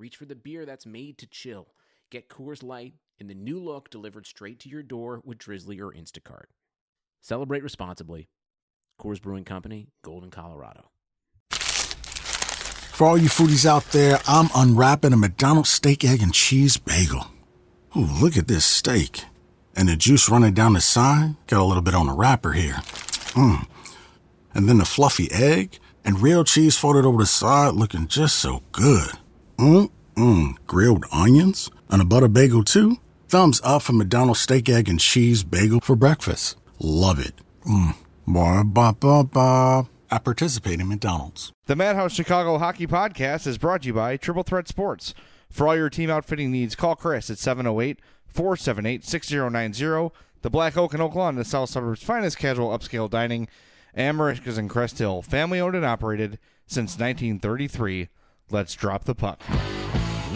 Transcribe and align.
reach 0.00 0.16
for 0.16 0.24
the 0.24 0.34
beer 0.34 0.64
that's 0.64 0.86
made 0.86 1.18
to 1.18 1.26
chill. 1.26 1.68
Get 2.10 2.30
Coors 2.30 2.62
Light 2.62 2.94
in 3.18 3.28
the 3.28 3.34
new 3.34 3.62
look 3.62 3.90
delivered 3.90 4.26
straight 4.26 4.58
to 4.60 4.68
your 4.68 4.82
door 4.82 5.20
with 5.24 5.38
Drizzly 5.38 5.78
or 5.78 5.92
Instacart. 5.92 6.46
Celebrate 7.20 7.62
responsibly. 7.62 8.28
Coors 8.98 9.20
Brewing 9.20 9.44
Company, 9.44 9.88
Golden, 10.02 10.30
Colorado. 10.30 10.90
For 11.50 13.06
all 13.06 13.18
you 13.18 13.28
foodies 13.28 13.66
out 13.66 13.84
there, 13.92 14.18
I'm 14.26 14.48
unwrapping 14.54 15.12
a 15.12 15.16
McDonald's 15.16 15.70
steak, 15.70 16.04
egg, 16.04 16.22
and 16.22 16.34
cheese 16.34 16.76
bagel. 16.76 17.26
Ooh, 17.96 18.00
look 18.20 18.36
at 18.36 18.48
this 18.48 18.64
steak. 18.64 19.24
And 19.76 19.88
the 19.88 19.96
juice 19.96 20.28
running 20.28 20.54
down 20.54 20.72
the 20.72 20.80
side. 20.80 21.36
Got 21.46 21.60
a 21.60 21.64
little 21.64 21.82
bit 21.82 21.94
on 21.94 22.06
the 22.06 22.12
wrapper 22.12 22.52
here. 22.52 22.76
Mmm. 23.34 23.66
And 24.54 24.68
then 24.68 24.78
the 24.78 24.84
fluffy 24.84 25.30
egg 25.30 25.78
and 26.04 26.20
real 26.20 26.44
cheese 26.44 26.76
folded 26.76 27.04
over 27.04 27.18
the 27.18 27.26
side 27.26 27.74
looking 27.74 28.06
just 28.06 28.36
so 28.36 28.62
good. 28.72 29.12
Mmm, 29.56 29.90
Mmm, 30.16 30.56
grilled 30.66 31.04
onions 31.12 31.70
and 31.88 32.02
a 32.02 32.04
butter 32.04 32.28
bagel 32.28 32.64
too. 32.64 32.98
Thumbs 33.28 33.60
up 33.64 33.82
for 33.82 33.92
McDonald's 33.92 34.40
steak, 34.40 34.68
egg, 34.68 34.88
and 34.88 35.00
cheese 35.00 35.42
bagel 35.44 35.80
for 35.80 35.96
breakfast. 35.96 36.56
Love 36.78 37.18
it. 37.18 37.34
Mmm. 37.66 37.94
Ba 38.26 38.64
ba 38.64 38.94
ba 38.98 39.24
ba. 39.24 39.88
I 40.12 40.18
participate 40.18 40.80
in 40.80 40.88
McDonald's. 40.88 41.52
The 41.66 41.76
Madhouse 41.76 42.12
Chicago 42.12 42.58
Hockey 42.58 42.86
Podcast 42.86 43.46
is 43.46 43.58
brought 43.58 43.82
to 43.82 43.88
you 43.88 43.94
by 43.94 44.16
Triple 44.16 44.42
Threat 44.42 44.66
Sports. 44.66 45.14
For 45.48 45.66
all 45.66 45.76
your 45.76 45.90
team 45.90 46.10
outfitting 46.10 46.50
needs, 46.50 46.74
call 46.74 46.96
Chris 46.96 47.30
at 47.30 47.38
708 47.38 47.98
478 48.26 49.04
6090. 49.04 50.14
The 50.42 50.50
Black 50.50 50.76
Oak 50.76 50.94
and 50.94 51.02
Oak 51.02 51.14
Lawn, 51.14 51.36
the 51.36 51.44
South 51.44 51.70
Suburbs' 51.70 52.02
finest 52.02 52.38
casual 52.38 52.76
upscale 52.76 53.10
dining. 53.10 53.48
Amarishkas 53.96 54.58
in 54.58 54.68
Crest 54.68 54.98
Hill, 54.98 55.22
family 55.22 55.60
owned 55.60 55.74
and 55.74 55.84
operated 55.84 56.38
since 56.66 56.92
1933. 56.92 58.08
Let's 58.50 58.74
drop 58.74 59.04
the 59.04 59.14
puck. 59.14 59.42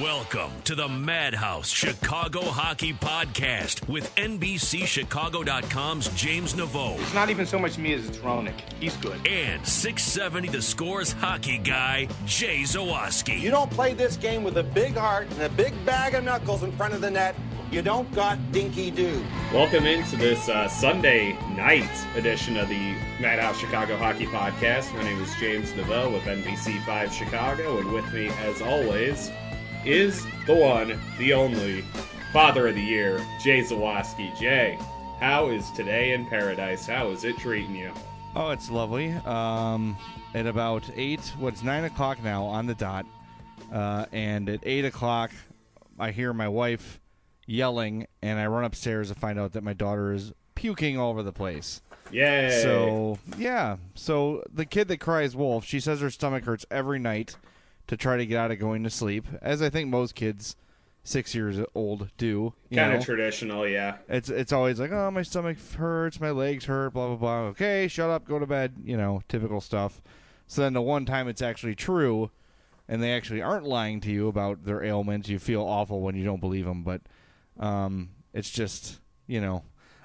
Welcome 0.05 0.51
to 0.65 0.75
the 0.75 0.87
Madhouse 0.87 1.71
Chicago 1.71 2.43
Hockey 2.43 2.93
Podcast 2.93 3.89
with 3.89 4.15
NBCChicago.com's 4.17 6.09
James 6.09 6.53
Neveu 6.53 7.01
It's 7.01 7.15
not 7.15 7.31
even 7.31 7.47
so 7.47 7.59
much 7.59 7.79
me 7.79 7.95
as 7.95 8.07
it's 8.07 8.19
Ronick. 8.19 8.61
He's 8.79 8.95
good. 8.99 9.27
and 9.27 9.67
670 9.67 10.49
The 10.49 10.61
Scores 10.61 11.13
hockey 11.13 11.57
guy, 11.57 12.09
Jay 12.27 12.65
Zawaski. 12.65 13.41
You 13.41 13.51
don't 13.51 13.71
play 13.71 13.95
this 13.95 14.19
game 14.19 14.45
with 14.45 14.59
a 14.59 14.63
big 14.63 14.95
heart 14.95 15.27
and 15.31 15.41
a 15.41 15.49
big 15.49 15.73
bag 15.87 16.13
of 16.13 16.23
knuckles 16.23 16.65
in 16.65 16.73
front 16.73 16.93
of 16.93 17.01
the 17.01 17.11
net. 17.11 17.35
You 17.71 17.81
don't 17.81 18.13
got 18.13 18.39
dinky 18.53 18.91
do. 18.91 19.25
Welcome 19.55 19.87
into 19.87 20.17
this 20.17 20.51
uh, 20.51 20.69
Sunday 20.69 21.33
night 21.57 21.91
edition 22.15 22.59
of 22.59 22.69
the 22.69 22.95
Madhouse 23.21 23.59
Chicago 23.59 23.97
Hockey 23.97 24.27
Podcast. 24.27 24.95
My 24.95 25.03
name 25.03 25.21
is 25.23 25.35
James 25.41 25.75
Neville 25.75 26.13
with 26.13 26.25
NBC5 26.25 27.11
Chicago, 27.11 27.79
and 27.79 27.91
with 27.91 28.13
me, 28.13 28.29
as 28.29 28.61
always, 28.61 29.31
is 29.87 30.27
the 30.47 30.55
one, 30.55 30.99
the 31.19 31.33
only, 31.35 31.85
Father 32.33 32.69
of 32.69 32.75
the 32.75 32.81
Year, 32.81 33.21
Jay 33.41 33.61
Zawaski. 33.61 34.37
Jay, 34.39 34.79
how 35.21 35.49
is 35.49 35.71
today 35.73 36.13
in 36.13 36.27
paradise? 36.27 36.87
How 36.87 37.11
is 37.11 37.25
it 37.25 37.37
treating 37.37 37.77
you? 37.77 37.93
Oh, 38.35 38.51
it's 38.51 38.71
lovely. 38.71 39.13
Um, 39.27 39.97
at 40.35 40.47
about 40.47 40.89
8, 40.95 41.21
what's 41.39 41.63
9 41.63 41.85
o'clock 41.85 42.23
now 42.23 42.45
on 42.45 42.67
the 42.67 42.75
dot. 42.75 43.05
Uh, 43.73 44.07
and 44.11 44.49
at 44.49 44.61
8 44.63 44.87
o'clock, 44.87 45.31
I 45.99 46.13
hear 46.13 46.33
my 46.33 46.49
wife 46.49 46.99
yelling, 47.47 48.07
and 48.23 48.39
I 48.39 48.47
run 48.47 48.65
upstairs 48.65 49.09
to 49.09 49.15
find 49.15 49.39
out 49.39 49.53
that 49.53 49.63
my 49.63 49.75
daughter 49.75 50.13
is 50.13 50.33
puking 50.55 50.99
all 50.99 51.11
over 51.11 51.23
the 51.23 51.33
place. 51.33 51.83
Yay! 52.11 52.61
So 52.63 53.19
yeah, 53.37 53.77
so 53.95 54.43
the 54.53 54.65
kid 54.65 54.89
that 54.89 55.01
cries 55.01 55.37
wolf, 55.37 55.65
she 55.65 55.81
says 55.81 56.01
her 56.01 56.11
stomach 56.11 56.45
hurts 56.45 56.65
every 56.71 56.99
night 56.99 57.37
to 57.87 57.97
try 57.97 58.17
to 58.17 58.27
get 58.27 58.39
out 58.39 58.51
of 58.51 58.59
going 58.59 58.83
to 58.85 58.91
sleep, 58.91 59.27
as 59.43 59.63
I 59.63 59.71
think 59.71 59.89
most 59.89 60.15
kids 60.15 60.57
six 61.05 61.35
years 61.35 61.59
old 61.75 62.09
do. 62.17 62.55
kind 62.75 62.95
of 62.95 63.05
traditional, 63.05 63.69
yeah. 63.69 63.99
It's 64.09 64.31
it's 64.31 64.53
always 64.53 64.81
like, 64.81 64.91
oh, 64.91 65.11
my 65.11 65.23
stomach 65.23 65.59
hurts, 65.77 66.21
my 66.21 66.31
legs 66.31 66.65
hurt, 66.65 66.95
blah 66.95 67.09
blah 67.09 67.17
blah. 67.17 67.41
Okay, 67.51 67.87
shut 67.89 68.11
up, 68.11 68.27
go 68.27 68.39
to 68.39 68.47
bed. 68.47 68.75
You 68.85 68.97
know, 68.97 69.23
typical 69.29 69.61
stuff. 69.61 70.03
So 70.47 70.63
then 70.63 70.73
the 70.73 70.83
one 70.83 71.05
time 71.05 71.29
it's 71.29 71.43
actually 71.43 71.75
true, 71.75 72.31
and 72.89 73.03
they 73.03 73.13
actually 73.13 73.43
aren't 73.43 73.67
lying 73.67 74.01
to 74.01 74.11
you 74.11 74.29
about 74.29 74.65
their 74.65 74.83
ailments, 74.83 75.29
you 75.29 75.39
feel 75.39 75.63
awful 75.63 76.01
when 76.01 76.17
you 76.17 76.25
don't 76.25 76.41
believe 76.41 76.65
them. 76.65 76.83
But 76.83 77.03
um, 77.61 78.11
it's 78.33 78.51
just 78.51 79.01
you 79.27 79.41
know, 79.41 79.63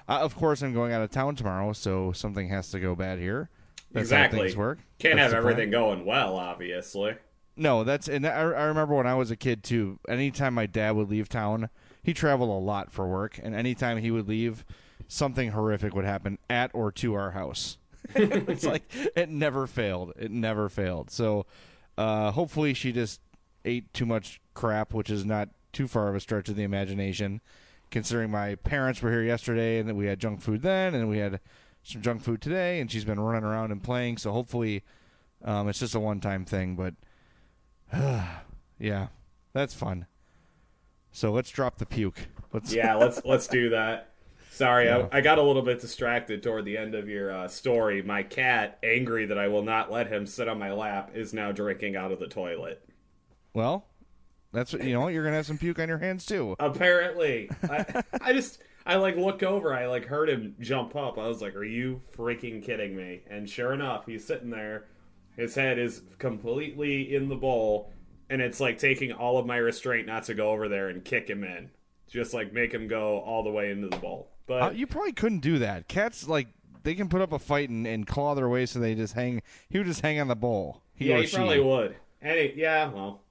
uh, 0.08 0.20
of 0.20 0.36
course 0.36 0.62
I'm 0.62 0.74
going 0.74 0.92
out 0.92 1.02
of 1.02 1.10
town 1.10 1.34
tomorrow, 1.34 1.72
so 1.72 2.12
something 2.12 2.48
has 2.48 2.70
to 2.70 2.80
go 2.80 2.94
bad 2.94 3.18
here. 3.18 3.48
That's 3.92 4.10
how 4.10 4.18
exactly. 4.18 4.40
things 4.40 4.56
work. 4.56 4.78
Can't 5.00 5.16
That's 5.16 5.32
have 5.32 5.42
the 5.42 5.42
plan. 5.42 5.52
everything 5.52 5.70
going 5.72 6.04
well, 6.04 6.36
obviously. 6.36 7.16
No, 7.60 7.84
that's 7.84 8.08
and 8.08 8.26
I, 8.26 8.30
I 8.30 8.64
remember 8.64 8.94
when 8.94 9.06
I 9.06 9.14
was 9.14 9.30
a 9.30 9.36
kid 9.36 9.62
too. 9.62 9.98
Anytime 10.08 10.54
my 10.54 10.64
dad 10.64 10.92
would 10.92 11.10
leave 11.10 11.28
town, 11.28 11.68
he 12.02 12.14
traveled 12.14 12.48
a 12.48 12.64
lot 12.64 12.90
for 12.90 13.06
work, 13.06 13.38
and 13.42 13.54
anytime 13.54 13.98
he 13.98 14.10
would 14.10 14.26
leave, 14.26 14.64
something 15.08 15.50
horrific 15.50 15.94
would 15.94 16.06
happen 16.06 16.38
at 16.48 16.70
or 16.72 16.90
to 16.92 17.12
our 17.12 17.32
house. 17.32 17.76
it's 18.14 18.64
like 18.64 18.90
it 19.14 19.28
never 19.28 19.66
failed. 19.66 20.14
It 20.18 20.30
never 20.30 20.70
failed. 20.70 21.10
So, 21.10 21.44
uh, 21.98 22.30
hopefully, 22.30 22.72
she 22.72 22.92
just 22.92 23.20
ate 23.66 23.92
too 23.92 24.06
much 24.06 24.40
crap, 24.54 24.94
which 24.94 25.10
is 25.10 25.26
not 25.26 25.50
too 25.70 25.86
far 25.86 26.08
of 26.08 26.14
a 26.14 26.20
stretch 26.20 26.48
of 26.48 26.56
the 26.56 26.62
imagination, 26.62 27.42
considering 27.90 28.30
my 28.30 28.54
parents 28.54 29.02
were 29.02 29.10
here 29.10 29.22
yesterday 29.22 29.78
and 29.78 29.86
that 29.86 29.96
we 29.96 30.06
had 30.06 30.18
junk 30.18 30.40
food 30.40 30.62
then, 30.62 30.94
and 30.94 31.10
we 31.10 31.18
had 31.18 31.40
some 31.82 32.00
junk 32.00 32.22
food 32.22 32.40
today, 32.40 32.80
and 32.80 32.90
she's 32.90 33.04
been 33.04 33.20
running 33.20 33.44
around 33.44 33.70
and 33.70 33.82
playing. 33.82 34.16
So 34.16 34.32
hopefully, 34.32 34.82
um, 35.44 35.68
it's 35.68 35.80
just 35.80 35.94
a 35.94 36.00
one-time 36.00 36.46
thing, 36.46 36.74
but. 36.74 36.94
yeah, 38.78 39.08
that's 39.52 39.74
fun. 39.74 40.06
So 41.12 41.32
let's 41.32 41.50
drop 41.50 41.78
the 41.78 41.86
puke. 41.86 42.28
Let's 42.52 42.72
Yeah, 42.72 42.94
let's 42.94 43.20
let's 43.24 43.46
do 43.46 43.70
that. 43.70 44.10
Sorry, 44.50 44.86
Yeah. 44.86 45.08
I, 45.10 45.18
I 45.18 45.20
got 45.20 45.38
a 45.38 45.42
little 45.42 45.62
bit 45.62 45.80
distracted 45.80 46.42
toward 46.42 46.64
the 46.64 46.76
end 46.76 46.94
of 46.94 47.08
your 47.08 47.32
uh, 47.32 47.48
story. 47.48 48.02
My 48.02 48.22
cat, 48.22 48.78
angry 48.82 49.26
that 49.26 49.38
I 49.38 49.48
will 49.48 49.62
not 49.62 49.90
let 49.90 50.08
him 50.08 50.26
sit 50.26 50.48
on 50.48 50.58
my 50.58 50.72
lap, 50.72 51.12
is 51.14 51.32
now 51.32 51.50
drinking 51.52 51.96
out 51.96 52.12
of 52.12 52.18
the 52.18 52.26
toilet. 52.26 52.82
well, 53.54 53.86
that's 54.52 54.72
what 54.72 54.84
you 54.84 54.92
know. 54.92 55.08
You're 55.08 55.24
gonna 55.24 55.36
have 55.36 55.46
some 55.46 55.58
puke 55.58 55.78
on 55.78 55.88
your 55.88 55.98
hands 55.98 56.26
too. 56.26 56.56
Apparently, 56.58 57.50
I, 57.62 58.02
I 58.20 58.32
just 58.32 58.60
I 58.84 58.96
like 58.96 59.16
look 59.16 59.42
over. 59.42 59.72
I 59.72 59.86
like 59.86 60.06
heard 60.06 60.28
him 60.28 60.56
jump 60.60 60.96
up. 60.96 61.18
I 61.18 61.28
was 61.28 61.40
like, 61.40 61.54
"Are 61.54 61.64
you 61.64 62.02
freaking 62.16 62.62
kidding 62.62 62.96
me?" 62.96 63.22
And 63.30 63.48
sure 63.48 63.72
enough, 63.72 64.06
he's 64.06 64.24
sitting 64.24 64.50
there. 64.50 64.86
His 65.40 65.54
head 65.54 65.78
is 65.78 66.02
completely 66.18 67.14
in 67.14 67.28
the 67.28 67.36
bowl, 67.36 67.92
and 68.28 68.42
it's 68.42 68.60
like 68.60 68.78
taking 68.78 69.12
all 69.12 69.38
of 69.38 69.46
my 69.46 69.56
restraint 69.56 70.06
not 70.06 70.24
to 70.24 70.34
go 70.34 70.50
over 70.50 70.68
there 70.68 70.88
and 70.88 71.04
kick 71.04 71.28
him 71.28 71.44
in. 71.44 71.70
Just 72.08 72.34
like 72.34 72.52
make 72.52 72.72
him 72.72 72.88
go 72.88 73.20
all 73.20 73.42
the 73.42 73.50
way 73.50 73.70
into 73.70 73.88
the 73.88 73.96
bowl. 73.96 74.28
But 74.46 74.62
Uh, 74.62 74.70
you 74.70 74.86
probably 74.86 75.12
couldn't 75.12 75.40
do 75.40 75.58
that. 75.60 75.88
Cats 75.88 76.28
like 76.28 76.48
they 76.82 76.94
can 76.94 77.08
put 77.08 77.20
up 77.20 77.32
a 77.32 77.38
fight 77.38 77.68
and, 77.70 77.86
and 77.86 78.06
claw 78.06 78.34
their 78.34 78.48
way, 78.48 78.66
so 78.66 78.80
they 78.80 78.94
just 78.94 79.14
hang. 79.14 79.42
He 79.68 79.78
would 79.78 79.86
just 79.86 80.00
hang 80.00 80.20
on 80.20 80.28
the 80.28 80.36
bowl. 80.36 80.82
He 80.94 81.08
yeah, 81.08 81.18
he 81.18 81.26
she. 81.26 81.36
probably 81.36 81.60
would. 81.60 81.96
Any, 82.20 82.52
yeah, 82.56 82.90
well, 82.90 83.22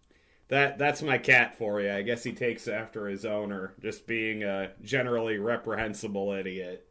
that 0.47 0.77
that's 0.77 1.01
my 1.01 1.17
cat 1.17 1.57
for 1.57 1.81
you. 1.81 1.91
I 1.91 2.01
guess 2.01 2.23
he 2.23 2.31
takes 2.31 2.67
after 2.67 3.07
his 3.07 3.25
owner, 3.25 3.73
just 3.81 4.07
being 4.07 4.44
a 4.44 4.71
generally 4.81 5.38
reprehensible 5.38 6.31
idiot. 6.31 6.88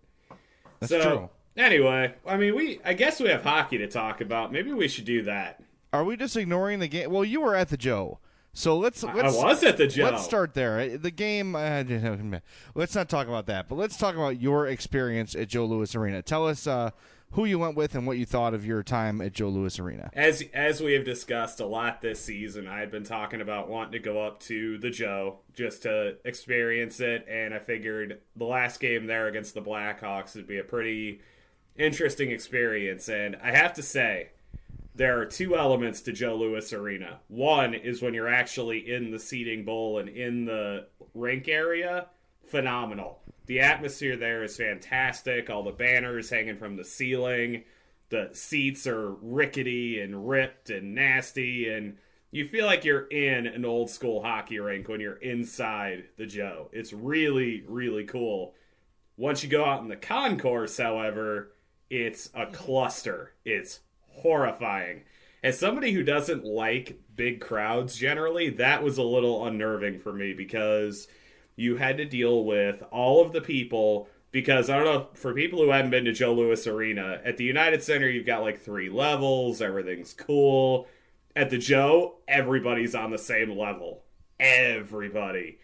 That's 0.80 0.90
so, 0.92 1.02
true. 1.02 1.30
Anyway, 1.58 2.14
I 2.25 2.37
mean, 2.37 2.55
we 2.55 2.81
I 2.84 2.94
guess 2.94 3.20
we 3.20 3.28
have 3.28 3.43
hockey 3.43 3.78
to 3.78 3.88
talk 3.88 4.20
about. 4.20 4.52
Maybe 4.52 4.72
we 4.72 4.87
should 4.87 5.05
do 5.05 5.22
that. 5.22 5.60
Are 5.93 6.05
we 6.05 6.16
just 6.16 6.37
ignoring 6.37 6.78
the 6.78 6.87
game? 6.87 7.10
Well, 7.10 7.25
you 7.25 7.40
were 7.40 7.56
at 7.56 7.69
the 7.69 7.76
Joe, 7.76 8.20
So 8.52 8.78
let's 8.78 9.02
I 9.02 9.12
let's 9.12 9.34
was 9.34 9.64
at 9.64 9.76
the 9.76 9.88
Joe. 9.88 10.05
Let's 10.05 10.25
start 10.25 10.55
there. 10.55 10.96
The 10.96 11.10
game. 11.10 11.56
Uh, 11.56 11.82
let's 12.75 12.94
not 12.94 13.08
talk 13.08 13.26
about 13.26 13.46
that, 13.46 13.69
but 13.69 13.75
let's 13.76 13.96
talk 13.96 14.14
about 14.14 14.40
your 14.40 14.69
experience 14.69 15.34
at 15.34 15.49
Joe 15.49 15.64
Louis 15.64 15.93
Arena. 15.96 16.22
Tell 16.22 16.46
us 16.46 16.69
uh, 16.69 16.90
who 17.32 17.44
you 17.44 17.58
went 17.58 17.75
with 17.76 17.96
and 17.96 18.06
what 18.06 18.19
you 18.19 18.25
thought 18.25 18.54
of 18.54 18.64
your 18.64 18.84
time 18.84 19.20
at 19.20 19.32
Joe 19.32 19.49
Louis 19.49 19.81
Arena. 19.81 20.11
As 20.12 20.44
as 20.54 20.81
we 20.81 20.93
have 20.93 21.04
discussed 21.04 21.58
a 21.58 21.66
lot 21.66 22.02
this 22.02 22.20
season, 22.20 22.69
I 22.69 22.78
had 22.78 22.93
been 22.93 23.04
talking 23.04 23.40
about 23.40 23.69
wanting 23.69 23.93
to 23.93 23.99
go 23.99 24.25
up 24.25 24.38
to 24.43 24.78
the 24.78 24.90
Joe 24.90 25.40
just 25.54 25.82
to 25.82 26.19
experience 26.25 27.00
it, 27.00 27.26
and 27.28 27.52
I 27.52 27.58
figured 27.58 28.20
the 28.37 28.44
last 28.44 28.78
game 28.78 29.06
there 29.06 29.26
against 29.26 29.54
the 29.54 29.62
Blackhawks 29.62 30.37
would 30.37 30.46
be 30.46 30.58
a 30.58 30.64
pretty 30.64 31.20
interesting 31.78 32.30
experience. 32.30 33.08
And 33.08 33.36
I 33.42 33.52
have 33.52 33.72
to 33.75 33.82
say, 33.82 34.30
there 34.94 35.20
are 35.20 35.26
two 35.26 35.56
elements 35.56 36.00
to 36.02 36.12
Joe 36.12 36.36
Louis 36.36 36.72
Arena. 36.72 37.20
One 37.28 37.72
is 37.72 38.02
when 38.02 38.14
you're 38.14 38.28
actually 38.28 38.92
in 38.92 39.10
the 39.10 39.19
seating 39.20 39.64
bowl 39.64 39.98
and 39.98 40.08
in 40.08 40.44
the 40.44 40.86
rink 41.14 41.48
area, 41.48 42.06
phenomenal. 42.44 43.20
The 43.46 43.60
atmosphere 43.60 44.16
there 44.16 44.42
is 44.42 44.56
fantastic. 44.56 45.48
All 45.48 45.62
the 45.62 45.70
banners 45.70 46.30
hanging 46.30 46.58
from 46.58 46.76
the 46.76 46.84
ceiling. 46.84 47.64
The 48.10 48.30
seats 48.32 48.86
are 48.86 49.12
rickety 49.12 50.00
and 50.00 50.28
ripped 50.28 50.70
and 50.70 50.94
nasty, 50.94 51.69
and 51.69 51.98
you 52.30 52.46
feel 52.46 52.66
like 52.66 52.84
you're 52.84 53.06
in 53.06 53.46
an 53.46 53.64
old 53.64 53.90
school 53.90 54.22
hockey 54.22 54.58
rink 54.58 54.88
when 54.88 55.00
you're 55.00 55.16
inside 55.16 56.04
the 56.16 56.26
Joe. 56.26 56.69
It's 56.72 56.92
really, 56.92 57.64
really 57.66 58.04
cool. 58.04 58.54
Once 59.16 59.42
you 59.42 59.48
go 59.48 59.64
out 59.64 59.82
in 59.82 59.88
the 59.88 59.96
concourse, 59.96 60.78
however, 60.78 61.52
it's 61.90 62.31
a 62.35 62.46
cluster. 62.46 63.35
It's 63.44 63.81
horrifying. 64.08 65.02
As 65.43 65.58
somebody 65.58 65.93
who 65.93 66.02
doesn't 66.02 66.44
like 66.44 67.00
big 67.14 67.40
crowds 67.40 67.96
generally, 67.96 68.50
that 68.50 68.82
was 68.82 68.99
a 68.99 69.02
little 69.02 69.46
unnerving 69.46 69.99
for 69.99 70.12
me 70.12 70.32
because 70.32 71.06
you 71.56 71.76
had 71.76 71.96
to 71.99 72.05
deal 72.05 72.44
with 72.44 72.82
all 72.90 73.25
of 73.25 73.32
the 73.32 73.40
people. 73.40 74.08
Because 74.31 74.69
I 74.69 74.76
don't 74.76 74.85
know, 74.85 75.08
for 75.14 75.32
people 75.32 75.61
who 75.61 75.70
haven't 75.70 75.90
been 75.90 76.05
to 76.05 76.12
Joe 76.12 76.35
Louis 76.35 76.67
Arena, 76.67 77.20
at 77.25 77.38
the 77.38 77.44
United 77.44 77.82
Center, 77.82 78.08
you've 78.08 78.26
got 78.26 78.43
like 78.43 78.61
three 78.61 78.90
levels, 78.90 79.62
everything's 79.62 80.12
cool. 80.12 80.87
At 81.35 81.50
the 81.50 81.58
Joe, 81.58 82.17
everybody's 82.26 82.94
on 82.94 83.11
the 83.11 83.19
same 83.19 83.56
level. 83.56 84.02
Everybody. 84.38 85.58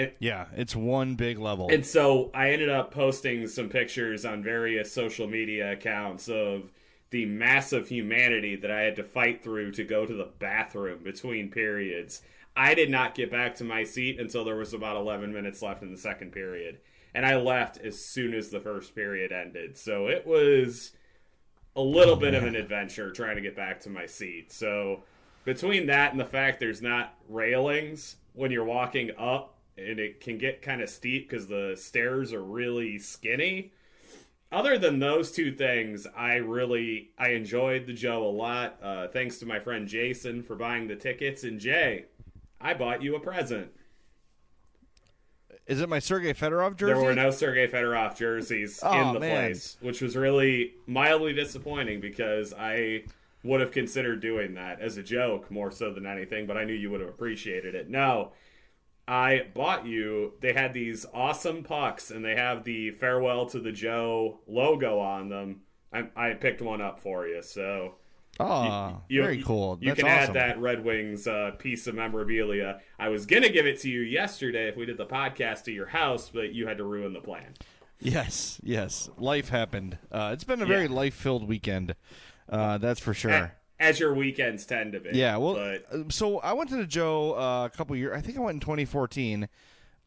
And 0.00 0.12
Yeah, 0.18 0.46
it's 0.56 0.74
one 0.74 1.14
big 1.14 1.38
level. 1.38 1.68
and 1.70 1.84
so 1.84 2.30
I 2.34 2.50
ended 2.50 2.68
up 2.70 2.92
posting 2.92 3.46
some 3.48 3.68
pictures 3.68 4.24
on 4.24 4.42
various 4.42 4.92
social 4.92 5.26
media 5.26 5.72
accounts 5.72 6.28
of 6.28 6.72
the 7.10 7.26
massive 7.26 7.88
humanity 7.88 8.54
that 8.56 8.70
I 8.70 8.82
had 8.82 8.96
to 8.96 9.04
fight 9.04 9.42
through 9.42 9.72
to 9.72 9.84
go 9.84 10.06
to 10.06 10.14
the 10.14 10.28
bathroom 10.38 11.02
between 11.02 11.50
periods. 11.50 12.22
I 12.56 12.74
did 12.74 12.90
not 12.90 13.14
get 13.14 13.30
back 13.30 13.56
to 13.56 13.64
my 13.64 13.84
seat 13.84 14.18
until 14.20 14.44
there 14.44 14.56
was 14.56 14.72
about 14.74 14.96
11 14.96 15.32
minutes 15.32 15.60
left 15.62 15.82
in 15.82 15.90
the 15.90 15.96
second 15.98 16.32
period. 16.32 16.78
And 17.14 17.26
I 17.26 17.36
left 17.36 17.78
as 17.78 18.04
soon 18.04 18.34
as 18.34 18.50
the 18.50 18.60
first 18.60 18.94
period 18.94 19.32
ended. 19.32 19.76
So 19.76 20.06
it 20.06 20.24
was 20.26 20.92
a 21.74 21.80
little 21.82 22.16
bit 22.16 22.34
of 22.34 22.44
an 22.44 22.54
adventure 22.54 23.10
trying 23.10 23.36
to 23.36 23.42
get 23.42 23.56
back 23.56 23.80
to 23.80 23.90
my 23.90 24.06
seat. 24.06 24.52
So 24.52 25.02
between 25.44 25.86
that 25.86 26.12
and 26.12 26.20
the 26.20 26.24
fact 26.24 26.60
there's 26.60 26.82
not 26.82 27.14
railings 27.28 28.16
when 28.34 28.50
you're 28.52 28.64
walking 28.64 29.10
up 29.18 29.56
and 29.88 29.98
it 29.98 30.20
can 30.20 30.38
get 30.38 30.62
kind 30.62 30.80
of 30.82 30.88
steep 30.90 31.28
because 31.28 31.46
the 31.48 31.74
stairs 31.76 32.32
are 32.32 32.42
really 32.42 32.98
skinny. 32.98 33.72
Other 34.52 34.76
than 34.78 34.98
those 34.98 35.30
two 35.30 35.52
things 35.52 36.06
i 36.16 36.34
really 36.34 37.10
i 37.18 37.28
enjoyed 37.30 37.86
the 37.86 37.92
joe 37.92 38.26
a 38.26 38.30
lot. 38.30 38.78
Uh, 38.82 39.06
thanks 39.08 39.38
to 39.38 39.46
my 39.46 39.60
friend 39.60 39.86
jason 39.88 40.42
for 40.42 40.56
buying 40.56 40.88
the 40.88 40.96
tickets. 40.96 41.44
And 41.44 41.60
jay 41.60 42.06
i 42.60 42.74
bought 42.74 43.02
you 43.02 43.14
a 43.16 43.20
present. 43.20 43.70
Is 45.66 45.80
it 45.80 45.88
my 45.88 46.00
Sergei 46.00 46.32
Fedorov 46.34 46.76
jersey? 46.76 46.94
there 46.94 47.02
were 47.02 47.14
no 47.14 47.30
sergei 47.30 47.68
fedorov 47.68 48.16
jerseys 48.16 48.80
Oh, 48.82 49.08
in 49.08 49.14
the 49.14 49.20
man. 49.20 49.46
place 49.46 49.76
which 49.80 50.00
was 50.00 50.16
really 50.16 50.74
mildly 50.86 51.32
disappointing 51.32 52.00
because 52.00 52.52
i 52.58 53.04
would 53.44 53.60
have 53.60 53.70
considered 53.70 54.20
doing 54.20 54.54
that 54.54 54.80
as 54.80 54.96
a 54.96 55.02
joke 55.02 55.50
more 55.50 55.70
so 55.70 55.92
than 55.92 56.06
anything 56.06 56.46
but 56.46 56.56
i 56.56 56.64
knew 56.64 56.72
you 56.74 56.90
would 56.90 57.00
have 57.00 57.08
appreciated 57.10 57.74
it. 57.76 57.88
No 57.88 58.32
I 59.10 59.46
bought 59.54 59.86
you. 59.86 60.34
They 60.40 60.52
had 60.52 60.72
these 60.72 61.04
awesome 61.12 61.64
pucks, 61.64 62.10
and 62.12 62.24
they 62.24 62.36
have 62.36 62.62
the 62.64 62.92
farewell 62.92 63.46
to 63.46 63.58
the 63.60 63.72
Joe 63.72 64.38
logo 64.46 64.98
on 65.00 65.28
them. 65.28 65.62
I, 65.92 66.04
I 66.14 66.34
picked 66.34 66.62
one 66.62 66.80
up 66.80 67.00
for 67.00 67.26
you, 67.26 67.42
so 67.42 67.96
Oh, 68.38 69.02
you- 69.08 69.20
very 69.22 69.42
cool. 69.42 69.76
You 69.80 69.88
That's 69.88 70.00
can 70.00 70.08
awesome. 70.08 70.36
add 70.36 70.36
that 70.36 70.60
Red 70.60 70.84
Wings 70.84 71.26
uh, 71.26 71.50
piece 71.58 71.86
of 71.88 71.94
memorabilia. 71.96 72.80
I 72.98 73.08
was 73.08 73.26
gonna 73.26 73.48
give 73.48 73.66
it 73.66 73.80
to 73.80 73.90
you 73.90 74.00
yesterday 74.00 74.68
if 74.68 74.76
we 74.76 74.86
did 74.86 74.96
the 74.96 75.06
podcast 75.06 75.64
to 75.64 75.72
your 75.72 75.86
house, 75.88 76.30
but 76.32 76.54
you 76.54 76.66
had 76.68 76.78
to 76.78 76.84
ruin 76.84 77.12
the 77.12 77.20
plan. 77.20 77.54
Yes, 77.98 78.60
yes. 78.62 79.10
Life 79.18 79.48
happened. 79.50 79.98
Uh, 80.10 80.30
it's 80.32 80.44
been 80.44 80.62
a 80.62 80.66
very 80.66 80.84
Yeah. 80.86 80.92
life-filled 80.94 81.46
weekend. 81.48 81.96
Uh, 82.48 82.78
that's 82.78 83.00
for 83.00 83.12
sure. 83.12 83.52
As 83.80 83.98
your 83.98 84.12
weekends 84.14 84.66
tend 84.66 84.92
to 84.92 85.00
be. 85.00 85.10
Yeah, 85.14 85.38
well, 85.38 85.54
but 85.54 85.86
uh, 85.90 86.04
so 86.10 86.38
I 86.40 86.52
went 86.52 86.68
to 86.70 86.76
the 86.76 86.86
Joe 86.86 87.32
uh, 87.34 87.64
a 87.64 87.70
couple 87.74 87.96
years. 87.96 88.14
I 88.14 88.20
think 88.20 88.36
I 88.36 88.40
went 88.42 88.56
in 88.56 88.60
2014 88.60 89.48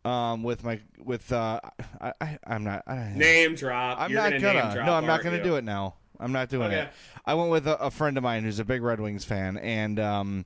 um, 0.06 0.44
with 0.44 0.64
my 0.64 0.80
with. 1.04 1.32
Uh, 1.34 1.60
I, 2.00 2.14
I 2.22 2.40
I'm 2.46 2.64
not. 2.64 2.84
I, 2.88 3.14
name 3.16 3.56
drop. 3.56 4.00
I'm 4.00 4.12
You're 4.12 4.22
not 4.22 4.30
gonna, 4.30 4.42
gonna. 4.42 4.64
name 4.66 4.74
drop, 4.76 4.86
no, 4.86 4.94
I'm 4.94 5.08
not 5.08 5.24
gonna 5.24 5.38
you? 5.38 5.44
do 5.44 5.56
it 5.56 5.64
now. 5.64 5.96
I'm 6.20 6.32
not 6.32 6.50
doing 6.50 6.68
Okay. 6.68 6.82
it. 6.82 6.90
I 7.26 7.34
went 7.34 7.50
with 7.50 7.68
a, 7.68 7.82
a 7.82 7.90
friend 7.90 8.16
of 8.16 8.24
mine 8.24 8.44
who's 8.44 8.60
a 8.60 8.64
big 8.66 8.84
Red 8.84 9.00
Wings 9.00 9.26
fan, 9.26 9.58
and 9.58 10.00
um, 10.00 10.46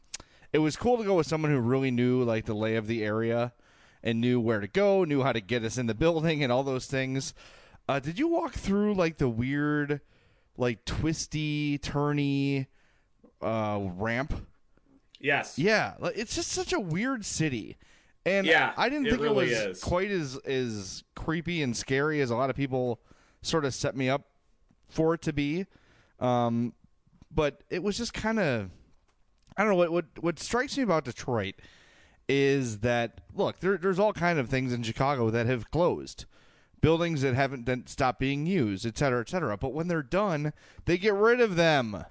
it 0.54 0.60
was 0.60 0.78
cool 0.78 0.98
to 0.98 1.04
go 1.04 1.16
with 1.16 1.28
someone 1.28 1.52
who 1.52 1.60
really 1.60 1.92
knew 1.92 2.24
like 2.24 2.46
the 2.46 2.56
lay 2.56 2.78
of 2.78 2.88
the 2.88 3.04
area 3.04 3.52
and 4.02 4.22
knew 4.22 4.40
where 4.40 4.62
to 4.62 4.68
go, 4.68 5.04
knew 5.04 5.22
how 5.24 5.34
to 5.34 5.42
get 5.42 5.66
us 5.66 5.78
in 5.78 5.88
the 5.88 5.94
building, 5.94 6.42
and 6.44 6.52
all 6.52 6.64
those 6.64 6.86
things. 6.86 7.34
Uh, 7.90 8.00
did 8.00 8.18
you 8.18 8.30
walk 8.30 8.54
through 8.54 8.94
like 8.94 9.18
the 9.18 9.28
weird, 9.28 10.00
like 10.56 10.86
twisty, 10.86 11.78
turny 11.80 12.68
uh, 13.42 13.80
ramp? 13.82 14.34
Yes. 15.20 15.58
Yeah, 15.58 15.94
it's 16.16 16.36
just 16.36 16.52
such 16.52 16.74
a 16.74 16.80
weird 16.80 17.26
city. 17.26 17.78
And 18.26 18.46
Yeah, 18.46 18.74
I 18.78 18.90
didn't 18.90 19.08
it 19.08 19.12
think 19.12 19.22
really 19.22 19.48
it 19.52 19.66
was 19.68 19.78
is. 19.78 19.84
quite 19.84 20.12
as 20.12 20.36
as 20.46 21.04
creepy 21.16 21.62
and 21.64 21.76
scary 21.76 22.22
as 22.22 22.30
a 22.30 22.36
lot 22.36 22.50
of 22.50 22.56
people 22.56 23.00
sort 23.42 23.64
of 23.66 23.74
set 23.74 23.96
me 23.96 24.10
up 24.10 24.28
for 24.90 25.14
it 25.14 25.22
to 25.24 25.34
be. 25.34 25.66
Um, 26.20 26.74
but 27.34 27.64
it 27.70 27.84
was 27.84 27.98
just 27.98 28.14
kind 28.14 28.40
of 28.40 28.70
I 29.56 29.64
don't 29.64 29.72
know 29.72 29.78
what 29.78 29.92
what 29.92 30.06
what 30.20 30.40
strikes 30.40 30.78
me 30.78 30.84
about 30.84 31.06
Detroit 31.06 31.56
is 32.30 32.80
that 32.80 33.22
look 33.34 33.60
there, 33.60 33.78
there's 33.78 34.00
all 34.00 34.14
kind 34.14 34.38
of 34.40 34.50
things 34.50 34.74
in 34.74 34.84
Chicago 34.84 35.30
that 35.30 35.46
have 35.46 35.72
closed. 35.72 36.26
Buildings 36.80 37.24
that 37.24 37.34
haven't 37.34 37.90
stopped 37.90 38.20
being 38.20 38.46
used, 38.46 38.86
et 38.86 38.98
cetera, 38.98 39.22
et 39.22 39.30
cetera. 39.30 39.58
But 39.58 39.74
when 39.74 39.88
they're 39.88 40.04
done, 40.04 40.54
they 40.86 41.00
get 41.00 41.14
rid 41.16 41.42
of 41.42 41.56
them. 41.56 42.04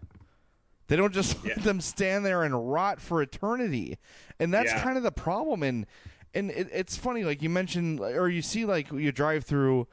They 0.88 0.97
don't 0.97 1.12
just 1.12 1.43
let 1.45 1.62
them 1.62 1.81
stand 1.81 2.25
there 2.25 2.43
and 2.45 2.71
rot 2.73 3.00
for 3.00 3.21
eternity, 3.23 3.99
and 4.38 4.52
that's 4.55 4.73
Yeah. 4.73 4.83
kind 4.83 4.97
of 4.97 5.02
the 5.02 5.12
problem. 5.12 5.62
And 5.62 5.87
and 6.35 6.50
it, 6.50 6.69
it's 6.73 6.97
funny, 6.97 7.25
like 7.25 7.40
you 7.43 7.49
mentioned, 7.49 7.99
or 8.00 8.28
you 8.28 8.43
see, 8.43 8.64
like 8.64 8.93
you 8.93 9.11
drive 9.11 9.45
through 9.45 9.88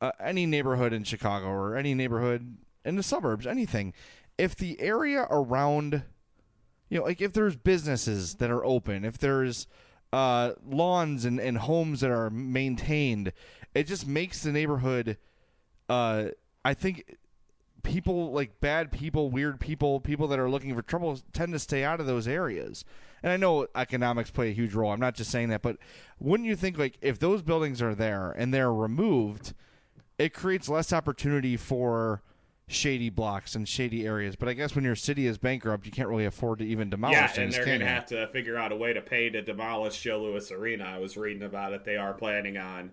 uh, 0.00 0.12
any 0.20 0.44
neighborhood 0.46 0.92
in 0.92 1.04
Chicago 1.04 1.46
or 1.48 1.74
any 1.76 1.94
neighborhood 1.94 2.58
in 2.84 2.96
the 2.96 3.02
suburbs, 3.02 3.46
anything. 3.46 3.92
If 4.38 4.54
the 4.56 4.78
area 4.80 5.26
around, 5.30 6.02
you 6.88 6.98
know, 6.98 7.04
like 7.04 7.20
if 7.20 7.32
there's 7.32 7.56
businesses 7.56 8.34
that 8.36 8.50
are 8.50 8.64
open, 8.64 9.04
if 9.04 9.18
there's 9.18 9.66
uh, 10.12 10.52
lawns 10.66 11.24
and, 11.24 11.40
and 11.40 11.56
homes 11.58 12.00
that 12.00 12.10
are 12.10 12.30
maintained, 12.30 13.32
it 13.74 13.84
just 13.86 14.06
makes 14.06 14.42
the 14.42 14.52
neighborhood. 14.52 15.16
Uh, 15.88 16.28
I 16.64 16.74
think 16.74 17.16
people 17.82 18.32
like 18.32 18.60
bad 18.60 18.90
people, 18.92 19.30
weird 19.30 19.60
people, 19.60 20.00
people 20.00 20.28
that 20.28 20.38
are 20.38 20.50
looking 20.50 20.74
for 20.74 20.82
trouble 20.82 21.18
tend 21.32 21.52
to 21.52 21.58
stay 21.58 21.84
out 21.84 22.00
of 22.00 22.06
those 22.06 22.26
areas. 22.28 22.84
And 23.22 23.32
I 23.32 23.36
know 23.36 23.66
economics 23.74 24.30
play 24.30 24.50
a 24.50 24.54
huge 24.54 24.74
role. 24.74 24.92
I'm 24.92 25.00
not 25.00 25.14
just 25.14 25.30
saying 25.30 25.50
that, 25.50 25.62
but 25.62 25.76
wouldn't 26.18 26.48
you 26.48 26.56
think 26.56 26.78
like 26.78 26.96
if 27.00 27.18
those 27.18 27.42
buildings 27.42 27.82
are 27.82 27.94
there 27.94 28.30
and 28.30 28.52
they're 28.52 28.72
removed, 28.72 29.52
it 30.18 30.32
creates 30.34 30.68
less 30.68 30.92
opportunity 30.92 31.56
for 31.56 32.22
shady 32.66 33.10
blocks 33.10 33.54
and 33.56 33.68
shady 33.68 34.06
areas. 34.06 34.36
But 34.36 34.48
I 34.48 34.52
guess 34.52 34.74
when 34.74 34.84
your 34.84 34.94
city 34.94 35.26
is 35.26 35.38
bankrupt, 35.38 35.84
you 35.86 35.92
can't 35.92 36.08
really 36.08 36.24
afford 36.24 36.60
to 36.60 36.64
even 36.64 36.88
demolish 36.88 37.16
Yeah, 37.16 37.26
things. 37.26 37.38
and 37.38 37.52
they're 37.54 37.66
going 37.66 37.80
to 37.80 37.86
have 37.86 38.06
to 38.06 38.26
figure 38.28 38.56
out 38.56 38.70
a 38.70 38.76
way 38.76 38.92
to 38.92 39.00
pay 39.00 39.28
to 39.28 39.42
demolish 39.42 40.00
Joe 40.00 40.22
Louis 40.22 40.50
Arena. 40.52 40.84
I 40.84 40.98
was 40.98 41.16
reading 41.16 41.42
about 41.42 41.72
it. 41.72 41.84
They 41.84 41.96
are 41.96 42.14
planning 42.14 42.56
on 42.58 42.92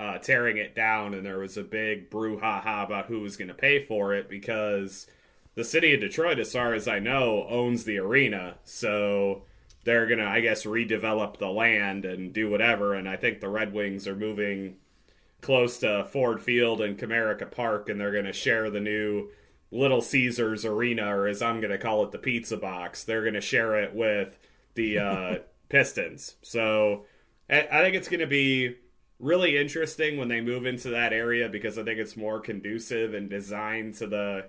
uh, 0.00 0.16
tearing 0.16 0.56
it 0.56 0.74
down, 0.74 1.12
and 1.12 1.26
there 1.26 1.38
was 1.38 1.58
a 1.58 1.62
big 1.62 2.10
brouhaha 2.10 2.84
about 2.84 3.06
who 3.06 3.20
was 3.20 3.36
going 3.36 3.48
to 3.48 3.54
pay 3.54 3.84
for 3.84 4.14
it 4.14 4.30
because 4.30 5.06
the 5.54 5.62
city 5.62 5.92
of 5.92 6.00
Detroit, 6.00 6.38
as 6.38 6.54
far 6.54 6.72
as 6.72 6.88
I 6.88 6.98
know, 6.98 7.46
owns 7.50 7.84
the 7.84 7.98
arena. 7.98 8.54
So 8.64 9.42
they're 9.84 10.06
going 10.06 10.18
to, 10.18 10.24
I 10.24 10.40
guess, 10.40 10.64
redevelop 10.64 11.36
the 11.36 11.50
land 11.50 12.06
and 12.06 12.32
do 12.32 12.48
whatever. 12.48 12.94
And 12.94 13.06
I 13.06 13.16
think 13.16 13.40
the 13.40 13.50
Red 13.50 13.74
Wings 13.74 14.08
are 14.08 14.16
moving 14.16 14.76
close 15.42 15.76
to 15.80 16.04
Ford 16.04 16.40
Field 16.40 16.80
and 16.80 16.98
Comerica 16.98 17.50
Park, 17.50 17.90
and 17.90 18.00
they're 18.00 18.10
going 18.10 18.24
to 18.24 18.32
share 18.32 18.70
the 18.70 18.80
new 18.80 19.28
Little 19.70 20.00
Caesars 20.00 20.64
Arena, 20.64 21.14
or 21.14 21.26
as 21.26 21.42
I'm 21.42 21.60
going 21.60 21.72
to 21.72 21.78
call 21.78 22.04
it, 22.04 22.10
the 22.10 22.18
Pizza 22.18 22.56
Box. 22.56 23.04
They're 23.04 23.22
going 23.22 23.34
to 23.34 23.42
share 23.42 23.78
it 23.78 23.94
with 23.94 24.38
the 24.76 24.98
uh, 24.98 25.38
Pistons. 25.68 26.36
So 26.40 27.04
I, 27.50 27.68
I 27.70 27.82
think 27.82 27.96
it's 27.96 28.08
going 28.08 28.20
to 28.20 28.26
be 28.26 28.76
really 29.20 29.56
interesting 29.56 30.16
when 30.16 30.28
they 30.28 30.40
move 30.40 30.66
into 30.66 30.88
that 30.88 31.12
area 31.12 31.48
because 31.48 31.78
I 31.78 31.84
think 31.84 31.98
it's 31.98 32.16
more 32.16 32.40
conducive 32.40 33.14
and 33.14 33.28
designed 33.28 33.94
to 33.96 34.06
the 34.06 34.46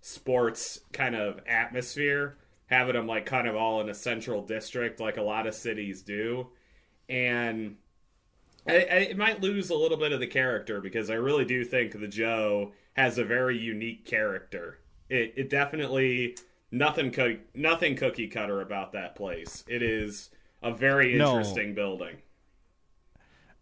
sports 0.00 0.80
kind 0.92 1.14
of 1.14 1.40
atmosphere, 1.46 2.36
having 2.66 2.94
them 2.94 3.06
like 3.06 3.26
kind 3.26 3.46
of 3.48 3.56
all 3.56 3.80
in 3.80 3.88
a 3.88 3.94
central 3.94 4.42
district 4.42 5.00
like 5.00 5.16
a 5.16 5.22
lot 5.22 5.46
of 5.46 5.54
cities 5.54 6.02
do. 6.02 6.48
And 7.08 7.76
I, 8.66 8.72
I, 8.72 8.76
it 9.10 9.16
might 9.16 9.40
lose 9.40 9.70
a 9.70 9.76
little 9.76 9.96
bit 9.96 10.12
of 10.12 10.20
the 10.20 10.26
character 10.26 10.80
because 10.80 11.10
I 11.10 11.14
really 11.14 11.44
do 11.44 11.64
think 11.64 11.98
the 11.98 12.08
Joe 12.08 12.72
has 12.94 13.18
a 13.18 13.24
very 13.24 13.56
unique 13.56 14.04
character. 14.04 14.80
It, 15.08 15.34
it 15.36 15.50
definitely 15.50 16.36
nothing 16.70 17.12
co- 17.12 17.38
nothing 17.54 17.96
cookie 17.96 18.28
cutter 18.28 18.60
about 18.60 18.92
that 18.92 19.14
place. 19.14 19.64
It 19.68 19.82
is 19.82 20.30
a 20.62 20.72
very 20.72 21.14
No. 21.16 21.38
interesting 21.38 21.74
building. 21.74 22.16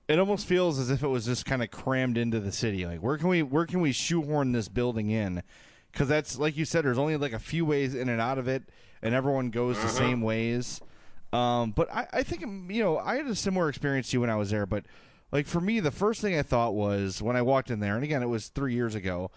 It 0.08 0.18
almost 0.18 0.46
feels 0.46 0.78
as 0.78 0.90
if 0.90 1.02
it 1.02 1.08
was 1.08 1.26
just 1.26 1.44
kind 1.44 1.62
of 1.62 1.70
crammed 1.70 2.16
into 2.16 2.40
the 2.40 2.52
city. 2.52 2.86
Like 2.86 3.00
where 3.00 3.18
can 3.18 3.28
we 3.28 3.42
where 3.42 3.66
can 3.66 3.80
we 3.80 3.92
shoehorn 3.92 4.52
this 4.52 4.68
building 4.68 5.10
in? 5.10 5.42
Because 5.92 6.08
that's 6.08 6.38
like 6.38 6.56
you 6.56 6.64
said, 6.64 6.84
there's 6.84 6.98
only 6.98 7.16
like 7.16 7.32
a 7.32 7.38
few 7.38 7.64
ways 7.64 7.94
in 7.94 8.08
and 8.08 8.20
out 8.20 8.38
of 8.38 8.48
it, 8.48 8.64
and 9.02 9.14
everyone 9.14 9.50
goes 9.50 9.80
the 9.80 9.88
same 9.88 10.20
ways. 10.22 10.80
Um, 11.32 11.72
but 11.72 11.92
I, 11.92 12.06
I 12.12 12.22
think 12.22 12.42
you 12.42 12.82
know 12.82 12.98
I 12.98 13.16
had 13.16 13.26
a 13.26 13.34
similar 13.34 13.68
experience 13.68 14.10
to 14.10 14.16
you 14.16 14.20
when 14.20 14.30
I 14.30 14.36
was 14.36 14.50
there. 14.50 14.66
But 14.66 14.84
like 15.32 15.46
for 15.46 15.60
me, 15.60 15.80
the 15.80 15.90
first 15.90 16.20
thing 16.20 16.38
I 16.38 16.42
thought 16.42 16.74
was 16.74 17.20
when 17.20 17.36
I 17.36 17.42
walked 17.42 17.70
in 17.70 17.80
there, 17.80 17.96
and 17.96 18.04
again 18.04 18.22
it 18.22 18.28
was 18.28 18.48
three 18.48 18.74
years 18.74 18.94
ago, 18.94 19.30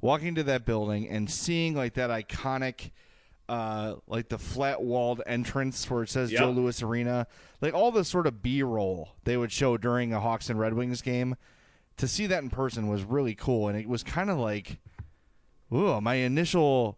walking 0.00 0.34
to 0.34 0.42
that 0.44 0.66
building 0.66 1.08
and 1.08 1.30
seeing 1.30 1.74
like 1.74 1.94
that 1.94 2.10
iconic. 2.10 2.90
Uh, 3.50 3.96
like 4.06 4.28
the 4.28 4.38
flat 4.38 4.80
walled 4.80 5.20
entrance 5.26 5.90
where 5.90 6.04
it 6.04 6.08
says 6.08 6.30
Yep. 6.30 6.38
Joe 6.38 6.50
Louis 6.50 6.80
Arena, 6.84 7.26
like 7.60 7.74
all 7.74 7.90
the 7.90 8.04
sort 8.04 8.28
of 8.28 8.42
B 8.42 8.62
roll 8.62 9.16
they 9.24 9.36
would 9.36 9.50
show 9.50 9.76
during 9.76 10.12
a 10.12 10.20
Hawks 10.20 10.48
and 10.48 10.56
Red 10.60 10.74
Wings 10.74 11.02
game. 11.02 11.34
To 11.96 12.06
see 12.06 12.26
that 12.28 12.42
in 12.44 12.48
person 12.48 12.86
was 12.86 13.02
really 13.02 13.34
cool, 13.34 13.66
and 13.68 13.76
it 13.76 13.88
was 13.88 14.04
kind 14.04 14.30
of 14.30 14.38
like, 14.38 14.78
ooh, 15.74 16.00
my 16.00 16.14
initial 16.14 16.96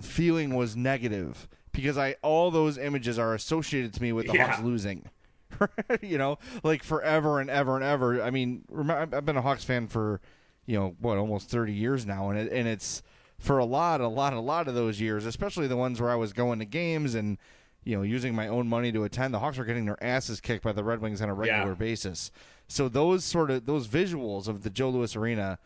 feeling 0.00 0.54
was 0.54 0.76
negative 0.76 1.48
because 1.72 1.98
I 1.98 2.14
all 2.22 2.50
those 2.52 2.78
images 2.78 3.18
are 3.18 3.34
associated 3.34 3.92
to 3.94 4.02
me 4.02 4.12
with 4.12 4.26
the 4.28 4.34
Yeah. 4.34 4.46
Hawks 4.46 4.62
losing. 4.62 5.10
you 6.02 6.18
know, 6.18 6.38
like 6.62 6.82
forever 6.82 7.40
and 7.40 7.50
ever 7.50 7.74
and 7.76 7.84
ever. 7.84 8.22
I 8.22 8.30
mean, 8.30 8.64
I've 8.88 9.24
been 9.24 9.36
a 9.36 9.42
Hawks 9.42 9.64
fan 9.64 9.88
for, 9.88 10.20
you 10.66 10.78
know, 10.78 10.94
what 11.00 11.18
almost 11.18 11.50
thirty 11.50 11.72
years 11.72 12.06
now, 12.06 12.30
and 12.30 12.38
it, 12.38 12.52
and 12.52 12.66
it's 12.68 13.02
for 13.44 13.58
a 13.58 13.64
lot, 13.64 14.00
a 14.00 14.08
lot, 14.08 14.32
a 14.32 14.40
lot 14.40 14.68
of 14.68 14.74
those 14.74 15.00
years, 15.00 15.26
especially 15.26 15.66
the 15.66 15.76
ones 15.76 16.00
where 16.00 16.10
I 16.10 16.14
was 16.16 16.32
going 16.32 16.58
to 16.60 16.64
games 16.64 17.14
and 17.14 17.38
you 17.84 17.94
know 17.96 18.02
using 18.02 18.34
my 18.34 18.48
own 18.48 18.66
money 18.68 18.90
to 18.92 19.04
attend. 19.04 19.34
The 19.34 19.38
Hawks 19.38 19.58
were 19.58 19.64
getting 19.64 19.84
their 19.84 20.02
asses 20.02 20.40
kicked 20.40 20.64
by 20.64 20.72
the 20.72 20.82
Red 20.84 21.00
Wings 21.00 21.20
on 21.20 21.28
a 21.28 21.34
regular 21.34 21.68
Yeah. 21.70 21.74
basis. 21.74 22.30
So 22.68 22.88
those 22.88 23.24
sort 23.24 23.50
of 23.50 23.66
those 23.66 23.86
visuals 23.86 24.48
of 24.48 24.62
the 24.62 24.70
Joe 24.70 24.88
Louis 24.90 25.14
Arena 25.16 25.58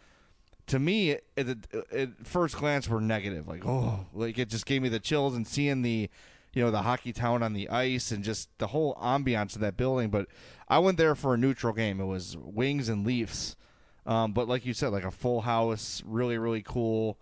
to 0.67 0.79
me 0.79 1.13
at, 1.13 1.23
at, 1.37 1.49
at 1.93 2.27
first 2.27 2.57
glance 2.59 2.89
were 2.89 3.01
negative 3.01 3.49
like 3.49 3.65
oh 3.67 4.05
like 4.13 4.37
it 4.39 4.51
just 4.51 4.67
gave 4.67 4.83
me 4.83 4.91
the 4.91 5.01
chills 5.01 5.35
and 5.35 5.47
seeing 5.47 5.81
the 5.81 6.11
you 6.53 6.63
know 6.63 6.71
the 6.71 6.83
hockey 6.83 7.11
town 7.11 7.43
on 7.43 7.55
the 7.55 7.71
ice 7.71 8.11
and 8.13 8.23
just 8.23 8.51
the 8.59 8.67
whole 8.67 8.95
ambiance 8.97 9.55
of 9.55 9.63
that 9.63 9.79
building 9.79 10.11
but 10.11 10.27
i 10.69 10.79
went 10.79 10.99
there 10.99 11.15
for 11.15 11.33
a 11.33 11.39
neutral 11.39 11.73
game 11.73 12.01
it 12.03 12.05
was 12.05 12.37
wings 12.37 12.91
and 12.91 13.07
leafs 13.07 13.57
um, 14.05 14.33
but 14.35 14.47
like 14.47 14.67
you 14.67 14.75
said 14.75 14.89
like 14.89 15.05
a 15.05 15.11
full 15.11 15.41
house 15.41 16.03
really 16.05 16.37
really 16.37 16.63
cool 16.63 17.17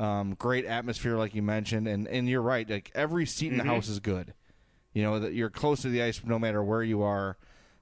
um, 0.00 0.34
great 0.34 0.64
atmosphere 0.64 1.16
like 1.16 1.34
you 1.34 1.42
mentioned 1.42 1.86
and 1.86 2.08
and 2.08 2.28
you're 2.28 2.42
right 2.42 2.68
like 2.68 2.90
every 2.94 3.26
seat 3.26 3.52
in 3.52 3.58
the 3.58 3.64
house 3.64 3.88
is 3.88 4.00
good 4.00 4.32
you 4.94 5.02
know 5.02 5.20
that 5.20 5.34
you're 5.34 5.50
close 5.50 5.82
to 5.82 5.88
the 5.88 6.02
ice 6.02 6.20
no 6.24 6.38
matter 6.38 6.64
where 6.64 6.82
you 6.82 7.02
are 7.02 7.36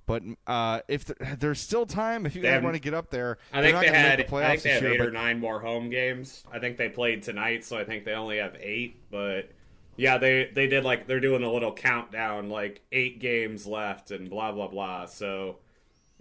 but 0.04 0.22
uh, 0.46 0.80
if 0.88 1.04
th- 1.04 1.18
there's 1.38 1.60
still 1.60 1.84
time, 1.84 2.24
if 2.24 2.34
you 2.34 2.40
guys 2.40 2.62
want 2.62 2.74
to 2.74 2.80
get 2.80 2.94
up 2.94 3.10
there, 3.10 3.36
I 3.52 3.60
think 3.60 3.78
they 3.78 3.88
had. 3.88 4.18
the 4.18 4.36
I 4.36 4.48
think 4.56 4.62
they 4.62 4.70
have 4.70 4.82
year, 4.82 4.92
eight 4.94 4.98
but- 5.00 5.08
or 5.08 5.10
nine 5.10 5.38
more 5.38 5.60
home 5.60 5.90
games. 5.90 6.44
I 6.50 6.58
think 6.58 6.78
they 6.78 6.88
played 6.88 7.22
tonight, 7.22 7.62
so 7.62 7.76
I 7.76 7.84
think 7.84 8.06
they 8.06 8.14
only 8.14 8.38
have 8.38 8.56
eight. 8.58 9.02
But 9.10 9.50
yeah, 9.96 10.16
they 10.16 10.50
they 10.50 10.66
did 10.66 10.82
like 10.82 11.06
they're 11.06 11.20
doing 11.20 11.42
a 11.42 11.52
little 11.52 11.74
countdown, 11.74 12.48
like 12.48 12.80
eight 12.90 13.20
games 13.20 13.66
left, 13.66 14.10
and 14.10 14.30
blah 14.30 14.50
blah 14.50 14.68
blah. 14.68 15.04
So, 15.04 15.56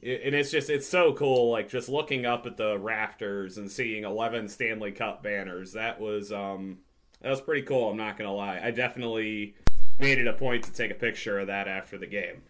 and 0.01 0.36
it's 0.36 0.51
just 0.51 0.70
it's 0.70 0.88
so 0.88 1.13
cool, 1.13 1.51
like 1.51 1.70
just 1.70 1.89
looking 1.89 2.25
up 2.25 2.46
at 2.46 2.58
the 2.58 2.77
rafters 2.77 3.58
and 3.58 3.72
seeing 3.72 4.04
eleven 4.04 4.48
Stanley 4.48 4.92
Cup 4.92 5.24
banners. 5.24 5.74
That 5.74 6.00
was 6.00 6.32
um 6.32 6.80
that 7.22 7.30
was 7.30 7.42
pretty 7.42 7.63
cool. 7.63 7.89
I'm 7.89 7.98
not 7.98 8.18
gonna 8.18 8.34
lie. 8.34 8.60
I 8.63 8.72
definitely 8.72 9.56
made 10.00 10.20
it 10.20 10.27
a 10.27 10.34
point 10.34 10.63
to 10.66 10.72
take 10.72 10.92
a 10.92 10.96
picture 10.96 11.39
of 11.39 11.48
that 11.48 11.68
after 11.68 11.98
the 11.98 12.08
game. 12.08 12.44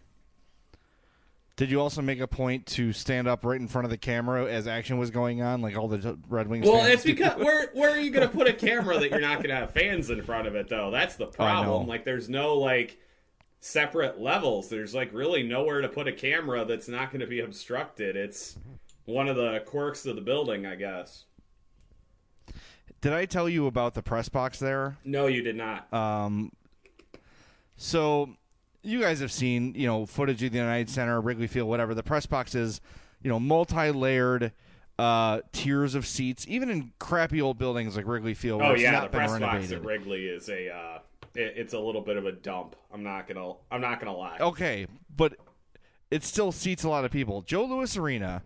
Did 1.58 1.72
you 1.72 1.80
also 1.80 2.02
make 2.02 2.20
a 2.20 2.28
point 2.28 2.66
to 2.66 2.92
stand 2.92 3.26
up 3.26 3.44
right 3.44 3.60
in 3.60 3.66
front 3.66 3.84
of 3.84 3.90
the 3.90 3.96
camera 3.96 4.46
as 4.46 4.68
action 4.68 4.96
was 4.96 5.10
going 5.10 5.42
on, 5.42 5.60
like 5.60 5.76
all 5.76 5.88
the 5.88 6.16
Red 6.28 6.46
Wings? 6.46 6.64
Well, 6.64 6.84
it's 6.84 7.02
because 7.02 7.36
where 7.36 7.70
where 7.72 7.90
are 7.90 7.98
you 7.98 8.12
going 8.12 8.28
to 8.28 8.32
put 8.32 8.46
a 8.46 8.52
camera 8.52 8.96
that 9.00 9.10
you're 9.10 9.20
not 9.20 9.38
going 9.38 9.48
to 9.48 9.56
have 9.56 9.72
fans 9.72 10.08
in 10.08 10.22
front 10.22 10.46
of 10.46 10.54
it 10.54 10.68
though? 10.68 10.92
That's 10.92 11.16
the 11.16 11.26
problem. 11.26 11.88
Like 11.88 12.04
there's 12.04 12.28
no 12.28 12.54
like 12.58 13.00
separate 13.60 14.20
levels. 14.20 14.68
There's 14.68 14.94
like 14.94 15.12
really 15.12 15.42
nowhere 15.42 15.80
to 15.80 15.88
put 15.88 16.08
a 16.08 16.12
camera 16.12 16.64
that's 16.64 16.88
not 16.88 17.10
going 17.10 17.20
to 17.20 17.26
be 17.26 17.40
obstructed. 17.40 18.16
It's 18.16 18.56
one 19.04 19.28
of 19.28 19.36
the 19.36 19.62
quirks 19.66 20.06
of 20.06 20.16
the 20.16 20.22
building, 20.22 20.66
I 20.66 20.76
guess. 20.76 21.24
Did 23.00 23.12
I 23.12 23.26
tell 23.26 23.48
you 23.48 23.66
about 23.66 23.94
the 23.94 24.02
press 24.02 24.28
box 24.28 24.58
there? 24.58 24.96
No, 25.04 25.26
you 25.26 25.42
did 25.42 25.56
not. 25.56 25.92
Um, 25.92 26.52
so 27.76 28.34
you 28.82 29.00
guys 29.00 29.20
have 29.20 29.30
seen, 29.30 29.74
you 29.74 29.86
know, 29.86 30.04
footage 30.04 30.42
of 30.42 30.50
the 30.50 30.58
United 30.58 30.90
Center, 30.90 31.20
Wrigley 31.20 31.46
Field, 31.46 31.68
whatever. 31.68 31.94
The 31.94 32.02
press 32.02 32.26
box 32.26 32.54
is, 32.54 32.80
you 33.22 33.28
know, 33.28 33.38
multi-layered 33.38 34.52
uh, 34.98 35.40
tiers 35.52 35.94
of 35.94 36.06
seats, 36.06 36.44
even 36.48 36.70
in 36.70 36.92
crappy 36.98 37.40
old 37.40 37.56
buildings 37.56 37.96
like 37.96 38.06
Wrigley 38.06 38.34
Field. 38.34 38.62
oh 38.62 38.74
yeah, 38.74 39.02
the 39.02 39.08
press 39.08 39.38
box 39.38 39.70
at 39.70 39.84
Wrigley 39.84 40.26
is 40.26 40.48
a 40.48 40.74
uh, 40.74 40.98
it, 41.38 41.54
it's 41.56 41.72
a 41.72 41.78
little 41.78 42.00
bit 42.00 42.16
of 42.16 42.26
a 42.26 42.32
dump. 42.32 42.76
I'm 42.92 43.02
not 43.02 43.28
gonna 43.28 43.52
I'm 43.70 43.80
not 43.80 44.00
gonna 44.00 44.16
lie. 44.16 44.38
Okay, 44.40 44.86
but 45.14 45.36
it 46.10 46.24
still 46.24 46.52
seats 46.52 46.84
a 46.84 46.88
lot 46.88 47.04
of 47.04 47.10
people. 47.10 47.42
Joe 47.42 47.64
Louis 47.64 47.96
Arena, 47.96 48.42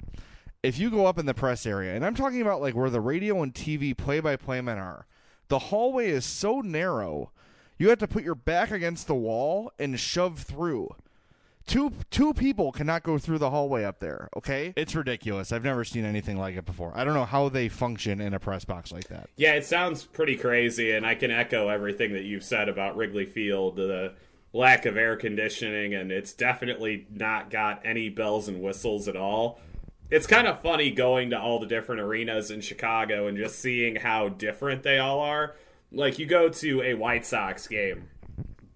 if 0.62 0.78
you 0.78 0.90
go 0.90 1.06
up 1.06 1.18
in 1.18 1.26
the 1.26 1.34
press 1.34 1.64
area, 1.66 1.94
and 1.94 2.04
I'm 2.04 2.14
talking 2.14 2.42
about 2.42 2.60
like 2.60 2.74
where 2.74 2.90
the 2.90 3.00
radio 3.00 3.42
and 3.42 3.54
TV 3.54 3.96
play 3.96 4.20
by 4.20 4.36
play 4.36 4.60
men 4.60 4.78
are, 4.78 5.06
the 5.48 5.58
hallway 5.58 6.08
is 6.10 6.24
so 6.24 6.60
narrow, 6.60 7.30
you 7.78 7.88
have 7.88 7.98
to 7.98 8.08
put 8.08 8.24
your 8.24 8.34
back 8.34 8.70
against 8.70 9.06
the 9.06 9.14
wall 9.14 9.72
and 9.78 9.98
shove 9.98 10.40
through. 10.40 10.94
Two 11.66 11.92
two 12.10 12.34
people 12.34 12.72
cannot 12.72 13.02
go 13.02 13.18
through 13.18 13.38
the 13.38 13.50
hallway 13.50 13.84
up 13.84 14.00
there, 14.00 14.28
okay? 14.36 14.72
It's 14.76 14.94
ridiculous. 14.94 15.52
I've 15.52 15.64
never 15.64 15.84
seen 15.84 16.04
anything 16.04 16.36
like 16.36 16.56
it 16.56 16.64
before. 16.64 16.92
I 16.94 17.04
don't 17.04 17.14
know 17.14 17.24
how 17.24 17.48
they 17.48 17.68
function 17.68 18.20
in 18.20 18.34
a 18.34 18.40
press 18.40 18.64
box 18.64 18.92
like 18.92 19.08
that. 19.08 19.30
Yeah, 19.36 19.54
it 19.54 19.64
sounds 19.64 20.04
pretty 20.04 20.36
crazy, 20.36 20.92
and 20.92 21.06
I 21.06 21.14
can 21.14 21.30
echo 21.30 21.68
everything 21.68 22.12
that 22.14 22.24
you've 22.24 22.44
said 22.44 22.68
about 22.68 22.96
Wrigley 22.96 23.26
Field, 23.26 23.76
the 23.76 24.14
lack 24.52 24.84
of 24.86 24.96
air 24.96 25.16
conditioning, 25.16 25.94
and 25.94 26.12
it's 26.12 26.32
definitely 26.32 27.06
not 27.10 27.50
got 27.50 27.80
any 27.84 28.08
bells 28.08 28.48
and 28.48 28.60
whistles 28.60 29.08
at 29.08 29.16
all. 29.16 29.60
It's 30.10 30.26
kind 30.26 30.46
of 30.46 30.60
funny 30.60 30.90
going 30.90 31.30
to 31.30 31.40
all 31.40 31.58
the 31.58 31.66
different 31.66 32.02
arenas 32.02 32.50
in 32.50 32.60
Chicago 32.60 33.28
and 33.28 33.38
just 33.38 33.58
seeing 33.58 33.96
how 33.96 34.28
different 34.28 34.82
they 34.82 34.98
all 34.98 35.20
are. 35.20 35.54
Like, 35.90 36.18
you 36.18 36.26
go 36.26 36.48
to 36.50 36.82
a 36.82 36.94
White 36.94 37.24
Sox 37.24 37.66
game, 37.66 38.08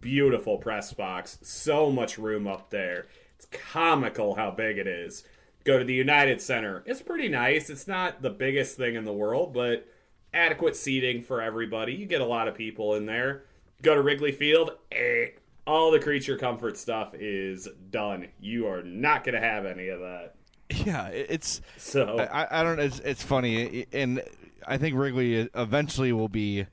beautiful 0.06 0.56
press 0.56 0.92
box, 0.92 1.36
so 1.42 1.90
much 1.90 2.16
room 2.16 2.46
up 2.46 2.70
there. 2.70 3.08
It's 3.34 3.48
comical 3.50 4.36
how 4.36 4.52
big 4.52 4.78
it 4.78 4.86
is. 4.86 5.24
Go 5.64 5.80
to 5.80 5.84
the 5.84 5.94
United 5.94 6.40
Center. 6.40 6.84
It's 6.86 7.02
pretty 7.02 7.26
nice. 7.26 7.68
It's 7.70 7.88
not 7.88 8.22
the 8.22 8.30
biggest 8.30 8.76
thing 8.76 8.94
in 8.94 9.04
the 9.04 9.12
world, 9.12 9.52
but 9.52 9.84
adequate 10.32 10.76
seating 10.76 11.24
for 11.24 11.42
everybody. 11.42 11.92
You 11.92 12.06
get 12.06 12.20
a 12.20 12.24
lot 12.24 12.46
of 12.46 12.54
people 12.54 12.94
in 12.94 13.06
there. 13.06 13.46
Go 13.82 13.96
to 13.96 14.00
Wrigley 14.00 14.30
Field. 14.30 14.70
Eh, 14.92 15.30
all 15.66 15.90
the 15.90 15.98
creature 15.98 16.38
comfort 16.38 16.78
stuff 16.78 17.12
is 17.14 17.66
done. 17.90 18.28
You 18.38 18.68
are 18.68 18.84
not 18.84 19.24
going 19.24 19.34
to 19.34 19.40
have 19.40 19.66
any 19.66 19.88
of 19.88 19.98
that. 19.98 20.34
Yeah, 20.70 21.08
it's 21.08 21.62
So 21.78 22.18
I, 22.32 22.60
I 22.60 22.62
don't. 22.62 22.78
It's 22.78 23.00
it's 23.00 23.22
funny, 23.24 23.86
and 23.92 24.22
I 24.66 24.78
think 24.78 24.96
Wrigley 24.96 25.48
eventually 25.54 26.12
will 26.12 26.28
be 26.28 26.66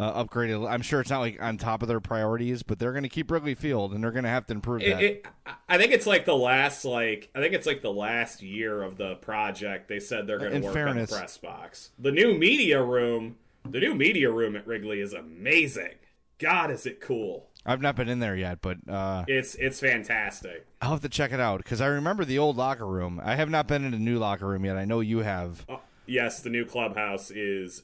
uh, 0.00 0.24
upgraded. 0.24 0.68
I'm 0.68 0.80
sure 0.80 1.02
it's 1.02 1.10
not 1.10 1.20
like 1.20 1.40
on 1.42 1.58
top 1.58 1.82
of 1.82 1.88
their 1.88 2.00
priorities, 2.00 2.62
but 2.62 2.78
they're 2.78 2.92
going 2.92 3.02
to 3.02 3.10
keep 3.10 3.30
Wrigley 3.30 3.54
Field, 3.54 3.92
and 3.92 4.02
they're 4.02 4.10
going 4.10 4.24
to 4.24 4.30
have 4.30 4.46
to 4.46 4.54
improve 4.54 4.80
it, 4.80 4.94
that. 4.94 5.02
it, 5.02 5.26
I 5.68 5.76
think 5.76 5.92
it's 5.92 6.06
like 6.06 6.24
the 6.24 6.34
last 6.34 6.86
like 6.86 7.28
I 7.34 7.40
think 7.40 7.52
it's 7.52 7.66
like 7.66 7.82
the 7.82 7.92
last 7.92 8.42
year 8.42 8.82
of 8.82 8.96
the 8.96 9.16
project. 9.16 9.88
They 9.88 10.00
said 10.00 10.26
they're 10.26 10.38
going 10.38 10.52
to 10.52 10.60
work 10.60 10.72
fairness- 10.72 11.12
on 11.12 11.16
the 11.16 11.20
press 11.20 11.36
box. 11.36 11.90
The 11.98 12.12
new 12.12 12.36
media 12.36 12.82
room, 12.82 13.36
the 13.68 13.78
new 13.78 13.94
media 13.94 14.30
room 14.30 14.56
at 14.56 14.66
Wrigley 14.66 15.00
is 15.00 15.12
amazing. 15.12 15.96
God, 16.38 16.70
is 16.70 16.86
it 16.86 17.02
cool? 17.02 17.48
I've 17.66 17.82
not 17.82 17.94
been 17.94 18.08
in 18.08 18.20
there 18.20 18.34
yet, 18.34 18.62
but 18.62 18.78
uh, 18.88 19.26
It's 19.28 19.54
it's 19.56 19.80
fantastic. 19.80 20.66
I'll 20.80 20.92
have 20.92 21.02
to 21.02 21.10
check 21.10 21.30
it 21.30 21.40
out 21.40 21.58
because 21.58 21.82
I 21.82 21.88
remember 21.88 22.24
the 22.24 22.38
old 22.38 22.56
locker 22.56 22.86
room. 22.86 23.20
I 23.22 23.36
have 23.36 23.50
not 23.50 23.66
been 23.66 23.84
in 23.84 23.92
a 23.92 23.98
new 23.98 24.18
locker 24.18 24.46
room 24.46 24.64
yet. 24.64 24.78
I 24.78 24.86
know 24.86 25.00
you 25.00 25.18
have. 25.18 25.66
Oh, 25.68 25.80
yes, 26.06 26.40
the 26.40 26.48
new 26.48 26.64
clubhouse 26.64 27.30
is 27.30 27.82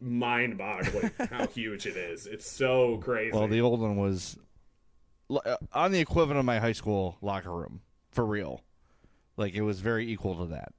mind-boggling 0.00 1.10
how 1.30 1.46
huge 1.46 1.86
it 1.86 1.96
is. 1.96 2.26
It's 2.26 2.50
so 2.50 2.98
crazy. 2.98 3.36
Well, 3.36 3.48
the 3.48 3.60
old 3.60 3.80
one 3.80 3.96
was 3.96 4.36
uh, 5.30 5.56
on 5.72 5.92
the 5.92 6.00
equivalent 6.00 6.38
of 6.38 6.44
my 6.44 6.58
high 6.58 6.72
school 6.72 7.16
locker 7.20 7.52
room 7.52 7.80
for 8.10 8.24
real. 8.24 8.62
Like 9.36 9.54
it 9.54 9.62
was 9.62 9.80
very 9.80 10.10
equal 10.10 10.36
to 10.36 10.46
that. 10.46 10.72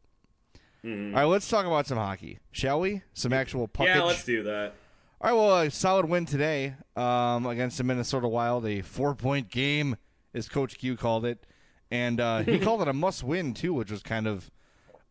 All 0.84 0.90
right, 0.90 1.26
let's 1.26 1.48
talk 1.48 1.68
about 1.68 1.86
some 1.86 2.00
hockey, 2.00 2.40
shall 2.52 2.80
we? 2.80 3.04
Some 3.14 3.34
actual 3.34 3.68
puckage. 3.68 3.86
Yeah, 3.86 4.02
let's 4.02 4.26
do 4.26 4.42
that. 4.44 4.74
All 5.20 5.30
right, 5.30 5.34
well, 5.34 5.60
a 5.60 5.70
solid 5.70 6.10
win 6.10 6.26
today 6.26 6.74
um, 6.96 7.46
against 7.46 7.78
the 7.78 7.84
Minnesota 7.84 8.28
Wild. 8.28 8.66
A 8.66 8.82
four-point 8.82 9.52
game, 9.52 9.96
as 10.34 10.50
Coach 10.50 10.80
Q 10.80 10.98
called 10.98 11.24
it, 11.24 11.46
and 11.92 12.20
uh, 12.20 12.40
he 12.40 12.58
called 12.64 12.82
it 12.82 12.88
a 12.88 12.94
must-win 12.94 13.54
too, 13.54 13.76
which 13.76 13.92
was 13.92 14.02
kind 14.02 14.26
of 14.26 14.50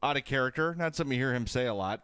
out 0.02 0.16
of 0.16 0.24
character. 0.24 0.74
Not 0.76 0.96
something 0.96 1.16
you 1.16 1.22
hear 1.22 1.34
him 1.34 1.46
say 1.46 1.66
a 1.66 1.74
lot, 1.74 2.02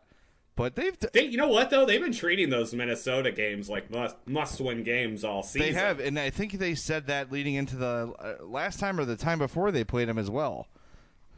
but 0.57 0.75
they've 0.75 0.99
They, 1.13 1.27
you 1.27 1.37
know 1.37 1.49
what 1.49 1.71
though? 1.71 1.85
They've 1.85 2.01
been 2.01 2.13
treating 2.13 2.51
those 2.51 2.75
Minnesota 2.75 3.31
games 3.31 3.69
like 3.69 3.91
must 3.91 4.17
must 4.27 4.61
win 4.61 4.83
games 4.83 5.23
all 5.23 5.43
season. 5.43 5.61
they 5.61 5.73
have, 5.73 6.01
and 6.01 6.19
I 6.19 6.31
think 6.31 6.53
they 6.53 6.75
said 6.75 7.07
that 7.07 7.31
leading 7.31 7.55
into 7.55 7.77
the 7.77 8.13
uh, 8.19 8.45
last 8.45 8.81
time 8.81 8.99
or 8.99 9.05
the 9.05 9.17
time 9.17 9.39
before 9.39 9.71
they 9.71 9.85
played 9.85 10.09
them 10.09 10.19
as 10.19 10.31
well. 10.31 10.67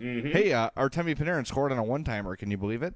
Mm-hmm. 0.01 0.31
Hey, 0.31 0.53
uh, 0.53 0.71
Artemi 0.77 1.17
Panarin 1.17 1.45
scored 1.45 1.73
on 1.73 1.79
a 1.79 1.83
one-timer. 1.83 2.37
Can 2.37 2.53
you 2.53 2.57
believe 2.57 2.85
it? 2.85 2.95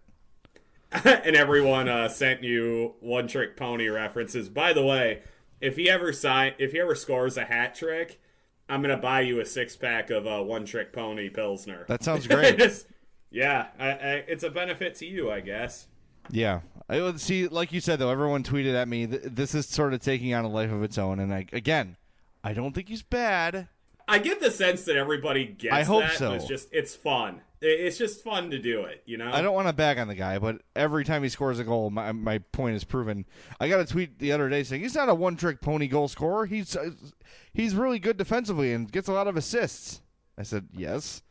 and 1.04 1.34
everyone 1.34 1.88
uh, 1.88 2.08
sent 2.08 2.44
you 2.44 2.94
one 3.00 3.26
trick 3.26 3.56
pony 3.56 3.88
references. 3.88 4.48
By 4.48 4.72
the 4.72 4.84
way, 4.84 5.22
if 5.60 5.76
he 5.76 5.90
ever 5.90 6.12
sign, 6.12 6.52
if 6.58 6.72
he 6.72 6.80
ever 6.80 6.94
scores 6.94 7.36
a 7.36 7.44
hat 7.44 7.74
trick, 7.74 8.20
I'm 8.68 8.82
gonna 8.82 8.96
buy 8.96 9.22
you 9.22 9.40
a 9.40 9.44
six 9.44 9.74
pack 9.74 10.10
of 10.10 10.26
uh, 10.26 10.40
one 10.42 10.66
trick 10.66 10.92
pony 10.92 11.28
pilsner. 11.30 11.84
That 11.88 12.04
sounds 12.04 12.26
great. 12.28 12.60
Yeah, 13.30 13.68
I, 13.78 13.90
I, 13.90 14.12
it's 14.28 14.44
a 14.44 14.50
benefit 14.50 14.94
to 14.96 15.06
you, 15.06 15.30
I 15.30 15.40
guess. 15.40 15.86
Yeah, 16.30 16.60
I 16.88 17.00
would 17.00 17.20
see, 17.20 17.48
like 17.48 17.72
you 17.72 17.80
said 17.80 17.98
though, 17.98 18.10
everyone 18.10 18.42
tweeted 18.42 18.74
at 18.74 18.88
me. 18.88 19.06
Th- 19.06 19.22
this 19.24 19.54
is 19.54 19.66
sort 19.66 19.94
of 19.94 20.00
taking 20.00 20.34
on 20.34 20.44
a 20.44 20.48
life 20.48 20.70
of 20.70 20.82
its 20.82 20.98
own, 20.98 21.18
and 21.18 21.32
I, 21.32 21.46
again, 21.52 21.96
I 22.44 22.52
don't 22.52 22.74
think 22.74 22.88
he's 22.88 23.02
bad. 23.02 23.68
I 24.08 24.18
get 24.18 24.40
the 24.40 24.50
sense 24.50 24.84
that 24.84 24.96
everybody 24.96 25.46
gets 25.46 25.74
I 25.74 25.84
hope 25.84 26.02
that. 26.02 26.18
so. 26.18 26.32
It's 26.32 26.46
just 26.46 26.68
it's 26.72 26.94
fun. 26.94 27.40
It's 27.64 27.96
just 27.96 28.24
fun 28.24 28.50
to 28.50 28.58
do 28.58 28.82
it, 28.82 29.04
you 29.06 29.16
know. 29.16 29.30
I 29.32 29.40
don't 29.40 29.54
want 29.54 29.68
to 29.68 29.72
bag 29.72 29.98
on 29.98 30.08
the 30.08 30.16
guy, 30.16 30.40
but 30.40 30.62
every 30.74 31.04
time 31.04 31.22
he 31.22 31.28
scores 31.28 31.60
a 31.60 31.64
goal, 31.64 31.90
my, 31.90 32.10
my 32.10 32.38
point 32.38 32.74
is 32.74 32.82
proven. 32.82 33.24
I 33.60 33.68
got 33.68 33.78
a 33.78 33.84
tweet 33.84 34.18
the 34.18 34.32
other 34.32 34.48
day 34.48 34.64
saying 34.64 34.82
he's 34.82 34.96
not 34.96 35.08
a 35.08 35.14
one 35.14 35.36
trick 35.36 35.60
pony 35.60 35.86
goal 35.86 36.08
scorer. 36.08 36.46
He's 36.46 36.76
he's 37.52 37.76
really 37.76 38.00
good 38.00 38.16
defensively 38.16 38.72
and 38.72 38.90
gets 38.90 39.06
a 39.06 39.12
lot 39.12 39.28
of 39.28 39.36
assists. 39.36 40.02
I 40.36 40.42
said 40.42 40.68
yes, 40.72 41.22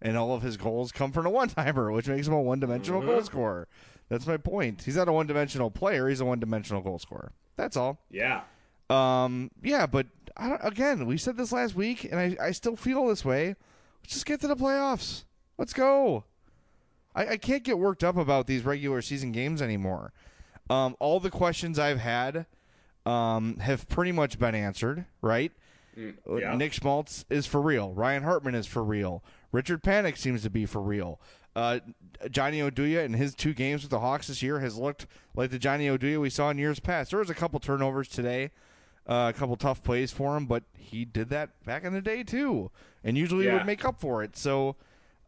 and 0.00 0.16
all 0.16 0.32
of 0.32 0.42
his 0.42 0.56
goals 0.56 0.92
come 0.92 1.10
from 1.10 1.26
a 1.26 1.30
one 1.30 1.48
timer, 1.48 1.90
which 1.90 2.06
makes 2.06 2.28
him 2.28 2.34
a 2.34 2.40
one 2.40 2.60
dimensional 2.60 3.00
goal 3.00 3.16
mm-hmm. 3.16 3.24
scorer. 3.24 3.68
That's 4.08 4.26
my 4.26 4.36
point. 4.36 4.82
He's 4.82 4.96
not 4.96 5.08
a 5.08 5.12
one 5.12 5.26
dimensional 5.26 5.70
player. 5.70 6.08
He's 6.08 6.20
a 6.20 6.24
one 6.24 6.40
dimensional 6.40 6.82
goal 6.82 6.98
scorer. 6.98 7.32
That's 7.56 7.76
all. 7.76 7.98
Yeah. 8.10 8.42
Um, 8.90 9.50
yeah, 9.62 9.86
but 9.86 10.06
I 10.36 10.48
don't, 10.48 10.60
again, 10.62 11.06
we 11.06 11.16
said 11.16 11.36
this 11.36 11.52
last 11.52 11.74
week, 11.74 12.04
and 12.04 12.18
I, 12.18 12.36
I 12.40 12.50
still 12.50 12.76
feel 12.76 13.06
this 13.06 13.24
way. 13.24 13.56
Let's 14.02 14.14
just 14.14 14.26
get 14.26 14.40
to 14.42 14.48
the 14.48 14.56
playoffs. 14.56 15.24
Let's 15.56 15.72
go. 15.72 16.24
I, 17.14 17.26
I 17.28 17.36
can't 17.36 17.62
get 17.62 17.78
worked 17.78 18.04
up 18.04 18.16
about 18.16 18.46
these 18.46 18.64
regular 18.64 19.00
season 19.00 19.32
games 19.32 19.62
anymore. 19.62 20.12
Um, 20.68 20.96
all 20.98 21.20
the 21.20 21.30
questions 21.30 21.78
I've 21.78 21.98
had 21.98 22.46
um, 23.06 23.58
have 23.58 23.88
pretty 23.88 24.12
much 24.12 24.38
been 24.38 24.54
answered, 24.54 25.06
right? 25.22 25.52
Uh, 25.96 26.36
yeah. 26.36 26.56
Nick 26.56 26.72
Schmaltz 26.72 27.24
is 27.30 27.46
for 27.46 27.60
real. 27.60 27.92
Ryan 27.92 28.24
Hartman 28.24 28.54
is 28.54 28.66
for 28.66 28.82
real. 28.82 29.22
Richard 29.52 29.82
Panik 29.82 30.16
seems 30.16 30.42
to 30.42 30.50
be 30.50 30.66
for 30.66 30.80
real. 30.80 31.20
Uh, 31.56 31.78
Johnny 32.30 32.58
Oduya 32.60 33.04
in 33.04 33.12
his 33.14 33.34
two 33.34 33.54
games 33.54 33.82
with 33.82 33.90
the 33.90 34.00
Hawks 34.00 34.26
this 34.26 34.42
year 34.42 34.58
has 34.60 34.76
looked 34.76 35.06
like 35.36 35.50
the 35.50 35.58
Johnny 35.58 35.86
Oduya 35.88 36.20
we 36.20 36.30
saw 36.30 36.50
in 36.50 36.58
years 36.58 36.80
past. 36.80 37.10
There 37.10 37.20
was 37.20 37.30
a 37.30 37.34
couple 37.34 37.60
turnovers 37.60 38.08
today, 38.08 38.50
uh, 39.06 39.32
a 39.34 39.38
couple 39.38 39.54
tough 39.56 39.82
plays 39.82 40.10
for 40.10 40.36
him, 40.36 40.46
but 40.46 40.64
he 40.76 41.04
did 41.04 41.28
that 41.30 41.50
back 41.64 41.84
in 41.84 41.92
the 41.92 42.00
day 42.00 42.22
too, 42.24 42.70
and 43.04 43.16
usually 43.16 43.46
Yeah. 43.46 43.54
would 43.54 43.66
make 43.66 43.84
up 43.84 44.00
for 44.00 44.22
it. 44.22 44.36
So 44.36 44.76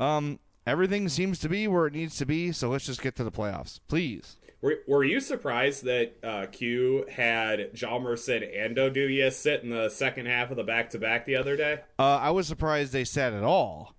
um, 0.01 0.41
everything 0.67 1.09
seems 1.09 1.39
to 1.41 1.49
be 1.49 1.69
where 1.69 1.87
it 1.87 1.93
needs 1.93 2.17
to 2.17 2.27
be. 2.27 2.51
So 2.53 2.71
let's 2.71 2.87
just 2.87 3.03
get 3.03 3.15
to 3.17 3.25
the 3.25 3.33
playoffs, 3.33 3.81
please. 3.89 4.37
Were, 4.63 4.79
were 4.89 5.05
you 5.05 5.21
surprised 5.21 5.85
that 5.85 6.15
uh, 6.25 6.47
Q 6.47 7.07
had 7.11 7.73
Hjalmarsson 7.75 8.65
and 8.65 8.77
Oduya 8.77 9.31
sit 9.33 9.63
in 9.63 9.69
the 9.71 9.91
second 9.91 10.27
half 10.27 10.51
of 10.51 10.57
the 10.57 10.65
back 10.65 10.91
to 10.91 10.99
back 10.99 11.27
the 11.27 11.37
other 11.37 11.57
day? 11.57 11.81
Uh, 11.99 12.17
I 12.17 12.31
was 12.31 12.47
surprised 12.49 12.93
they 12.93 13.05
sat 13.05 13.33
at 13.35 13.45
all. 13.45 13.95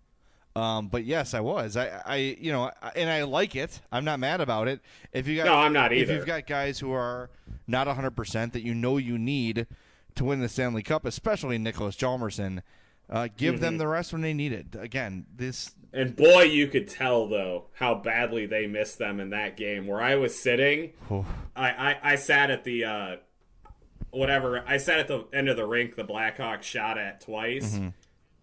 Um, 0.57 0.87
but 0.87 1.03
yes, 1.03 1.33
I 1.33 1.39
was. 1.41 1.77
I, 1.77 2.01
I, 2.05 2.15
you 2.39 2.51
know, 2.51 2.71
and 2.95 3.09
I 3.09 3.23
like 3.23 3.55
it. 3.55 3.79
I'm 3.91 4.03
not 4.05 4.19
mad 4.19 4.41
about 4.41 4.67
it. 4.67 4.79
If 5.13 5.27
you 5.27 5.37
got, 5.37 5.45
No, 5.45 5.53
I'm 5.55 5.73
not 5.73 5.93
either. 5.93 6.11
If 6.13 6.17
you've 6.17 6.25
got 6.25 6.47
guys 6.47 6.79
who 6.79 6.91
are 6.93 7.29
not 7.67 7.85
100 7.87 8.11
percent 8.11 8.53
that 8.53 8.63
you 8.63 8.73
know 8.73 8.97
you 8.97 9.17
need 9.19 9.67
to 10.15 10.23
win 10.25 10.39
the 10.39 10.49
Stanley 10.49 10.81
Cup, 10.83 11.05
especially 11.05 11.57
Nicholas 11.57 11.95
Hjalmarsson, 11.95 12.61
uh, 13.09 13.27
give 13.37 13.55
Mm-hmm. 13.55 13.63
them 13.63 13.77
the 13.77 13.87
rest 13.87 14.11
when 14.13 14.21
they 14.21 14.33
need 14.33 14.51
it. 14.51 14.67
Again, 14.79 15.25
this 15.35 15.75
And 15.93 16.15
boy, 16.15 16.43
you 16.43 16.67
could 16.67 16.87
tell 16.89 17.27
though 17.27 17.65
how 17.73 17.93
badly 17.95 18.45
they 18.47 18.65
missed 18.67 18.97
them 18.97 19.19
in 19.19 19.29
that 19.29 19.57
game. 19.57 19.85
Where 19.85 20.01
I 20.01 20.15
was 20.15 20.37
sitting, 20.37 20.93
I, 21.55 21.69
I, 21.69 21.97
I 22.13 22.15
sat 22.15 22.49
at 22.49 22.63
the 22.63 22.83
uh, 22.85 23.15
whatever. 24.11 24.63
I 24.67 24.77
sat 24.77 24.99
at 24.99 25.07
the 25.07 25.25
end 25.33 25.49
of 25.49 25.57
the 25.57 25.65
rink. 25.65 25.95
The 25.95 26.03
Blackhawks 26.03 26.63
shot 26.63 26.97
at 26.97 27.21
twice. 27.21 27.79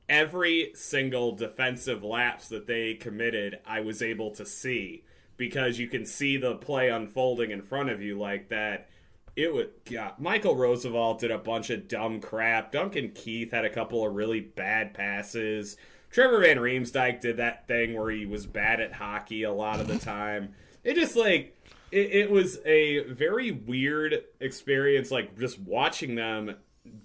Every 0.09 0.73
single 0.75 1.33
defensive 1.33 2.05
lapse 2.05 2.49
that 2.49 2.67
they 2.67 2.95
committed, 2.95 3.61
I 3.67 3.81
was 3.81 4.03
able 4.03 4.31
to 4.33 4.45
see 4.45 5.05
because 5.37 5.79
you 5.79 5.89
can 5.89 6.05
see 6.05 6.37
the 6.37 6.55
play 6.55 6.89
unfolding 6.89 7.51
in 7.51 7.63
front 7.63 7.91
of 7.91 8.03
you 8.03 8.19
like 8.19 8.49
that. 8.49 8.89
It 9.37 9.83
yeah. 9.89 10.13
Michael 10.19 10.55
Rozsival 10.55 11.19
did 11.19 11.31
a 11.31 11.39
bunch 11.39 11.71
of 11.71 11.89
dumb 11.89 12.21
crap. 12.21 12.71
Duncan 12.71 13.11
Keith 13.15 13.51
had 13.51 13.65
a 13.65 13.71
couple 13.71 14.07
of 14.07 14.15
really 14.15 14.41
bad 14.41 14.95
passes. 14.95 15.77
Trevor 16.11 16.43
Van 16.43 16.59
Riemsdyk 16.59 17.21
did 17.21 17.39
that 17.39 17.67
thing 17.67 17.95
where 17.95 18.11
he 18.11 18.27
was 18.27 18.47
bad 18.47 18.81
at 18.81 18.93
hockey 18.93 19.43
a 19.43 19.53
lot 19.53 19.81
of 19.81 19.89
the 19.89 19.99
time. 20.05 20.55
It 20.85 20.95
just 20.95 21.17
like 21.17 21.57
it, 21.91 22.11
it 22.13 22.31
was 22.31 22.61
a 22.65 23.01
very 23.05 23.51
weird 23.51 24.23
experience, 24.39 25.11
like 25.11 25.37
just 25.39 25.59
watching 25.59 26.15
them 26.15 26.57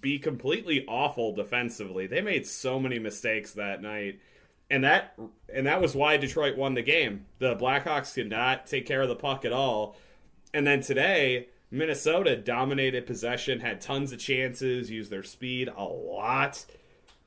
be 0.01 0.19
completely 0.19 0.85
awful 0.87 1.33
defensively. 1.33 2.07
They 2.07 2.21
made 2.21 2.45
so 2.45 2.79
many 2.79 2.99
mistakes 2.99 3.51
that 3.53 3.81
night. 3.81 4.19
And 4.69 4.83
that 4.83 5.17
and 5.53 5.65
that 5.65 5.81
was 5.81 5.95
why 5.95 6.17
Detroit 6.17 6.55
won 6.55 6.75
the 6.75 6.81
game. 6.81 7.25
The 7.39 7.55
Blackhawks 7.55 8.13
could 8.13 8.29
not 8.29 8.67
take 8.67 8.85
care 8.85 9.01
of 9.01 9.09
the 9.09 9.15
puck 9.15 9.43
at 9.45 9.53
all. 9.53 9.95
And 10.53 10.65
then 10.65 10.81
today, 10.81 11.47
Minnesota 11.71 12.35
dominated 12.35 13.07
possession, 13.07 13.59
had 13.59 13.81
tons 13.81 14.11
of 14.11 14.19
chances, 14.19 14.91
used 14.91 15.11
their 15.11 15.23
speed 15.23 15.69
a 15.75 15.83
lot. 15.83 16.65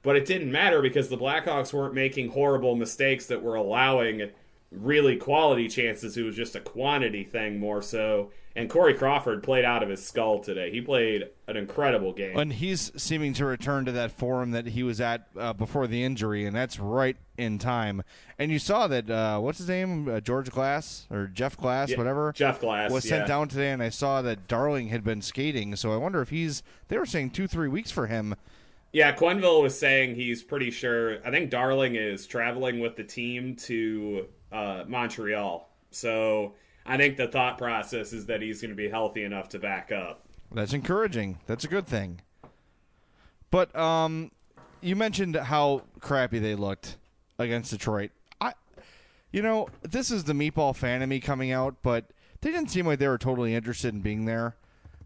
But 0.03 0.17
it 0.17 0.27
didn't 0.27 0.51
matter 0.51 0.83
because 0.83 1.09
the 1.09 1.19
Blackhawks 1.19 1.73
weren't 1.73 1.95
making 1.95 2.31
horrible 2.31 2.75
mistakes 2.75 3.27
that 3.27 3.43
were 3.43 3.55
allowing 3.55 4.31
really 4.71 5.17
quality 5.17 5.69
chances. 5.69 6.17
It 6.17 6.25
was 6.25 6.35
just 6.37 6.57
a 6.57 6.61
quantity 6.61 7.25
thing 7.25 7.61
more 7.61 7.83
so. 7.83 8.31
And 8.55 8.69
Corey 8.69 8.95
Crawford 8.95 9.43
played 9.43 9.65
out 9.65 9.83
of 9.83 9.89
his 9.89 10.05
skull 10.05 10.41
today. 10.41 10.71
He 10.71 10.81
played 10.81 11.29
an 11.49 11.57
incredible 11.57 12.13
game. 12.13 12.39
and 12.39 12.53
he's 12.53 12.93
seeming 13.01 13.33
to 13.35 13.47
return 13.47 13.87
to 13.87 13.93
that 13.93 14.13
form 14.13 14.51
that 14.51 14.67
he 14.67 14.83
was 14.83 15.01
at 15.01 15.29
uh, 15.39 15.53
before 15.55 15.87
the 15.87 16.05
injury, 16.05 16.45
and 16.45 16.55
that's 16.55 16.79
right 16.79 17.17
in 17.39 17.59
time. 17.59 18.03
And 18.39 18.51
you 18.51 18.59
saw 18.59 18.87
that 18.89 19.09
uh, 19.09 19.39
what's 19.41 19.59
his 19.59 19.69
name, 19.69 20.09
uh, 20.09 20.21
George 20.21 20.51
Glass 20.51 21.07
or 21.11 21.29
Jeff 21.29 21.57
Glass, 21.57 21.91
Yeah, 21.91 21.97
whatever, 21.97 22.33
Jeff 22.35 22.61
Glass, 22.61 22.91
was 22.91 23.05
sent 23.05 23.23
yeah. 23.23 23.27
down 23.27 23.49
today, 23.49 23.71
and 23.71 23.83
I 23.83 23.89
saw 23.89 24.21
that 24.23 24.49
Darling 24.49 24.89
had 24.89 25.03
been 25.03 25.23
skating. 25.23 25.75
So 25.77 25.93
I 25.93 25.97
wonder 25.97 26.21
if 26.21 26.29
he's. 26.29 26.63
They 26.89 26.99
were 26.99 27.07
saying 27.07 27.31
two, 27.31 27.47
three 27.47 27.69
weeks 27.69 27.91
for 27.91 28.07
him. 28.07 28.35
Yeah, 28.93 29.15
Quenneville 29.15 29.63
was 29.63 29.79
saying 29.79 30.17
he's 30.17 30.43
pretty 30.43 30.71
sure. 30.71 31.27
I 31.27 31.31
think 31.31 31.49
Darling 31.49 31.97
is 31.97 32.27
traveling 32.27 32.81
with 32.81 32.97
the 32.97 33.05
team 33.05 33.57
to 33.57 34.27
uh, 34.53 34.85
Montreal. 34.87 35.71
So 35.91 36.55
I 36.85 36.97
think 36.97 37.17
the 37.17 37.29
thought 37.29 37.59
process 37.59 38.13
is 38.13 38.27
that 38.27 38.43
he's 38.43 38.61
going 38.61 38.71
to 38.71 38.77
be 38.77 38.89
healthy 38.89 39.25
enough 39.25 39.49
to 39.51 39.59
back 39.59 39.93
up. 39.93 40.27
That's 40.53 40.73
encouraging. 40.73 41.39
That's 41.47 41.65
a 41.65 41.69
good 41.69 41.87
thing. 41.87 42.21
But 43.51 43.75
um, 43.77 44.31
you 44.81 44.97
mentioned 44.97 45.37
how 45.37 45.83
crappy 46.01 46.39
they 46.39 46.55
looked 46.55 46.97
against 47.39 47.71
Detroit. 47.71 48.11
I, 48.41 48.55
you 49.31 49.43
know, 49.43 49.69
this 49.83 50.11
is 50.11 50.25
the 50.25 50.33
meatball 50.33 50.75
fan 50.75 51.03
of 51.03 51.09
me 51.09 51.21
coming 51.21 51.53
out, 51.53 51.77
but 51.83 52.07
they 52.41 52.51
didn't 52.51 52.71
seem 52.71 52.87
like 52.87 52.99
they 52.99 53.09
were 53.09 53.19
totally 53.19 53.55
interested 53.55 53.95
in 53.95 54.01
being 54.01 54.25
there 54.25 54.57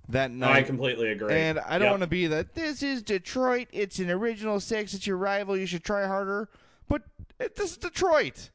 that 0.09 0.31
No, 0.31 0.47
night. 0.47 0.57
I 0.57 0.63
completely 0.63 1.11
agree. 1.11 1.35
And 1.35 1.59
I 1.59 1.73
don't 1.79 1.83
Yep. 1.87 1.91
want 1.93 2.03
to 2.03 2.07
be 2.09 2.27
that 2.29 2.55
this 2.55 2.83
is 2.83 3.03
Detroit. 3.03 3.69
It's 3.73 3.99
an 3.99 4.11
original 4.11 4.61
six. 4.61 4.95
It's 4.95 5.07
your 5.07 5.17
rival. 5.17 5.57
You 5.57 5.67
should 5.67 5.85
try 5.85 6.07
harder. 6.07 6.49
But 6.89 7.03
it, 7.41 7.57
this 7.57 7.73
is 7.73 7.77
Detroit. 7.77 8.51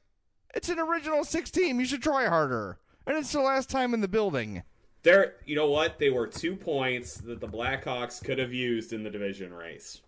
It's 0.55 0.69
an 0.69 0.79
original 0.79 1.23
six 1.23 1.51
team. 1.51 1.79
You 1.79 1.85
should 1.85 2.01
try 2.01 2.25
harder. 2.27 2.77
And 3.07 3.17
it's 3.17 3.31
the 3.31 3.41
last 3.41 3.69
time 3.69 3.93
in 3.93 4.01
the 4.01 4.07
building. 4.07 4.63
There, 5.03 5.33
you 5.45 5.55
know 5.55 5.69
what? 5.69 5.97
They 5.97 6.09
were 6.11 6.27
two 6.27 6.55
points 6.55 7.15
that 7.17 7.39
the 7.39 7.47
Blackhawks 7.47 8.23
could 8.23 8.37
have 8.37 8.53
used 8.53 8.93
in 8.93 9.03
the 9.03 9.09
division 9.09 9.53
race. 9.53 10.01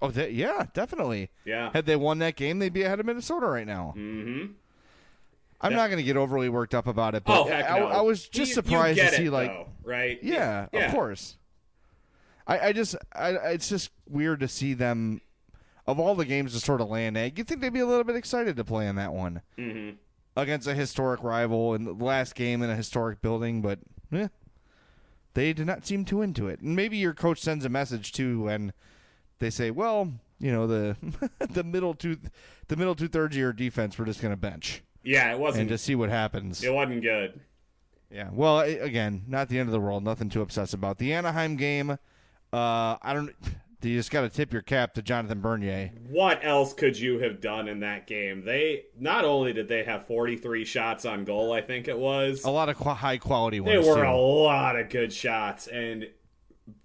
Oh, 0.00 0.10
they, 0.10 0.30
yeah, 0.30 0.66
definitely. 0.72 1.30
Yeah. 1.44 1.70
Had 1.74 1.86
they 1.86 1.96
won 1.96 2.18
that 2.20 2.34
game, 2.36 2.58
they'd 2.58 2.72
be 2.72 2.82
ahead 2.82 2.98
of 3.00 3.06
Minnesota 3.06 3.46
right 3.46 3.66
now. 3.66 3.94
Mm-hmm. 3.96 4.52
I'm 5.60 5.74
not 5.74 5.88
going 5.88 5.98
to 5.98 6.02
get 6.02 6.16
overly 6.16 6.48
worked 6.48 6.74
up 6.74 6.88
about 6.88 7.14
it, 7.14 7.22
but 7.22 7.38
Oh 7.38 7.44
heck 7.44 7.70
I, 7.70 7.78
no! 7.78 7.86
I 7.86 8.00
was 8.00 8.26
just 8.28 8.48
You- 8.50 8.54
surprised 8.54 8.98
you 8.98 9.04
to 9.04 9.10
see 9.12 9.26
it, 9.26 9.30
like, 9.30 9.50
though, 9.50 9.68
right? 9.84 10.18
yeah, 10.20 10.66
Yeah. 10.72 10.86
of 10.86 10.92
course. 10.92 11.36
I, 12.48 12.58
I 12.58 12.72
just, 12.72 12.96
I, 13.14 13.28
it's 13.52 13.68
just 13.68 13.90
weird 14.08 14.40
to 14.40 14.48
see 14.48 14.74
them. 14.74 15.20
Of 15.86 15.98
all 16.00 16.14
the 16.16 16.24
games 16.24 16.52
to 16.54 16.60
sort 16.60 16.80
of 16.80 16.88
lay 16.90 17.06
an 17.06 17.16
egg, 17.16 17.38
you'd 17.38 17.46
think 17.48 17.60
they'd 17.60 17.72
be 17.72 17.80
a 17.80 17.86
little 17.86 18.04
bit 18.04 18.14
excited 18.16 18.56
to 18.56 18.64
play 18.64 18.86
in 18.88 18.96
that 18.96 19.12
one 19.12 19.42
Mm-hmm. 19.58 19.96
Against 20.36 20.66
a 20.66 20.74
historic 20.74 21.22
rival 21.22 21.74
in 21.74 21.84
the 21.84 21.92
last 21.92 22.34
game 22.34 22.62
in 22.62 22.70
a 22.70 22.76
historic 22.76 23.20
building, 23.20 23.60
but 23.62 23.78
eh, 24.12 24.28
they 25.34 25.52
did 25.52 25.66
not 25.66 25.86
seem 25.86 26.04
too 26.04 26.22
into 26.22 26.48
it. 26.48 26.60
And 26.60 26.74
maybe 26.76 26.96
your 26.96 27.14
coach 27.14 27.40
sends 27.40 27.64
a 27.64 27.68
message 27.68 28.12
too, 28.12 28.48
and 28.48 28.72
they 29.38 29.50
say, 29.50 29.70
"Well, 29.70 30.12
you 30.38 30.52
know 30.52 30.66
the 30.66 30.96
the 31.50 31.64
middle 31.64 31.94
two 31.94 32.18
the 32.68 32.76
middle 32.76 32.94
two 32.94 33.08
thirds 33.08 33.36
of 33.36 33.40
your 33.40 33.52
defense, 33.52 33.98
we're 33.98 34.04
just 34.06 34.20
going 34.20 34.32
to 34.32 34.36
bench 34.36 34.82
Yeah, 35.02 35.32
it 35.32 35.38
wasn't. 35.38 35.68
just 35.68 35.84
see 35.84 35.94
what 35.94 36.10
happens." 36.10 36.62
it 36.62 36.72
wasn't 36.72 37.02
good. 37.02 37.40
Yeah. 38.10 38.28
Well, 38.30 38.60
again, 38.60 39.24
not 39.26 39.48
the 39.48 39.58
end 39.58 39.68
of 39.70 39.72
the 39.72 39.80
world. 39.80 40.04
Nothing 40.04 40.28
to 40.30 40.42
obsess 40.42 40.74
about. 40.74 40.98
The 40.98 41.14
Anaheim 41.14 41.56
game. 41.56 41.90
Uh, 41.90 41.96
I 43.00 43.14
don't. 43.14 43.34
You 43.84 43.96
just 43.96 44.10
got 44.10 44.22
to 44.22 44.28
tip 44.28 44.52
your 44.52 44.62
cap 44.62 44.94
to 44.94 45.02
Jonathan 45.02 45.40
Bernier. 45.40 45.90
What 46.08 46.44
else 46.44 46.72
could 46.72 46.98
you 46.98 47.18
have 47.20 47.40
done 47.40 47.68
in 47.68 47.80
that 47.80 48.06
game? 48.06 48.44
They 48.44 48.84
not 48.98 49.24
only 49.24 49.52
did 49.52 49.68
they 49.68 49.84
have 49.84 50.06
43 50.06 50.64
shots 50.64 51.04
on 51.04 51.24
goal, 51.24 51.52
I 51.52 51.60
think 51.60 51.88
it 51.88 51.98
was. 51.98 52.44
A 52.44 52.50
lot 52.50 52.68
of 52.68 52.76
qu- 52.76 52.90
high 52.90 53.18
quality 53.18 53.60
ones. 53.60 53.72
They 53.84 53.90
were 53.90 53.96
too. 54.04 54.08
a 54.10 54.16
lot 54.16 54.76
of 54.76 54.88
good 54.88 55.12
shots, 55.12 55.66
and 55.66 56.08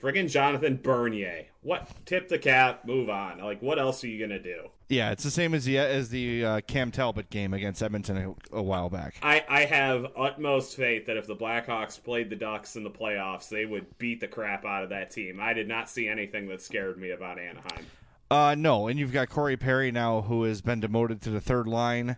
friggin' 0.01 0.29
Jonathan 0.29 0.79
Bernier. 0.81 1.45
What? 1.67 1.89
Tip 2.05 2.29
the 2.29 2.39
cap, 2.39 2.85
move 2.85 3.09
on. 3.09 3.39
Like, 3.39 3.61
what 3.61 3.77
else 3.77 4.01
are 4.01 4.07
you 4.07 4.25
gonna 4.25 4.41
do? 4.41 4.69
Yeah, 4.87 5.11
it's 5.11 5.25
the 5.25 5.29
same 5.29 5.53
as 5.53 5.65
the 5.65 5.77
as 5.79 6.07
the 6.07 6.45
uh, 6.45 6.61
Cam 6.61 6.91
Talbot 6.91 7.29
game 7.29 7.53
against 7.53 7.83
Edmonton 7.83 8.35
a, 8.53 8.55
a 8.55 8.63
while 8.63 8.89
back. 8.89 9.17
I, 9.21 9.43
I 9.49 9.65
have 9.65 10.05
utmost 10.17 10.77
faith 10.77 11.07
that 11.07 11.17
if 11.17 11.27
the 11.27 11.35
Blackhawks 11.35 12.01
played 12.01 12.29
the 12.29 12.37
Ducks 12.37 12.77
in 12.77 12.85
the 12.85 12.89
playoffs, 12.89 13.49
they 13.49 13.65
would 13.65 13.97
beat 13.97 14.21
the 14.21 14.29
crap 14.29 14.63
out 14.63 14.83
of 14.83 14.89
that 14.91 15.11
team. 15.11 15.41
I 15.41 15.51
did 15.51 15.67
not 15.67 15.89
see 15.89 16.07
anything 16.07 16.47
that 16.47 16.61
scared 16.61 16.97
me 16.97 17.11
about 17.11 17.37
Anaheim. 17.37 17.85
Uh, 18.31 18.55
no, 18.57 18.87
and 18.87 18.97
you've 18.97 19.11
got 19.11 19.27
Corey 19.27 19.57
Perry 19.57 19.91
now, 19.91 20.21
who 20.21 20.43
has 20.43 20.61
been 20.61 20.79
demoted 20.79 21.21
to 21.23 21.29
the 21.29 21.41
third 21.41 21.67
line 21.67 22.15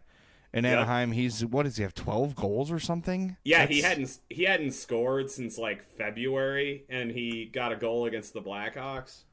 in 0.54 0.64
Yep. 0.64 0.78
Anaheim. 0.78 1.12
He's 1.14 1.44
what 1.44 1.64
does 1.64 1.78
he 1.78 1.82
have? 1.82 1.96
Twelve 1.96 2.36
goals 2.36 2.72
or 2.72 2.80
something? 2.80 3.36
Yeah, 3.44 3.66
he 3.66 3.82
hadn't 3.82 4.16
he 4.30 4.44
hadn't 4.44 4.74
scored 4.74 5.32
since 5.32 5.58
like 5.58 5.82
February, 5.98 6.86
and 6.88 7.10
he 7.10 7.46
got 7.46 7.72
a 7.72 7.76
goal 7.76 8.06
against 8.06 8.34
the 8.34 8.42
Blackhawks. 8.44 9.24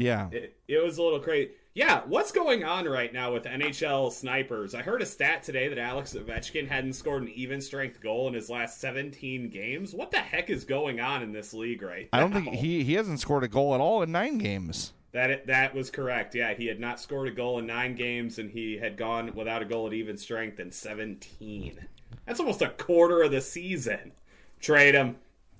Yeah, 0.00 0.28
It, 0.30 0.56
it 0.66 0.82
was 0.82 0.98
a 0.98 1.02
little 1.02 1.20
crazy. 1.20 1.52
Yeah, 1.72 2.02
what's 2.06 2.32
going 2.32 2.64
on 2.64 2.86
right 2.86 3.12
now 3.12 3.32
with 3.32 3.44
NHL 3.44 4.10
snipers? 4.12 4.74
I 4.74 4.82
heard 4.82 5.02
a 5.02 5.06
stat 5.06 5.44
today 5.44 5.68
that 5.68 5.78
Alex 5.78 6.14
Ovechkin 6.14 6.68
hadn't 6.68 6.94
scored 6.94 7.22
an 7.22 7.28
even 7.28 7.60
strength 7.60 8.00
goal 8.00 8.26
in 8.26 8.34
his 8.34 8.50
last 8.50 8.80
17 8.80 9.50
games. 9.50 9.94
What 9.94 10.10
the 10.10 10.18
heck 10.18 10.50
is 10.50 10.64
going 10.64 11.00
on 11.00 11.22
in 11.22 11.32
this 11.32 11.54
league 11.54 11.82
right 11.82 12.08
now? 12.12 12.18
I 12.18 12.20
don't 12.20 12.32
think 12.32 12.48
he 12.56 12.82
he 12.82 12.94
hasn't 12.94 13.20
scored 13.20 13.44
a 13.44 13.48
goal 13.48 13.74
at 13.74 13.80
all 13.80 14.02
in 14.02 14.10
nine 14.10 14.38
games. 14.38 14.92
that 15.12 15.46
that 15.46 15.74
was 15.74 15.90
correct. 15.90 16.34
Yeah, 16.34 16.54
he 16.54 16.66
had 16.66 16.80
not 16.80 16.98
scored 16.98 17.28
a 17.28 17.32
goal 17.32 17.58
in 17.60 17.66
9 17.66 17.94
games 17.94 18.38
and 18.38 18.50
he 18.50 18.78
had 18.78 18.96
gone 18.96 19.32
without 19.34 19.62
a 19.62 19.64
goal 19.64 19.86
at 19.86 19.92
even 19.92 20.16
strength 20.16 20.58
in 20.58 20.72
17. 20.72 21.86
That's 22.26 22.40
almost 22.40 22.62
a 22.62 22.70
quarter 22.70 23.22
of 23.22 23.30
the 23.30 23.40
season. 23.40 24.12
Trade 24.60 24.94
him. 24.94 25.16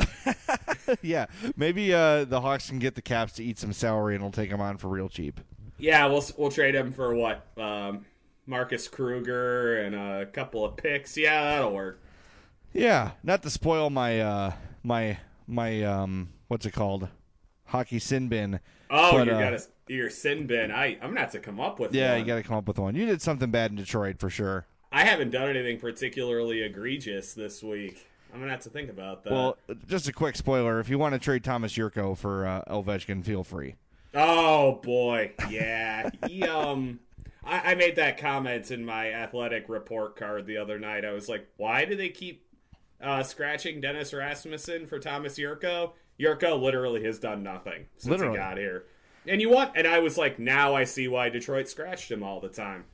yeah, 1.03 1.27
maybe 1.57 1.93
uh, 1.95 2.25
the 2.25 2.41
Hawks 2.41 2.69
can 2.69 2.79
get 2.79 2.95
the 2.95 3.03
Caps 3.03 3.33
to 3.35 3.45
eat 3.45 3.59
some 3.59 3.73
salary 3.73 4.15
and 4.15 4.23
we'll 4.23 4.33
take 4.33 4.51
them 4.51 4.61
on 4.61 4.77
for 4.79 4.89
real 4.89 5.09
cheap. 5.09 5.41
Yeah, 5.79 6.07
we'll 6.07 6.25
we'll 6.37 6.51
trade 6.51 6.75
him 6.75 6.93
for 6.93 7.15
what? 7.15 7.47
Um, 7.57 8.05
Marcus 8.47 8.89
Kruger 8.89 9.81
and 9.83 9.95
a 9.95 10.27
couple 10.27 10.65
of 10.65 10.77
picks. 10.77 11.17
Yeah, 11.17 11.43
that'll 11.43 11.73
work. 11.73 12.03
Yeah, 12.73 13.13
not 13.23 13.43
to 13.43 13.51
spoil 13.51 13.91
my 13.91 14.21
uh, 14.21 14.53
my 14.83 15.19
my 15.47 15.83
um 15.83 16.31
what's 16.49 16.67
it 16.67 16.73
called 16.73 17.09
hockey 17.67 17.99
sin 17.99 18.29
bin. 18.29 18.61
Oh, 18.91 19.13
But, 19.13 19.27
you 19.29 19.33
uh, 19.35 19.39
got 19.41 19.53
a, 19.55 19.63
your 19.89 20.11
sin 20.11 20.47
bin. 20.47 20.71
I 20.71 20.99
I'm 21.01 21.11
gonna 21.11 21.21
have 21.21 21.33
to 21.33 21.39
come 21.41 21.61
up 21.61 21.79
with 21.79 21.95
Yeah, 21.95 22.13
one. 22.13 22.21
you 22.21 22.27
got 22.27 22.37
to 22.37 22.43
come 22.43 22.57
up 22.57 22.67
with 22.69 22.79
one. 22.79 22.95
You 22.95 23.07
did 23.07 23.23
something 23.23 23.51
bad 23.51 23.71
in 23.71 23.77
Detroit 23.77 24.19
for 24.19 24.29
sure. 24.31 24.67
I 24.93 25.05
haven't 25.05 25.31
done 25.31 25.49
anything 25.49 25.79
particularly 25.79 26.63
egregious 26.63 27.33
this 27.33 27.63
week. 27.63 28.07
I'm 28.33 28.41
gonna 28.41 28.53
have 28.53 28.63
to 28.63 28.71
think 28.71 28.91
about 28.91 29.25
that. 29.25 29.33
Well, 29.33 29.59
just 29.87 30.09
a 30.09 30.13
quick 30.13 30.37
spoiler: 30.37 30.81
if 30.81 30.89
you 30.89 30.99
want 30.99 31.15
to 31.15 31.19
trade 31.19 31.45
Thomas 31.45 31.73
Jurco 31.73 32.17
for 32.17 32.47
uh, 32.47 32.63
Ovechkin, 32.69 33.25
feel 33.25 33.45
free. 33.45 33.77
oh 34.15 34.81
boy, 34.83 35.33
yeah. 35.49 36.11
he, 36.27 36.43
um, 36.45 37.01
I, 37.45 37.73
I 37.73 37.75
made 37.75 37.97
that 37.97 38.19
comment 38.19 38.71
in 38.71 38.85
my 38.85 39.13
athletic 39.13 39.69
report 39.69 40.17
card 40.17 40.47
the 40.47 40.57
other 40.57 40.79
night. 40.79 41.05
I 41.05 41.13
was 41.13 41.29
like, 41.29 41.47
why 41.57 41.85
do 41.85 41.97
they 41.97 42.09
keep 42.09 42.47
uh, 43.03 43.23
scratching 43.23 43.81
Dennis 43.81 44.13
Rasmussen 44.13 44.87
for 44.87 44.99
Thomas 44.99 45.37
Jurco? 45.39 45.93
Jurco 46.21 46.61
literally 46.61 47.03
has 47.05 47.19
done 47.19 47.43
nothing 47.43 47.87
since 47.97 48.11
Literally. 48.11 48.33
he 48.33 48.39
got 48.39 48.59
here. 48.59 48.85
And 49.27 49.41
you 49.41 49.51
want? 49.51 49.73
And 49.75 49.87
I 49.87 50.01
was 50.01 50.19
like, 50.19 50.39
now 50.39 50.75
I 50.75 50.85
see 50.85 51.09
why 51.09 51.29
Detroit 51.31 51.69
scratched 51.69 52.11
him 52.11 52.23
all 52.23 52.41
the 52.41 52.49
time. 52.49 52.85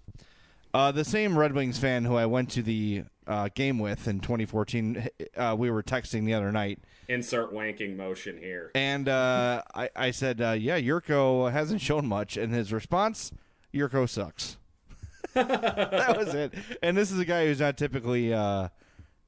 Uh, 0.73 0.93
the 0.93 1.05
same 1.05 1.39
Red 1.39 1.53
Wings 1.53 1.79
fan 1.79 2.05
who 2.05 2.17
I 2.17 2.27
went 2.27 2.51
to 2.51 2.63
the 2.63 3.05
uh, 3.27 3.49
game 3.55 3.79
with 3.79 4.07
in 4.09 4.21
2014, 4.21 5.09
uh, 5.37 5.55
we 5.59 5.71
were 5.71 5.83
texting 5.83 6.25
the 6.27 6.35
other 6.35 6.53
night, 6.53 6.79
Insert 7.09 7.53
wanking 7.53 7.97
motion 7.97 8.39
here. 8.39 8.71
and 8.75 9.09
uh, 9.09 9.63
I, 9.75 9.91
I 9.97 10.11
said, 10.11 10.41
uh, 10.41 10.53
"Yeah, 10.53 10.79
Jurco 10.81 11.51
hasn't 11.51 11.81
shown 11.81 12.07
much," 12.07 12.37
and 12.37 12.53
his 12.53 12.73
response, 12.73 13.33
"Jurco 13.75 14.09
sucks." 14.09 14.57
that 15.35 16.17
was 16.17 16.35
it. 16.35 16.55
And 16.83 16.97
this 16.97 17.11
is 17.13 17.19
a 17.19 17.25
guy 17.25 17.47
who's 17.47 17.61
not 17.61 17.77
typically, 17.77 18.33
uh, 18.33 18.69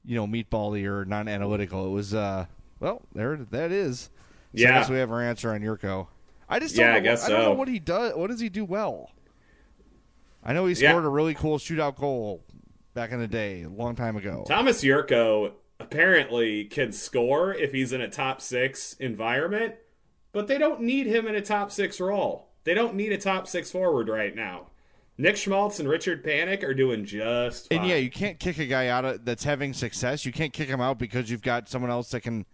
you 0.03 0.15
know, 0.15 0.25
meatbally 0.25 0.85
or 0.85 1.05
non-analytical. 1.05 1.85
It 1.87 1.91
was, 1.91 2.13
uh, 2.15 2.45
well, 2.79 3.01
there 3.13 3.37
that 3.51 3.71
is. 3.71 3.99
So 4.03 4.09
Yeah. 4.53 4.69
I 4.69 4.79
guess 4.79 4.89
we 4.89 4.97
have 4.97 5.11
our 5.11 5.21
answer 5.21 5.53
on 5.53 5.61
Jurco. 5.61 6.07
I 6.49 6.57
just 6.59 6.75
don't 6.75 6.89
I 6.89 6.93
know, 6.95 7.01
guess 7.01 7.25
I 7.25 7.29
don't 7.29 7.41
know 7.43 7.53
what 7.53 7.67
he 7.67 7.77
does. 7.79 8.15
What 8.15 8.31
does 8.31 8.39
he 8.39 8.49
do 8.49 8.65
well? 8.65 9.11
I 10.43 10.53
know 10.53 10.65
he 10.65 10.73
Yeah. 10.73 10.89
scored 10.91 11.05
a 11.05 11.09
really 11.09 11.35
cool 11.35 11.59
shootout 11.59 11.95
goal 11.97 12.43
back 12.93 13.11
in 13.11 13.19
the 13.19 13.27
day, 13.27 13.63
a 13.63 13.69
long 13.69 13.95
time 13.95 14.15
ago. 14.17 14.45
Thomas 14.47 14.83
Jurco 14.83 15.53
apparently 15.79 16.65
can 16.65 16.91
score 16.91 17.53
if 17.53 17.71
he's 17.71 17.93
in 17.93 18.01
a 18.01 18.09
top 18.09 18.41
six 18.41 18.93
environment, 18.99 19.75
but 20.31 20.47
they 20.47 20.57
don't 20.57 20.81
need 20.81 21.07
him 21.07 21.25
in 21.27 21.35
a 21.35 21.41
top 21.41 21.71
six 21.71 21.99
role. 21.99 22.49
They 22.63 22.73
don't 22.73 22.95
need 22.95 23.11
a 23.11 23.17
top 23.17 23.47
six 23.47 23.71
forward 23.71 24.09
right 24.09 24.35
now. 24.35 24.67
Nick 25.17 25.35
Schmaltz 25.35 25.79
and 25.79 25.89
Richard 25.89 26.23
Panik 26.23 26.63
are 26.63 26.73
doing 26.73 27.05
just 27.05 27.69
fine. 27.69 27.79
And 27.79 27.87
yeah, 27.87 27.95
you 27.97 28.09
can't 28.09 28.39
kick 28.39 28.57
a 28.57 28.65
guy 28.65 28.87
out 28.87 29.03
of, 29.03 29.25
that's 29.25 29.43
having 29.43 29.73
success. 29.73 30.25
You 30.25 30.31
can't 30.31 30.53
kick 30.53 30.69
him 30.69 30.79
out 30.79 30.97
because 30.97 31.29
you've 31.29 31.41
got 31.41 31.67
someone 31.67 31.91
else 31.91 32.11
that 32.11 32.21
can, 32.21 32.45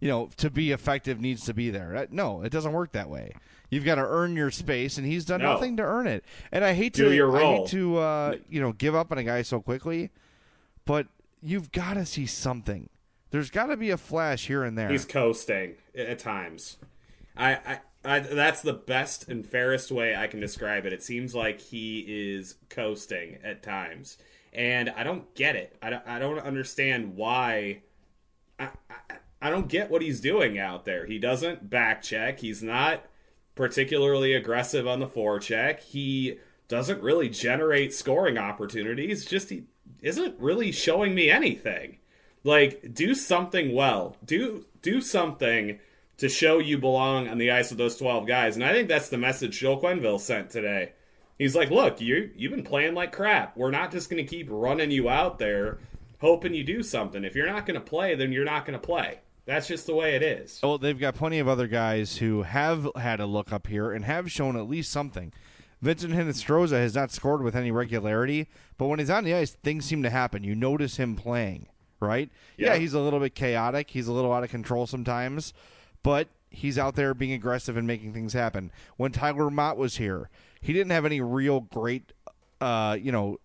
you 0.00 0.08
know, 0.08 0.30
to 0.38 0.48
be 0.48 0.72
effective 0.72 1.20
needs 1.20 1.44
to 1.44 1.54
be 1.54 1.70
there. 1.70 2.06
No, 2.10 2.42
it 2.42 2.50
doesn't 2.50 2.72
work 2.72 2.92
that 2.92 3.10
way. 3.10 3.34
You've 3.70 3.84
got 3.84 3.96
to 3.96 4.02
earn 4.06 4.36
your 4.36 4.50
space, 4.50 4.98
and 4.98 5.06
he's 5.06 5.24
done 5.24 5.40
No. 5.40 5.54
nothing 5.54 5.76
to 5.78 5.82
earn 5.82 6.06
it. 6.06 6.24
And 6.52 6.64
I 6.64 6.74
hate 6.74 6.92
Do 6.92 7.08
to, 7.08 7.14
your 7.14 7.36
I 7.36 7.40
hate 7.40 7.68
to, 7.68 7.96
uh, 7.98 8.36
you 8.48 8.60
know, 8.60 8.72
give 8.72 8.94
up 8.94 9.10
on 9.10 9.18
a 9.18 9.24
guy 9.24 9.42
so 9.42 9.60
quickly, 9.60 10.10
but 10.84 11.06
you've 11.42 11.72
got 11.72 11.94
to 11.94 12.06
see 12.06 12.26
something. 12.26 12.88
There's 13.30 13.50
got 13.50 13.66
to 13.66 13.76
be 13.76 13.90
a 13.90 13.96
flash 13.96 14.46
here 14.46 14.62
and 14.62 14.78
there. 14.78 14.88
He's 14.88 15.04
coasting 15.04 15.74
at 15.96 16.18
times. 16.20 16.76
I, 17.36 17.54
I, 17.54 17.80
I, 18.04 18.18
that's 18.20 18.60
the 18.60 18.74
best 18.74 19.28
and 19.28 19.44
fairest 19.44 19.90
way 19.90 20.14
I 20.14 20.28
can 20.28 20.38
describe 20.38 20.86
it. 20.86 20.92
It 20.92 21.02
seems 21.02 21.34
like 21.34 21.60
he 21.60 22.04
is 22.06 22.54
coasting 22.68 23.38
at 23.42 23.62
times, 23.62 24.18
and 24.52 24.90
I 24.90 25.02
don't 25.02 25.34
get 25.34 25.56
it. 25.56 25.76
I 25.82 25.90
don't, 25.90 26.06
I 26.06 26.18
don't 26.20 26.38
understand 26.38 27.16
why. 27.16 27.80
I, 28.60 28.68
I, 28.88 29.14
I 29.42 29.50
don't 29.50 29.68
get 29.68 29.90
what 29.90 30.00
he's 30.00 30.20
doing 30.20 30.58
out 30.58 30.84
there. 30.84 31.06
He 31.06 31.18
doesn't 31.18 31.68
back 31.68 32.02
check. 32.02 32.38
He's 32.38 32.62
not 32.62 33.04
particularly 33.54 34.34
aggressive 34.34 34.86
on 34.86 35.00
the 35.00 35.06
forecheck. 35.06 35.80
He 35.80 36.38
doesn't 36.68 37.02
really 37.02 37.28
generate 37.28 37.94
scoring 37.94 38.38
opportunities. 38.38 39.24
Just 39.24 39.50
he 39.50 39.64
isn't 40.00 40.38
really 40.38 40.72
showing 40.72 41.14
me 41.14 41.30
anything. 41.30 41.98
Like, 42.42 42.92
do 42.92 43.14
something 43.14 43.74
well. 43.74 44.16
Do 44.24 44.66
do 44.82 45.00
something 45.00 45.78
to 46.18 46.28
show 46.28 46.58
you 46.58 46.78
belong 46.78 47.28
on 47.28 47.38
the 47.38 47.50
ice 47.50 47.70
with 47.70 47.78
those 47.78 47.96
twelve 47.96 48.26
guys. 48.26 48.56
And 48.56 48.64
I 48.64 48.72
think 48.72 48.88
that's 48.88 49.08
the 49.08 49.18
message 49.18 49.58
Joel 49.60 49.80
Quenneville 49.80 50.20
sent 50.20 50.50
today. 50.50 50.92
He's 51.38 51.56
like, 51.56 51.70
look, 51.70 52.00
you 52.00 52.30
you've 52.36 52.52
been 52.52 52.64
playing 52.64 52.94
like 52.94 53.12
crap. 53.12 53.56
We're 53.56 53.70
not 53.70 53.92
just 53.92 54.10
gonna 54.10 54.24
keep 54.24 54.48
running 54.50 54.90
you 54.90 55.08
out 55.08 55.38
there 55.38 55.78
hoping 56.20 56.54
you 56.54 56.64
do 56.64 56.82
something. 56.82 57.24
If 57.24 57.34
you're 57.34 57.46
not 57.46 57.66
gonna 57.66 57.80
play, 57.80 58.14
then 58.14 58.32
you're 58.32 58.44
not 58.44 58.64
gonna 58.64 58.78
play. 58.78 59.20
That's 59.46 59.66
just 59.66 59.86
the 59.86 59.94
way 59.94 60.14
it 60.16 60.22
is. 60.22 60.58
Well, 60.62 60.78
they've 60.78 60.98
got 60.98 61.14
plenty 61.14 61.38
of 61.38 61.48
other 61.48 61.66
guys 61.66 62.16
who 62.16 62.42
have 62.42 62.88
had 62.96 63.20
a 63.20 63.26
look 63.26 63.52
up 63.52 63.66
here 63.66 63.92
and 63.92 64.04
have 64.04 64.30
shown 64.30 64.56
at 64.56 64.68
least 64.68 64.90
something. 64.90 65.32
Vincent 65.82 66.14
Hinostroza 66.14 66.72
has 66.78 66.94
not 66.94 67.10
scored 67.10 67.42
with 67.42 67.54
any 67.54 67.70
regularity, 67.70 68.48
but 68.78 68.86
when 68.86 68.98
he's 69.00 69.10
on 69.10 69.24
the 69.24 69.34
ice, 69.34 69.50
things 69.62 69.84
seem 69.84 70.02
to 70.02 70.08
happen. 70.08 70.42
You 70.44 70.54
notice 70.54 70.96
him 70.96 71.14
playing, 71.14 71.66
right? 72.00 72.30
Yeah, 72.56 72.72
Yeah. 72.72 72.78
he's 72.78 72.94
a 72.94 73.00
little 73.00 73.20
bit 73.20 73.34
chaotic. 73.34 73.90
He's 73.90 74.06
a 74.08 74.12
little 74.12 74.32
out 74.32 74.44
of 74.44 74.50
control 74.50 74.86
sometimes, 74.86 75.52
but 76.02 76.28
he's 76.48 76.78
out 76.78 76.94
there 76.96 77.12
being 77.12 77.32
aggressive 77.32 77.76
and 77.76 77.86
making 77.86 78.14
things 78.14 78.32
happen. 78.32 78.72
When 78.96 79.12
Tyler 79.12 79.50
Motte 79.50 79.76
was 79.76 79.98
here, 79.98 80.30
he 80.58 80.72
didn't 80.72 80.92
have 80.92 81.04
any 81.04 81.20
real 81.20 81.60
great, 81.60 82.14
uh, 82.62 82.96
you 82.98 83.12
know, 83.12 83.36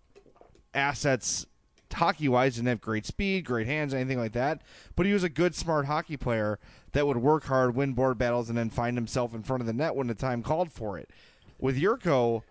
assets 0.72 1.44
hockey 1.92 2.28
wise, 2.28 2.56
didn't 2.56 2.68
have 2.68 2.80
great 2.80 3.06
speed, 3.06 3.44
great 3.44 3.66
hands, 3.66 3.92
anything 3.94 4.18
like 4.18 4.32
that. 4.32 4.62
But 4.96 5.06
he 5.06 5.12
was 5.12 5.24
a 5.24 5.28
good, 5.28 5.54
smart 5.54 5.86
hockey 5.86 6.16
player 6.16 6.58
that 6.92 7.06
would 7.06 7.16
work 7.18 7.44
hard, 7.44 7.74
win 7.74 7.92
board 7.92 8.18
battles, 8.18 8.48
and 8.48 8.56
then 8.58 8.70
find 8.70 8.96
himself 8.96 9.34
in 9.34 9.42
front 9.42 9.60
of 9.60 9.66
the 9.66 9.72
net 9.72 9.94
when 9.94 10.06
the 10.06 10.14
time 10.14 10.42
called 10.42 10.72
for 10.72 10.98
it. 10.98 11.10
With 11.58 11.78
Jurco, 11.80 12.42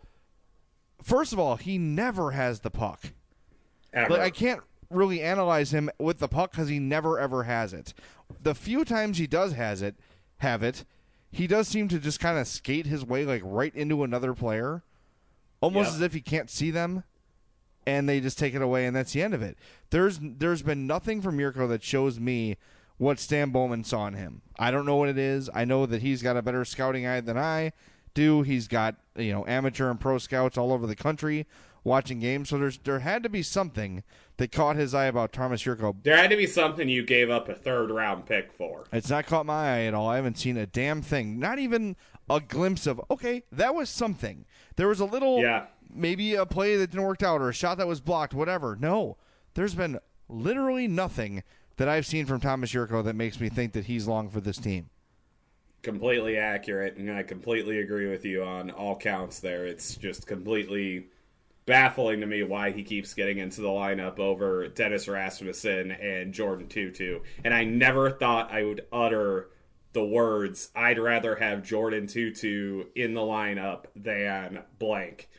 first 1.03 1.33
of 1.33 1.39
all, 1.39 1.55
he 1.55 1.77
never 1.77 2.31
has 2.31 2.59
the 2.61 2.71
puck. 2.71 3.13
Ever. 3.93 4.11
Like 4.11 4.21
I 4.21 4.29
can't 4.29 4.61
really 4.89 5.21
analyze 5.21 5.71
him 5.71 5.89
with 5.99 6.19
the 6.19 6.27
puck 6.27 6.51
because 6.51 6.69
he 6.69 6.79
never 6.79 7.19
ever 7.19 7.43
has 7.43 7.73
it. 7.73 7.93
The 8.41 8.55
few 8.55 8.85
times 8.85 9.17
he 9.17 9.27
does 9.27 9.53
has 9.53 9.81
it, 9.81 9.95
have 10.37 10.61
it, 10.63 10.85
he 11.31 11.47
does 11.47 11.67
seem 11.67 11.87
to 11.89 11.99
just 11.99 12.19
kind 12.19 12.37
of 12.37 12.47
skate 12.47 12.85
his 12.87 13.05
way 13.05 13.25
like 13.25 13.41
right 13.43 13.73
into 13.75 14.03
another 14.03 14.33
player, 14.33 14.83
almost 15.61 15.87
Yep. 15.87 15.95
as 15.95 16.01
if 16.01 16.13
he 16.13 16.21
can't 16.21 16.49
see 16.49 16.71
them, 16.71 17.03
and 17.89 18.07
they 18.07 18.19
just 18.19 18.37
take 18.37 18.53
it 18.55 18.61
away, 18.61 18.85
and 18.85 18.95
that's 18.95 19.13
the 19.13 19.21
end 19.21 19.33
of 19.33 19.41
it. 19.41 19.57
There's 19.89 20.19
there's 20.21 20.61
been 20.61 20.87
nothing 20.87 21.21
from 21.21 21.37
Jurco 21.37 21.67
that 21.69 21.83
shows 21.83 22.19
me 22.19 22.57
what 22.97 23.19
Stan 23.19 23.49
Bowman 23.49 23.83
saw 23.83 24.07
in 24.07 24.13
him. 24.13 24.41
I 24.57 24.71
don't 24.71 24.85
know 24.85 24.97
what 24.97 25.09
it 25.09 25.17
is. 25.17 25.49
I 25.53 25.65
know 25.65 25.85
that 25.85 26.01
he's 26.01 26.21
got 26.21 26.37
a 26.37 26.41
better 26.41 26.65
scouting 26.65 27.05
eye 27.07 27.21
than 27.21 27.37
I 27.37 27.71
do. 28.13 28.41
He's 28.41 28.67
got 28.67 28.95
you 29.15 29.31
know 29.31 29.45
amateur 29.47 29.89
and 29.89 29.99
pro 29.99 30.17
scouts 30.17 30.57
all 30.57 30.71
over 30.71 30.85
the 30.87 30.95
country 30.95 31.47
watching 31.83 32.19
games. 32.19 32.49
So 32.49 32.57
there's 32.57 32.77
there 32.79 32.99
had 32.99 33.23
to 33.23 33.29
be 33.29 33.41
something 33.43 34.03
that 34.37 34.51
caught 34.51 34.75
his 34.75 34.93
eye 34.93 35.05
about 35.05 35.33
Thomas 35.33 35.63
Jurco. 35.63 35.95
there 36.03 36.15
had 36.17 36.29
to 36.29 36.37
be 36.37 36.47
something 36.47 36.87
you 36.87 37.03
gave 37.03 37.29
up 37.29 37.49
a 37.49 37.55
third 37.55 37.91
round 37.91 38.25
pick 38.25 38.51
for. 38.53 38.85
It's 38.91 39.09
not 39.09 39.25
caught 39.25 39.45
my 39.45 39.75
eye 39.75 39.81
at 39.83 39.93
all. 39.93 40.07
I 40.07 40.15
haven't 40.17 40.37
seen 40.37 40.57
a 40.57 40.65
damn 40.65 41.01
thing. 41.01 41.39
Not 41.39 41.59
even 41.59 41.95
a 42.29 42.39
glimpse 42.39 42.85
of 42.85 43.01
okay, 43.09 43.43
that 43.51 43.73
was 43.73 43.89
something. 43.89 44.45
There 44.75 44.87
was 44.87 44.99
a 44.99 45.05
little 45.05 45.41
Yeah. 45.41 45.65
Maybe 45.91 46.35
a 46.35 46.45
play 46.45 46.75
that 46.77 46.91
didn't 46.91 47.05
work 47.05 47.23
out 47.23 47.41
or 47.41 47.49
a 47.49 47.53
shot 47.53 47.77
that 47.79 47.87
was 47.87 47.99
blocked, 48.01 48.33
whatever. 48.33 48.77
No. 48.79 49.17
There's 49.55 49.75
been 49.75 49.99
literally 50.27 50.87
nothing 50.87 51.43
that 51.77 51.87
I've 51.89 52.05
seen 52.05 52.25
from 52.25 52.39
Thomas 52.39 52.71
Jurco 52.71 53.03
that 53.03 53.15
makes 53.15 53.39
me 53.39 53.49
think 53.49 53.73
that 53.73 53.85
he's 53.85 54.07
long 54.07 54.29
for 54.29 54.39
this 54.41 54.57
team. 54.57 54.89
completely 55.81 56.37
accurate, 56.37 56.97
and 56.97 57.11
I 57.11 57.23
completely 57.23 57.79
agree 57.79 58.07
with 58.07 58.25
you 58.25 58.43
on 58.43 58.69
all 58.71 58.95
counts 58.97 59.39
there. 59.39 59.65
It's 59.65 59.95
just 59.95 60.27
completely 60.27 61.07
baffling 61.65 62.19
to 62.21 62.25
me 62.25 62.43
why 62.43 62.71
he 62.71 62.83
keeps 62.83 63.13
getting 63.13 63.37
into 63.37 63.61
the 63.61 63.67
lineup 63.67 64.19
over 64.19 64.67
Dennis 64.67 65.07
Rasmussen 65.07 65.91
and 65.91 66.33
Jordan 66.33 66.67
Tootoo. 66.67 67.21
And 67.43 67.53
I 67.53 67.63
never 67.63 68.09
thought 68.11 68.51
I 68.51 68.63
would 68.63 68.85
utter 68.91 69.49
the 69.93 70.05
words, 70.05 70.69
I'd 70.75 70.99
rather 70.99 71.35
have 71.35 71.63
Jordan 71.63 72.05
Tootoo 72.05 72.87
in 72.95 73.13
the 73.15 73.21
lineup 73.21 73.85
than 73.95 74.63
blank. 74.77 75.29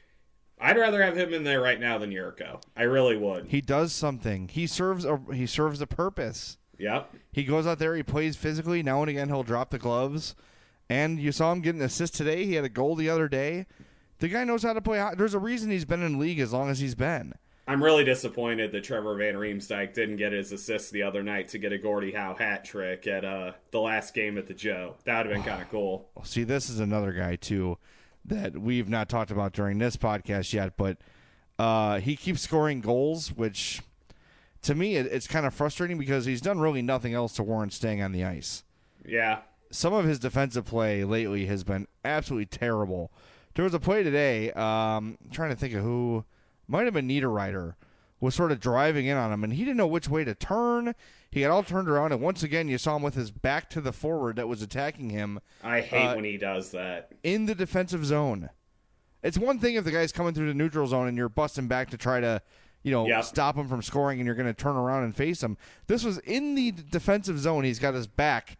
I'd 0.61 0.77
rather 0.77 1.03
have 1.03 1.17
him 1.17 1.33
in 1.33 1.45
there 1.45 1.61
right 1.61 1.81
now 1.81 1.99
than 1.99 2.11
Jurco. 2.11 2.61
I 2.77 2.83
really 2.83 3.17
would. 3.17 3.47
He 3.49 3.61
does 3.61 3.93
something. 3.93 4.49
He 4.49 4.67
serves 4.67 5.05
a 5.05 5.21
he 5.33 5.47
serves 5.47 5.81
a 5.81 5.87
purpose. 5.87 6.59
Yep. 6.79 7.15
He 7.33 7.45
goes 7.45 7.67
out 7.67 7.79
there, 7.79 7.95
he 7.95 8.03
plays 8.03 8.37
physically. 8.37 8.83
Now 8.83 9.01
and 9.03 9.11
again, 9.11 9.29
he'll 9.29 9.43
drop 9.43 9.71
the 9.71 9.79
gloves. 9.79 10.35
And 10.89 11.21
you 11.21 11.31
saw 11.31 11.53
him 11.53 11.61
get 11.61 11.75
an 11.75 11.83
assist 11.83 12.15
today. 12.15 12.45
He 12.47 12.55
had 12.55 12.65
a 12.65 12.69
goal 12.69 12.97
the 12.97 13.09
other 13.09 13.29
day. 13.29 13.67
The 14.19 14.29
guy 14.29 14.45
knows 14.45 14.63
how 14.63 14.73
to 14.73 14.81
play. 14.81 15.05
There's 15.17 15.35
a 15.35 15.39
reason 15.39 15.71
he's 15.71 15.85
been 15.85 16.03
in 16.03 16.19
league 16.19 16.41
as 16.41 16.53
long 16.53 16.69
as 16.69 16.81
he's 16.81 16.95
been. 16.95 17.35
I'm 17.69 17.85
really 17.85 18.03
disappointed 18.03 18.73
that 18.73 18.83
Trevor 18.83 19.15
Van 19.15 19.35
Riemsdyk 19.35 19.95
didn't 19.95 20.17
get 20.17 20.33
his 20.33 20.51
assist 20.51 20.91
the 20.91 21.05
other 21.05 21.23
night 21.23 21.49
to 21.51 21.59
get 21.59 21.73
a 21.73 21.79
Gordie 21.79 22.11
Howe 22.11 22.35
hat 22.35 22.65
trick 22.65 23.07
at 23.07 23.25
uh, 23.25 23.53
the 23.71 23.81
last 23.81 24.13
game 24.13 24.37
at 24.39 24.49
the 24.49 24.55
Joe. 24.55 24.97
That 25.05 25.19
would 25.19 25.27
have 25.27 25.45
been 25.45 25.51
kind 25.51 25.63
of 25.63 25.71
cool. 25.71 26.09
See, 26.25 26.43
this 26.43 26.69
is 26.69 26.81
another 26.81 27.13
guy 27.13 27.37
too 27.37 27.79
that 28.31 28.59
we've 28.59 28.89
not 28.89 29.09
talked 29.09 29.31
about 29.31 29.53
during 29.53 29.79
this 29.79 29.97
podcast 29.97 30.53
yet, 30.53 30.77
but 30.77 30.97
uh, 31.59 32.01
he 32.01 32.17
keeps 32.17 32.41
scoring 32.41 32.81
goals, 32.81 33.33
which 33.33 33.83
to 34.63 34.75
me 34.75 34.97
it, 34.97 35.07
it's 35.07 35.27
kind 35.27 35.45
of 35.45 35.55
frustrating 35.55 35.99
because 35.99 36.25
he's 36.25 36.41
done 36.41 36.59
really 36.59 36.83
nothing 36.83 37.13
else 37.13 37.35
to 37.35 37.43
warrant 37.43 37.73
staying 37.73 38.01
on 38.01 38.13
the 38.13 38.25
ice. 38.25 38.65
Yeah. 39.05 39.41
Some 39.71 39.93
of 39.93 40.05
his 40.05 40.19
defensive 40.19 40.65
play 40.65 41.05
lately 41.05 41.47
has 41.47 41.63
been 41.63 41.87
absolutely 42.05 42.47
terrible. 42.47 43.13
There 43.55 43.65
was 43.65 43.75
a 43.75 43.79
play 43.79 44.03
today. 44.03 44.51
Um, 44.53 45.19
I'm 45.23 45.31
trying 45.31 45.51
to 45.51 45.57
think 45.57 45.75
of 45.75 45.83
who 45.83 46.25
might 46.67 46.85
have 46.85 46.95
been 46.95 47.09
Niederreiter 47.09 47.75
was 48.21 48.35
sort 48.35 48.53
of 48.53 48.61
driving 48.61 49.07
in 49.07 49.17
on 49.17 49.33
him, 49.33 49.45
and 49.45 49.53
he 49.53 49.65
didn't 49.65 49.77
know 49.77 49.87
which 49.87 50.09
way 50.09 50.25
to 50.25 50.35
turn. 50.35 50.95
He 51.33 51.43
got 51.43 51.51
all 51.53 51.63
turned 51.63 51.89
around, 51.89 52.11
and 52.13 52.21
once 52.21 52.43
again, 52.43 52.69
you 52.69 52.77
saw 52.77 52.97
him 52.97 53.03
with 53.03 53.15
his 53.15 53.31
back 53.31 53.71
to 53.71 53.81
the 53.81 53.93
forward 53.93 54.37
that 54.37 54.49
was 54.49 54.63
attacking 54.63 55.11
him 55.11 55.41
I 55.63 55.81
hate 55.81 56.07
Uh, 56.09 56.15
when 56.17 56.25
he 56.25 56.37
does 56.37 56.73
that. 56.73 57.13
in 57.23 57.47
the 57.47 57.55
defensive 57.55 58.05
zone. 58.05 58.51
It's 59.23 59.39
one 59.39 59.59
thing 59.61 59.75
if 59.77 59.85
the 59.85 59.93
guy's 59.93 60.11
coming 60.13 60.35
through 60.35 60.49
the 60.49 60.55
neutral 60.55 60.87
zone 60.89 61.07
and 61.07 61.17
you're 61.17 61.29
busting 61.29 61.69
back 61.69 61.91
to 61.91 61.97
try 61.97 62.21
to, 62.21 62.43
you 62.83 62.91
know, 62.91 63.07
Yep. 63.07 63.25
stop 63.25 63.57
him 63.57 63.69
from 63.69 63.81
scoring 63.83 64.19
and 64.19 64.27
you're 64.27 64.35
going 64.35 64.47
to 64.53 64.55
turn 64.55 64.75
around 64.77 65.05
and 65.05 65.15
face 65.15 65.43
him. 65.43 65.57
This 65.87 66.03
was 66.03 66.19
in 66.21 66.55
the 66.57 66.73
defensive 66.73 67.39
zone. 67.39 67.63
He's 67.63 67.79
got 67.79 67.95
his 67.95 68.07
back 68.09 68.57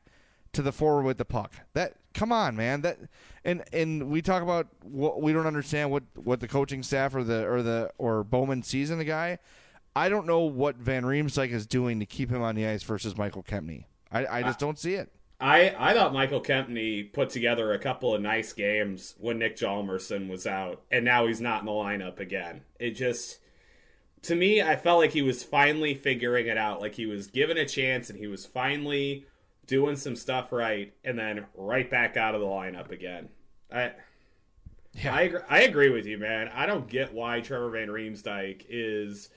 to 0.53 0.63
the 0.63 0.71
forward 0.73 1.03
with 1.05 1.19
the 1.19 1.25
puck. 1.25 1.55
That 1.73 1.95
come 2.15 2.31
on, 2.31 2.57
man. 2.57 2.83
That 2.83 2.99
and 3.45 3.65
and 3.73 4.11
we 4.11 4.21
talk 4.21 4.43
about 4.43 4.67
what 4.83 5.23
we 5.23 5.33
don't 5.33 5.47
understand 5.47 5.91
what 5.91 6.03
what 6.17 6.41
the 6.41 6.49
coaching 6.49 6.83
staff 6.83 7.15
or 7.15 7.25
the 7.25 7.47
or 7.49 7.63
the 7.63 7.91
or 7.99 8.23
Bowman 8.23 8.63
sees 8.63 8.91
in 8.91 8.99
the 8.99 9.05
guy. 9.05 9.39
I 10.01 10.09
don't 10.09 10.27
know 10.27 10.41
what 10.41 10.77
Van 10.77 11.03
Riemsdyk 11.03 11.51
is 11.51 11.67
doing 11.67 12.01
to 12.01 12.07
keep 12.07 12.31
him 12.31 12.41
on 12.41 12.55
the 12.55 12.67
ice 12.67 12.83
versus 12.83 13.19
Michael 13.19 13.43
Kempny. 13.43 13.85
I, 14.11 14.39
I 14.39 14.43
just 14.43 14.59
don't 14.59 14.79
see 14.79 14.95
it. 14.95 15.13
I, 15.39 15.75
I 15.79 15.93
thought 15.93 16.15
Michael 16.15 16.41
Kempny 16.41 17.13
put 17.13 17.29
together 17.29 17.75
a 17.75 17.79
couple 17.79 18.15
of 18.15 18.23
nice 18.23 18.55
games 18.55 19.15
when 19.19 19.39
Nick 19.39 19.59
Hjalmarsson 19.59 20.31
was 20.31 20.47
out, 20.47 20.81
and 20.91 21.05
now 21.05 21.27
he's 21.27 21.43
not 21.43 21.61
in 21.61 21.67
the 21.67 21.73
lineup 21.73 22.19
again. 22.19 22.63
It 22.79 22.93
just, 22.93 23.41
to 24.23 24.35
me, 24.35 24.63
I 24.63 24.75
felt 24.75 25.01
like 25.01 25.13
he 25.13 25.21
was 25.21 25.45
finally 25.45 25.93
figuring 25.93 26.47
it 26.47 26.57
out. 26.57 26.81
Like 26.81 26.95
he 26.95 27.05
was 27.05 27.27
given 27.27 27.59
a 27.59 27.67
chance 27.67 28.09
and 28.09 28.19
he 28.19 28.27
was 28.27 28.47
finally 28.47 29.27
doing 29.67 29.97
some 29.97 30.17
stuff 30.17 30.51
right, 30.51 30.95
and 31.05 31.19
then 31.19 31.45
right 31.55 31.91
back 31.91 32.17
out 32.17 32.35
of 32.35 32.41
the 32.41 32.47
lineup 32.47 32.91
again. 32.91 33.29
I. 33.71 33.93
I 35.05 35.23
agree, 35.23 35.41
I 35.49 35.61
agree 35.61 35.91
with 35.91 36.05
you, 36.07 36.19
man. 36.19 36.51
I 36.53 36.67
don't 36.67 36.89
get 36.89 37.15
why 37.15 37.41
Trevor 37.41 37.71
Van 37.71 37.87
Riemsdyk 37.87 38.65
is 38.69 39.29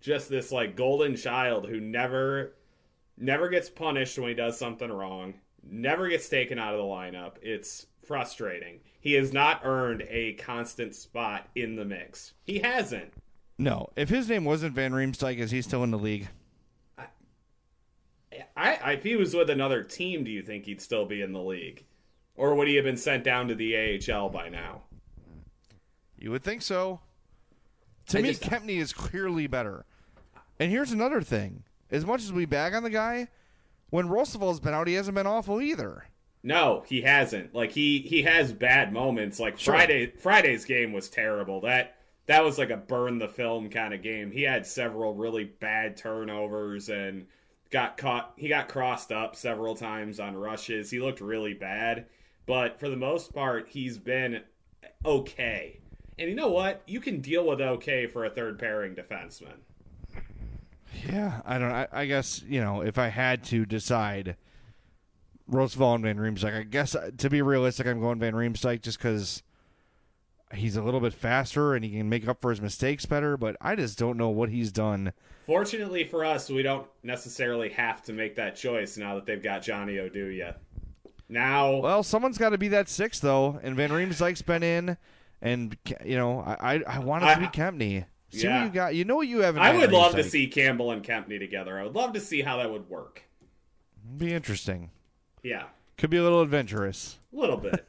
just 0.00 0.28
this 0.28 0.52
like 0.52 0.76
golden 0.76 1.16
child 1.16 1.66
who 1.66 1.80
never 1.80 2.54
never 3.16 3.48
gets 3.48 3.68
punished 3.68 4.18
when 4.18 4.28
he 4.28 4.34
does 4.34 4.58
something 4.58 4.90
wrong, 4.90 5.34
never 5.62 6.08
gets 6.08 6.28
taken 6.28 6.58
out 6.58 6.74
of 6.74 6.78
the 6.78 6.84
lineup. 6.84 7.34
It's 7.42 7.86
frustrating. 8.02 8.80
He 9.00 9.14
has 9.14 9.32
not 9.32 9.60
earned 9.64 10.04
a 10.08 10.34
constant 10.34 10.94
spot 10.94 11.48
in 11.54 11.76
the 11.76 11.84
mix. 11.84 12.34
He 12.44 12.60
hasn't. 12.60 13.12
No, 13.58 13.88
if 13.96 14.08
his 14.08 14.28
name 14.28 14.44
wasn't 14.44 14.74
Van 14.74 14.92
Riemsdyk, 14.92 15.38
is 15.38 15.50
he 15.50 15.62
still 15.62 15.82
in 15.82 15.90
the 15.90 15.98
league? 15.98 16.28
I, 18.56 18.76
I 18.76 18.92
if 18.92 19.02
he 19.02 19.16
was 19.16 19.34
with 19.34 19.50
another 19.50 19.82
team, 19.82 20.24
do 20.24 20.30
you 20.30 20.42
think 20.42 20.66
he'd 20.66 20.80
still 20.80 21.06
be 21.06 21.22
in 21.22 21.32
the 21.32 21.42
league? 21.42 21.84
Or 22.36 22.54
would 22.54 22.68
he 22.68 22.76
have 22.76 22.84
been 22.84 22.96
sent 22.96 23.24
down 23.24 23.48
to 23.48 23.54
the 23.54 24.00
AHL 24.10 24.28
by 24.28 24.48
now? 24.48 24.82
You 26.16 26.30
would 26.30 26.44
think 26.44 26.62
so. 26.62 27.00
To 28.08 28.18
I 28.18 28.22
me, 28.22 28.28
just- 28.30 28.42
Kempny 28.42 28.78
is 28.78 28.92
clearly 28.92 29.46
better. 29.46 29.84
And 30.58 30.70
here's 30.70 30.92
another 30.92 31.22
thing: 31.22 31.64
as 31.90 32.04
much 32.04 32.22
as 32.22 32.32
we 32.32 32.44
bag 32.46 32.74
on 32.74 32.82
the 32.82 32.90
guy, 32.90 33.28
when 33.90 34.08
Rozsival's 34.08 34.60
been 34.60 34.74
out, 34.74 34.88
he 34.88 34.94
hasn't 34.94 35.14
been 35.14 35.26
awful 35.26 35.60
either. 35.60 36.04
No, 36.42 36.84
he 36.86 37.02
hasn't. 37.02 37.54
Like 37.54 37.72
he 37.72 37.98
he 38.00 38.22
has 38.22 38.52
bad 38.52 38.92
moments. 38.92 39.38
Like 39.40 39.58
Sure. 39.58 39.74
Friday 39.74 40.06
Friday's 40.12 40.64
game 40.64 40.92
was 40.92 41.08
terrible. 41.08 41.60
That 41.62 41.96
that 42.26 42.44
was 42.44 42.58
like 42.58 42.70
a 42.70 42.76
burn 42.76 43.18
the 43.18 43.28
film 43.28 43.70
kind 43.70 43.92
of 43.92 44.02
game. 44.02 44.30
He 44.30 44.42
had 44.42 44.66
several 44.66 45.14
really 45.14 45.44
bad 45.44 45.96
turnovers 45.96 46.88
and 46.90 47.26
got 47.70 47.96
caught 47.96 48.32
he 48.36 48.48
got 48.48 48.68
crossed 48.68 49.10
up 49.12 49.34
several 49.34 49.74
times 49.74 50.20
on 50.20 50.36
rushes. 50.36 50.90
He 50.90 51.00
looked 51.00 51.20
really 51.20 51.54
bad, 51.54 52.06
but 52.46 52.78
for 52.78 52.88
the 52.88 52.96
most 52.96 53.32
part 53.34 53.68
he's 53.68 53.98
been 53.98 54.42
okay. 55.04 55.80
And 56.18 56.28
you 56.28 56.34
know 56.34 56.48
what? 56.48 56.82
You 56.86 57.00
can 57.00 57.20
deal 57.20 57.46
with 57.46 57.60
okay 57.60 58.06
for 58.06 58.24
a 58.24 58.30
third 58.30 58.58
pairing 58.58 58.94
defenseman. 58.94 59.58
Yeah, 61.08 61.42
I 61.46 61.58
don't. 61.58 61.70
I, 61.70 61.86
I 61.92 62.06
guess 62.06 62.42
you 62.48 62.60
know 62.60 62.80
if 62.82 62.98
I 62.98 63.08
had 63.08 63.44
to 63.44 63.64
decide, 63.64 64.36
Rozsival 65.50 65.94
and 65.94 66.04
Van 66.04 66.16
Riemsdyk. 66.16 66.56
I 66.58 66.62
guess 66.64 66.94
uh, 66.94 67.10
to 67.18 67.30
be 67.30 67.40
realistic, 67.42 67.86
I'm 67.86 68.00
going 68.00 68.18
Van 68.18 68.34
Riemsdyk 68.34 68.82
just 68.82 68.98
because 68.98 69.42
he's 70.52 70.76
a 70.76 70.82
little 70.82 71.00
bit 71.00 71.12
faster 71.12 71.74
and 71.74 71.84
he 71.84 71.90
can 71.90 72.08
make 72.08 72.26
up 72.26 72.40
for 72.40 72.50
his 72.50 72.60
mistakes 72.60 73.06
better. 73.06 73.36
But 73.36 73.56
I 73.60 73.76
just 73.76 73.98
don't 73.98 74.16
know 74.16 74.30
what 74.30 74.48
he's 74.48 74.72
done. 74.72 75.12
Fortunately 75.46 76.04
for 76.04 76.24
us, 76.24 76.50
we 76.50 76.62
don't 76.62 76.86
necessarily 77.02 77.68
have 77.70 78.02
to 78.04 78.12
make 78.12 78.34
that 78.36 78.56
choice 78.56 78.96
now 78.96 79.14
that 79.14 79.26
they've 79.26 79.42
got 79.42 79.62
Johnny 79.62 79.94
Oduya. 79.94 80.56
Now 81.28 81.76
Well, 81.76 82.02
someone's 82.02 82.38
got 82.38 82.50
to 82.50 82.58
be 82.58 82.68
that 82.68 82.88
six 82.88 83.20
though, 83.20 83.60
and 83.62 83.76
Van 83.76 83.90
Riemsdyk's 83.90 84.42
been 84.42 84.62
in, 84.62 84.96
and 85.42 85.76
you 86.04 86.16
know 86.16 86.40
I 86.40 86.74
I, 86.76 86.82
I 86.86 86.98
want 87.00 87.24
it 87.24 87.34
to 87.34 87.40
be 87.40 87.46
Kempny. 87.46 88.04
See 88.30 88.42
Yeah. 88.44 88.58
what 88.58 88.64
you 88.66 88.70
got. 88.72 88.94
You 88.94 89.04
know 89.04 89.16
what 89.16 89.28
you 89.28 89.40
have. 89.40 89.56
In 89.56 89.62
I 89.62 89.74
would 89.76 89.90
love 89.92 90.14
to 90.16 90.22
see 90.24 90.46
Campbell 90.48 90.90
and 90.90 91.02
Kempny 91.04 91.38
together. 91.38 91.78
I 91.78 91.84
would 91.84 91.94
love 91.94 92.12
to 92.12 92.20
see 92.20 92.42
how 92.42 92.58
that 92.58 92.70
would 92.70 92.88
work. 92.90 93.22
Be 94.16 94.32
interesting. 94.34 94.90
Yeah, 95.42 95.64
Could 95.96 96.10
be 96.10 96.16
a 96.16 96.22
little 96.22 96.40
adventurous, 96.42 97.18
a 97.32 97.36
little 97.36 97.56
bit. 97.56 97.86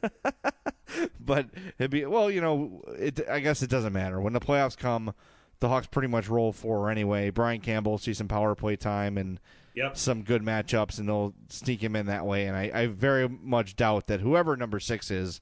but 1.20 1.46
it'd 1.78 1.90
be 1.90 2.04
well. 2.06 2.30
You 2.30 2.40
know, 2.40 2.82
it. 2.98 3.20
I 3.28 3.40
guess 3.40 3.62
it 3.62 3.70
doesn't 3.70 3.92
matter 3.92 4.20
when 4.20 4.32
the 4.32 4.40
playoffs 4.40 4.76
come. 4.76 5.14
the 5.60 5.68
Hawks 5.68 5.86
pretty 5.86 6.08
much 6.08 6.28
roll 6.28 6.52
for 6.52 6.90
anyway. 6.90 7.30
Brian 7.30 7.60
Campbell 7.60 7.98
see 7.98 8.14
some 8.14 8.28
power 8.28 8.54
play 8.54 8.76
time 8.76 9.18
and 9.18 9.38
Yep. 9.74 9.96
some 9.96 10.22
good 10.24 10.42
matchups, 10.42 10.98
and 10.98 11.08
they'll 11.08 11.32
sneak 11.48 11.80
him 11.82 11.94
in 11.94 12.06
that 12.06 12.26
way. 12.26 12.46
And 12.46 12.56
I, 12.56 12.70
I 12.74 12.86
very 12.88 13.28
much 13.28 13.76
doubt 13.76 14.08
that 14.08 14.20
whoever 14.20 14.56
number 14.56 14.80
six 14.80 15.12
is, 15.12 15.40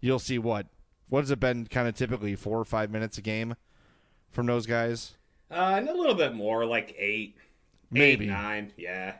you'll 0.00 0.20
see 0.20 0.38
what 0.38 0.66
what 1.08 1.20
has 1.20 1.30
it 1.30 1.40
been 1.40 1.66
kind 1.66 1.86
of 1.88 1.94
typically 1.94 2.34
four 2.36 2.58
or 2.58 2.64
five 2.64 2.90
minutes 2.90 3.18
a 3.18 3.22
game 3.22 3.54
from 4.30 4.46
those 4.46 4.66
guys. 4.66 5.16
Uh, 5.50 5.74
and 5.76 5.88
a 5.88 5.94
little 5.94 6.14
bit 6.14 6.34
more, 6.34 6.64
like 6.66 6.94
eight, 6.98 7.36
Maybe. 7.90 8.24
eight, 8.24 8.28
nine. 8.30 8.72
Yeah. 8.76 9.14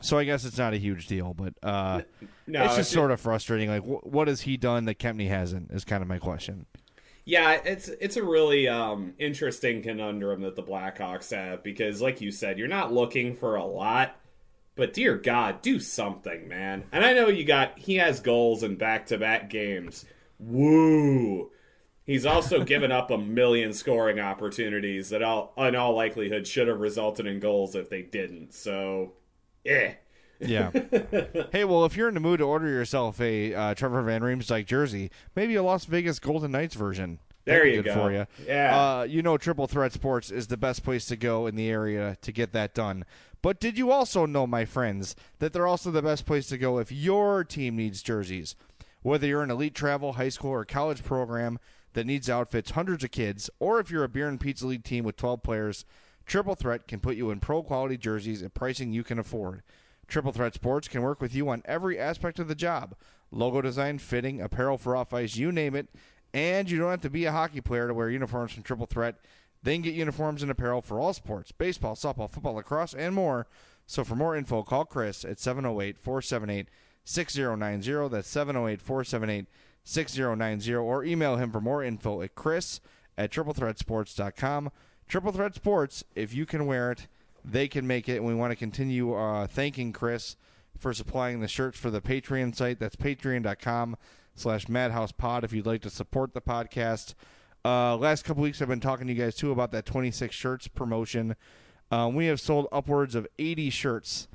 So 0.00 0.18
I 0.18 0.24
guess 0.24 0.44
it's 0.44 0.58
not 0.58 0.74
a 0.74 0.76
huge 0.76 1.06
deal, 1.06 1.34
but 1.34 1.54
uh, 1.62 2.02
No, 2.46 2.60
it's 2.64 2.76
just 2.76 2.78
it's- 2.78 2.88
sort 2.90 3.10
of 3.10 3.20
frustrating. 3.20 3.68
Like, 3.70 3.82
wh- 3.82 4.06
what 4.06 4.28
has 4.28 4.42
he 4.42 4.56
done 4.56 4.84
that 4.84 4.98
Kempny 4.98 5.28
hasn't? 5.28 5.70
Is 5.72 5.84
kind 5.84 6.02
of 6.02 6.08
my 6.08 6.18
question. 6.18 6.66
Yeah, 7.24 7.52
it's 7.64 7.88
it's 7.88 8.18
a 8.18 8.22
really 8.22 8.68
um, 8.68 9.14
interesting 9.18 9.80
conundrum 9.82 10.42
that 10.42 10.56
the 10.56 10.62
Blackhawks 10.62 11.34
have 11.34 11.62
because, 11.64 12.02
like 12.02 12.20
you 12.20 12.30
said, 12.30 12.58
you're 12.58 12.68
not 12.68 12.92
looking 12.92 13.34
for 13.34 13.56
a 13.56 13.64
lot, 13.64 14.14
but 14.76 14.92
dear 14.92 15.16
God, 15.16 15.62
do 15.62 15.80
something, 15.80 16.48
man. 16.48 16.84
And 16.92 17.02
I 17.02 17.14
know 17.14 17.28
you 17.28 17.44
got 17.44 17.78
he 17.78 17.94
has 17.96 18.20
goals 18.20 18.62
in 18.62 18.76
back 18.76 19.06
to 19.06 19.16
back 19.16 19.48
games. 19.48 20.04
Woo! 20.38 21.50
He's 22.04 22.26
also 22.26 22.64
given 22.64 22.92
up 22.92 23.10
a 23.10 23.16
million 23.16 23.72
scoring 23.72 24.20
opportunities 24.20 25.08
that 25.08 25.22
all 25.22 25.54
in 25.56 25.74
all 25.74 25.94
likelihood 25.94 26.46
should 26.46 26.68
have 26.68 26.80
resulted 26.80 27.26
in 27.26 27.40
goals 27.40 27.74
if 27.74 27.88
they 27.88 28.02
didn't. 28.02 28.52
So, 28.52 29.12
yeah. 29.64 29.94
Yeah. 30.38 30.70
hey, 31.52 31.64
well, 31.64 31.84
if 31.86 31.96
you're 31.96 32.08
in 32.08 32.14
the 32.14 32.20
mood 32.20 32.40
to 32.40 32.44
order 32.44 32.68
yourself 32.68 33.20
a 33.20 33.54
uh, 33.54 33.74
Trevor 33.74 34.02
Van 34.02 34.20
Riemsdyk 34.20 34.66
jersey, 34.66 35.10
maybe 35.34 35.54
a 35.54 35.62
Las 35.62 35.86
Vegas 35.86 36.18
Golden 36.18 36.52
Knights 36.52 36.74
version. 36.74 37.20
There 37.46 37.66
you 37.66 37.82
good 37.82 37.86
go. 37.86 37.94
For 37.94 38.12
you. 38.12 38.26
Yeah. 38.46 38.76
Uh, 38.76 39.02
you 39.04 39.22
know, 39.22 39.36
Triple 39.36 39.66
Threat 39.66 39.92
Sports 39.92 40.30
is 40.30 40.46
the 40.46 40.56
best 40.56 40.82
place 40.82 41.06
to 41.06 41.16
go 41.16 41.46
in 41.46 41.56
the 41.56 41.68
area 41.68 42.16
to 42.22 42.32
get 42.32 42.52
that 42.52 42.74
done. 42.74 43.04
But 43.42 43.60
did 43.60 43.76
you 43.76 43.90
also 43.92 44.24
know, 44.24 44.46
my 44.46 44.64
friends, 44.64 45.14
that 45.38 45.52
they're 45.52 45.66
also 45.66 45.90
the 45.90 46.00
best 46.00 46.24
place 46.24 46.46
to 46.48 46.56
go 46.56 46.78
if 46.78 46.90
your 46.90 47.44
team 47.44 47.76
needs 47.76 48.02
jerseys? 48.02 48.56
Whether 49.04 49.26
you're 49.26 49.42
an 49.42 49.50
elite 49.50 49.74
travel, 49.74 50.14
high 50.14 50.30
school, 50.30 50.52
or 50.52 50.64
college 50.64 51.04
program 51.04 51.58
that 51.92 52.06
needs 52.06 52.30
outfits 52.30 52.70
hundreds 52.70 53.04
of 53.04 53.10
kids, 53.10 53.50
or 53.58 53.78
if 53.78 53.90
you're 53.90 54.02
a 54.02 54.08
beer 54.08 54.26
and 54.26 54.40
pizza 54.40 54.66
league 54.66 54.82
team 54.82 55.04
with 55.04 55.18
12 55.18 55.42
players, 55.42 55.84
Triple 56.24 56.54
Threat 56.54 56.88
can 56.88 57.00
put 57.00 57.14
you 57.14 57.30
in 57.30 57.38
pro 57.38 57.62
quality 57.62 57.98
jerseys 57.98 58.42
at 58.42 58.54
pricing 58.54 58.94
you 58.94 59.04
can 59.04 59.18
afford. 59.18 59.62
Triple 60.08 60.32
Threat 60.32 60.54
Sports 60.54 60.88
can 60.88 61.02
work 61.02 61.20
with 61.20 61.34
you 61.34 61.50
on 61.50 61.60
every 61.66 61.98
aspect 61.98 62.38
of 62.38 62.48
the 62.48 62.54
job 62.54 62.94
logo 63.30 63.60
design, 63.60 63.98
fitting, 63.98 64.40
apparel 64.40 64.78
for 64.78 64.96
off 64.96 65.12
ice, 65.12 65.36
you 65.36 65.52
name 65.52 65.74
it. 65.74 65.88
And 66.32 66.70
you 66.70 66.78
don't 66.78 66.90
have 66.90 67.02
to 67.02 67.10
be 67.10 67.26
a 67.26 67.32
hockey 67.32 67.60
player 67.60 67.86
to 67.86 67.92
wear 67.92 68.08
uniforms 68.08 68.52
from 68.52 68.62
Triple 68.62 68.86
Threat. 68.86 69.16
They 69.62 69.74
can 69.74 69.82
get 69.82 69.92
uniforms 69.92 70.40
and 70.40 70.50
apparel 70.50 70.80
for 70.80 70.98
all 70.98 71.12
sports 71.12 71.52
baseball, 71.52 71.94
softball, 71.94 72.30
football, 72.30 72.54
lacrosse, 72.54 72.94
and 72.94 73.14
more. 73.14 73.48
So 73.86 74.02
for 74.02 74.16
more 74.16 74.34
info, 74.34 74.62
call 74.62 74.86
Chris 74.86 75.26
at 75.26 75.38
708 75.38 75.98
478 75.98 76.68
6090. 77.04 78.08
That's 78.08 78.28
708 78.28 78.80
478 78.80 79.46
6090. 79.84 80.74
Or 80.74 81.04
email 81.04 81.36
him 81.36 81.50
for 81.50 81.60
more 81.60 81.82
info 81.82 82.22
at 82.22 82.34
chris 82.34 82.80
at 83.16 83.30
triplethreatsports.com. 83.30 84.70
Triple 85.06 85.32
Threat 85.32 85.54
Sports, 85.54 86.04
if 86.14 86.34
you 86.34 86.46
can 86.46 86.66
wear 86.66 86.90
it, 86.90 87.06
they 87.44 87.68
can 87.68 87.86
make 87.86 88.08
it. 88.08 88.16
And 88.16 88.26
we 88.26 88.34
want 88.34 88.52
to 88.52 88.56
continue 88.56 89.14
uh, 89.14 89.46
thanking 89.46 89.92
Chris 89.92 90.36
for 90.78 90.92
supplying 90.92 91.40
the 91.40 91.48
shirts 91.48 91.78
for 91.78 91.90
the 91.90 92.00
Patreon 92.00 92.54
site. 92.54 92.78
That's 92.78 92.96
patreon.com 92.96 93.96
slash 94.34 94.66
madhousepod 94.66 95.44
if 95.44 95.52
you'd 95.52 95.66
like 95.66 95.82
to 95.82 95.90
support 95.90 96.34
the 96.34 96.40
podcast. 96.40 97.14
Uh, 97.64 97.96
last 97.96 98.24
couple 98.24 98.42
weeks, 98.42 98.60
I've 98.60 98.68
been 98.68 98.80
talking 98.80 99.06
to 99.06 99.12
you 99.12 99.22
guys 99.22 99.36
too 99.36 99.50
about 99.50 99.72
that 99.72 99.86
26 99.86 100.34
shirts 100.34 100.68
promotion. 100.68 101.36
Um, 101.90 102.14
we 102.14 102.26
have 102.26 102.40
sold 102.40 102.66
upwards 102.72 103.14
of 103.14 103.26
80 103.38 103.70
shirts. 103.70 104.28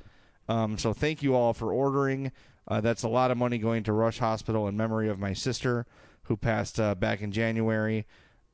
Um, 0.48 0.78
so 0.78 0.92
thank 0.92 1.22
you 1.22 1.34
all 1.34 1.52
for 1.52 1.72
ordering. 1.72 2.32
Uh, 2.70 2.80
that's 2.80 3.02
a 3.02 3.08
lot 3.08 3.32
of 3.32 3.36
money 3.36 3.58
going 3.58 3.82
to 3.82 3.92
Rush 3.92 4.18
Hospital 4.18 4.68
in 4.68 4.76
memory 4.76 5.08
of 5.08 5.18
my 5.18 5.32
sister 5.32 5.86
who 6.24 6.36
passed 6.36 6.78
uh, 6.78 6.94
back 6.94 7.20
in 7.20 7.32
January. 7.32 8.06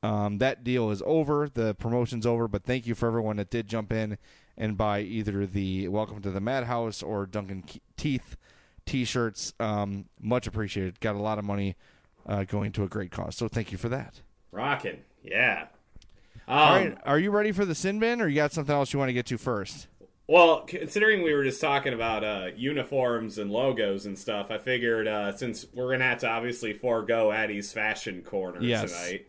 Um, 0.02 0.38
that 0.38 0.64
deal 0.64 0.90
is 0.90 1.02
over. 1.04 1.50
The 1.52 1.74
promotion's 1.74 2.24
over, 2.24 2.48
but 2.48 2.64
thank 2.64 2.86
you 2.86 2.94
for 2.94 3.06
everyone 3.06 3.36
that 3.36 3.50
did 3.50 3.68
jump 3.68 3.92
in 3.92 4.16
and 4.56 4.76
buy 4.76 5.00
either 5.00 5.44
the 5.44 5.88
Welcome 5.88 6.22
to 6.22 6.30
the 6.30 6.40
Madhouse 6.40 7.02
or 7.02 7.26
Duncan 7.26 7.64
Teeth 7.98 8.36
t-shirts. 8.86 9.52
Um, 9.60 10.06
much 10.18 10.46
appreciated. 10.46 10.98
Got 11.00 11.16
a 11.16 11.20
lot 11.20 11.38
of 11.38 11.44
money 11.44 11.76
uh, 12.24 12.44
going 12.44 12.72
to 12.72 12.84
a 12.84 12.88
great 12.88 13.10
cause. 13.10 13.36
So 13.36 13.48
thank 13.48 13.70
you 13.70 13.76
for 13.76 13.90
that. 13.90 14.22
Rocking. 14.50 15.00
Yeah. 15.22 15.66
Um, 16.48 16.58
All 16.58 16.76
right, 16.76 16.98
are 17.04 17.18
you 17.18 17.30
ready 17.30 17.52
for 17.52 17.64
the 17.64 17.74
sin 17.74 17.98
bin, 17.98 18.20
or 18.22 18.28
you 18.28 18.36
got 18.36 18.52
something 18.52 18.74
else 18.74 18.92
you 18.92 18.98
want 18.98 19.08
to 19.10 19.12
get 19.12 19.26
to 19.26 19.36
first? 19.36 19.88
Well, 20.28 20.62
considering 20.62 21.22
we 21.22 21.32
were 21.32 21.44
just 21.44 21.60
talking 21.60 21.92
about 21.92 22.24
uh, 22.24 22.48
uniforms 22.56 23.38
and 23.38 23.50
logos 23.50 24.06
and 24.06 24.18
stuff, 24.18 24.50
I 24.50 24.58
figured 24.58 25.06
uh, 25.06 25.36
since 25.36 25.66
we're 25.72 25.92
gonna 25.92 26.04
have 26.04 26.18
to 26.18 26.28
obviously 26.28 26.72
forego 26.72 27.30
Addie's 27.30 27.72
fashion 27.72 28.22
corner 28.22 28.60
Yes. 28.60 28.90
tonight, 28.90 29.26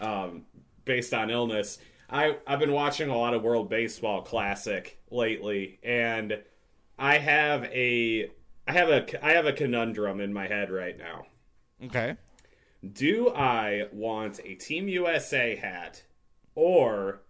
um, 0.00 0.44
based 0.84 1.14
on 1.14 1.30
illness, 1.30 1.78
I 2.10 2.36
I've 2.46 2.58
been 2.58 2.72
watching 2.72 3.08
a 3.08 3.16
lot 3.16 3.32
of 3.32 3.42
World 3.42 3.70
Baseball 3.70 4.20
Classic 4.20 4.98
lately, 5.10 5.78
and 5.82 6.38
I 6.98 7.16
have 7.18 7.64
a 7.64 8.30
I 8.68 8.72
have 8.72 8.90
a 8.90 9.24
I 9.26 9.32
have 9.32 9.46
a 9.46 9.52
conundrum 9.52 10.20
in 10.20 10.32
my 10.32 10.46
head 10.46 10.70
right 10.70 10.98
now. 10.98 11.24
Okay. 11.86 12.16
Do 12.92 13.30
I 13.30 13.88
want 13.92 14.40
a 14.44 14.54
Team 14.56 14.88
USA 14.88 15.56
hat 15.56 16.02
or 16.54 17.22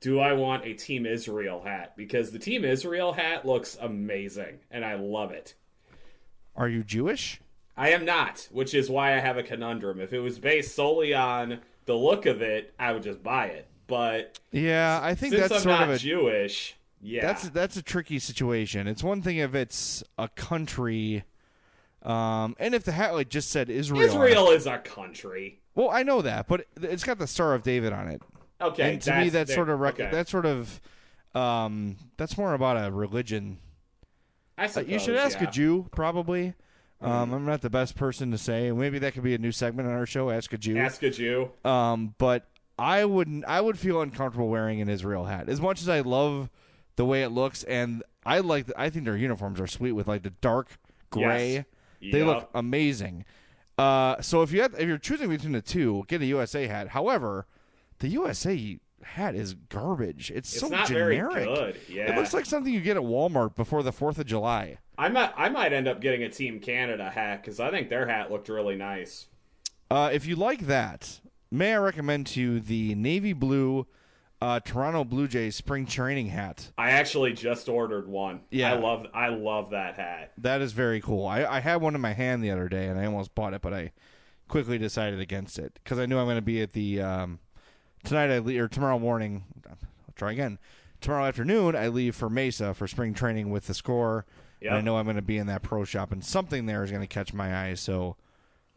do 0.00 0.20
I 0.20 0.32
want 0.32 0.64
a 0.64 0.74
Team 0.74 1.06
Israel 1.06 1.62
hat? 1.62 1.96
Because 1.96 2.30
the 2.30 2.38
Team 2.38 2.64
Israel 2.64 3.12
hat 3.12 3.46
looks 3.46 3.76
amazing 3.80 4.60
and 4.70 4.84
I 4.84 4.94
love 4.94 5.32
it. 5.32 5.54
Are 6.56 6.68
you 6.68 6.82
Jewish? 6.82 7.40
I 7.76 7.90
am 7.90 8.04
not, 8.04 8.48
which 8.50 8.74
is 8.74 8.90
why 8.90 9.14
I 9.14 9.20
have 9.20 9.38
a 9.38 9.42
conundrum. 9.42 10.00
If 10.00 10.12
it 10.12 10.18
was 10.18 10.38
based 10.38 10.74
solely 10.74 11.14
on 11.14 11.60
the 11.86 11.94
look 11.94 12.26
of 12.26 12.42
it, 12.42 12.74
I 12.78 12.92
would 12.92 13.04
just 13.04 13.22
buy 13.22 13.46
it. 13.46 13.68
But 13.86 14.38
Yeah, 14.50 15.00
I 15.02 15.14
think 15.14 15.32
since 15.32 15.48
that's 15.48 15.54
I'm 15.54 15.62
sort 15.62 15.80
not 15.80 15.88
of 15.88 15.94
a 15.94 15.98
Jewish, 15.98 16.76
yeah, 17.00 17.22
that's 17.22 17.48
that's 17.50 17.76
a 17.76 17.82
tricky 17.82 18.18
situation. 18.18 18.86
It's 18.88 19.02
one 19.02 19.22
thing 19.22 19.38
if 19.38 19.54
it's 19.54 20.02
a 20.18 20.28
country, 20.28 21.24
um, 22.02 22.56
and 22.58 22.74
if 22.74 22.84
the 22.84 22.92
hat 22.92 23.14
like 23.14 23.28
just 23.28 23.50
said 23.50 23.70
Israel. 23.70 24.02
Israel 24.02 24.50
is 24.50 24.66
a 24.66 24.78
country. 24.78 25.60
Well, 25.74 25.90
I 25.90 26.02
know 26.02 26.20
that, 26.22 26.48
but 26.48 26.66
it's 26.82 27.04
got 27.04 27.18
the 27.18 27.28
Star 27.28 27.54
of 27.54 27.62
David 27.62 27.92
on 27.92 28.08
it. 28.08 28.20
Okay, 28.60 28.94
and 28.94 29.02
to 29.02 29.18
me, 29.20 29.28
that's 29.28 29.54
sort 29.54 29.68
of 29.68 29.78
rec- 29.80 30.00
okay. 30.00 30.10
that's 30.10 30.30
sort 30.30 30.46
of 30.46 30.80
um, 31.34 31.96
that's 32.16 32.36
more 32.36 32.54
about 32.54 32.76
a 32.76 32.90
religion. 32.90 33.58
I 34.56 34.66
Uh, 34.66 34.80
you 34.80 34.98
should 34.98 35.16
ask 35.16 35.36
yeah. 35.36 35.42
Mm-hmm. 35.42 35.48
a 35.48 35.52
Jew, 35.52 35.86
probably. 35.92 36.54
Um, 37.00 37.32
I'm 37.32 37.46
not 37.46 37.60
the 37.60 37.70
best 37.70 37.94
person 37.94 38.32
to 38.32 38.38
say. 38.38 38.72
Maybe 38.72 38.98
that 38.98 39.14
could 39.14 39.22
be 39.22 39.34
a 39.34 39.38
new 39.38 39.52
segment 39.52 39.88
on 39.88 39.94
our 39.94 40.06
show. 40.06 40.30
Ask 40.30 40.52
a 40.52 40.58
Jew. 40.58 40.76
Ask 40.76 41.00
a 41.04 41.10
Jew. 41.10 41.52
Um, 41.64 42.16
but 42.18 42.48
I 42.76 43.04
wouldn't. 43.04 43.44
I 43.44 43.60
would 43.60 43.78
feel 43.78 44.00
uncomfortable 44.00 44.48
wearing 44.48 44.80
an 44.80 44.88
Israel 44.88 45.24
hat 45.24 45.48
as 45.48 45.60
much 45.60 45.80
as 45.80 45.88
I 45.88 46.00
love 46.00 46.50
the 46.96 47.04
way 47.04 47.22
it 47.22 47.28
looks, 47.28 47.62
and 47.64 48.02
I 48.26 48.40
like. 48.40 48.66
The, 48.66 48.80
I 48.80 48.90
think 48.90 49.04
their 49.04 49.16
uniforms 49.16 49.60
are 49.60 49.68
sweet 49.68 49.92
with 49.92 50.08
like 50.08 50.24
the 50.24 50.30
dark 50.30 50.76
gray. 51.10 51.66
Yes. 52.00 52.12
They 52.12 52.24
look 52.24 52.50
amazing. 52.52 53.24
Uh, 53.76 54.20
so 54.20 54.42
if 54.42 54.50
you 54.50 54.62
have, 54.62 54.74
if 54.74 54.88
you're 54.88 54.98
choosing 54.98 55.28
between 55.28 55.52
the 55.52 55.62
two, 55.62 56.04
get 56.08 56.20
a 56.20 56.26
USA 56.26 56.66
hat. 56.66 56.88
However, 56.88 57.46
the 57.98 58.08
USA 58.08 58.78
hat 59.02 59.34
is 59.34 59.54
garbage. 59.54 60.30
It's, 60.30 60.52
It's 60.52 60.60
so 60.60 60.68
not 60.68 60.88
very 60.88 61.16
generic. 61.16 61.44
good, 61.46 61.76
It 61.88 62.16
looks 62.16 62.34
like 62.34 62.46
something 62.46 62.72
you 62.72 62.80
get 62.80 62.96
at 62.96 63.02
Walmart 63.02 63.54
before 63.54 63.82
the 63.82 63.92
Fourth 63.92 64.18
of 64.18 64.26
July. 64.26 64.78
I 64.96 65.08
might 65.08 65.32
I 65.36 65.48
might 65.48 65.72
end 65.72 65.86
up 65.86 66.00
getting 66.00 66.24
a 66.24 66.28
Team 66.28 66.58
Canada 66.58 67.10
hat 67.10 67.42
because 67.42 67.60
I 67.60 67.70
think 67.70 67.88
their 67.88 68.06
hat 68.08 68.30
looked 68.32 68.48
really 68.48 68.76
nice. 68.76 69.26
Uh, 69.90 70.10
if 70.12 70.26
you 70.26 70.36
like 70.36 70.66
that, 70.66 71.20
may 71.50 71.74
I 71.74 71.78
recommend 71.78 72.26
to 72.28 72.40
you 72.40 72.60
the 72.60 72.94
navy 72.96 73.32
blue 73.32 73.86
uh, 74.40 74.60
Toronto 74.60 75.04
Blue 75.04 75.26
Jays 75.26 75.56
spring 75.56 75.86
training 75.86 76.28
hat. 76.28 76.70
I 76.78 76.90
actually 76.90 77.32
just 77.32 77.68
ordered 77.68 78.08
one. 78.08 78.40
Yeah. 78.50 78.72
I 78.72 78.78
love 78.78 79.06
I 79.14 79.28
love 79.28 79.70
that 79.70 79.96
hat. 79.96 80.32
That 80.38 80.60
is 80.60 80.72
very 80.72 81.00
cool. 81.00 81.26
I, 81.26 81.44
I 81.44 81.60
had 81.60 81.76
one 81.80 81.94
in 81.94 82.00
my 82.00 82.12
hand 82.12 82.42
the 82.42 82.50
other 82.50 82.68
day, 82.68 82.86
and 82.86 82.98
I 82.98 83.06
almost 83.06 83.34
bought 83.34 83.54
it, 83.54 83.62
but 83.62 83.72
I 83.74 83.92
quickly 84.48 84.78
decided 84.78 85.20
against 85.20 85.58
it 85.58 85.78
because 85.82 85.98
I 85.98 86.06
knew 86.06 86.18
I'm 86.18 86.26
going 86.26 86.36
to 86.36 86.42
be 86.42 86.60
at 86.62 86.72
the 86.72 87.00
um, 87.02 87.38
tonight. 88.08 88.30
I 88.30 88.38
leave, 88.38 88.60
or 88.60 88.68
tomorrow 88.68 88.98
morning. 88.98 89.44
I'll 89.68 89.76
try 90.16 90.32
again. 90.32 90.58
Tomorrow 91.00 91.26
afternoon, 91.26 91.76
I 91.76 91.88
leave 91.88 92.16
for 92.16 92.28
Mesa 92.28 92.74
for 92.74 92.88
spring 92.88 93.14
training 93.14 93.50
with 93.50 93.66
the 93.66 93.74
score. 93.74 94.26
And 94.60 94.74
I 94.74 94.80
know 94.80 94.96
I'm 94.96 95.04
going 95.04 95.16
to 95.16 95.22
be 95.22 95.38
in 95.38 95.46
that 95.46 95.62
pro 95.62 95.84
shop, 95.84 96.10
and 96.10 96.24
something 96.24 96.66
there 96.66 96.82
is 96.82 96.90
going 96.90 97.02
to 97.02 97.06
catch 97.06 97.32
my 97.32 97.68
eye. 97.68 97.74
So, 97.74 98.16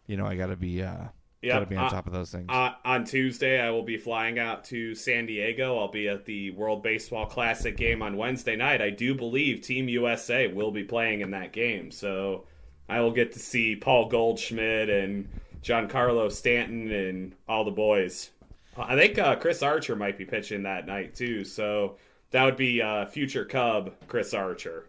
you 0.06 0.16
know, 0.16 0.28
I 0.28 0.36
got 0.36 0.48
to 0.48 0.56
be 0.56 0.84
uh, 0.84 1.06
got 1.44 1.60
to 1.60 1.66
be 1.66 1.76
on 1.76 1.86
uh, 1.86 1.90
top 1.90 2.06
of 2.06 2.14
those 2.14 2.32
things. 2.32 2.46
Uh, 2.50 2.74
on 2.86 3.04
Tuesday, 3.04 3.60
I 3.60 3.72
will 3.72 3.84
be 3.84 3.98
flying 3.98 4.38
out 4.38 4.64
to 4.66 4.94
San 4.94 5.26
Diego. 5.26 5.80
I'll 5.80 5.88
be 5.88 6.08
at 6.08 6.26
the 6.26 6.52
World 6.52 6.84
Baseball 6.84 7.26
Classic 7.26 7.76
game 7.76 8.04
on 8.04 8.16
Wednesday 8.16 8.56
night. 8.56 8.82
I 8.82 8.92
do 8.92 9.16
believe 9.16 9.62
Team 9.62 9.90
USA 9.90 10.48
will 10.48 10.72
be 10.72 10.84
playing 10.84 11.22
in 11.22 11.32
that 11.32 11.52
game, 11.52 11.90
so 11.90 12.46
I 12.88 13.00
will 13.02 13.12
get 13.12 13.32
to 13.34 13.40
see 13.40 13.76
Paul 13.76 14.08
Goldschmidt 14.08 14.90
and 14.90 15.30
Giancarlo 15.64 16.32
Stanton 16.32 16.92
and 16.92 17.36
all 17.48 17.64
the 17.64 17.72
boys. 17.72 18.30
I 18.78 18.96
think 18.96 19.18
uh, 19.20 19.36
Chris 19.36 19.62
Archer 19.62 19.96
might 19.96 20.18
be 20.18 20.26
pitching 20.26 20.64
that 20.64 20.86
night 20.86 21.16
too. 21.16 21.44
So 21.44 21.98
that 22.32 22.46
would 22.46 22.56
be 22.56 22.82
uh, 22.82 23.06
future 23.06 23.46
Cub 23.46 23.94
Chris 24.08 24.34
Archer. 24.34 24.86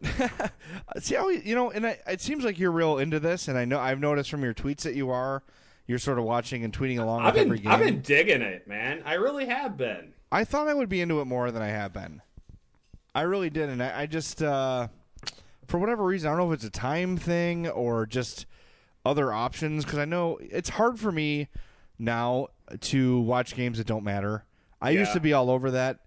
See 0.98 1.16
how 1.16 1.28
you 1.28 1.54
know, 1.54 1.70
and 1.70 1.86
I, 1.86 1.98
it 2.06 2.20
seems 2.20 2.44
like 2.44 2.58
you're 2.58 2.72
real 2.72 2.98
into 2.98 3.18
this, 3.20 3.48
and 3.48 3.58
I 3.58 3.64
know 3.64 3.78
I've 3.78 4.00
noticed 4.00 4.30
from 4.30 4.42
your 4.42 4.54
tweets 4.54 4.82
that 4.82 4.94
you 4.94 5.10
are. 5.10 5.42
You're 5.88 5.98
sort 5.98 6.18
of 6.18 6.24
watching 6.24 6.62
and 6.62 6.72
tweeting 6.72 7.00
along 7.00 7.22
I've 7.22 7.34
with 7.34 7.42
been 7.42 7.48
every 7.48 7.58
game. 7.58 7.72
I've 7.72 7.80
been 7.80 8.00
digging 8.00 8.40
it, 8.40 8.68
man. 8.68 9.02
I 9.04 9.14
really 9.14 9.46
have 9.46 9.76
been. 9.76 10.12
I 10.30 10.44
thought 10.44 10.68
I 10.68 10.74
would 10.74 10.88
be 10.88 11.00
into 11.00 11.20
it 11.20 11.24
more 11.26 11.50
than 11.50 11.60
I 11.60 11.68
have 11.68 11.92
been. 11.92 12.22
I 13.14 13.22
really 13.22 13.50
did, 13.50 13.68
and 13.68 13.82
I, 13.82 14.02
I 14.02 14.06
just, 14.06 14.42
uh, 14.42 14.88
for 15.66 15.78
whatever 15.78 16.04
reason, 16.04 16.28
I 16.28 16.36
don't 16.36 16.46
know 16.46 16.52
if 16.52 16.58
it's 16.58 16.64
a 16.64 16.70
time 16.70 17.16
thing 17.16 17.68
or 17.68 18.06
just 18.06 18.46
other 19.04 19.32
options. 19.32 19.84
Because 19.84 19.98
I 19.98 20.04
know 20.04 20.38
it's 20.40 20.70
hard 20.70 21.00
for 21.00 21.10
me 21.10 21.48
now 21.98 22.48
to 22.80 23.20
watch 23.20 23.54
games 23.54 23.78
that 23.78 23.86
don't 23.86 24.04
matter. 24.04 24.44
I 24.80 24.90
used 24.90 25.12
to 25.12 25.20
be 25.20 25.32
all 25.32 25.50
over 25.50 25.70
that. 25.72 26.00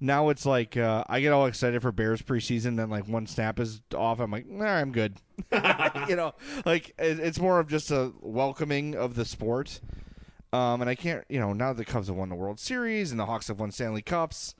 Now 0.00 0.30
it's 0.30 0.44
like 0.44 0.76
uh, 0.76 1.04
I 1.06 1.20
get 1.20 1.32
all 1.32 1.46
excited 1.46 1.80
for 1.82 1.92
Bears 1.92 2.22
preseason, 2.22 2.76
then 2.76 2.90
like 2.90 3.06
one 3.06 3.26
snap 3.26 3.60
is 3.60 3.82
off, 3.94 4.18
I'm 4.18 4.32
like, 4.32 4.46
nah, 4.46 4.64
I'm 4.64 4.90
good. 4.90 5.16
you 6.08 6.16
know, 6.16 6.34
like 6.64 6.94
it's 6.98 7.38
more 7.38 7.60
of 7.60 7.68
just 7.68 7.90
a 7.90 8.12
welcoming 8.20 8.96
of 8.96 9.14
the 9.14 9.24
sport. 9.24 9.80
Um, 10.52 10.80
and 10.80 10.90
I 10.90 10.94
can't, 10.94 11.24
you 11.28 11.40
know, 11.40 11.52
now 11.52 11.72
the 11.72 11.84
Cubs 11.84 12.08
have 12.08 12.16
won 12.16 12.28
the 12.28 12.34
World 12.34 12.58
Series 12.58 13.10
and 13.10 13.20
the 13.20 13.26
Hawks 13.26 13.48
have 13.48 13.60
won 13.60 13.70
Stanley 13.70 14.02
Cups, 14.02 14.54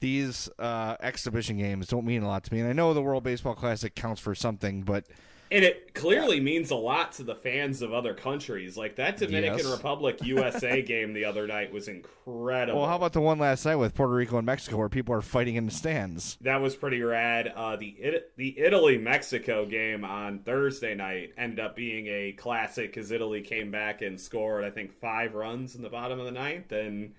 these 0.00 0.48
uh, 0.58 0.96
exhibition 1.00 1.56
games 1.56 1.88
don't 1.88 2.04
mean 2.04 2.22
a 2.22 2.28
lot 2.28 2.44
to 2.44 2.54
me. 2.54 2.60
And 2.60 2.68
I 2.68 2.72
know 2.72 2.94
the 2.94 3.02
World 3.02 3.24
Baseball 3.24 3.54
Classic 3.54 3.94
counts 3.94 4.20
for 4.20 4.34
something, 4.34 4.82
but 4.82 5.06
And 5.50 5.64
it 5.64 5.94
clearly 5.94 6.40
means 6.40 6.70
a 6.70 6.74
lot 6.76 7.12
to 7.12 7.22
the 7.22 7.34
fans 7.34 7.80
of 7.80 7.92
other 7.94 8.12
countries. 8.12 8.76
Like 8.76 8.96
that 8.96 9.16
Dominican 9.16 9.58
Yes. 9.58 9.66
Republic 9.66 10.18
USA 10.22 10.82
game 10.82 11.14
the 11.14 11.24
other 11.24 11.46
night 11.46 11.72
was 11.72 11.88
incredible. 11.88 12.80
well, 12.80 12.88
how 12.88 12.96
about 12.96 13.14
the 13.14 13.20
one 13.22 13.38
last 13.38 13.64
night 13.64 13.76
with 13.76 13.94
Puerto 13.94 14.12
Rico 14.12 14.36
and 14.36 14.44
Mexico 14.44 14.76
where 14.76 14.90
people 14.90 15.14
are 15.14 15.22
fighting 15.22 15.54
in 15.54 15.64
the 15.64 15.72
stands? 15.72 16.36
that 16.42 16.60
was 16.60 16.76
pretty 16.76 17.00
rad. 17.02 17.50
Uh, 17.56 17.76
the 17.76 17.88
It- 17.88 18.32
the 18.36 18.58
Italy 18.58 18.98
Mexico 18.98 19.64
game 19.64 20.04
on 20.04 20.40
Thursday 20.40 20.94
night 20.94 21.32
ended 21.38 21.60
up 21.60 21.74
being 21.74 22.06
a 22.08 22.32
classic 22.32 22.92
because 22.92 23.10
Italy 23.10 23.40
came 23.40 23.70
back 23.70 24.02
and 24.02 24.20
scored 24.20 24.64
I 24.64 24.70
think 24.70 24.92
five 24.92 25.34
runs 25.34 25.74
in 25.74 25.80
the 25.82 25.88
bottom 25.88 26.18
of 26.18 26.26
the 26.26 26.30
ninth. 26.32 26.70
And 26.72 27.14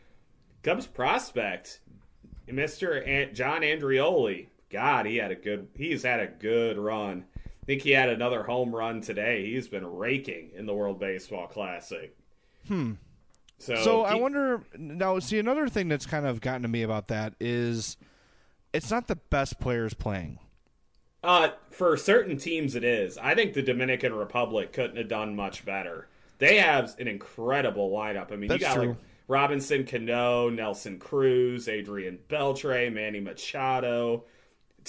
Cubs 0.62 0.86
prospect, 0.86 1.80
Mister 2.48 2.94
An- 2.94 3.34
John 3.34 3.62
Andreoli, 3.62 4.48
God, 4.70 5.06
he 5.08 5.18
had 5.18 5.32
a 5.32 5.36
good. 5.36 5.70
He's 5.76 6.04
had 6.04 6.20
a 6.20 6.28
good 6.28 6.78
run. 6.78 7.26
Think 7.70 7.84
he 7.84 7.92
had 7.92 8.10
another 8.10 8.42
home 8.42 8.76
run 8.76 9.00
today. 9.00 9.46
He's 9.52 9.68
been 9.68 9.86
raking 9.86 10.54
in 10.56 10.66
the 10.66 10.74
World 10.74 11.00
Baseball 11.00 11.46
Classic. 11.46 12.18
Hmm. 12.68 12.94
So, 13.60 13.76
So 13.76 14.02
I 14.02 14.16
wonder 14.16 14.64
now. 14.76 15.20
See, 15.20 15.38
another 15.38 15.70
thing 15.70 15.88
that's 15.88 16.08
kind 16.08 16.26
of 16.26 16.42
gotten 16.42 16.64
to 16.64 16.68
me 16.68 16.82
about 16.82 17.10
that 17.10 17.36
is 17.40 17.96
it's 18.74 18.90
not 18.90 19.06
the 19.06 19.18
best 19.18 19.60
players 19.60 19.94
playing. 19.94 20.40
Uh, 21.24 21.50
for 21.70 21.96
certain 21.96 22.38
teams, 22.38 22.74
it 22.74 22.84
is. 22.84 23.20
I 23.20 23.36
think 23.36 23.54
the 23.54 23.62
Dominican 23.62 24.16
Republic 24.16 24.74
couldn't 24.74 24.98
have 24.98 25.08
done 25.08 25.36
much 25.36 25.64
better. 25.64 26.08
They 26.40 26.58
have 26.58 26.96
an 26.98 27.08
incredible 27.08 27.92
lineup. 27.92 28.32
I 28.32 28.36
mean, 28.36 28.48
That's 28.48 28.62
you 28.62 28.68
got 28.68 28.74
true. 28.78 28.88
like 28.88 28.98
Robinson 29.28 29.86
Cano, 29.86 30.50
Nelson 30.50 30.98
Cruz, 30.98 31.68
Adrian 31.68 32.18
Beltre, 32.30 32.92
Manny 32.92 33.20
Machado. 33.20 34.24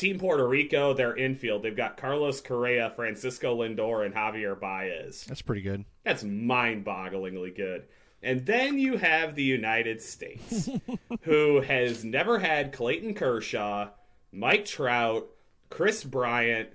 Team 0.01 0.18
Puerto 0.18 0.48
Rico, 0.48 0.94
their 0.94 1.14
infield, 1.14 1.62
they've 1.62 1.76
got 1.76 1.98
Carlos 1.98 2.40
Correa, 2.40 2.90
Francisco 2.96 3.59
Lindor, 3.62 4.07
and 4.07 4.14
Javier 4.14 4.59
Baez. 4.59 5.24
That's 5.28 5.42
pretty 5.42 5.61
good. 5.61 5.84
That's 6.05 6.24
mind 6.24 6.86
bogglingly 6.86 7.55
good. 7.55 7.84
And 8.22 8.46
then 8.46 8.78
you 8.78 8.96
have 8.96 9.34
the 9.34 9.42
United 9.42 10.01
States, 10.01 10.70
who 11.22 11.61
has 11.61 12.03
never 12.03 12.38
had 12.38 12.72
Clayton 12.72 13.12
Kershaw, 13.12 13.90
Mike 14.32 14.64
Trout, 14.64 15.28
Kris 15.68 16.03
Bryant, 16.03 16.70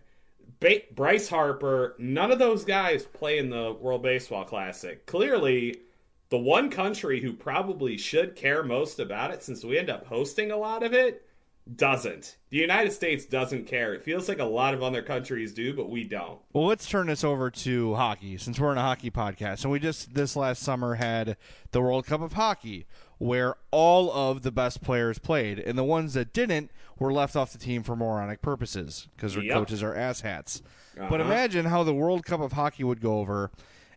ba- 0.60 0.84
Bryce 0.94 1.28
Harper. 1.28 1.96
None 1.98 2.32
of 2.32 2.38
those 2.38 2.64
guys 2.64 3.06
play 3.06 3.40
in 3.40 3.50
the 3.50 3.74
World 3.74 4.04
Baseball 4.04 4.44
Classic. 4.44 5.04
Clearly, 5.08 5.82
the 6.30 6.38
one 6.38 6.70
country 6.70 7.22
who 7.22 7.34
probably 7.34 7.98
should 7.98 8.36
care 8.36 8.62
most 8.62 9.00
about 9.00 9.32
it, 9.32 9.42
since 9.42 9.64
we 9.64 9.80
end 9.80 9.90
up 9.90 10.06
hosting 10.06 10.52
a 10.52 10.58
lot 10.58 10.84
of 10.84 10.94
it, 10.94 11.25
doesn't. 11.74 12.38
The 12.50 12.58
United 12.58 12.92
States 12.94 13.26
doesn't 13.26 13.66
care. 13.66 13.94
It 13.94 14.04
feels 14.04 14.30
like 14.30 14.40
a 14.40 14.44
lot 14.46 14.74
of 14.74 14.84
other 14.84 15.02
countries 15.02 15.54
do, 15.54 15.74
but 15.74 15.90
we 15.90 16.04
don't. 16.04 16.40
Well, 16.54 16.66
let's 16.68 16.88
turn 16.88 17.08
this 17.08 17.24
over 17.24 17.50
to 17.50 17.96
hockey 17.96 18.38
since 18.38 18.60
we're 18.60 18.72
in 18.72 18.78
a 18.78 18.82
hockey 18.82 19.10
podcast. 19.10 19.64
And 19.64 19.72
we 19.72 19.80
just 19.80 20.14
this 20.14 20.36
last 20.36 20.62
summer 20.62 20.96
had 20.96 21.38
the 21.72 21.82
World 21.82 22.06
Cup 22.06 22.22
of 22.22 22.34
Hockey 22.34 22.86
where 23.18 23.56
all 23.72 24.12
of 24.12 24.42
the 24.44 24.52
best 24.52 24.82
players 24.84 25.18
played 25.18 25.58
and 25.58 25.78
the 25.78 25.84
ones 25.84 26.14
that 26.14 26.34
didn't 26.34 26.70
were 27.00 27.12
left 27.14 27.36
off 27.36 27.52
the 27.52 27.58
team 27.58 27.82
for 27.82 27.96
moronic 27.96 28.42
purposes 28.42 29.08
because 29.16 29.34
their 29.34 29.44
Yep. 29.44 29.54
coaches 29.56 29.82
are 29.82 29.94
asshats. 29.96 30.62
But 30.96 31.20
Uh-huh. 31.22 31.24
imagine 31.32 31.66
how 31.66 31.84
the 31.84 31.94
World 31.94 32.26
Cup 32.26 32.42
of 32.42 32.52
Hockey 32.54 32.84
would 32.84 33.02
go 33.02 33.20
over 33.20 33.52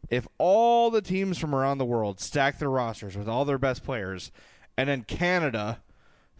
if 0.09 0.27
all 0.39 0.91
the 0.91 1.03
teams 1.03 1.37
from 1.37 1.55
around 1.55 1.79
the 1.79 1.85
world 1.85 2.21
stacked 2.21 2.61
their 2.61 2.71
rosters 2.71 3.17
with 3.17 3.29
all 3.29 3.45
their 3.45 3.59
best 3.59 3.85
players 3.85 4.31
and 4.77 4.89
then 4.89 5.03
Canada 5.03 5.81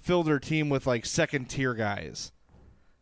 filled 0.01 0.27
their 0.27 0.39
team 0.39 0.69
with 0.69 0.87
like 0.87 1.05
second 1.07 1.47
tier 1.51 1.75
guys. 1.75 2.33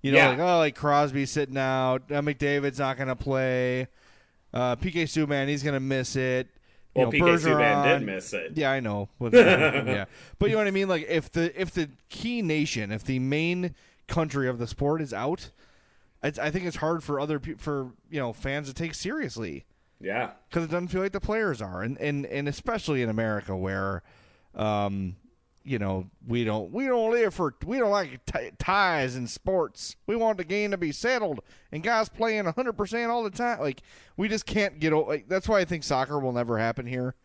You 0.03 0.13
know, 0.13 0.19
Yeah. 0.19 0.29
like 0.31 0.39
oh, 0.39 0.59
like 0.59 0.75
Crosby 0.77 1.27
sitting 1.27 1.57
out, 1.59 2.03
uh, 2.11 2.21
McDavid's 2.23 2.79
not 2.79 2.97
going 2.97 3.09
to 3.09 3.17
play, 3.17 3.89
uh, 4.55 4.77
PK 4.77 5.05
Subban 5.05 5.49
he's 5.49 5.63
going 5.63 5.75
to 5.75 5.81
miss 5.81 6.15
it. 6.17 6.49
You 6.95 7.03
Well, 7.03 7.13
know, 7.13 7.19
PK 7.19 7.39
Subban 7.39 7.85
did 7.99 8.07
miss 8.07 8.33
it. 8.33 8.53
Yeah, 8.57 8.71
I 8.71 8.81
know. 8.81 9.09
But, 9.19 9.33
yeah, 9.35 10.05
but 10.39 10.47
you 10.49 10.53
know 10.57 10.61
what 10.61 10.69
I 10.69 10.71
mean. 10.73 10.89
Like 10.89 11.07
if 11.09 11.31
the 11.33 11.59
if 11.61 11.73
the 11.73 11.91
key 12.09 12.41
nation, 12.43 12.93
if 12.93 13.05
the 13.05 13.19
main 13.19 13.75
country 14.07 14.49
of 14.49 14.59
the 14.59 14.67
sport 14.67 15.03
is 15.03 15.13
out, 15.13 15.51
it's, 16.23 16.39
I 16.39 16.51
think 16.51 16.65
it's 16.67 16.77
hard 16.77 17.03
for 17.03 17.19
other 17.21 17.39
pe- 17.41 17.55
for 17.55 17.91
you 18.11 18.21
know 18.21 18.33
fans 18.33 18.69
to 18.69 18.75
take 18.75 18.95
seriously 18.95 19.65
Yeah. 20.01 20.31
because 20.49 20.65
it 20.65 20.71
doesn't 20.71 20.89
feel 20.89 21.03
like 21.03 21.13
the 21.13 21.21
players 21.21 21.61
are, 21.61 21.83
and 21.83 21.99
and 21.99 22.25
and 22.27 22.49
especially 22.49 23.03
in 23.03 23.09
America 23.11 23.57
where, 23.57 24.03
um, 24.55 25.17
you 25.67 25.79
know, 25.81 26.09
we 26.27 26.45
don't 26.45 26.71
we 26.73 26.87
don't 26.87 27.11
live 27.11 27.35
for 27.35 27.55
we 27.67 27.79
don't 27.79 27.91
like 27.91 28.25
t- 28.25 28.51
ties 28.59 29.17
in 29.17 29.27
sports. 29.27 29.97
We 30.07 30.15
want 30.15 30.39
the 30.39 30.45
game 30.45 30.71
to 30.71 30.77
be 30.77 30.93
settled 30.93 31.41
and 31.73 31.83
guys 31.83 32.09
playing 32.09 32.45
hundred 32.45 32.75
percent 32.75 33.11
all 33.11 33.25
the 33.25 33.31
time. 33.31 33.61
Like 33.61 33.83
we 34.17 34.29
just 34.29 34.47
can't 34.47 34.79
get. 34.79 34.93
Like, 34.93 35.29
that's 35.29 35.49
why 35.49 35.61
I 35.61 35.65
think 35.65 35.83
soccer 35.83 36.21
will 36.21 36.33
never 36.33 36.57
happen 36.57 36.87
here, 36.87 37.17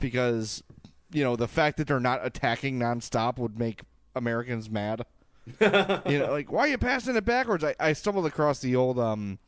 because 0.00 0.62
you 1.10 1.24
know 1.24 1.34
the 1.34 1.48
fact 1.48 1.78
that 1.78 1.86
they're 1.86 1.98
not 1.98 2.24
attacking 2.24 2.78
nonstop 2.78 3.38
would 3.38 3.58
make 3.58 3.80
Americans 4.14 4.68
mad. 4.68 5.06
you 5.60 6.18
know, 6.18 6.28
like 6.30 6.52
why 6.52 6.60
are 6.60 6.68
you 6.68 6.78
passing 6.78 7.16
it 7.16 7.24
backwards? 7.24 7.64
I, 7.64 7.74
I 7.80 7.94
stumbled 7.94 8.26
across 8.26 8.58
the 8.58 8.76
old 8.76 8.98
um, 8.98 9.38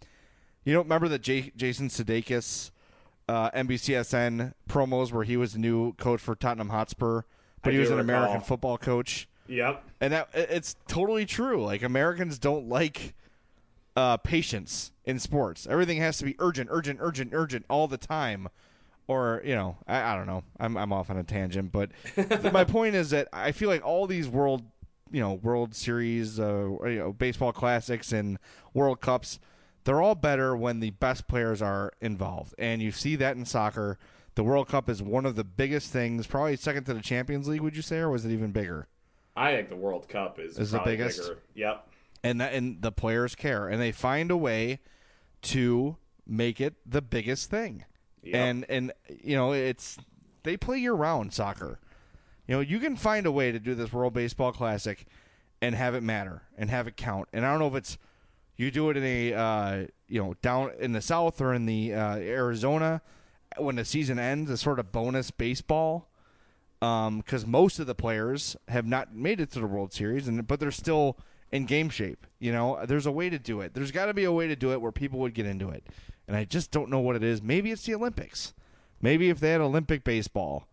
you 0.64 0.72
don't 0.72 0.84
remember 0.84 1.08
the 1.08 1.18
J- 1.18 1.52
Jason 1.56 1.88
Sudeikis 1.88 2.70
uh, 3.28 3.50
NBCSN 3.50 4.54
promos 4.68 5.12
where 5.12 5.24
he 5.24 5.36
was 5.36 5.52
the 5.52 5.58
new 5.58 5.92
coach 5.94 6.20
for 6.20 6.34
Tottenham 6.34 6.70
Hotspur, 6.70 7.22
but 7.64 7.70
I 7.70 7.72
he 7.74 7.78
was 7.80 7.90
an 7.90 7.96
recall. 7.98 8.14
American 8.16 8.40
football 8.42 8.78
coach, 8.78 9.28
Yep. 9.48 9.82
and 10.00 10.12
that 10.12 10.28
it's 10.34 10.76
totally 10.86 11.26
true. 11.26 11.64
Like 11.64 11.82
Americans 11.82 12.38
don't 12.38 12.68
like 12.68 13.14
uh, 13.96 14.16
patience 14.18 14.92
in 15.04 15.18
sports. 15.18 15.66
Everything 15.68 15.98
has 15.98 16.18
to 16.18 16.24
be 16.24 16.34
urgent, 16.38 16.68
urgent, 16.70 16.98
urgent, 17.02 17.30
urgent 17.32 17.64
all 17.68 17.86
the 17.88 17.96
time. 17.98 18.48
Or 19.06 19.42
you 19.44 19.54
know, 19.54 19.76
I, 19.86 20.00
I 20.12 20.16
don't 20.16 20.26
know. 20.26 20.44
I'm 20.58 20.76
I'm 20.78 20.92
off 20.92 21.10
on 21.10 21.18
a 21.18 21.22
tangent, 21.24 21.72
but 21.72 21.90
th- 22.14 22.52
my 22.52 22.64
point 22.64 22.94
is 22.94 23.10
that 23.10 23.28
I 23.32 23.52
feel 23.52 23.68
like 23.68 23.84
all 23.84 24.06
these 24.06 24.28
world, 24.28 24.62
you 25.10 25.20
know, 25.20 25.34
World 25.34 25.74
Series, 25.74 26.40
uh, 26.40 26.68
you 26.86 26.98
know, 26.98 27.12
baseball 27.12 27.52
classics 27.52 28.12
and 28.12 28.38
World 28.72 29.02
Cups, 29.02 29.38
they're 29.84 30.00
all 30.00 30.14
better 30.14 30.56
when 30.56 30.80
the 30.80 30.88
best 30.90 31.28
players 31.28 31.60
are 31.60 31.92
involved, 32.00 32.54
and 32.58 32.80
you 32.80 32.90
see 32.92 33.14
that 33.16 33.36
in 33.36 33.44
soccer. 33.44 33.98
The 34.34 34.42
World 34.44 34.68
Cup 34.68 34.88
is 34.88 35.02
one 35.02 35.26
of 35.26 35.36
the 35.36 35.44
biggest 35.44 35.92
things, 35.92 36.26
probably 36.26 36.56
second 36.56 36.84
to 36.84 36.94
the 36.94 37.00
Champions 37.00 37.46
League. 37.46 37.60
Would 37.60 37.76
you 37.76 37.82
say, 37.82 37.98
or 37.98 38.10
was 38.10 38.24
it 38.24 38.32
even 38.32 38.50
bigger? 38.50 38.88
I 39.36 39.52
think 39.54 39.68
the 39.68 39.76
World 39.76 40.08
Cup 40.08 40.38
is, 40.38 40.58
Is 40.58 40.70
the 40.72 40.80
biggest? 40.80 41.20
bigger. 41.22 41.38
Yep. 41.54 41.88
and 42.22 42.40
that 42.40 42.52
and 42.54 42.80
the 42.82 42.92
players 42.92 43.34
care 43.34 43.68
and 43.68 43.80
they 43.80 43.92
find 43.92 44.30
a 44.30 44.36
way 44.36 44.80
to 45.42 45.96
make 46.26 46.60
it 46.60 46.74
the 46.86 47.02
biggest 47.02 47.50
thing 47.50 47.84
Yep. 48.22 48.34
and 48.34 48.66
and 48.70 48.92
you 49.22 49.36
know 49.36 49.52
it's 49.52 49.98
they 50.42 50.56
play 50.56 50.78
year 50.78 50.94
round 50.94 51.34
soccer 51.34 51.78
you 52.48 52.54
know 52.54 52.60
you 52.60 52.78
can 52.78 52.96
find 52.96 53.26
a 53.26 53.32
way 53.32 53.52
to 53.52 53.58
do 53.58 53.74
this 53.74 53.92
world 53.92 54.14
baseball 54.14 54.52
classic 54.52 55.04
and 55.60 55.74
have 55.74 55.94
it 55.94 56.02
matter 56.02 56.42
and 56.56 56.70
have 56.70 56.86
it 56.86 56.96
count 56.96 57.28
and 57.34 57.44
i 57.44 57.50
don't 57.50 57.58
know 57.58 57.66
if 57.68 57.74
it's 57.74 57.98
you 58.56 58.70
do 58.70 58.88
it 58.88 58.96
in 58.96 59.04
a 59.04 59.34
uh, 59.34 59.86
you 60.08 60.22
know 60.22 60.34
down 60.40 60.70
in 60.78 60.92
the 60.92 61.02
south 61.02 61.40
or 61.42 61.52
in 61.52 61.66
the 61.66 61.92
uh, 61.92 62.16
arizona 62.16 63.02
when 63.58 63.76
the 63.76 63.84
season 63.84 64.18
ends 64.18 64.50
a 64.50 64.56
sort 64.56 64.78
of 64.78 64.92
bonus 64.92 65.30
baseball 65.30 66.08
um, 66.84 67.18
because 67.18 67.46
most 67.46 67.78
of 67.78 67.86
the 67.86 67.94
players 67.94 68.56
have 68.68 68.86
not 68.86 69.14
made 69.14 69.40
it 69.40 69.50
to 69.52 69.60
the 69.60 69.66
World 69.66 69.92
Series, 69.92 70.28
and 70.28 70.46
but 70.46 70.60
they're 70.60 70.70
still 70.70 71.16
in 71.50 71.64
game 71.64 71.88
shape. 71.88 72.26
You 72.38 72.52
know, 72.52 72.84
there's 72.84 73.06
a 73.06 73.12
way 73.12 73.30
to 73.30 73.38
do 73.38 73.60
it. 73.60 73.74
There's 73.74 73.90
got 73.90 74.06
to 74.06 74.14
be 74.14 74.24
a 74.24 74.32
way 74.32 74.48
to 74.48 74.56
do 74.56 74.72
it 74.72 74.80
where 74.80 74.92
people 74.92 75.18
would 75.20 75.34
get 75.34 75.46
into 75.46 75.70
it, 75.70 75.86
and 76.28 76.36
I 76.36 76.44
just 76.44 76.70
don't 76.70 76.90
know 76.90 77.00
what 77.00 77.16
it 77.16 77.22
is. 77.22 77.42
Maybe 77.42 77.70
it's 77.70 77.84
the 77.84 77.94
Olympics. 77.94 78.52
Maybe 79.00 79.30
if 79.30 79.40
they 79.40 79.50
had 79.50 79.60
Olympic 79.60 80.04
baseball, 80.04 80.68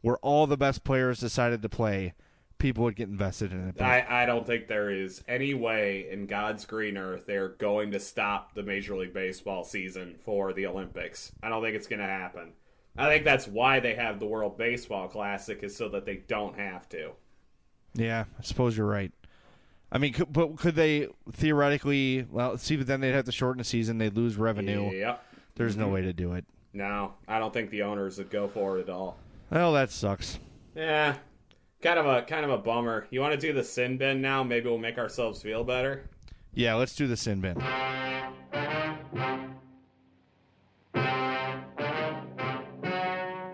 where 0.00 0.18
all 0.18 0.46
the 0.46 0.56
best 0.56 0.84
players 0.84 1.20
decided 1.20 1.62
to 1.62 1.68
play, 1.68 2.14
people 2.62 2.84
would 2.84 2.96
get 2.96 3.08
invested 3.08 3.52
in 3.52 3.68
it. 3.68 3.74
But 3.76 3.84
I, 3.84 4.22
I 4.22 4.26
don't 4.26 4.46
think 4.46 4.68
there 4.68 4.88
is 4.88 5.22
any 5.26 5.52
way 5.52 6.06
in 6.10 6.26
God's 6.26 6.64
green 6.64 6.96
earth 6.96 7.26
they're 7.26 7.48
going 7.48 7.90
to 7.90 8.00
stop 8.00 8.54
the 8.54 8.62
Major 8.62 8.96
League 8.96 9.12
Baseball 9.12 9.64
season 9.64 10.14
for 10.18 10.52
the 10.52 10.66
Olympics. 10.66 11.32
I 11.42 11.48
don't 11.48 11.62
think 11.62 11.74
it's 11.74 11.88
going 11.88 12.00
to 12.00 12.06
happen. 12.06 12.52
I 12.96 13.08
think 13.08 13.24
that's 13.24 13.48
why 13.48 13.80
they 13.80 13.94
have 13.94 14.20
the 14.20 14.26
World 14.26 14.56
Baseball 14.56 15.08
Classic 15.08 15.62
is 15.62 15.76
so 15.76 15.88
that 15.88 16.06
they 16.06 16.22
don't 16.28 16.56
have 16.56 16.88
to. 16.90 17.12
yeah, 17.94 18.24
I 18.38 18.42
suppose 18.42 18.76
you're 18.76 18.86
right. 18.86 19.12
I 19.90 19.98
mean, 19.98 20.12
could, 20.12 20.32
but 20.32 20.56
could 20.56 20.74
they 20.74 21.08
theoretically? 21.32 22.26
Well, 22.30 22.56
see, 22.58 22.76
but 22.76 22.86
then 22.86 23.00
they'd 23.00 23.12
have 23.12 23.24
to 23.26 23.32
shorten 23.32 23.58
the 23.58 23.64
season. 23.64 23.98
They'd 23.98 24.16
lose 24.16 24.36
revenue. 24.36 24.90
Yep. 24.90 25.24
There's 25.56 25.76
no 25.76 25.84
mm-hmm. 25.84 25.94
way 25.94 26.02
to 26.02 26.12
do 26.12 26.32
it. 26.34 26.44
No, 26.72 27.14
I 27.28 27.38
don't 27.38 27.52
think 27.52 27.70
the 27.70 27.82
owners 27.82 28.18
would 28.18 28.30
go 28.30 28.48
for 28.48 28.78
it 28.78 28.82
at 28.82 28.90
all. 28.90 29.18
Well, 29.50 29.72
that 29.74 29.90
sucks. 29.90 30.38
Yeah, 30.74 31.16
kind 31.82 31.98
of 31.98 32.06
a 32.06 32.22
kind 32.22 32.44
of 32.44 32.50
a 32.50 32.58
bummer. 32.58 33.06
You 33.10 33.20
want 33.20 33.32
to 33.32 33.46
do 33.46 33.52
the 33.52 33.64
sin 33.64 33.98
bin 33.98 34.20
now? 34.20 34.42
Maybe 34.42 34.68
we'll 34.68 34.78
make 34.78 34.98
ourselves 34.98 35.42
feel 35.42 35.64
better. 35.64 36.08
Yeah, 36.54 36.74
let's 36.74 36.94
do 36.94 37.06
the 37.06 37.16
sin 37.16 37.40
bin. 37.40 37.56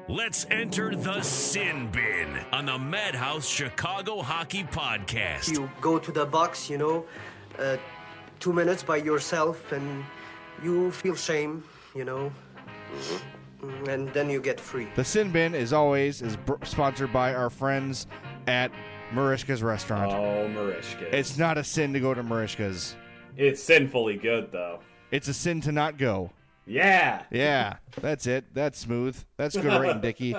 Let's 0.09 0.47
enter 0.51 0.95
the 0.95 1.23
sin 1.23 1.91
bin 1.91 2.39
on 2.53 2.67
the 2.67 2.79
Madhouse 2.79 3.49
Chicago 3.49 4.21
Hockey 4.21 4.65
Podcast. 4.65 5.53
You 5.53 5.71
go 5.81 5.99
to 5.99 6.13
the 6.13 6.27
box, 6.27 6.69
you 6.69 6.77
know, 6.77 7.05
uh, 7.59 7.77
two 8.41 8.53
minutes 8.53 8.83
by 8.83 8.97
yourself, 8.97 9.73
and 9.73 10.05
you 10.63 10.91
feel 10.91 11.15
shame, 11.15 11.65
you 11.95 12.05
know, 12.05 12.33
Mm, 12.89 13.21
Mm, 13.63 13.89
and 13.89 14.09
then 14.15 14.31
you 14.31 14.41
get 14.41 14.61
free. 14.61 14.89
The 14.95 15.05
sin 15.05 15.31
bin, 15.31 15.55
as 15.55 15.73
always, 15.73 16.23
is 16.23 16.37
br- 16.37 16.55
sponsored 16.65 17.13
by 17.13 17.35
our 17.35 17.51
friends 17.51 18.07
at 18.47 18.71
Merichka's 19.13 19.63
Restaurant. 19.63 20.13
Oh, 20.13 20.49
Merichka. 20.49 21.13
It's 21.13 21.39
not 21.39 21.59
a 21.59 21.65
sin 21.65 21.93
to 21.95 22.01
go 22.01 22.15
to 22.15 22.23
Merichka's. 22.23 22.95
it's 23.37 23.63
sinfully 23.63 24.17
good 24.17 24.53
though. 24.53 24.81
It's 25.11 25.29
a 25.29 25.35
sin 25.35 25.61
to 25.63 25.73
not 25.73 25.97
go. 25.97 26.31
Yeah. 26.67 27.23
Yeah, 27.31 27.77
that's 28.03 28.27
it. 28.27 28.45
That's 28.53 28.79
smooth. 28.79 29.17
That's 29.39 29.57
good 29.57 29.65
writing, 29.81 30.01
Dickie. 30.03 30.37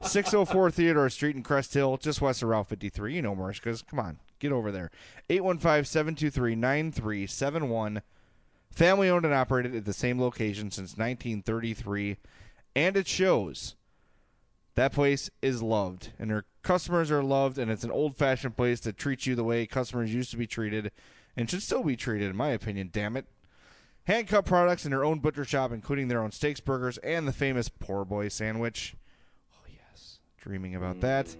604 0.00 0.70
Theodore 0.70 1.10
Street 1.10 1.36
in 1.36 1.42
Crest 1.42 1.74
Hill, 1.74 1.98
just 1.98 2.22
west 2.22 2.42
of 2.42 2.48
Route 2.48 2.66
53. 2.68 3.14
You 3.14 3.20
know 3.22 3.36
Merichka's. 3.36 3.82
Come 3.82 3.98
on, 4.00 4.18
get 4.38 4.52
over 4.52 4.72
there. 4.72 4.90
815 5.28 5.84
723 5.84 6.54
9371. 6.56 8.02
Family 8.72 9.08
owned 9.10 9.24
and 9.26 9.34
operated 9.34 9.74
at 9.74 9.84
the 9.84 9.92
same 9.92 10.20
location 10.20 10.70
since 10.70 10.96
1933. 10.96 12.16
And 12.76 12.96
it 12.96 13.08
shows. 13.08 13.74
That 14.74 14.92
place 14.92 15.30
is 15.40 15.62
loved, 15.62 16.12
and 16.18 16.30
their 16.30 16.44
customers 16.62 17.10
are 17.10 17.22
loved, 17.22 17.56
and 17.56 17.70
it's 17.70 17.84
an 17.84 17.90
old 17.90 18.14
fashioned 18.14 18.54
place 18.54 18.80
that 18.80 18.98
treats 18.98 19.26
you 19.26 19.34
the 19.34 19.42
way 19.42 19.66
customers 19.66 20.12
used 20.12 20.30
to 20.32 20.36
be 20.36 20.46
treated 20.46 20.92
and 21.38 21.48
should 21.48 21.62
still 21.62 21.82
be 21.82 21.96
treated, 21.96 22.28
in 22.28 22.36
my 22.36 22.50
opinion. 22.50 22.90
Damn 22.92 23.16
it. 23.16 23.24
Hand 24.04 24.28
cut 24.28 24.44
products 24.44 24.84
in 24.84 24.90
their 24.90 25.04
own 25.04 25.20
butcher 25.20 25.46
shop, 25.46 25.72
including 25.72 26.08
their 26.08 26.22
own 26.22 26.32
steaks, 26.32 26.60
burgers, 26.60 26.98
and 26.98 27.26
the 27.26 27.32
famous 27.32 27.70
Poor 27.70 28.04
Boy 28.04 28.28
sandwich. 28.28 28.94
Oh, 29.54 29.66
yes. 29.66 30.18
Dreaming 30.38 30.74
about 30.76 31.00
that. 31.00 31.34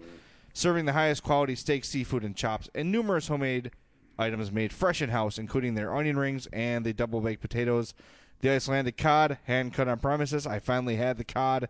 Serving 0.55 0.87
the 0.87 0.95
highest 0.95 1.23
quality 1.23 1.55
steak, 1.55 1.85
seafood, 1.85 2.25
and 2.25 2.35
chops, 2.35 2.71
and 2.75 2.91
numerous 2.91 3.29
homemade 3.29 3.73
items 4.19 4.51
made 4.51 4.73
fresh 4.73 5.03
in 5.03 5.11
house, 5.11 5.37
including 5.37 5.75
their 5.75 5.95
onion 5.95 6.19
rings 6.19 6.49
and 6.51 6.87
the 6.87 6.95
double 6.95 7.21
baked 7.21 7.43
potatoes. 7.43 7.93
The 8.41 8.51
Icelandic 8.51 8.97
cod, 8.97 9.39
hand 9.45 9.73
cut 9.73 9.89
on 9.89 9.99
premises. 9.99 10.47
I 10.47 10.59
finally 10.59 10.97
had 10.97 11.19
the 11.19 11.25
cod 11.25 11.69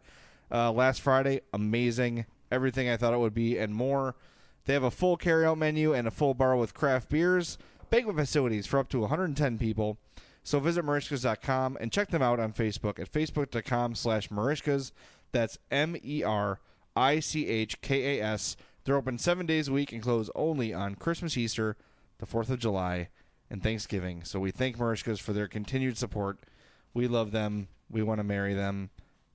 uh, 0.51 0.73
last 0.73 1.01
Friday. 1.01 1.41
Amazing. 1.53 2.27
Everything 2.51 2.89
I 2.89 2.97
thought 2.97 3.15
it 3.15 3.19
would 3.19 3.35
be, 3.35 3.59
and 3.59 3.75
more. 3.75 4.15
They 4.65 4.73
have 4.73 4.83
a 4.83 4.91
full 4.91 5.17
carryout 5.17 5.59
menu 5.59 5.95
and 5.95 6.09
a 6.09 6.11
full 6.11 6.35
bar 6.35 6.57
with 6.57 6.75
craft 6.75 7.09
beers, 7.09 7.57
banquet 7.89 8.17
facilities 8.17 8.67
for 8.67 8.79
up 8.79 8.89
to 8.91 9.01
110 9.01 9.59
people. 9.59 9.99
So 10.43 10.61
visit 10.61 10.85
Merichkas.com 10.85 11.79
and 11.81 11.91
check 11.91 12.11
them 12.11 12.23
out 12.23 12.39
on 12.39 12.53
Facebook 12.53 12.99
at 12.99 13.11
facebook.com 13.11 13.95
slash 13.95 14.29
Merichkas. 14.29 14.93
That's 15.33 15.59
M 15.71 15.97
E 16.05 16.23
R 16.23 16.61
I 16.95 17.21
C 17.21 17.49
H 17.49 17.81
K 17.81 18.19
A 18.19 18.25
S. 18.25 18.57
They're 18.85 18.97
open 18.97 19.19
seven 19.19 19.47
days 19.47 19.69
a 19.69 19.73
week 19.73 19.93
and 19.93 20.03
close 20.03 20.31
only 20.37 20.73
on 20.73 20.95
Christmas, 20.95 21.37
Easter, 21.37 21.77
the 22.19 22.27
4th 22.27 22.51
of 22.51 22.61
July, 22.61 23.09
and 23.51 23.61
Thanksgiving. 23.61 24.23
So 24.23 24.39
we 24.39 24.53
thank 24.53 24.79
Merichkas 24.79 25.21
for 25.21 25.33
their 25.33 25.49
continued 25.49 25.99
support. 25.99 26.39
We 26.97 27.09
love 27.09 27.31
them. 27.31 27.69
We 27.91 28.03
want 28.03 28.21
to 28.21 28.25
marry 28.25 28.55
them. 28.55 28.89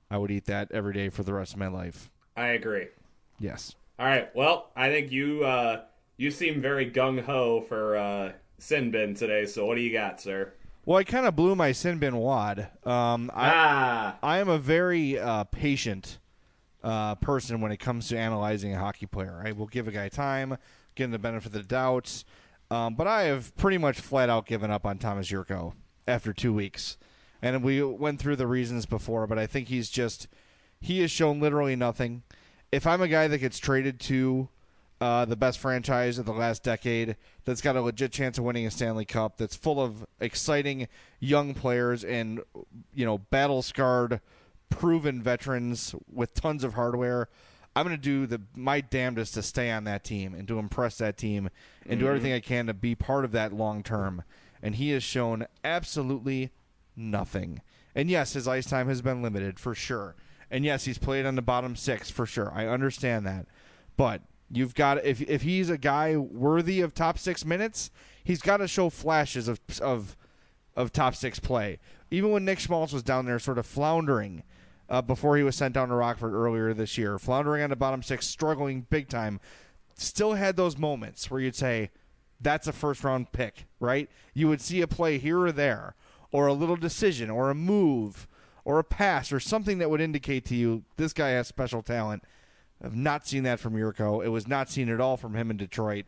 I 0.10 0.18
would 0.18 0.32
eat 0.32 0.46
that 0.46 0.72
every 0.72 0.96
day 0.96 1.10
for 1.10 1.22
the 1.22 1.32
rest 1.32 1.54
of 1.54 1.60
my 1.60 1.68
life. 1.68 2.10
I 2.36 2.48
agree. 2.48 2.88
Yes. 3.40 3.76
All 4.00 4.08
right. 4.08 4.36
Well, 4.36 4.72
I 4.76 4.90
think 4.90 5.12
you 5.12 5.44
uh, 5.44 5.82
you 6.18 6.32
seem 6.32 6.60
very 6.60 6.90
gung 6.90 7.22
ho 7.22 7.62
for 7.62 7.98
uh, 7.98 8.32
sin 8.58 8.90
bin 8.90 9.14
today. 9.14 9.46
So 9.46 9.68
what 9.68 9.76
do 9.76 9.82
you 9.82 9.94
got, 9.94 10.20
sir? 10.20 10.52
Well, 10.86 10.98
I 10.98 11.04
kind 11.04 11.28
of 11.28 11.36
blew 11.36 11.56
my 11.56 11.72
sin 11.72 12.00
bin 12.00 12.18
wad. 12.18 12.68
Um, 12.84 13.30
I, 13.32 13.52
ah, 13.54 14.18
I 14.24 14.40
am 14.40 14.50
a 14.50 14.58
very 14.58 15.20
uh, 15.20 15.44
patient 15.44 16.18
uh, 16.84 17.14
person 17.14 17.62
when 17.62 17.72
it 17.72 17.78
comes 17.78 18.08
to 18.08 18.18
analyzing 18.18 18.74
a 18.74 18.80
hockey 18.80 19.06
player. 19.06 19.40
I 19.46 19.52
will 19.52 19.68
give 19.68 19.88
a 19.88 19.92
guy 19.92 20.10
time, 20.10 20.58
give 20.96 21.06
him 21.06 21.12
the 21.12 21.20
benefit 21.20 21.46
of 21.46 21.54
the 21.54 21.62
doubts. 21.62 22.26
Um, 22.72 22.96
but 22.96 23.06
I 23.06 23.26
have 23.26 23.56
pretty 23.56 23.78
much 23.78 24.00
flat 24.00 24.32
out 24.32 24.48
given 24.48 24.72
up 24.72 24.84
on 24.84 24.98
Tomas 24.98 25.28
Jurco 25.28 25.76
after 26.08 26.34
two 26.34 26.54
weeks. 26.54 26.98
And 27.42 27.64
we 27.64 27.82
went 27.82 28.20
through 28.20 28.36
the 28.36 28.48
reasons 28.48 28.86
before, 28.86 29.26
but 29.28 29.40
I 29.40 29.48
think 29.48 29.68
he's 29.68 29.90
just, 29.90 30.28
he 30.80 31.02
has 31.02 31.10
shown 31.10 31.40
literally 31.40 31.76
nothing. 31.76 32.24
If 32.72 32.86
I'm 32.86 33.02
a 33.02 33.08
guy 33.08 33.28
that 33.28 33.40
gets 33.40 33.58
traded 33.58 34.00
to 34.02 34.50
uh, 35.02 35.26
the 35.26 35.36
best 35.36 35.58
franchise 35.58 36.20
of 36.20 36.26
the 36.26 36.32
last 36.32 36.62
decade 36.62 37.16
that's 37.44 37.62
got 37.62 37.76
a 37.76 37.82
legit 37.82 38.12
chance 38.12 38.38
of 38.38 38.44
winning 38.44 38.68
a 38.68 38.72
Stanley 38.72 39.06
Cup, 39.06 39.38
that's 39.38 39.56
full 39.56 39.82
of 39.82 40.06
exciting 40.20 40.88
young 41.20 41.56
players 41.56 42.04
and, 42.04 42.42
you 42.94 43.06
know, 43.06 43.18
battle 43.18 43.64
scarred, 43.64 44.22
proven 44.70 45.22
veterans 45.24 45.96
with 46.12 46.36
tons 46.36 46.64
of 46.64 46.76
hardware. 46.76 47.28
I'm 47.76 47.86
going 47.86 47.96
to 47.96 48.02
do 48.02 48.28
the 48.28 48.42
my 48.54 48.82
damnedest 48.82 49.34
to 49.36 49.44
stay 49.44 49.72
on 49.72 49.86
that 49.86 50.04
team 50.04 50.34
and 50.34 50.48
to 50.50 50.60
impress 50.60 50.98
that 50.98 51.18
team 51.18 51.50
and 51.88 52.00
do 52.00 52.08
everything 52.08 52.34
I 52.34 52.42
can 52.42 52.68
to 52.68 52.74
be 52.74 52.96
part 52.96 53.24
of 53.24 53.32
that 53.32 53.54
long 53.54 53.82
term. 53.82 54.24
And 54.62 54.76
he 54.76 54.92
has 54.92 55.04
shown 55.04 55.48
absolutely 55.64 56.52
nothing. 56.96 57.62
And 57.96 58.10
yes, 58.10 58.34
his 58.34 58.48
ice 58.48 58.66
time 58.66 58.88
has 58.88 59.02
been 59.02 59.22
limited 59.22 59.60
for 59.60 59.76
sure. 59.76 60.16
And 60.50 60.66
yes, 60.66 60.86
he's 60.86 60.98
played 60.98 61.26
on 61.26 61.36
the 61.36 61.42
bottom 61.42 61.76
six 61.76 62.10
for 62.10 62.26
sure. 62.26 62.52
I 62.54 62.68
understand 62.68 63.26
that. 63.26 63.48
But 63.98 64.22
you've 64.50 64.76
got 64.76 65.04
if 65.06 65.22
if 65.22 65.42
he's 65.44 65.70
a 65.70 65.78
guy 65.78 66.18
worthy 66.18 66.82
of 66.82 66.94
top 66.94 67.18
six 67.18 67.46
minutes, 67.46 67.90
he's 68.24 68.42
got 68.42 68.58
to 68.58 68.68
show 68.68 68.90
flashes 68.90 69.48
of 69.48 69.60
of 69.82 70.18
of 70.76 70.92
top 70.92 71.16
six 71.16 71.40
play. 71.40 71.80
Even 72.10 72.32
when 72.32 72.46
Nick 72.46 72.60
Schmaltz 72.60 72.94
was 72.94 73.04
down 73.04 73.26
there, 73.26 73.40
sort 73.40 73.58
of 73.58 73.66
floundering 73.66 74.44
uh, 74.90 75.02
before 75.02 75.38
he 75.38 75.44
was 75.44 75.56
sent 75.56 75.74
down 75.74 75.88
to 75.88 75.96
Rockford 75.96 76.34
earlier 76.34 76.74
this 76.74 76.98
year, 76.98 77.18
floundering 77.18 77.64
on 77.64 77.70
the 77.70 77.76
bottom 77.76 78.04
six, 78.04 78.28
struggling 78.28 78.86
big 78.90 79.08
time, 79.08 79.40
still 79.96 80.34
had 80.34 80.58
those 80.58 80.78
moments 80.78 81.32
where 81.32 81.40
you'd 81.40 81.56
say, 81.56 81.90
"That's 82.42 82.68
a 82.68 82.74
first 82.74 83.04
round 83.04 83.32
pick," 83.32 83.66
right? 83.80 84.10
You 84.34 84.50
would 84.50 84.62
see 84.62 84.82
a 84.82 84.88
play 84.88 85.18
here 85.18 85.40
or 85.40 85.52
there, 85.54 85.96
or 86.32 86.48
a 86.48 86.54
little 86.54 86.76
decision, 86.76 87.30
or 87.30 87.50
a 87.50 87.56
move, 87.56 88.28
or 88.64 88.80
a 88.80 88.84
pass, 88.84 89.32
or 89.32 89.40
something 89.40 89.78
that 89.80 89.90
would 89.90 90.02
indicate 90.02 90.46
to 90.46 90.56
you 90.56 90.84
this 90.98 91.14
guy 91.14 91.30
has 91.30 91.48
special 91.48 91.82
talent. 91.82 92.24
I've 92.84 92.96
not 92.96 93.28
seen 93.28 93.44
that 93.44 93.60
from 93.60 93.74
Jurco. 93.74 94.24
It 94.24 94.30
was 94.30 94.48
not 94.48 94.70
seen 94.70 94.90
at 94.90 95.00
all 95.00 95.18
from 95.18 95.36
him 95.36 95.52
in 95.52 95.58
Detroit. 95.58 96.06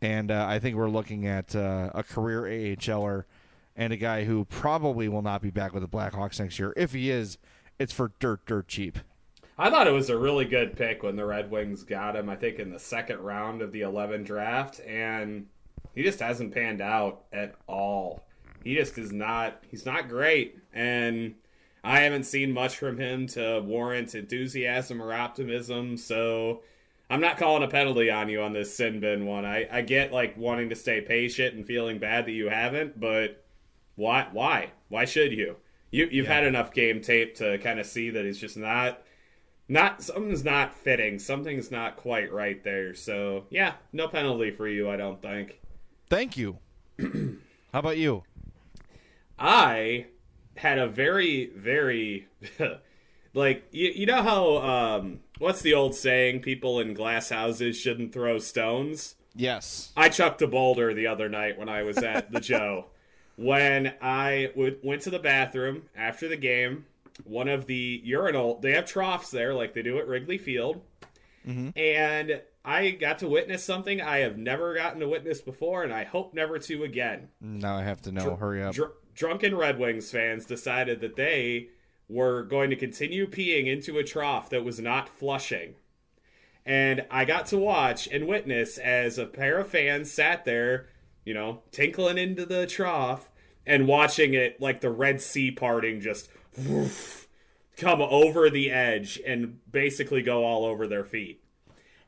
And 0.00 0.30
uh, 0.30 0.46
I 0.48 0.58
think 0.58 0.76
we're 0.76 0.88
looking 0.88 1.26
at 1.26 1.54
uh, 1.54 1.90
a 1.94 2.02
career 2.02 2.42
AHLer 2.42 3.24
and 3.76 3.92
a 3.92 3.96
guy 3.96 4.24
who 4.24 4.44
probably 4.44 5.08
will 5.08 5.22
not 5.22 5.42
be 5.42 5.50
back 5.50 5.72
with 5.72 5.82
the 5.82 5.88
Blackhawks 5.88 6.38
next 6.40 6.58
year. 6.58 6.72
If 6.76 6.92
he 6.92 7.10
is, 7.10 7.38
it's 7.78 7.92
for 7.92 8.12
dirt, 8.18 8.44
dirt 8.46 8.68
cheap. 8.68 8.98
I 9.58 9.70
thought 9.70 9.86
it 9.86 9.92
was 9.92 10.10
a 10.10 10.18
really 10.18 10.44
good 10.44 10.76
pick 10.76 11.02
when 11.02 11.16
the 11.16 11.24
Red 11.24 11.50
Wings 11.50 11.82
got 11.84 12.16
him. 12.16 12.28
I 12.28 12.36
think 12.36 12.58
in 12.58 12.70
the 12.70 12.78
second 12.78 13.20
round 13.20 13.62
of 13.62 13.70
the 13.70 13.82
11 13.82 14.24
draft, 14.24 14.80
and 14.80 15.46
he 15.94 16.02
just 16.02 16.20
hasn't 16.20 16.54
panned 16.54 16.80
out 16.80 17.24
at 17.32 17.54
all. 17.66 18.24
He 18.64 18.74
just 18.74 18.98
is 18.98 19.12
not. 19.12 19.62
He's 19.68 19.86
not 19.86 20.08
great, 20.08 20.58
and 20.72 21.34
I 21.84 22.00
haven't 22.00 22.24
seen 22.24 22.52
much 22.52 22.76
from 22.76 22.98
him 22.98 23.26
to 23.28 23.60
warrant 23.60 24.14
enthusiasm 24.14 25.02
or 25.02 25.12
optimism. 25.12 25.96
So 25.96 26.62
I'm 27.10 27.20
not 27.20 27.36
calling 27.36 27.62
a 27.62 27.68
penalty 27.68 28.10
on 28.10 28.28
you 28.28 28.40
on 28.40 28.52
this 28.52 28.74
sin 28.74 29.00
bin 29.00 29.26
one. 29.26 29.44
I, 29.44 29.68
I 29.70 29.82
get 29.82 30.12
like 30.12 30.36
wanting 30.36 30.68
to 30.70 30.76
stay 30.76 31.00
patient 31.00 31.54
and 31.54 31.66
feeling 31.66 31.98
bad 31.98 32.26
that 32.26 32.32
you 32.32 32.48
haven't, 32.48 32.98
but 32.98 33.44
why? 33.96 34.28
Why? 34.32 34.70
Why 34.88 35.04
should 35.04 35.32
you? 35.32 35.56
You 35.90 36.08
you've 36.10 36.26
had 36.26 36.44
enough 36.44 36.72
game 36.72 37.00
tape 37.00 37.34
to 37.36 37.58
kind 37.58 37.78
of 37.78 37.86
see 37.86 38.10
that 38.10 38.24
he's 38.24 38.38
just 38.38 38.56
not 38.56 39.02
not 39.68 40.02
something's 40.02 40.44
not 40.44 40.74
fitting. 40.74 41.18
Something's 41.18 41.70
not 41.70 41.96
quite 41.96 42.32
right 42.32 42.62
there. 42.62 42.94
So 42.94 43.44
yeah, 43.50 43.74
no 43.92 44.08
penalty 44.08 44.50
for 44.50 44.68
you. 44.68 44.88
I 44.88 44.96
don't 44.96 45.20
think. 45.20 45.60
Thank 46.08 46.36
you. 46.36 46.58
How 47.72 47.78
about 47.78 47.98
you? 47.98 48.22
I 49.44 50.06
had 50.56 50.78
a 50.78 50.86
very, 50.86 51.46
very 51.56 52.28
like 53.34 53.64
you, 53.72 53.90
you 53.90 54.06
know 54.06 54.22
how 54.22 54.56
um, 54.58 55.20
what's 55.38 55.62
the 55.62 55.74
old 55.74 55.96
saying? 55.96 56.42
People 56.42 56.78
in 56.78 56.94
glass 56.94 57.28
houses 57.30 57.76
shouldn't 57.76 58.12
throw 58.12 58.38
stones. 58.38 59.16
Yes. 59.34 59.92
I 59.96 60.10
chucked 60.10 60.42
a 60.42 60.46
boulder 60.46 60.94
the 60.94 61.08
other 61.08 61.28
night 61.28 61.58
when 61.58 61.68
I 61.68 61.82
was 61.82 61.98
at 61.98 62.30
the 62.30 62.40
Joe. 62.52 62.86
When 63.36 63.94
I 64.00 64.50
w- 64.54 64.78
went 64.84 65.02
to 65.02 65.10
the 65.10 65.18
bathroom 65.18 65.84
after 65.96 66.28
the 66.28 66.36
game, 66.36 66.84
one 67.24 67.48
of 67.48 67.66
the 67.66 68.00
urinal 68.04 68.60
they 68.60 68.72
have 68.72 68.86
troughs 68.86 69.30
there 69.30 69.54
like 69.54 69.74
they 69.74 69.82
do 69.82 69.98
at 69.98 70.06
Wrigley 70.06 70.38
Field, 70.38 70.82
and 71.44 72.42
I 72.64 72.90
got 72.90 73.18
to 73.20 73.28
witness 73.28 73.64
something 73.64 74.00
I 74.00 74.18
have 74.18 74.38
never 74.38 74.74
gotten 74.74 75.00
to 75.00 75.08
witness 75.08 75.40
before, 75.40 75.82
and 75.82 75.92
I 75.92 76.04
hope 76.04 76.32
never 76.32 76.58
to 76.60 76.84
again. 76.84 77.28
Now 77.40 77.76
I 77.76 77.82
have 77.82 78.02
to 78.02 78.12
know. 78.12 78.36
Hurry 78.36 78.62
up. 78.62 78.74
Dr- 78.74 78.92
drunken 79.14 79.56
Red 79.56 79.78
Wings 79.78 80.10
fans 80.10 80.46
decided 80.46 81.00
that 81.00 81.16
they 81.16 81.68
were 82.08 82.42
going 82.42 82.70
to 82.70 82.76
continue 82.76 83.26
peeing 83.26 83.66
into 83.66 83.98
a 83.98 84.04
trough 84.04 84.50
that 84.50 84.64
was 84.64 84.78
not 84.78 85.08
flushing. 85.08 85.74
And 86.64 87.04
I 87.10 87.24
got 87.24 87.46
to 87.46 87.58
watch 87.58 88.06
and 88.06 88.26
witness 88.26 88.78
as 88.78 89.18
a 89.18 89.26
pair 89.26 89.58
of 89.58 89.68
fans 89.68 90.12
sat 90.12 90.44
there, 90.44 90.86
you 91.24 91.34
know, 91.34 91.62
tinkling 91.72 92.18
into 92.18 92.46
the 92.46 92.66
trough 92.66 93.30
and 93.66 93.88
watching 93.88 94.34
it 94.34 94.60
like 94.60 94.80
the 94.80 94.90
Red 94.90 95.20
Sea 95.20 95.50
parting 95.50 96.00
just 96.00 96.28
woof, 96.56 97.28
come 97.76 98.00
over 98.00 98.50
the 98.50 98.70
edge 98.70 99.20
and 99.26 99.58
basically 99.70 100.22
go 100.22 100.44
all 100.44 100.64
over 100.64 100.86
their 100.86 101.04
feet. 101.04 101.42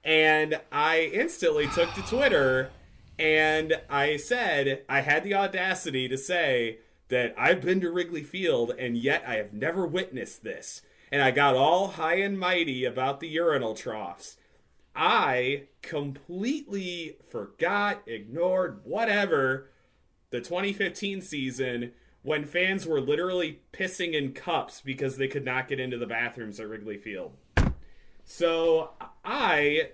And 0.05 0.61
I 0.71 1.11
instantly 1.13 1.67
took 1.69 1.93
to 1.95 2.03
Twitter 2.03 2.71
and 3.19 3.81
I 3.89 4.17
said, 4.17 4.83
I 4.89 5.01
had 5.01 5.25
the 5.25 5.35
audacity 5.35 6.09
to 6.09 6.19
say 6.19 6.79
that 7.09 7.35
I've 7.39 7.61
been 7.61 7.81
to 7.81 7.91
Wrigley 7.91 8.23
Field 8.23 8.71
and 8.79 8.97
yet 8.97 9.25
I 9.27 9.35
have 9.37 9.53
never 9.53 9.87
witnessed 9.87 10.43
this. 10.43 10.83
And 11.13 11.23
I 11.23 11.31
got 11.31 11.55
all 11.55 11.89
high 11.89 12.17
and 12.17 12.39
mighty 12.39 12.85
about 12.85 13.21
the 13.21 13.29
urinal 13.29 13.75
troughs. 13.75 14.37
I 14.97 15.65
completely 15.83 17.17
forgot, 17.31 18.03
ignored, 18.07 18.81
whatever, 18.85 19.71
the 20.31 20.41
2015 20.41 21.21
season 21.21 21.93
when 22.23 22.45
fans 22.45 22.87
were 22.87 23.01
literally 23.01 23.61
pissing 23.73 24.15
in 24.15 24.33
cups 24.33 24.81
because 24.81 25.17
they 25.17 25.29
could 25.29 25.45
not 25.45 25.69
get 25.69 25.79
into 25.79 25.99
the 25.99 26.07
bathrooms 26.07 26.59
at 26.59 26.69
Wrigley 26.69 26.97
Field. 26.97 27.33
So 28.25 28.93
I 29.25 29.91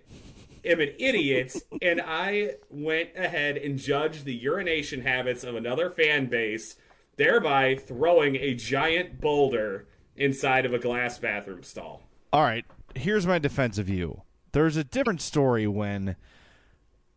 am 0.65 0.81
an 0.81 0.93
idiot 0.99 1.57
and 1.83 2.01
I 2.01 2.55
went 2.71 3.11
ahead 3.17 3.57
and 3.57 3.79
judged 3.79 4.25
the 4.25 4.35
urination 4.35 5.03
habits 5.03 5.43
of 5.43 5.57
another 5.57 5.91
fan 5.91 6.27
base, 6.27 6.77
thereby 7.17 7.77
throwing 7.77 8.37
a 8.37 8.55
giant 8.55 9.21
boulder 9.21 9.87
inside 10.17 10.67
of 10.67 10.75
a 10.75 10.79
glass 10.79 11.19
bathroom 11.19 11.63
stall. 11.63 12.03
All 12.33 12.43
right. 12.43 12.65
Here's 12.95 13.27
my 13.27 13.39
defense 13.39 13.79
of 13.79 13.89
you. 13.89 14.23
There's 14.53 14.77
a 14.77 14.85
different 14.85 15.21
story 15.21 15.67
when 15.67 16.17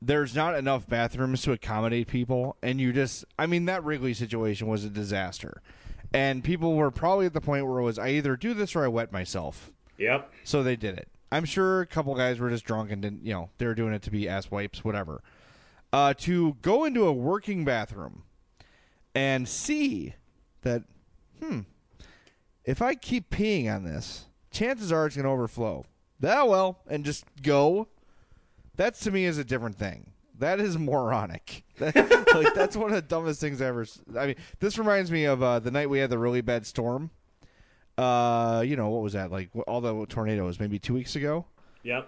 there's 0.01 0.35
not 0.35 0.55
enough 0.55 0.87
bathrooms 0.87 1.41
to 1.43 1.51
accommodate 1.51 2.07
people, 2.07 2.57
and 2.61 2.79
you 2.79 2.93
just, 2.93 3.25
I 3.39 3.45
mean, 3.47 3.65
that 3.65 3.83
Wrigley 3.83 4.13
situation 4.13 4.67
was 4.67 4.83
a 4.83 4.89
disaster. 4.89 5.61
And 6.13 6.43
people 6.43 6.75
were 6.75 6.91
probably 6.91 7.25
at 7.25 7.33
the 7.33 7.41
point 7.41 7.65
where 7.65 7.79
it 7.79 7.83
was, 7.83 7.97
I 7.97 8.09
either 8.09 8.35
do 8.35 8.53
this 8.53 8.75
or 8.75 8.83
I 8.83 8.87
wet 8.87 9.11
myself. 9.11 9.71
Yep. 9.97 10.31
So 10.43 10.61
they 10.61 10.75
did 10.75 10.97
it. 10.97 11.07
I'm 11.31 11.45
sure 11.45 11.81
a 11.81 11.87
couple 11.87 12.13
guys 12.13 12.39
were 12.39 12.49
just 12.49 12.65
drunk 12.65 12.91
and 12.91 13.01
didn't, 13.01 13.25
you 13.25 13.33
know, 13.33 13.49
they 13.57 13.65
were 13.65 13.73
doing 13.73 13.93
it 13.93 14.03
to 14.03 14.11
be 14.11 14.29
ass 14.29 14.51
wipes, 14.51 14.83
whatever. 14.83 15.23
Uh, 15.91 16.13
to 16.13 16.57
go 16.61 16.85
into 16.85 17.07
a 17.07 17.13
working 17.13 17.65
bathroom 17.65 18.23
and 19.15 19.47
see 19.47 20.15
that, 20.61 20.83
hmm, 21.41 21.61
if 22.65 22.81
I 22.81 22.95
keep 22.95 23.29
peeing 23.29 23.73
on 23.73 23.83
this, 23.83 24.25
chances 24.51 24.91
are 24.91 25.05
it's 25.05 25.15
going 25.15 25.25
to 25.25 25.31
overflow. 25.31 25.85
That 26.19 26.47
well, 26.47 26.79
and 26.87 27.03
just 27.03 27.25
go. 27.41 27.89
That 28.77 28.95
to 28.95 29.11
me 29.11 29.25
is 29.25 29.37
a 29.37 29.43
different 29.43 29.75
thing. 29.75 30.11
That 30.39 30.59
is 30.59 30.77
moronic. 30.77 31.63
That, 31.79 31.95
like 32.33 32.53
that's 32.53 32.77
one 32.77 32.91
of 32.91 32.95
the 32.95 33.01
dumbest 33.01 33.41
things 33.41 33.59
I 33.59 33.65
ever. 33.65 33.85
I 34.17 34.27
mean, 34.27 34.35
this 34.59 34.77
reminds 34.77 35.11
me 35.11 35.25
of 35.25 35.41
uh, 35.41 35.59
the 35.59 35.71
night 35.71 35.89
we 35.89 35.97
had 35.97 36.11
the 36.11 36.19
really 36.19 36.41
bad 36.41 36.67
storm. 36.67 37.09
Uh, 37.97 38.63
you 38.65 38.75
know 38.75 38.89
what 38.89 39.01
was 39.01 39.13
that 39.13 39.31
like? 39.31 39.49
All 39.67 39.81
the 39.81 40.05
tornadoes, 40.05 40.59
maybe 40.59 40.77
two 40.77 40.93
weeks 40.93 41.15
ago. 41.15 41.45
Yep. 41.81 42.07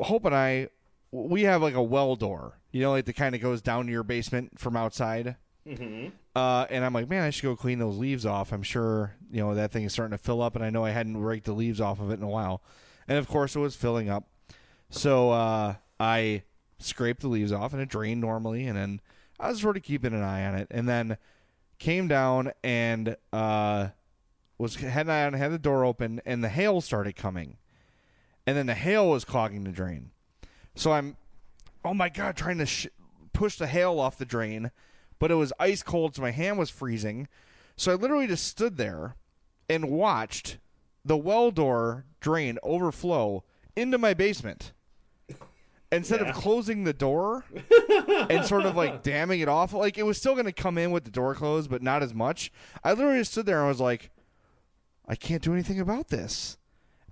Hope 0.00 0.24
and 0.24 0.34
I, 0.34 0.68
we 1.10 1.42
have 1.42 1.60
like 1.60 1.74
a 1.74 1.82
well 1.82 2.14
door. 2.16 2.58
You 2.70 2.82
know, 2.82 2.92
like 2.92 3.04
that 3.06 3.16
kind 3.16 3.34
of 3.34 3.40
goes 3.40 3.60
down 3.60 3.86
to 3.86 3.92
your 3.92 4.04
basement 4.04 4.58
from 4.58 4.76
outside. 4.76 5.36
Mm-hmm. 5.68 6.08
Uh, 6.34 6.66
and 6.70 6.84
I'm 6.84 6.94
like, 6.94 7.08
man, 7.08 7.22
I 7.22 7.30
should 7.30 7.44
go 7.44 7.56
clean 7.56 7.78
those 7.78 7.96
leaves 7.96 8.24
off. 8.24 8.52
I'm 8.52 8.62
sure, 8.62 9.14
you 9.30 9.40
know, 9.40 9.54
that 9.54 9.70
thing 9.70 9.84
is 9.84 9.92
starting 9.92 10.16
to 10.16 10.22
fill 10.22 10.40
up, 10.40 10.56
and 10.56 10.64
I 10.64 10.70
know 10.70 10.84
I 10.84 10.90
hadn't 10.90 11.18
raked 11.18 11.44
the 11.44 11.52
leaves 11.52 11.80
off 11.80 12.00
of 12.00 12.10
it 12.10 12.14
in 12.14 12.22
a 12.22 12.28
while. 12.28 12.62
And 13.06 13.18
of 13.18 13.28
course, 13.28 13.54
it 13.54 13.60
was 13.60 13.76
filling 13.76 14.08
up. 14.08 14.28
So 14.90 15.30
uh, 15.30 15.74
I 16.00 16.42
scraped 16.78 17.20
the 17.20 17.28
leaves 17.28 17.52
off, 17.52 17.72
and 17.72 17.82
it 17.82 17.88
drained 17.88 18.20
normally. 18.20 18.66
And 18.66 18.76
then 18.76 19.00
I 19.38 19.50
was 19.50 19.60
sort 19.60 19.76
of 19.76 19.82
keeping 19.82 20.14
an 20.14 20.22
eye 20.22 20.46
on 20.46 20.54
it, 20.54 20.68
and 20.70 20.88
then 20.88 21.18
came 21.78 22.08
down 22.08 22.52
and 22.64 23.16
uh, 23.32 23.88
was 24.58 24.76
had 24.76 25.06
an 25.06 25.10
eye 25.10 25.24
on, 25.26 25.32
had 25.34 25.52
the 25.52 25.58
door 25.58 25.84
open, 25.84 26.20
and 26.26 26.42
the 26.42 26.48
hail 26.48 26.80
started 26.80 27.14
coming, 27.14 27.56
and 28.46 28.56
then 28.56 28.66
the 28.66 28.74
hail 28.74 29.08
was 29.08 29.24
clogging 29.24 29.64
the 29.64 29.70
drain. 29.70 30.10
So 30.74 30.92
I'm, 30.92 31.16
oh 31.84 31.94
my 31.94 32.08
god, 32.08 32.36
trying 32.36 32.58
to 32.58 32.66
sh- 32.66 32.88
push 33.32 33.56
the 33.56 33.66
hail 33.66 34.00
off 34.00 34.18
the 34.18 34.24
drain, 34.24 34.70
but 35.18 35.30
it 35.30 35.34
was 35.36 35.52
ice 35.58 35.82
cold, 35.82 36.14
so 36.14 36.22
my 36.22 36.30
hand 36.30 36.58
was 36.58 36.70
freezing. 36.70 37.28
So 37.76 37.92
I 37.92 37.94
literally 37.94 38.26
just 38.26 38.46
stood 38.46 38.76
there 38.76 39.16
and 39.68 39.90
watched 39.90 40.58
the 41.04 41.16
well 41.16 41.50
door 41.50 42.04
drain 42.20 42.58
overflow 42.62 43.44
into 43.76 43.98
my 43.98 44.14
basement. 44.14 44.72
Instead 45.90 46.20
Yeah. 46.20 46.28
of 46.30 46.34
closing 46.34 46.84
the 46.84 46.92
door 46.92 47.44
and 48.28 48.44
sort 48.44 48.66
of 48.66 48.76
like 48.76 49.02
damming 49.02 49.40
it 49.40 49.48
off, 49.48 49.72
like 49.72 49.96
it 49.96 50.02
was 50.02 50.18
still 50.18 50.34
going 50.34 50.44
to 50.46 50.52
come 50.52 50.76
in 50.76 50.90
with 50.90 51.04
the 51.04 51.10
door 51.10 51.34
closed, 51.34 51.70
but 51.70 51.82
not 51.82 52.02
as 52.02 52.12
much. 52.12 52.52
I 52.84 52.92
literally 52.92 53.20
just 53.20 53.32
stood 53.32 53.46
there 53.46 53.60
and 53.60 53.68
was 53.68 53.80
like, 53.80 54.10
I 55.06 55.14
can't 55.14 55.40
do 55.42 55.52
anything 55.54 55.80
about 55.80 56.08
this 56.08 56.58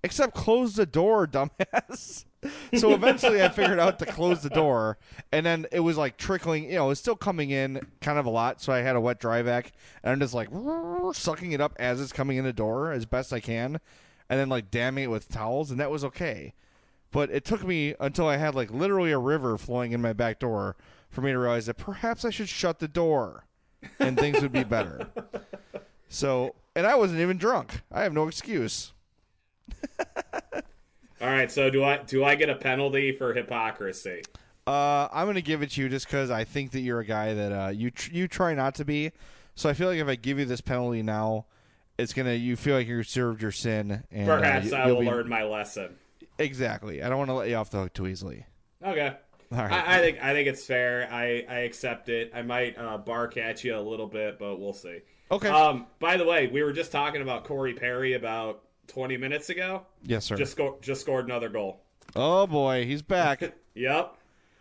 except 0.04 0.34
close 0.34 0.74
the 0.74 0.84
door, 0.86 1.26
dumbass. 1.28 2.26
so 2.76 2.92
eventually 2.92 3.42
I 3.42 3.48
figured 3.48 3.78
out 3.78 3.98
to 4.00 4.06
close 4.06 4.42
the 4.42 4.50
door, 4.50 4.98
and 5.32 5.44
then 5.44 5.66
it 5.72 5.80
was 5.80 5.96
like 5.96 6.16
trickling. 6.16 6.64
You 6.64 6.76
know, 6.76 6.90
it's 6.90 7.00
still 7.00 7.16
coming 7.16 7.50
in 7.50 7.86
kind 8.00 8.18
of 8.18 8.26
a 8.26 8.30
lot. 8.30 8.60
So 8.60 8.72
I 8.72 8.78
had 8.78 8.96
a 8.96 9.00
wet 9.00 9.20
dry 9.20 9.42
vac, 9.42 9.72
and 10.02 10.12
I'm 10.12 10.20
just 10.20 10.34
like 10.34 10.48
sucking 11.14 11.52
it 11.52 11.60
up 11.60 11.74
as 11.78 12.00
it's 12.00 12.12
coming 12.12 12.36
in 12.36 12.44
the 12.44 12.52
door 12.52 12.92
as 12.92 13.06
best 13.06 13.32
I 13.32 13.40
can, 13.40 13.80
and 14.28 14.40
then 14.40 14.48
like 14.48 14.70
damming 14.70 15.04
it 15.04 15.10
with 15.10 15.28
towels, 15.28 15.70
and 15.70 15.80
that 15.80 15.90
was 15.90 16.04
okay. 16.04 16.54
But 17.12 17.30
it 17.30 17.44
took 17.44 17.64
me 17.64 17.94
until 18.00 18.26
I 18.26 18.36
had 18.36 18.54
like 18.54 18.70
literally 18.70 19.12
a 19.12 19.18
river 19.18 19.56
flowing 19.56 19.92
in 19.92 20.02
my 20.02 20.12
back 20.12 20.38
door 20.38 20.76
for 21.08 21.22
me 21.22 21.32
to 21.32 21.38
realize 21.38 21.66
that 21.66 21.78
perhaps 21.78 22.24
I 22.24 22.30
should 22.30 22.48
shut 22.48 22.78
the 22.78 22.88
door, 22.88 23.44
and 23.98 24.18
things 24.18 24.42
would 24.42 24.52
be 24.52 24.64
better. 24.64 25.08
So, 26.08 26.54
and 26.74 26.86
I 26.86 26.94
wasn't 26.94 27.20
even 27.20 27.36
drunk. 27.36 27.80
I 27.90 28.02
have 28.02 28.12
no 28.12 28.28
excuse. 28.28 28.92
All 31.20 31.28
right, 31.28 31.50
so 31.50 31.70
do 31.70 31.82
I 31.84 31.98
do 31.98 32.24
I 32.24 32.34
get 32.34 32.50
a 32.50 32.54
penalty 32.54 33.12
for 33.12 33.32
hypocrisy? 33.32 34.22
Uh, 34.66 35.08
I'm 35.12 35.26
gonna 35.26 35.40
give 35.40 35.62
it 35.62 35.70
to 35.72 35.80
you 35.82 35.88
just 35.88 36.06
because 36.06 36.30
I 36.30 36.44
think 36.44 36.72
that 36.72 36.80
you're 36.80 37.00
a 37.00 37.04
guy 37.06 37.34
that 37.34 37.52
uh, 37.52 37.68
you 37.68 37.90
tr- 37.90 38.12
you 38.12 38.28
try 38.28 38.54
not 38.54 38.74
to 38.76 38.84
be. 38.84 39.12
So 39.54 39.68
I 39.70 39.74
feel 39.74 39.88
like 39.88 39.98
if 39.98 40.08
I 40.08 40.16
give 40.16 40.38
you 40.38 40.44
this 40.44 40.60
penalty 40.60 41.02
now, 41.02 41.46
it's 41.98 42.12
gonna 42.12 42.34
you 42.34 42.56
feel 42.56 42.74
like 42.76 42.86
you 42.86 43.02
served 43.02 43.40
your 43.40 43.52
sin. 43.52 44.02
And, 44.10 44.28
uh, 44.28 44.38
Perhaps 44.38 44.66
you- 44.66 44.74
I 44.76 44.86
will 44.86 45.00
be- 45.00 45.06
learn 45.06 45.28
my 45.28 45.44
lesson. 45.44 45.96
Exactly. 46.38 47.02
I 47.02 47.08
don't 47.08 47.16
want 47.18 47.30
to 47.30 47.34
let 47.34 47.48
you 47.48 47.54
off 47.56 47.70
the 47.70 47.78
hook 47.78 47.94
too 47.94 48.06
easily. 48.06 48.44
Okay. 48.84 49.14
All 49.52 49.58
right. 49.58 49.72
I, 49.72 49.98
I 49.98 50.00
think 50.00 50.18
I 50.22 50.32
think 50.34 50.48
it's 50.48 50.66
fair. 50.66 51.08
I, 51.10 51.46
I 51.48 51.58
accept 51.60 52.10
it. 52.10 52.32
I 52.34 52.42
might 52.42 52.76
uh, 52.76 52.98
bark 52.98 53.38
at 53.38 53.64
you 53.64 53.74
a 53.74 53.80
little 53.80 54.06
bit, 54.08 54.38
but 54.38 54.58
we'll 54.60 54.74
see. 54.74 54.98
Okay. 55.30 55.48
Um. 55.48 55.86
By 55.98 56.18
the 56.18 56.24
way, 56.26 56.48
we 56.48 56.62
were 56.62 56.72
just 56.72 56.92
talking 56.92 57.22
about 57.22 57.44
Corey 57.44 57.72
Perry 57.72 58.12
about 58.12 58.62
20 58.88 59.16
minutes 59.16 59.48
ago. 59.50 59.86
yes, 60.02 60.24
sir. 60.24 60.36
Just 60.36 60.52
sco- 60.52 60.78
just 60.80 61.00
scored 61.00 61.24
another 61.26 61.48
goal. 61.48 61.80
oh 62.14 62.46
boy, 62.46 62.84
he's 62.86 63.02
back. 63.02 63.42
Yep. 63.74 64.16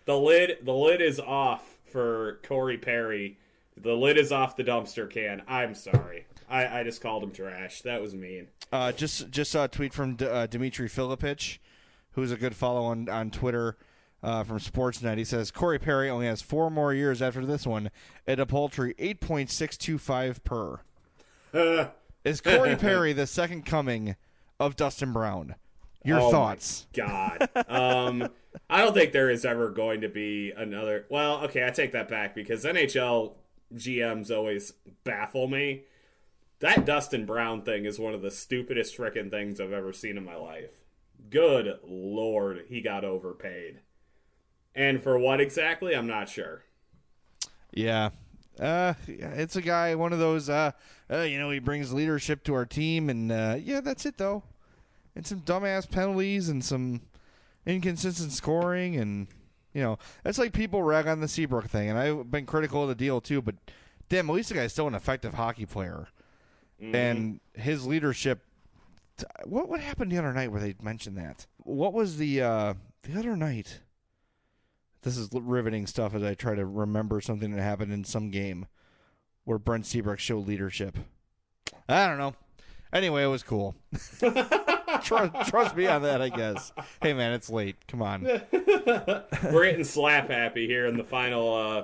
The 0.06 0.18
lid 0.20 0.58
the 0.64 0.74
lid 0.74 1.02
is 1.02 1.22
off 1.22 1.78
for 1.86 2.42
Corey 2.44 2.78
Perry. 2.78 3.38
The 3.78 3.94
lid 3.96 4.18
is 4.18 4.32
off 4.34 4.58
the 4.58 4.64
dumpster 4.66 5.10
can. 5.10 5.42
I'm 5.48 5.74
sorry. 5.74 6.26
I, 6.50 6.80
I 6.80 6.84
just 6.84 7.02
called 7.02 7.24
him 7.24 7.32
trash. 7.32 7.82
That 7.84 8.02
was 8.02 8.14
mean. 8.14 8.48
Uh, 8.74 8.92
just 8.92 9.30
just 9.32 9.52
saw 9.52 9.64
a 9.64 9.68
tweet 9.70 9.94
from 9.94 10.16
D- 10.16 10.26
uh, 10.26 10.48
Dimitri 10.48 10.90
Filipovic, 10.90 11.60
who's 12.12 12.32
a 12.34 12.36
good 12.36 12.56
follow 12.58 12.84
on 12.84 13.08
on 13.08 13.32
Twitter 13.32 13.78
uh, 14.22 14.44
from 14.44 14.60
Sportsnet. 14.60 15.18
He 15.18 15.24
says 15.24 15.50
Corey 15.50 15.80
Perry 15.80 16.10
only 16.10 16.26
has 16.28 16.42
four 16.42 16.70
more 16.70 16.94
years 16.94 17.22
after 17.22 17.46
this 17.46 17.66
one 17.66 17.90
at 18.28 18.38
a 18.38 18.46
paltry 18.46 18.96
eight 19.00 19.22
point 19.22 19.50
six 19.50 19.78
two 19.78 19.98
five 19.98 20.44
per. 20.44 20.82
Is 22.26 22.42
Corey 22.42 22.76
Perry 22.80 23.14
the 23.14 23.28
second 23.28 23.66
coming 23.66 24.16
of 24.60 24.76
Dustin 24.76 25.14
Brown? 25.14 25.56
Your 26.04 26.20
Oh 26.20 26.32
thoughts? 26.32 26.88
God. 26.94 27.48
Um, 27.68 28.28
I 28.70 28.82
don't 28.82 28.94
think 28.94 29.12
there 29.12 29.30
is 29.30 29.46
ever 29.46 29.70
going 29.70 30.02
to 30.02 30.10
be 30.10 30.52
another. 30.52 31.06
Well, 31.10 31.44
okay, 31.46 31.66
I 31.66 31.70
take 31.70 31.94
that 31.94 32.10
back 32.10 32.36
because 32.36 32.64
NHL 32.64 33.34
GMs 33.74 34.36
always 34.36 34.74
baffle 35.04 35.48
me. 35.48 35.84
That 36.60 36.86
Dustin 36.86 37.26
Brown 37.26 37.62
thing 37.64 37.86
is 37.86 38.00
one 38.00 38.14
of 38.14 38.22
the 38.22 38.32
stupidest 38.32 38.98
freaking 38.98 39.30
things 39.30 39.60
I've 39.60 39.74
ever 39.74 39.94
seen 39.94 40.18
in 40.18 40.24
my 40.26 40.36
life. 40.36 40.84
Good 41.30 41.80
lord, 41.84 42.66
he 42.70 42.82
got 42.82 43.04
overpaid. 43.04 43.80
And 44.74 45.02
for 45.02 45.18
what 45.18 45.42
exactly, 45.42 45.96
I'm 45.96 46.08
not 46.08 46.30
sure. 46.30 46.64
Yeah. 47.72 48.10
Uh, 48.60 48.94
it's 49.08 49.56
a 49.56 49.62
guy, 49.62 49.96
one 49.96 50.14
of 50.14 50.20
those, 50.20 50.50
uh, 50.50 50.72
uh, 51.12 51.22
you 51.22 51.38
know, 51.38 51.50
he 51.50 51.60
brings 51.60 51.92
leadership 51.94 52.44
to 52.46 52.54
our 52.54 52.66
team, 52.66 53.10
and, 53.10 53.32
uh, 53.32 53.58
yeah, 53.62 53.82
that's 53.82 54.06
it, 54.06 54.18
though. 54.18 54.44
And 55.16 55.26
some 55.26 55.42
dumbass 55.42 55.90
penalties 55.90 56.50
and 56.50 56.64
some 56.64 57.02
inconsistent 57.66 58.32
scoring, 58.32 58.96
and, 58.96 59.28
you 59.74 59.82
know, 59.82 60.00
that's 60.24 60.38
like 60.38 60.54
people 60.54 60.84
rag 60.84 61.08
on 61.08 61.20
the 61.20 61.28
Seabrook 61.28 61.68
thing, 61.68 61.90
and 61.90 62.00
I've 62.00 62.32
been 62.32 62.46
critical 62.46 62.84
of 62.84 62.90
the 62.90 62.96
deal, 62.96 63.20
too, 63.22 63.42
but 63.42 63.56
damn, 64.10 64.30
at 64.30 64.36
least 64.36 64.50
the 64.50 64.56
guy's 64.56 64.72
still 64.72 64.88
an 64.88 64.96
effective 64.96 65.34
hockey 65.34 65.66
player. 65.66 66.08
Mm-hmm. 66.82 66.96
And 66.96 67.40
his 67.54 67.86
leadership. 67.88 68.42
What 69.46 69.70
what 69.70 69.80
happened 69.80 70.12
the 70.12 70.18
other 70.18 70.34
night 70.34 70.52
where 70.52 70.60
they 70.60 70.76
mentioned 70.82 71.18
that? 71.18 71.48
What 71.60 71.94
was 71.94 72.18
the 72.18 72.42
uh, 72.42 72.74
the 73.04 73.18
other 73.18 73.38
night? 73.38 73.80
This 75.06 75.18
is 75.18 75.30
riveting 75.32 75.86
stuff 75.86 76.16
as 76.16 76.24
I 76.24 76.34
try 76.34 76.56
to 76.56 76.66
remember 76.66 77.22
something 77.22 77.52
that 77.52 77.62
happened 77.62 77.94
in 77.94 78.04
some 78.04 78.32
game 78.32 78.66
where 79.44 79.60
Brent 79.60 79.86
Seabrook 79.86 80.18
showed 80.18 80.48
leadership. 80.48 80.98
I 81.88 82.08
don't 82.08 82.18
know. 82.18 82.34
Anyway, 82.92 83.24
it 83.24 83.28
was 83.28 83.44
cool. 83.44 83.76
trust, 85.04 85.50
trust 85.52 85.76
me 85.76 85.86
on 85.86 86.02
that, 86.02 86.24
I 86.24 86.30
guess. 86.30 86.74
Hey, 87.04 87.14
man, 87.14 87.34
it's 87.34 87.52
late. 87.52 87.76
Come 87.88 88.02
on. 88.02 88.24
We're 88.52 89.66
getting 89.66 89.84
slap 89.84 90.32
happy 90.32 90.66
here 90.66 90.88
in 90.88 90.98
the 90.98 91.04
final 91.04 91.54
uh, 91.54 91.84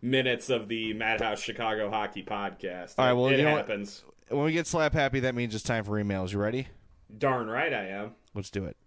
minutes 0.00 0.48
of 0.48 0.68
the 0.68 0.94
Madhouse 0.94 1.40
Chicago 1.40 1.90
Hockey 1.90 2.22
Podcast. 2.22 2.94
All 2.96 3.04
right, 3.04 3.12
well, 3.12 3.26
it 3.28 3.40
you 3.40 3.44
know 3.44 3.56
happens. 3.56 4.04
What? 4.28 4.38
when 4.38 4.46
we 4.46 4.52
get 4.52 4.66
slap 4.66 4.94
happy, 4.94 5.20
that 5.20 5.34
means 5.34 5.54
it's 5.54 5.64
time 5.64 5.84
for 5.84 6.02
emails. 6.02 6.32
You 6.32 6.38
ready? 6.38 6.68
Darn 7.18 7.46
right 7.46 7.74
I 7.74 7.88
am. 7.88 8.12
Let's 8.32 8.48
do 8.48 8.64
it. 8.64 8.78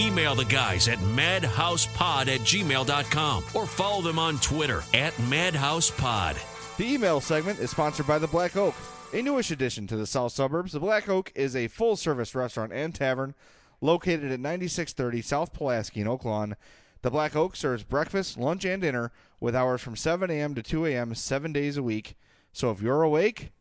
Email 0.00 0.34
the 0.34 0.46
guys 0.46 0.88
at 0.88 0.98
madhousepod 0.98 2.28
at 2.28 2.40
gmail.com 2.40 3.44
or 3.52 3.66
follow 3.66 4.00
them 4.00 4.18
on 4.18 4.38
Twitter 4.38 4.82
at 4.94 5.12
madhousepod. 5.28 6.38
The 6.78 6.90
email 6.90 7.20
segment 7.20 7.58
is 7.58 7.70
sponsored 7.70 8.06
by 8.06 8.18
the 8.18 8.26
Black 8.26 8.56
Oak, 8.56 8.74
a 9.12 9.20
newish 9.20 9.50
addition 9.50 9.86
to 9.88 9.96
the 9.96 10.06
south 10.06 10.32
suburbs. 10.32 10.72
The 10.72 10.80
Black 10.80 11.10
Oak 11.10 11.30
is 11.34 11.54
a 11.54 11.68
full 11.68 11.96
service 11.96 12.34
restaurant 12.34 12.72
and 12.72 12.94
tavern 12.94 13.34
located 13.82 14.32
at 14.32 14.40
9630 14.40 15.20
South 15.20 15.52
Pulaski 15.52 16.00
in 16.00 16.08
Oak 16.08 16.24
Lawn. 16.24 16.56
The 17.02 17.10
Black 17.10 17.36
Oak 17.36 17.54
serves 17.54 17.82
breakfast, 17.82 18.38
lunch, 18.38 18.64
and 18.64 18.80
dinner 18.80 19.12
with 19.38 19.54
hours 19.54 19.82
from 19.82 19.96
7 19.96 20.30
a.m. 20.30 20.54
to 20.54 20.62
2 20.62 20.86
a.m. 20.86 21.14
seven 21.14 21.52
days 21.52 21.76
a 21.76 21.82
week. 21.82 22.16
So 22.54 22.70
if 22.70 22.80
you're 22.80 23.02
awake, 23.02 23.52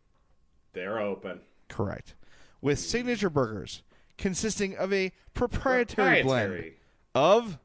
they're 0.72 1.00
open. 1.00 1.42
Correct. 1.68 2.16
With 2.62 2.80
signature 2.80 3.30
burgers 3.30 3.82
consisting 4.20 4.78
of 4.78 4.94
a 4.94 5.12
proprietary, 5.34 6.22
proprietary. 6.22 6.60
blend 6.62 6.74
of 7.16 7.58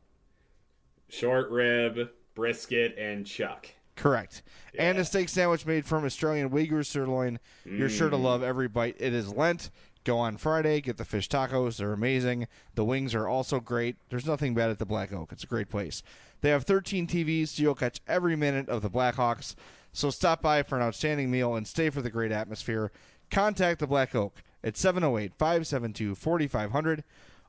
short 1.08 1.50
rib, 1.50 2.10
brisket, 2.34 2.96
and 2.96 3.26
chuck. 3.26 3.68
Correct. 3.96 4.42
Yeah. 4.72 4.84
And 4.84 4.98
a 4.98 5.04
steak 5.04 5.28
sandwich 5.28 5.66
made 5.66 5.84
from 5.84 6.04
Australian 6.04 6.50
Wagyu 6.50 6.84
sirloin. 6.84 7.38
Mm. 7.66 7.78
You're 7.78 7.90
sure 7.90 8.10
to 8.10 8.16
love 8.16 8.40
mm. 8.40 8.46
every 8.46 8.68
bite. 8.68 8.96
It 8.98 9.12
is 9.12 9.32
Lent. 9.32 9.70
Go 10.04 10.18
on 10.18 10.36
Friday, 10.36 10.82
get 10.82 10.98
the 10.98 11.04
fish 11.04 11.28
tacos. 11.28 11.78
They're 11.78 11.92
amazing. 11.92 12.46
The 12.74 12.84
wings 12.84 13.14
are 13.14 13.26
also 13.26 13.58
great. 13.58 13.96
There's 14.10 14.26
nothing 14.26 14.54
bad 14.54 14.68
at 14.68 14.78
the 14.78 14.84
Black 14.84 15.12
Oak. 15.12 15.32
It's 15.32 15.44
a 15.44 15.46
great 15.46 15.70
place. 15.70 16.02
They 16.42 16.50
have 16.50 16.64
13 16.64 17.06
TVs, 17.06 17.48
so 17.48 17.62
you'll 17.62 17.74
catch 17.74 18.00
every 18.06 18.36
minute 18.36 18.68
of 18.68 18.82
the 18.82 18.90
Blackhawks. 18.90 19.54
So 19.94 20.10
stop 20.10 20.42
by 20.42 20.62
for 20.62 20.76
an 20.76 20.82
outstanding 20.82 21.30
meal 21.30 21.54
and 21.54 21.66
stay 21.66 21.88
for 21.88 22.02
the 22.02 22.10
great 22.10 22.32
atmosphere. 22.32 22.92
Contact 23.30 23.80
the 23.80 23.86
Black 23.86 24.14
Oak 24.14 24.42
at 24.64 24.76
708 24.76 25.34
572 25.38 26.14
4500 26.16 27.04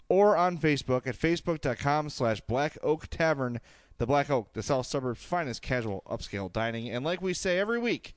or 0.10 0.38
on 0.38 0.58
Facebook 0.58 1.08
at 1.08 1.18
facebook.com 1.18 2.10
slash 2.10 2.42
Black 2.42 2.78
Oak 2.84 3.08
Tavern. 3.08 3.60
The 3.98 4.06
Black 4.06 4.30
Oak, 4.30 4.52
the 4.54 4.62
South 4.62 4.86
Suburbs' 4.86 5.24
finest 5.24 5.62
casual 5.62 6.04
upscale 6.06 6.52
dining. 6.52 6.90
And 6.90 7.06
like 7.06 7.22
we 7.22 7.34
say 7.34 7.58
every 7.58 7.80
week, 7.80 8.14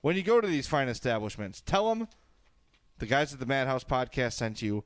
when 0.00 0.14
you 0.14 0.22
go 0.22 0.40
to 0.40 0.46
these 0.46 0.68
fine 0.68 0.88
establishments, 0.88 1.60
tell 1.60 1.88
them 1.88 2.06
the 2.98 3.06
guys 3.06 3.32
at 3.32 3.40
the 3.40 3.46
Madhouse 3.46 3.82
Podcast 3.82 4.34
sent 4.34 4.62
you. 4.62 4.84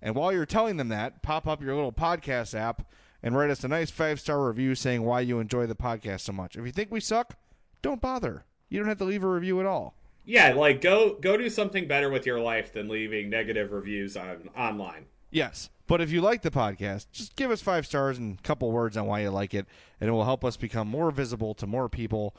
And 0.00 0.14
while 0.14 0.32
you're 0.32 0.46
telling 0.46 0.78
them 0.78 0.88
that, 0.88 1.22
pop 1.22 1.46
up 1.46 1.62
your 1.62 1.74
little 1.74 1.92
podcast 1.92 2.58
app 2.58 2.90
and 3.22 3.36
write 3.36 3.50
us 3.50 3.62
a 3.62 3.68
nice 3.68 3.90
five 3.90 4.20
star 4.20 4.46
review 4.46 4.74
saying 4.74 5.02
why 5.02 5.20
you 5.20 5.38
enjoy 5.38 5.66
the 5.66 5.74
podcast 5.74 6.20
so 6.20 6.32
much. 6.32 6.56
If 6.56 6.64
you 6.64 6.72
think 6.72 6.90
we 6.90 7.00
suck, 7.00 7.36
don't 7.82 8.00
bother. 8.00 8.44
You 8.70 8.78
don't 8.78 8.88
have 8.88 8.98
to 8.98 9.04
leave 9.04 9.22
a 9.22 9.28
review 9.28 9.60
at 9.60 9.66
all. 9.66 9.94
Yeah, 10.24 10.54
like 10.54 10.80
go 10.80 11.14
go 11.14 11.36
do 11.36 11.50
something 11.50 11.86
better 11.86 12.08
with 12.10 12.26
your 12.26 12.40
life 12.40 12.72
than 12.72 12.88
leaving 12.88 13.28
negative 13.28 13.72
reviews 13.72 14.16
on 14.16 14.50
online. 14.56 15.06
Yes. 15.30 15.70
But 15.86 16.00
if 16.00 16.10
you 16.10 16.22
like 16.22 16.40
the 16.40 16.50
podcast, 16.50 17.06
just 17.12 17.36
give 17.36 17.50
us 17.50 17.60
five 17.60 17.86
stars 17.86 18.16
and 18.16 18.38
a 18.38 18.42
couple 18.42 18.70
words 18.72 18.96
on 18.96 19.06
why 19.06 19.20
you 19.20 19.30
like 19.30 19.52
it, 19.52 19.66
and 20.00 20.08
it 20.08 20.12
will 20.12 20.24
help 20.24 20.44
us 20.44 20.56
become 20.56 20.88
more 20.88 21.10
visible 21.10 21.52
to 21.54 21.66
more 21.66 21.90
people, 21.90 22.34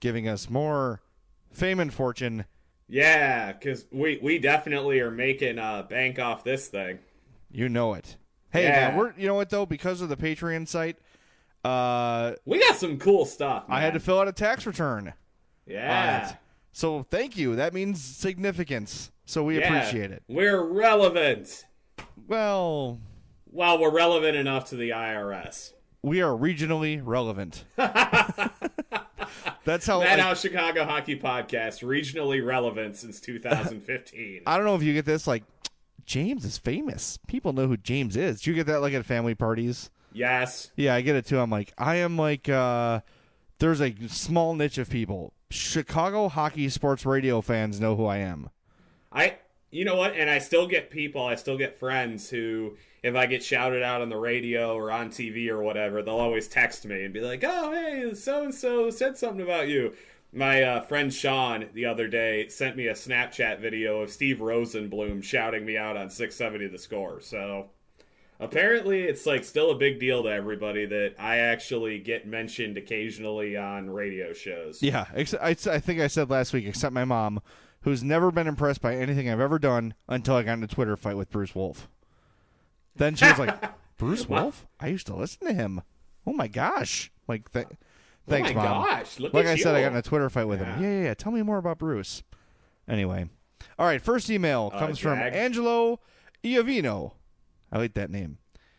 giving 0.00 0.28
us 0.28 0.50
more 0.50 1.00
fame 1.50 1.80
and 1.80 1.94
fortune. 1.94 2.44
Yeah, 2.88 3.52
because 3.52 3.86
we, 3.90 4.18
we 4.20 4.38
definitely 4.38 5.00
are 5.00 5.10
making 5.10 5.58
uh, 5.58 5.84
bank 5.84 6.18
off 6.18 6.44
this 6.44 6.68
thing. 6.68 6.98
You 7.50 7.68
know 7.70 7.94
it. 7.94 8.16
Hey, 8.52 8.64
yeah. 8.64 8.88
man, 8.88 8.96
we're 8.96 9.14
you 9.16 9.26
know 9.26 9.34
what 9.34 9.48
though? 9.48 9.64
Because 9.64 10.00
of 10.02 10.08
the 10.08 10.16
Patreon 10.16 10.68
site, 10.68 10.96
uh, 11.64 12.32
we 12.44 12.58
got 12.58 12.76
some 12.76 12.98
cool 12.98 13.24
stuff. 13.24 13.68
Man. 13.68 13.78
I 13.78 13.80
had 13.80 13.94
to 13.94 14.00
fill 14.00 14.18
out 14.18 14.28
a 14.28 14.32
tax 14.32 14.66
return. 14.66 15.14
Yeah. 15.66 16.34
So 16.72 17.02
thank 17.10 17.36
you. 17.36 17.56
That 17.56 17.74
means 17.74 18.02
significance. 18.02 19.10
So 19.24 19.44
we 19.44 19.58
yeah. 19.58 19.66
appreciate 19.66 20.10
it. 20.10 20.22
We're 20.28 20.62
relevant. 20.62 21.66
Well, 22.26 23.00
well, 23.52 23.78
we're 23.78 23.94
relevant 23.94 24.36
enough 24.36 24.66
to 24.70 24.76
the 24.76 24.90
IRS. 24.90 25.72
We 26.02 26.22
are 26.22 26.32
regionally 26.32 27.00
relevant. 27.02 27.64
That's 29.64 29.86
how 29.86 30.00
Madhouse 30.00 30.42
like, 30.44 30.52
Chicago 30.52 30.84
Hockey 30.84 31.18
Podcast 31.18 31.82
regionally 31.82 32.44
relevant 32.44 32.96
since 32.96 33.20
2015. 33.20 34.42
I 34.46 34.56
don't 34.56 34.64
know 34.64 34.74
if 34.74 34.82
you 34.82 34.94
get 34.94 35.04
this 35.04 35.26
like 35.26 35.44
James 36.06 36.44
is 36.44 36.58
famous. 36.58 37.18
People 37.26 37.52
know 37.52 37.66
who 37.66 37.76
James 37.76 38.16
is. 38.16 38.40
Do 38.40 38.50
you 38.50 38.56
get 38.56 38.66
that 38.66 38.80
like 38.80 38.94
at 38.94 39.04
family 39.04 39.34
parties? 39.34 39.90
Yes. 40.12 40.70
Yeah, 40.76 40.94
I 40.94 41.02
get 41.02 41.16
it 41.16 41.26
too. 41.26 41.38
I'm 41.38 41.50
like, 41.50 41.72
I 41.78 41.96
am 41.96 42.16
like, 42.16 42.48
uh, 42.48 43.00
there's 43.58 43.80
a 43.80 43.94
small 44.08 44.54
niche 44.54 44.78
of 44.78 44.88
people. 44.90 45.34
Chicago 45.50 46.28
hockey 46.28 46.68
sports 46.68 47.04
radio 47.04 47.40
fans 47.40 47.80
know 47.80 47.96
who 47.96 48.06
I 48.06 48.18
am. 48.18 48.50
I, 49.12 49.36
you 49.70 49.84
know 49.84 49.96
what? 49.96 50.14
And 50.14 50.30
I 50.30 50.38
still 50.38 50.66
get 50.66 50.90
people, 50.90 51.24
I 51.24 51.34
still 51.34 51.58
get 51.58 51.78
friends 51.78 52.30
who, 52.30 52.76
if 53.02 53.14
I 53.16 53.26
get 53.26 53.42
shouted 53.42 53.82
out 53.82 54.00
on 54.00 54.08
the 54.08 54.16
radio 54.16 54.74
or 54.74 54.92
on 54.92 55.10
TV 55.10 55.48
or 55.48 55.62
whatever, 55.62 56.02
they'll 56.02 56.14
always 56.14 56.48
text 56.48 56.86
me 56.86 57.04
and 57.04 57.12
be 57.12 57.20
like, 57.20 57.42
oh, 57.44 57.72
hey, 57.72 58.14
so 58.14 58.44
and 58.44 58.54
so 58.54 58.90
said 58.90 59.16
something 59.16 59.42
about 59.42 59.68
you. 59.68 59.92
My 60.32 60.62
uh, 60.62 60.80
friend 60.82 61.12
Sean 61.12 61.68
the 61.74 61.86
other 61.86 62.06
day 62.06 62.46
sent 62.48 62.76
me 62.76 62.86
a 62.86 62.94
Snapchat 62.94 63.58
video 63.58 64.00
of 64.00 64.10
Steve 64.10 64.38
Rosenbloom 64.38 65.24
shouting 65.24 65.66
me 65.66 65.76
out 65.76 65.96
on 65.96 66.08
670 66.08 66.68
the 66.68 66.78
score. 66.78 67.20
So 67.20 67.70
apparently 68.40 69.02
it's 69.02 69.26
like 69.26 69.44
still 69.44 69.70
a 69.70 69.76
big 69.76 70.00
deal 70.00 70.22
to 70.24 70.28
everybody 70.28 70.86
that 70.86 71.14
I 71.18 71.36
actually 71.36 71.98
get 71.98 72.26
mentioned 72.26 72.76
occasionally 72.76 73.56
on 73.56 73.90
radio 73.90 74.32
shows. 74.32 74.82
Yeah, 74.82 75.06
I, 75.14 75.26
I 75.50 75.54
think 75.54 76.00
I 76.00 76.06
said 76.06 76.30
last 76.30 76.52
week, 76.52 76.66
except 76.66 76.92
my 76.92 77.04
mom, 77.04 77.40
who's 77.82 78.02
never 78.02 78.30
been 78.30 78.46
impressed 78.46 78.80
by 78.80 78.96
anything 78.96 79.28
I've 79.30 79.40
ever 79.40 79.58
done 79.58 79.94
until 80.08 80.34
I 80.34 80.42
got 80.42 80.54
in 80.54 80.64
a 80.64 80.68
Twitter 80.68 80.96
fight 80.96 81.16
with 81.16 81.30
Bruce 81.30 81.54
Wolf. 81.54 81.88
Then 82.96 83.14
she 83.14 83.26
was 83.26 83.38
like, 83.38 83.56
Bruce 83.98 84.28
Wolf? 84.28 84.66
I 84.80 84.88
used 84.88 85.06
to 85.06 85.14
listen 85.14 85.46
to 85.46 85.52
him. 85.52 85.82
Oh 86.26 86.32
my 86.32 86.48
gosh. 86.48 87.12
Like, 87.28 87.52
th- 87.52 87.68
Thanks, 88.28 88.50
oh 88.50 88.54
my 88.54 88.64
Mom. 88.64 88.84
gosh! 88.84 89.18
Look 89.18 89.34
like 89.34 89.46
I 89.46 89.56
said, 89.56 89.74
I 89.74 89.80
got 89.80 89.92
in 89.92 89.98
a 89.98 90.02
Twitter 90.02 90.30
fight 90.30 90.44
with 90.44 90.60
yeah. 90.60 90.76
him. 90.76 90.82
Yeah, 90.82 90.90
yeah, 90.90 91.02
yeah. 91.04 91.14
Tell 91.14 91.32
me 91.32 91.42
more 91.42 91.58
about 91.58 91.78
Bruce. 91.78 92.22
Anyway, 92.86 93.28
all 93.78 93.86
right. 93.86 94.00
First 94.00 94.30
email 94.30 94.70
uh, 94.72 94.78
comes 94.78 94.98
uh, 94.98 95.02
from 95.02 95.18
Angelo 95.18 96.00
Iovino. 96.44 97.12
I 97.72 97.78
like 97.78 97.94
that 97.94 98.10
name. 98.10 98.38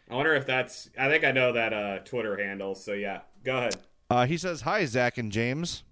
I 0.09 0.15
wonder 0.15 0.33
if 0.33 0.45
that's. 0.45 0.89
I 0.99 1.07
think 1.09 1.23
I 1.23 1.31
know 1.31 1.53
that 1.53 1.73
uh, 1.73 1.99
Twitter 1.99 2.35
handle. 2.37 2.75
So 2.75 2.93
yeah, 2.93 3.21
go 3.43 3.57
ahead. 3.57 3.77
Uh, 4.09 4.25
he 4.25 4.37
says, 4.37 4.61
"Hi, 4.61 4.85
Zach 4.85 5.17
and 5.17 5.31
James." 5.31 5.83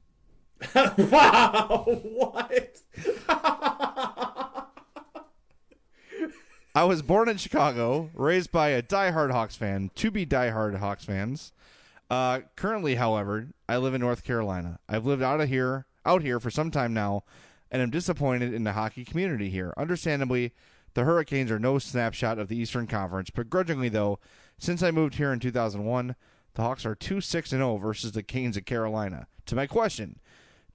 wow! 0.76 1.86
What? 2.04 2.82
I 6.76 6.84
was 6.84 7.02
born 7.02 7.30
in 7.30 7.38
Chicago, 7.38 8.10
raised 8.14 8.52
by 8.52 8.70
a 8.70 8.84
diehard 8.84 9.32
Hawks 9.32 9.56
fan. 9.56 9.90
To 9.96 10.12
be 10.12 10.26
diehard 10.26 10.78
Hawks 10.78 11.06
fans. 11.06 11.52
Uh, 12.10 12.42
currently, 12.56 12.96
however, 12.96 13.48
I 13.68 13.78
live 13.78 13.94
in 13.94 14.02
North 14.02 14.24
Carolina. 14.24 14.80
I've 14.88 15.06
lived 15.06 15.22
out 15.22 15.42
of 15.42 15.50
here, 15.50 15.86
out 16.06 16.22
here 16.24 16.40
for 16.40 16.50
some 16.50 16.72
time 16.72 16.94
now, 16.94 17.24
and 17.72 17.82
I'm 17.82 17.90
disappointed 17.90 18.54
in 18.54 18.64
the 18.64 18.74
hockey 18.74 19.06
community 19.06 19.50
here. 19.50 19.74
Understandably, 19.78 20.54
the 20.94 21.04
Hurricanes 21.04 21.52
are 21.52 21.60
no 21.60 21.78
snapshot 21.80 22.40
of 22.40 22.48
the 22.48 22.58
Eastern 22.58 22.88
Conference. 22.88 23.30
Begrudgingly, 23.30 23.90
though, 23.90 24.20
since 24.58 24.82
I 24.84 24.92
moved 24.92 25.16
here 25.16 25.32
in 25.32 25.40
2001, 25.40 26.16
the 26.56 26.62
Hawks 26.62 26.86
are 26.86 26.96
2 26.96 27.22
6 27.22 27.50
0 27.50 27.78
versus 27.78 28.12
the 28.12 28.24
Canes 28.24 28.58
of 28.58 28.66
Carolina. 28.66 29.28
To 29.46 29.56
my 29.56 29.68
question, 29.68 30.20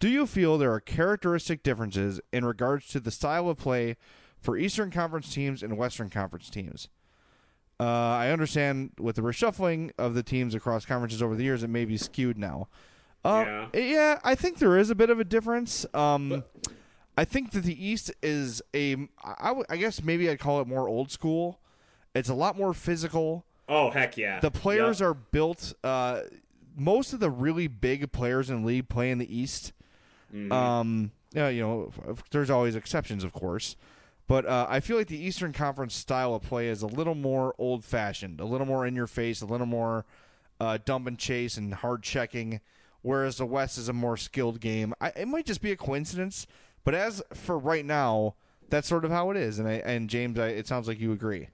Do 0.01 0.09
you 0.09 0.27
feel 0.27 0.57
there 0.59 0.73
are 0.73 0.81
characteristic 0.81 1.63
differences 1.63 2.21
in 2.33 2.45
regards 2.45 2.89
to 2.89 3.01
the 3.01 3.11
style 3.11 3.49
of 3.49 3.59
play 3.59 3.97
for 4.41 4.57
Eastern 4.57 4.91
Conference 4.91 5.33
teams 5.33 5.63
and 5.63 5.77
Western 5.77 6.11
Conference 6.11 6.51
teams? 6.51 6.89
Uh, 7.81 7.85
I 7.85 8.31
understand 8.31 8.93
with 9.01 9.17
the 9.17 9.23
reshuffling 9.23 9.91
of 9.99 10.15
the 10.15 10.23
teams 10.23 10.55
across 10.55 10.85
conferences 10.87 11.21
over 11.23 11.35
the 11.35 11.43
years, 11.43 11.63
it 11.65 11.71
may 11.71 11.85
be 11.85 11.97
skewed 11.97 12.39
now. 12.39 12.69
Uh, 13.25 13.45
Yeah. 13.47 13.69
yeah, 13.81 14.21
I 14.23 14.35
think 14.37 14.59
there 14.59 14.79
is 14.79 14.91
a 14.91 14.95
bit 14.95 15.11
of 15.11 15.19
a 15.19 15.25
difference. 15.25 15.85
Um, 15.93 16.45
I 17.17 17.25
think 17.25 17.53
that 17.53 17.63
the 17.65 17.87
East 17.87 18.11
is 18.23 18.61
a, 18.75 18.95
I, 19.23 19.49
w- 19.49 19.65
I 19.69 19.77
guess 19.77 20.03
maybe 20.03 20.29
I'd 20.29 20.41
call 20.41 20.61
it 20.61 20.67
more 20.67 20.89
old 20.89 21.11
school. 21.11 21.61
It's 22.15 22.29
a 22.29 22.35
lot 22.35 22.57
more 22.59 22.75
physical. 22.75 23.45
Oh 23.69 23.91
heck 23.91 24.17
yeah! 24.17 24.41
The 24.41 24.51
players 24.51 25.01
Yep. 25.01 25.09
are 25.09 25.15
built. 25.15 25.75
Uh, 25.83 26.21
most 26.77 27.13
of 27.13 27.21
the 27.21 27.31
really 27.31 27.67
big 27.69 28.11
players 28.13 28.51
in 28.51 28.61
the 28.63 28.67
league 28.67 28.89
play 28.89 29.11
in 29.11 29.19
the 29.19 29.37
East. 29.37 29.73
Mm-hmm. 30.35 30.53
Um, 30.53 31.13
yeah, 31.33 31.49
you 31.49 31.63
know, 31.63 31.93
there's 32.31 32.51
always 32.51 32.75
exceptions, 32.77 33.25
of 33.25 33.33
course, 33.33 33.77
but 34.27 34.45
uh, 34.47 34.67
I 34.69 34.81
feel 34.81 34.97
like 34.97 35.07
the 35.09 35.19
Eastern 35.19 35.53
Conference 35.53 35.95
style 35.95 36.35
of 36.35 36.43
play 36.43 36.69
is 36.69 36.83
a 36.83 36.87
little 36.87 37.15
more 37.15 37.55
old 37.59 37.85
fashioned, 37.85 38.41
a 38.41 38.45
little 38.45 38.67
more 38.67 38.87
in 38.87 38.95
your 38.97 39.07
face, 39.07 39.41
a 39.41 39.47
little 39.47 39.67
more 39.67 40.05
uh, 40.61 40.79
dump 40.85 41.07
and 41.07 41.19
chase 41.19 41.57
and 41.57 41.73
hard 41.75 42.03
checking, 42.03 42.61
whereas 43.03 43.37
the 43.39 43.47
West 43.47 43.79
is 43.79 43.89
a 43.89 43.93
more 43.93 44.17
skilled 44.17 44.61
game. 44.61 44.93
I, 45.01 45.09
it 45.17 45.27
might 45.29 45.47
just 45.47 45.63
be 45.63 45.71
a 45.73 45.77
coincidence, 45.77 46.47
but 46.85 46.95
as 46.95 47.23
for 47.33 47.59
right 47.59 47.85
now, 47.85 48.35
that's 48.71 48.89
sort 48.89 49.05
of 49.05 49.11
how 49.11 49.31
it 49.31 49.37
is. 49.37 49.59
And 49.59 49.69
I, 49.69 49.75
and 49.75 50.09
James, 50.09 50.39
I, 50.39 50.49
it 50.49 50.67
sounds 50.67 50.89
like 50.89 51.01
you 51.01 51.13
agree. 51.13 51.49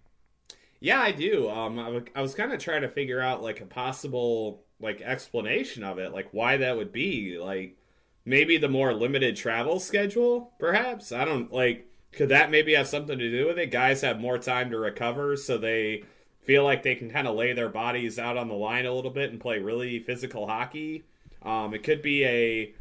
Yeah, 0.81 1.01
I 1.01 1.13
do. 1.13 1.49
Um, 1.51 1.79
I, 1.79 1.85
w- 1.85 2.05
I 2.15 2.23
was 2.23 2.35
kind 2.35 2.53
of 2.53 2.59
trying 2.59 2.83
to 2.83 2.89
figure 2.89 3.21
out 3.21 3.43
like 3.43 3.61
a 3.61 3.67
possible 3.67 4.63
like 4.81 5.03
explanation 5.03 5.85
of 5.85 5.99
it, 5.99 6.13
like 6.13 6.29
why 6.33 6.57
that 6.57 6.77
would 6.77 6.93
be. 6.93 7.39
Like 7.39 7.77
maybe 8.25 8.57
the 8.57 8.69
more 8.69 8.95
limited 8.95 9.37
travel 9.37 9.79
schedule, 9.79 10.53
perhaps. 10.59 11.13
I 11.13 11.25
don't 11.25 11.53
like. 11.53 11.87
Could 12.13 12.31
that 12.31 12.51
maybe 12.51 12.75
have 12.75 12.89
something 12.89 13.19
to 13.19 13.31
do 13.31 13.47
with 13.47 13.59
it? 13.59 13.71
Guys 13.71 14.01
have 14.01 14.19
more 14.19 14.39
time 14.39 14.71
to 14.71 14.79
recover, 14.79 15.37
so 15.37 15.59
they 15.59 16.03
feel 16.41 16.65
like 16.65 16.83
they 16.83 16.97
can 16.97 17.09
kind 17.11 17.29
of 17.29 17.37
lay 17.37 17.53
their 17.53 17.69
bodies 17.69 18.19
out 18.19 18.37
on 18.37 18.49
the 18.49 18.55
line 18.55 18.87
a 18.87 18.93
little 18.93 19.13
bit 19.13 19.31
and 19.31 19.41
play 19.41 19.61
really 19.61 20.01
physical 20.01 20.49
hockey. 20.49 21.05
Um, 21.43 21.73
it 21.73 21.85
could 21.85 22.03
be 22.03 22.25
a 22.25 22.75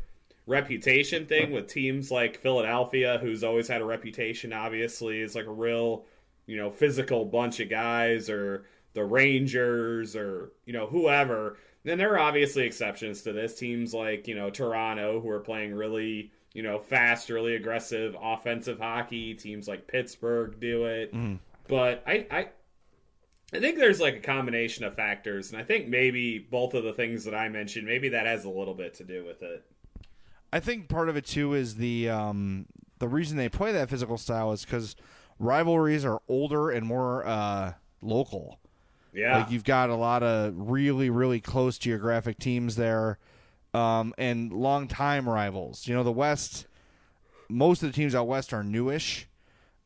reputation 0.49 1.25
thing 1.25 1.51
with 1.51 1.67
teams 1.67 2.11
like 2.11 2.37
Philadelphia, 2.37 3.19
who's 3.21 3.43
always 3.43 3.67
had 3.67 3.81
a 3.81 3.85
reputation. 3.85 4.51
Obviously, 4.51 5.21
is 5.21 5.35
like 5.35 5.45
a 5.45 5.51
real 5.51 6.05
you 6.49 6.57
know, 6.57 6.71
physical 6.71 7.25
bunch 7.25 7.59
of 7.59 7.69
guys 7.69 8.27
or 8.27 8.65
the 8.93 9.03
Rangers 9.05 10.15
or, 10.15 10.51
you 10.65 10.73
know, 10.73 10.87
whoever. 10.87 11.59
Then 11.83 11.99
there 11.99 12.13
are 12.13 12.19
obviously 12.19 12.63
exceptions 12.63 13.21
to 13.21 13.33
this. 13.33 13.53
Teams 13.53 13.93
like, 13.93 14.27
you 14.27 14.33
know, 14.33 14.49
Toronto 14.49 15.21
who 15.21 15.29
are 15.29 15.41
playing 15.41 15.75
really, 15.75 16.31
you 16.53 16.63
know, 16.63 16.79
fast, 16.79 17.29
really 17.29 17.55
aggressive 17.55 18.17
offensive 18.19 18.79
hockey. 18.79 19.35
Teams 19.35 19.67
like 19.67 19.85
Pittsburgh 19.85 20.59
do 20.59 20.85
it. 20.85 21.13
Mm-hmm. 21.13 21.35
But 21.67 22.03
I, 22.07 22.25
I 22.31 22.47
I 23.53 23.59
think 23.59 23.77
there's 23.77 23.99
like 24.01 24.15
a 24.15 24.19
combination 24.21 24.85
of 24.85 24.95
factors, 24.95 25.51
and 25.51 25.61
I 25.61 25.63
think 25.63 25.87
maybe 25.87 26.39
both 26.39 26.73
of 26.73 26.83
the 26.83 26.93
things 26.93 27.25
that 27.25 27.35
I 27.35 27.47
mentioned, 27.49 27.85
maybe 27.85 28.09
that 28.09 28.25
has 28.25 28.43
a 28.43 28.49
little 28.49 28.73
bit 28.73 28.95
to 28.95 29.03
do 29.03 29.23
with 29.23 29.43
it. 29.43 29.63
I 30.51 30.59
think 30.59 30.89
part 30.89 31.09
of 31.09 31.15
it 31.15 31.25
too 31.25 31.53
is 31.53 31.75
the 31.75 32.09
um, 32.09 32.65
the 32.99 33.07
reason 33.07 33.37
they 33.37 33.49
play 33.49 33.71
that 33.71 33.89
physical 33.89 34.17
style 34.17 34.51
is 34.51 34.65
because 34.65 34.95
rivalries 35.39 36.05
are 36.05 36.21
older 36.27 36.69
and 36.69 36.85
more 36.85 37.25
uh, 37.25 37.73
local. 38.01 38.59
Yeah. 39.13 39.39
Like 39.39 39.51
you've 39.51 39.63
got 39.63 39.89
a 39.89 39.95
lot 39.95 40.21
of 40.21 40.53
really, 40.55 41.09
really 41.09 41.39
close 41.39 41.77
geographic 41.77 42.37
teams 42.37 42.75
there, 42.75 43.17
um, 43.73 44.13
and 44.17 44.51
long 44.51 44.87
time 44.87 45.27
rivals. 45.27 45.87
You 45.87 45.95
know, 45.95 46.03
the 46.03 46.11
West, 46.11 46.67
most 47.47 47.81
of 47.81 47.89
the 47.89 47.95
teams 47.95 48.13
out 48.13 48.27
west 48.27 48.53
are 48.53 48.63
newish, 48.63 49.27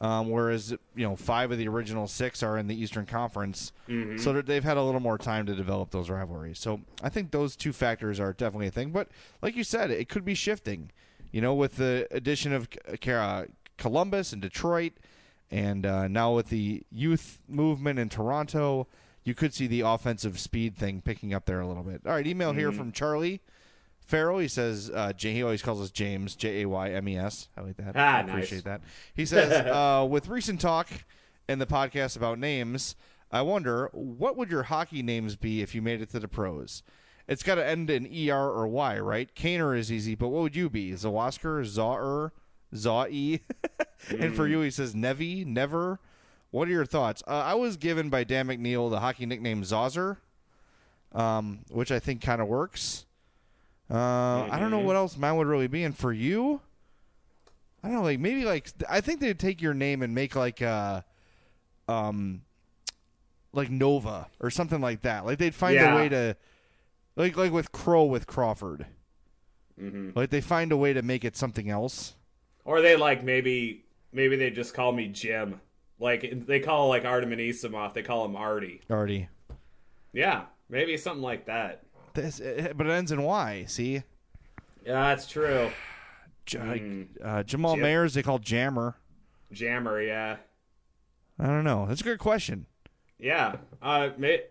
um, 0.03 0.29
whereas 0.29 0.71
you 0.95 1.07
know 1.07 1.15
five 1.15 1.51
of 1.51 1.57
the 1.57 1.67
original 1.67 2.07
six 2.07 2.43
are 2.43 2.57
in 2.57 2.67
the 2.67 2.75
Eastern 2.75 3.05
Conference, 3.05 3.71
so 4.19 4.41
they've 4.41 4.63
had 4.63 4.75
a 4.77 4.83
little 4.83 4.99
more 4.99 5.17
time 5.17 5.45
to 5.45 5.55
develop 5.55 5.91
those 5.91 6.09
rivalries. 6.09 6.59
So 6.59 6.81
I 7.01 7.07
think 7.09 7.31
those 7.31 7.55
two 7.55 7.71
factors 7.71 8.19
are 8.19 8.33
definitely 8.33 8.67
a 8.67 8.71
thing. 8.71 8.91
But 8.91 9.07
like 9.41 9.55
you 9.55 9.63
said, 9.63 9.89
it 9.91 10.09
could 10.09 10.25
be 10.25 10.35
shifting. 10.35 10.91
You 11.31 11.41
know, 11.41 11.53
with 11.55 11.77
the 11.77 12.05
addition 12.11 12.51
of 12.53 12.67
uh, 13.07 13.45
Columbus 13.77 14.33
and 14.33 14.41
Detroit 14.41 14.93
and 15.49 15.85
uh, 15.85 16.07
now 16.07 16.35
with 16.35 16.49
the 16.49 16.83
youth 16.91 17.39
movement 17.47 17.97
in 17.97 18.09
Toronto, 18.09 18.87
you 19.23 19.33
could 19.33 19.53
see 19.53 19.67
the 19.67 19.81
offensive 19.81 20.39
speed 20.39 20.75
thing 20.75 21.01
picking 21.01 21.33
up 21.33 21.45
there 21.45 21.61
a 21.61 21.67
little 21.67 21.83
bit. 21.83 22.01
All 22.05 22.11
right, 22.13 22.27
email 22.27 22.51
here 22.53 22.71
from 22.71 22.91
Charlie 22.91 23.39
Farrell. 24.05 24.39
He 24.39 24.47
says, 24.47 24.91
uh, 24.93 25.13
J- 25.13 25.33
he 25.33 25.43
always 25.43 25.61
calls 25.61 25.81
us 25.81 25.91
James, 25.91 26.35
J 26.35 26.61
A 26.61 26.69
Y 26.69 26.91
M 26.91 27.07
E 27.07 27.17
S. 27.17 27.49
I 27.57 27.61
like 27.61 27.77
that. 27.77 27.93
Ah, 27.95 28.17
I 28.17 28.21
nice. 28.21 28.29
appreciate 28.31 28.63
that. 28.65 28.81
He 29.15 29.25
says, 29.25 29.51
uh, 29.67 30.05
with 30.09 30.27
recent 30.27 30.59
talk 30.61 30.89
in 31.49 31.59
the 31.59 31.65
podcast 31.65 32.15
about 32.15 32.39
names, 32.39 32.95
I 33.31 33.41
wonder 33.41 33.89
what 33.93 34.37
would 34.37 34.51
your 34.51 34.63
hockey 34.63 35.01
names 35.01 35.35
be 35.35 35.61
if 35.61 35.73
you 35.73 35.81
made 35.81 36.01
it 36.01 36.09
to 36.11 36.19
the 36.19 36.27
pros? 36.27 36.83
It's 37.27 37.41
got 37.43 37.55
to 37.55 37.65
end 37.65 37.89
in 37.89 38.05
ER 38.05 38.35
or 38.49 38.67
Y, 38.67 38.99
right? 38.99 39.33
Kaner 39.33 39.77
is 39.77 39.91
easy, 39.91 40.13
but 40.13 40.27
what 40.27 40.41
would 40.41 40.55
you 40.55 40.69
be? 40.69 40.91
Zawasker, 40.91 41.63
Zawer, 41.65 42.31
Zaw-E? 42.75 43.39
and 44.09 44.35
for 44.35 44.45
you, 44.45 44.59
he 44.61 44.69
says 44.69 44.93
Nevi, 44.93 45.45
Never. 45.45 45.99
What 46.51 46.67
are 46.67 46.71
your 46.71 46.85
thoughts? 46.85 47.23
Uh, 47.25 47.31
I 47.31 47.55
was 47.55 47.77
given 47.77 48.09
by 48.09 48.23
Dan 48.25 48.47
McNeil 48.47 48.91
the 48.91 48.99
hockey 48.99 49.25
nickname 49.25 49.63
Zauzer, 49.63 50.17
um, 51.13 51.61
which 51.71 51.91
I 51.91 51.97
think 51.99 52.21
kind 52.21 52.41
of 52.41 52.47
works. 52.47 53.05
Uh, 53.91 54.47
I 54.49 54.57
don't 54.59 54.71
know 54.71 54.79
what 54.79 54.95
else 54.95 55.17
mine 55.17 55.35
would 55.37 55.47
really 55.47 55.67
be. 55.67 55.83
And 55.83 55.95
for 55.97 56.11
you, 56.11 56.61
I 57.83 57.87
don't 57.87 57.97
know, 57.97 58.03
like 58.03 58.19
maybe 58.19 58.45
like 58.45 58.69
I 58.89 59.01
think 59.01 59.19
they'd 59.19 59.37
take 59.37 59.61
your 59.61 59.73
name 59.73 60.01
and 60.01 60.15
make 60.15 60.35
like 60.35 60.61
uh 60.61 61.01
um 61.87 62.41
like 63.51 63.69
Nova 63.69 64.27
or 64.39 64.49
something 64.49 64.81
like 64.81 65.01
that. 65.01 65.25
Like 65.25 65.37
they'd 65.37 65.53
find 65.53 65.75
Yeah. 65.75 65.93
a 65.93 65.95
way 65.95 66.09
to 66.09 66.37
like 67.15 67.35
like 67.37 67.51
with 67.51 67.71
Crow 67.71 68.05
with 68.05 68.25
Crawford. 68.27 68.85
Like 70.15 70.29
they 70.29 70.39
find 70.39 70.71
a 70.71 70.77
way 70.77 70.93
to 70.93 71.01
make 71.01 71.25
it 71.25 71.35
something 71.35 71.69
else. 71.69 72.13
Or 72.63 72.79
they 72.81 72.95
like 72.95 73.23
maybe 73.23 73.83
maybe 74.13 74.37
they 74.37 74.49
just 74.49 74.73
call 74.73 74.91
me 74.93 75.07
Jim. 75.09 75.59
Like 75.99 76.45
they 76.47 76.59
call 76.61 76.87
like 76.87 77.03
Artem 77.05 77.31
Anisimov, 77.31 77.93
they 77.93 78.01
call 78.03 78.23
him 78.25 78.35
Artie. 78.35 78.81
Already. 78.89 79.27
Yeah, 80.13 80.43
maybe 80.69 80.95
something 80.95 81.23
like 81.23 81.45
that. 81.47 81.83
This, 82.13 82.39
but 82.75 82.85
it 82.87 82.91
ends 82.91 83.11
in 83.11 83.23
Y. 83.23 83.65
See, 83.67 84.03
Yeah, 84.85 85.09
that's 85.09 85.27
true. 85.27 85.71
J- 86.45 87.07
uh, 87.23 87.43
Jamal 87.43 87.75
Jim. 87.75 87.85
Mayers 87.85 88.13
they 88.13 88.21
call 88.23 88.37
Jammer. 88.39 88.95
Jammer, 89.51 90.01
yeah. 90.01 90.37
I 91.39 91.47
don't 91.47 91.63
know. 91.63 91.85
That's 91.87 92.01
a 92.01 92.03
good 92.03 92.19
question. 92.19 92.65
Yeah. 93.17 93.55
Uh 93.81 94.09
may, 94.17 94.41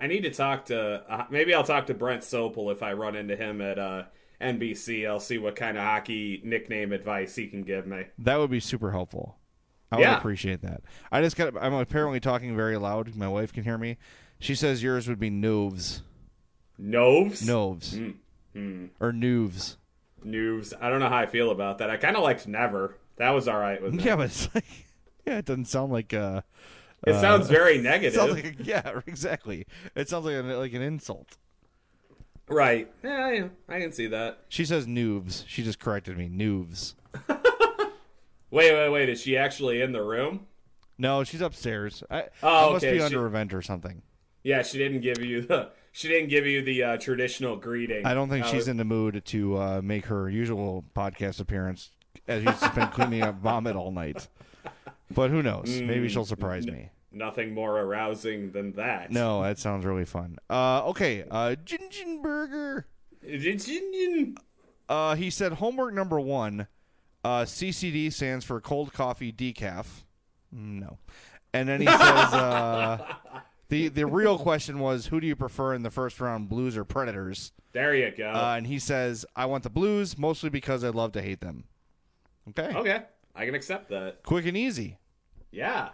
I 0.00 0.06
need 0.06 0.22
to 0.22 0.30
talk 0.30 0.66
to 0.66 1.04
uh, 1.08 1.26
maybe 1.30 1.54
I'll 1.54 1.64
talk 1.64 1.86
to 1.88 1.94
Brent 1.94 2.22
Sopel 2.22 2.72
if 2.72 2.82
I 2.82 2.92
run 2.94 3.14
into 3.14 3.36
him 3.36 3.60
at 3.60 3.78
uh 3.78 4.04
NBC. 4.40 5.06
I'll 5.06 5.20
see 5.20 5.38
what 5.38 5.54
kind 5.54 5.76
of 5.76 5.84
hockey 5.84 6.40
nickname 6.44 6.92
advice 6.92 7.34
he 7.36 7.46
can 7.46 7.62
give 7.62 7.86
me. 7.86 8.04
That 8.18 8.36
would 8.38 8.50
be 8.50 8.58
super 8.60 8.90
helpful. 8.90 9.36
I 9.92 9.96
would 9.96 10.02
Yeah. 10.02 10.16
appreciate 10.16 10.62
that. 10.62 10.80
I 11.12 11.20
just 11.20 11.36
got. 11.36 11.54
I'm 11.60 11.74
apparently 11.74 12.18
talking 12.18 12.56
very 12.56 12.76
loud. 12.78 13.14
My 13.14 13.28
wife 13.28 13.52
can 13.52 13.62
hear 13.62 13.76
me. 13.78 13.98
She 14.40 14.54
says 14.54 14.82
yours 14.82 15.06
would 15.08 15.20
be 15.20 15.30
Noves. 15.30 16.02
Noves? 16.78 17.46
Noves. 17.46 17.98
Hmm. 18.54 18.86
Or 19.00 19.12
Noves. 19.12 19.76
Noves. 20.24 20.74
I 20.80 20.90
don't 20.90 21.00
know 21.00 21.08
how 21.08 21.18
I 21.18 21.26
feel 21.26 21.50
about 21.50 21.78
that. 21.78 21.90
I 21.90 21.96
kind 21.96 22.16
of 22.16 22.22
liked 22.22 22.46
Never. 22.46 22.96
That 23.16 23.30
was 23.30 23.48
all 23.48 23.58
right 23.58 23.82
with 23.82 23.94
me. 23.94 24.02
Yeah, 24.04 24.16
but 24.16 24.26
it's 24.26 24.48
like, 24.54 24.64
yeah, 25.26 25.38
it 25.38 25.44
doesn't 25.44 25.66
sound 25.66 25.92
like. 25.92 26.12
uh 26.14 26.42
It 27.06 27.14
sounds 27.20 27.48
very 27.48 27.78
negative. 27.82 28.14
sounds 28.14 28.32
like 28.34 28.60
a, 28.60 28.62
yeah, 28.62 29.00
exactly. 29.06 29.66
It 29.94 30.08
sounds 30.08 30.24
like 30.26 30.34
an, 30.36 30.50
like 30.58 30.72
an 30.72 30.82
insult. 30.82 31.36
right. 32.48 32.90
Yeah, 33.02 33.30
yeah, 33.32 33.48
I 33.68 33.80
can 33.80 33.92
see 33.92 34.06
that. 34.08 34.40
She 34.48 34.64
says 34.64 34.86
Noves. 34.86 35.44
She 35.48 35.62
just 35.62 35.78
corrected 35.78 36.16
me. 36.18 36.28
Noves. 36.28 36.94
Wait, 38.50 38.70
wait, 38.74 38.88
wait. 38.90 39.08
Is 39.08 39.20
she 39.22 39.36
actually 39.36 39.80
in 39.80 39.92
the 39.92 40.02
room? 40.02 40.46
No, 40.98 41.24
she's 41.24 41.40
upstairs. 41.40 42.02
I, 42.10 42.24
Oh, 42.42 42.68
I 42.68 42.72
must 42.74 42.84
okay, 42.84 42.92
be 42.94 42.98
she- 42.98 43.04
under 43.04 43.24
a 43.26 43.30
vent 43.30 43.54
or 43.54 43.62
something. 43.62 44.02
Yeah, 44.44 44.62
she 44.62 44.76
didn't 44.76 45.00
give 45.00 45.22
you 45.24 45.40
the 45.42 45.70
she 45.92 46.08
didn't 46.08 46.28
give 46.28 46.46
you 46.46 46.62
the 46.62 46.82
uh, 46.82 46.96
traditional 46.96 47.56
greeting. 47.56 48.04
I 48.04 48.14
don't 48.14 48.28
think 48.28 48.44
Uh, 48.46 48.48
she's 48.48 48.66
in 48.68 48.76
the 48.78 48.84
mood 48.84 49.22
to 49.26 49.56
uh, 49.58 49.80
make 49.82 50.06
her 50.06 50.28
usual 50.28 50.84
podcast 50.96 51.40
appearance 51.40 51.90
as 52.26 52.42
she's 52.42 52.70
been 52.70 52.88
cleaning 52.88 53.22
up 53.22 53.36
vomit 53.40 53.76
all 53.76 53.90
night. 53.92 54.26
But 55.14 55.30
who 55.30 55.42
knows? 55.42 55.80
Maybe 55.80 56.08
she'll 56.08 56.24
surprise 56.24 56.66
me. 56.66 56.88
Nothing 57.14 57.52
more 57.52 57.78
arousing 57.78 58.52
than 58.52 58.72
that. 58.72 59.10
No, 59.10 59.42
that 59.42 59.58
sounds 59.58 59.84
really 59.84 60.06
fun. 60.06 60.38
Uh, 60.48 60.86
okay, 60.88 61.24
uh, 61.30 61.56
Gingenberger. 61.64 62.84
Gin- 63.28 64.36
Uh, 64.88 65.14
he 65.14 65.28
said 65.30 65.52
homework 65.54 65.92
number 65.94 66.18
one. 66.18 66.66
Uh, 67.24 67.42
CCD 67.44 68.12
stands 68.12 68.44
for 68.44 68.60
cold 68.60 68.92
coffee 68.92 69.30
decaf. 69.32 69.86
Mm, 70.54 70.80
No, 70.80 70.98
and 71.52 71.68
then 71.68 71.80
he 71.82 71.86
says 71.86 71.98
uh, 72.00 73.14
the 73.72 73.88
the 73.88 74.06
real 74.06 74.38
question 74.38 74.78
was 74.78 75.06
who 75.06 75.20
do 75.20 75.26
you 75.26 75.34
prefer 75.34 75.74
in 75.74 75.82
the 75.82 75.90
first 75.90 76.20
round, 76.20 76.48
Blues 76.48 76.76
or 76.76 76.84
Predators? 76.84 77.52
There 77.72 77.94
you 77.94 78.10
go. 78.10 78.28
Uh, 78.30 78.54
and 78.56 78.66
he 78.66 78.78
says 78.78 79.24
I 79.34 79.46
want 79.46 79.62
the 79.64 79.70
Blues 79.70 80.18
mostly 80.18 80.50
because 80.50 80.84
I 80.84 80.90
love 80.90 81.12
to 81.12 81.22
hate 81.22 81.40
them. 81.40 81.64
Okay. 82.50 82.74
okay, 82.76 83.02
I 83.34 83.46
can 83.46 83.54
accept 83.54 83.88
that. 83.90 84.22
Quick 84.24 84.46
and 84.46 84.56
easy. 84.56 84.98
Yeah. 85.50 85.90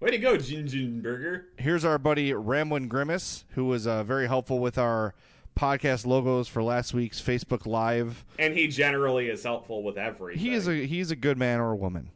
Way 0.00 0.10
to 0.10 0.18
go, 0.18 0.36
Gingenberger. 0.36 1.44
Here's 1.58 1.84
our 1.84 1.96
buddy 1.96 2.32
Ramblin' 2.32 2.88
Grimace, 2.88 3.44
who 3.50 3.66
was 3.66 3.86
uh, 3.86 4.02
very 4.02 4.26
helpful 4.26 4.58
with 4.58 4.76
our 4.76 5.14
podcast 5.56 6.06
logos 6.06 6.48
for 6.48 6.60
last 6.62 6.92
week's 6.92 7.20
Facebook 7.20 7.66
Live. 7.66 8.24
And 8.38 8.52
he 8.54 8.66
generally 8.66 9.28
is 9.28 9.44
helpful 9.44 9.82
with 9.82 9.96
everything. 9.96 10.42
He 10.42 10.54
is 10.54 10.66
a 10.66 10.86
he's 10.86 11.10
a 11.10 11.16
good 11.16 11.38
man 11.38 11.60
or 11.60 11.70
a 11.70 11.76
woman. 11.76 12.10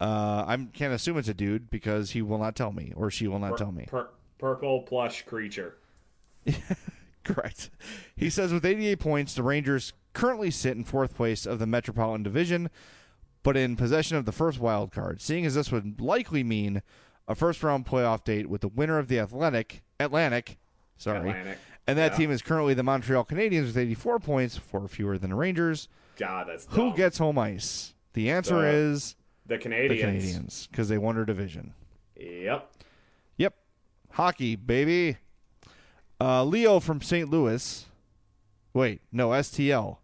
Uh, 0.00 0.44
I 0.46 0.66
can't 0.72 0.92
assume 0.92 1.16
it's 1.16 1.28
a 1.28 1.34
dude 1.34 1.70
because 1.70 2.10
he 2.10 2.22
will 2.22 2.38
not 2.38 2.54
tell 2.54 2.72
me 2.72 2.92
or 2.96 3.10
she 3.10 3.28
will 3.28 3.38
not 3.38 3.52
Pur- 3.52 3.56
tell 3.56 3.72
me. 3.72 3.86
pur- 3.88 4.08
purple 4.38 4.82
plush 4.82 5.22
creature. 5.24 5.76
Correct. 7.24 7.70
He 8.16 8.30
says 8.30 8.52
with 8.52 8.64
88 8.64 9.00
points, 9.00 9.34
the 9.34 9.42
Rangers 9.42 9.92
currently 10.12 10.50
sit 10.50 10.76
in 10.76 10.84
fourth 10.84 11.14
place 11.16 11.44
of 11.44 11.58
the 11.58 11.66
Metropolitan 11.66 12.22
Division, 12.22 12.70
but 13.42 13.56
in 13.56 13.76
possession 13.76 14.16
of 14.16 14.24
the 14.26 14.32
first 14.32 14.60
wild 14.60 14.92
card. 14.92 15.20
Seeing 15.20 15.44
as 15.44 15.54
this 15.54 15.72
would 15.72 16.00
likely 16.00 16.44
mean 16.44 16.82
a 17.26 17.34
first 17.34 17.62
round 17.62 17.84
playoff 17.86 18.22
date 18.24 18.48
with 18.48 18.60
the 18.60 18.68
winner 18.68 18.98
of 18.98 19.08
the 19.08 19.18
Athletic 19.18 19.82
Atlantic, 19.98 20.56
sorry, 20.96 21.18
Atlantic. 21.30 21.58
and 21.86 21.98
that 21.98 22.12
Yeah. 22.12 22.16
team 22.18 22.30
is 22.30 22.42
currently 22.42 22.74
the 22.74 22.82
Montreal 22.84 23.24
Canadiens 23.24 23.66
with 23.66 23.76
84 23.76 24.20
points, 24.20 24.56
four 24.56 24.86
fewer 24.86 25.18
than 25.18 25.30
the 25.30 25.36
Rangers. 25.36 25.88
God, 26.16 26.46
that's 26.48 26.66
Who 26.70 26.94
gets 26.94 27.18
home 27.18 27.38
ice? 27.38 27.94
The 28.12 28.30
answer 28.30 28.60
The 28.60 28.68
is 28.68 29.16
the 29.46 29.56
the 29.56 29.62
Canadians? 29.62 30.68
Because 30.70 30.88
they 30.88 30.96
won 30.98 31.16
their 31.16 31.24
division. 31.24 31.74
Yep. 32.18 32.70
Hockey, 34.16 34.56
baby. 34.56 35.18
Uh, 36.18 36.42
Leo 36.42 36.80
from 36.80 37.02
St. 37.02 37.28
Louis. 37.30 37.84
Wait, 38.72 39.02
no, 39.12 39.28
STL. 39.28 39.98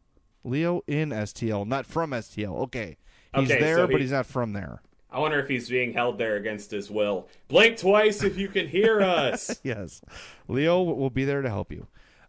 Leo 0.45 0.83
in 0.87 1.09
STL, 1.11 1.67
not 1.67 1.87
from 1.87 2.11
STL. 2.11 2.59
Okay. 2.65 2.99
He's 3.35 3.51
Okay, 3.51 3.59
there, 3.59 3.77
so 3.77 3.87
but 3.87 4.03
he's 4.03 4.11
not 4.13 4.27
from 4.27 4.53
there. 4.53 4.83
I 5.11 5.19
wonder 5.19 5.39
if 5.39 5.49
he's 5.49 5.71
being 5.71 5.95
held 5.95 6.19
there 6.19 6.37
against 6.37 6.71
his 6.71 6.91
will. 6.91 7.27
Blink 7.49 7.79
twice 7.79 8.23
if 8.23 8.37
you 8.37 8.49
can 8.49 8.69
hear 8.69 9.01
us. 9.03 9.59
yes. 9.63 10.03
Leo 10.47 10.83
will 10.83 11.09
be 11.11 11.25
there 11.25 11.41
to 11.41 11.49
help 11.49 11.73
you. 11.73 11.87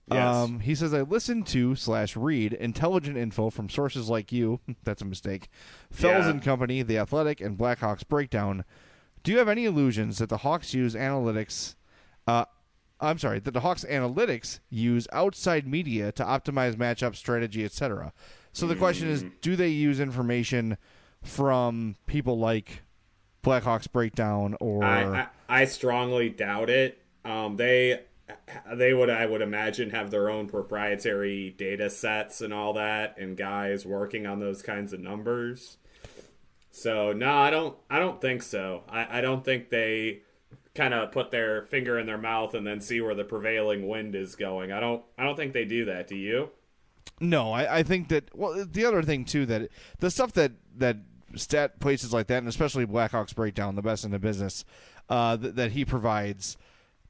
Yes. 0.10 0.36
Um, 0.36 0.62
he 0.62 0.76
says, 0.76 0.94
I 0.94 1.02
listen 1.02 1.44
to 1.44 1.76
slash 1.76 2.16
read 2.16 2.54
intelligent 2.54 3.18
info 3.18 3.50
from 3.50 3.68
sources 3.68 4.10
like 4.10 4.32
you. 4.32 4.62
That's 4.86 5.02
a 5.02 5.06
mistake. 5.06 5.50
Fels 5.92 6.24
Yeah. 6.26 6.30
and 6.30 6.42
Company, 6.42 6.82
The 6.82 6.98
Athletic, 7.00 7.42
and 7.42 7.58
Blackhawks 7.58 8.08
Breakdown. 8.08 8.64
Do 9.24 9.32
you 9.32 9.38
have 9.38 9.50
any 9.50 9.66
illusions 9.66 10.18
that 10.18 10.30
the 10.30 10.38
Hawks 10.38 10.74
use 10.74 10.96
analytics? 10.96 11.76
Uh, 12.28 12.46
I'm 13.00 13.18
sorry, 13.18 13.40
that 13.40 13.52
the 13.52 13.62
Hawks 13.62 13.86
analytics 13.90 14.60
use 14.70 15.08
outside 15.12 15.68
media 15.68 16.12
to 16.14 16.24
optimize 16.24 16.76
matchup 16.76 17.16
strategy, 17.16 17.66
etc. 17.66 18.14
So 18.52 18.68
the 18.68 18.76
question 18.76 19.08
is, 19.08 19.26
do 19.42 19.56
they 19.56 19.70
use 19.70 20.00
information 20.00 20.78
from 21.24 21.96
people 22.06 22.38
like 22.38 22.84
Blackhawks 23.44 23.92
Breakdown 23.92 24.56
or 24.60 24.84
I, 24.84 25.04
I 25.04 25.28
I 25.50 25.66
strongly 25.66 26.30
doubt 26.30 26.70
it. 26.70 27.02
Um, 27.26 27.58
they 27.58 28.02
they 28.74 28.94
would 28.94 29.10
I 29.10 29.26
would 29.26 29.42
imagine 29.42 29.90
have 29.90 30.12
their 30.12 30.30
own 30.30 30.48
proprietary 30.48 31.54
data 31.58 31.90
sets 31.90 32.42
and 32.42 32.54
all 32.54 32.74
that, 32.74 33.18
and 33.18 33.36
guys 33.36 33.86
working 33.86 34.26
on 34.26 34.40
those 34.40 34.62
kinds 34.62 34.94
of 34.94 35.02
numbers. 35.02 35.78
So 36.76 37.14
no, 37.14 37.38
I 37.38 37.52
don't. 37.52 37.78
I 37.88 38.00
don't 38.00 38.20
think 38.20 38.42
so. 38.42 38.82
I, 38.90 39.20
I 39.20 39.22
don't 39.22 39.46
think 39.46 39.70
they 39.70 40.22
kind 40.74 40.96
of 40.96 41.12
put 41.12 41.30
their 41.30 41.62
finger 41.62 42.00
in 42.00 42.08
their 42.08 42.18
mouth 42.18 42.56
and 42.56 42.66
then 42.66 42.82
see 42.82 43.00
where 43.00 43.14
the 43.14 43.24
prevailing 43.24 43.88
wind 43.88 44.16
is 44.16 44.36
going. 44.36 44.72
I 44.72 44.80
don't. 44.80 45.04
I 45.16 45.24
don't 45.24 45.36
think 45.36 45.54
they 45.54 45.66
do 45.66 45.86
that. 45.86 46.08
Do 46.08 46.16
you? 46.16 46.50
No, 47.20 47.52
I, 47.52 47.80
I 47.80 47.84
think 47.84 48.10
that 48.10 48.36
well 48.36 48.66
the 48.66 48.86
other 48.86 49.04
thing 49.04 49.24
too 49.24 49.46
that 49.46 49.70
the 50.00 50.10
stuff 50.10 50.34
that 50.34 50.54
that 50.78 50.98
stat 51.36 51.80
places 51.80 52.12
like 52.12 52.26
that 52.28 52.40
and 52.40 52.48
especially 52.48 52.88
Blackhawks 52.88 53.36
breakdown 53.36 53.76
the 53.76 53.84
best 53.84 54.04
in 54.04 54.10
the 54.10 54.20
business 54.20 54.66
uh, 55.10 55.38
th- 55.38 55.54
that 55.54 55.72
he 55.72 55.86
provides 55.86 56.58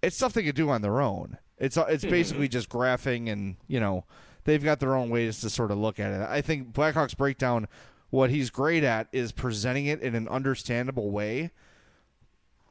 it's 0.02 0.18
stuff 0.18 0.34
they 0.34 0.44
could 0.44 0.56
do 0.56 0.70
on 0.70 0.82
their 0.82 1.00
own. 1.00 1.38
It's 1.58 1.78
it's 1.78 2.04
basically 2.04 2.50
just 2.50 2.68
graphing 2.68 3.32
and 3.32 3.56
you 3.68 3.80
know 3.80 4.04
they've 4.44 4.64
got 4.64 4.82
their 4.82 4.94
own 4.94 5.10
ways 5.10 5.40
to 5.40 5.50
sort 5.50 5.72
of 5.72 5.78
look 5.78 6.02
at 6.02 6.12
it. 6.12 6.28
I 6.30 6.42
think 6.42 6.74
Blackhawks 6.74 7.16
breakdown 7.16 7.70
what 8.14 8.30
he's 8.30 8.50
great 8.50 8.84
at 8.84 9.08
is 9.12 9.32
presenting 9.32 9.88
it 9.88 10.02
in 10.02 10.14
an 10.16 10.28
understandable 10.28 11.12
way 11.12 11.52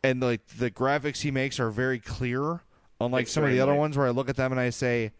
and 0.04 0.20
like 0.20 0.46
the 0.58 0.70
graphics 0.70 1.20
he 1.22 1.30
makes 1.30 1.58
are 1.58 1.70
very 1.70 1.98
clear 1.98 2.60
unlike 3.00 3.26
some 3.26 3.44
of 3.44 3.50
the 3.50 3.60
other 3.60 3.74
ones 3.74 3.96
where 3.96 4.06
I 4.06 4.10
look 4.10 4.28
at 4.28 4.36
them 4.36 4.52
and 4.52 4.60
I 4.60 4.70
say 4.70 5.12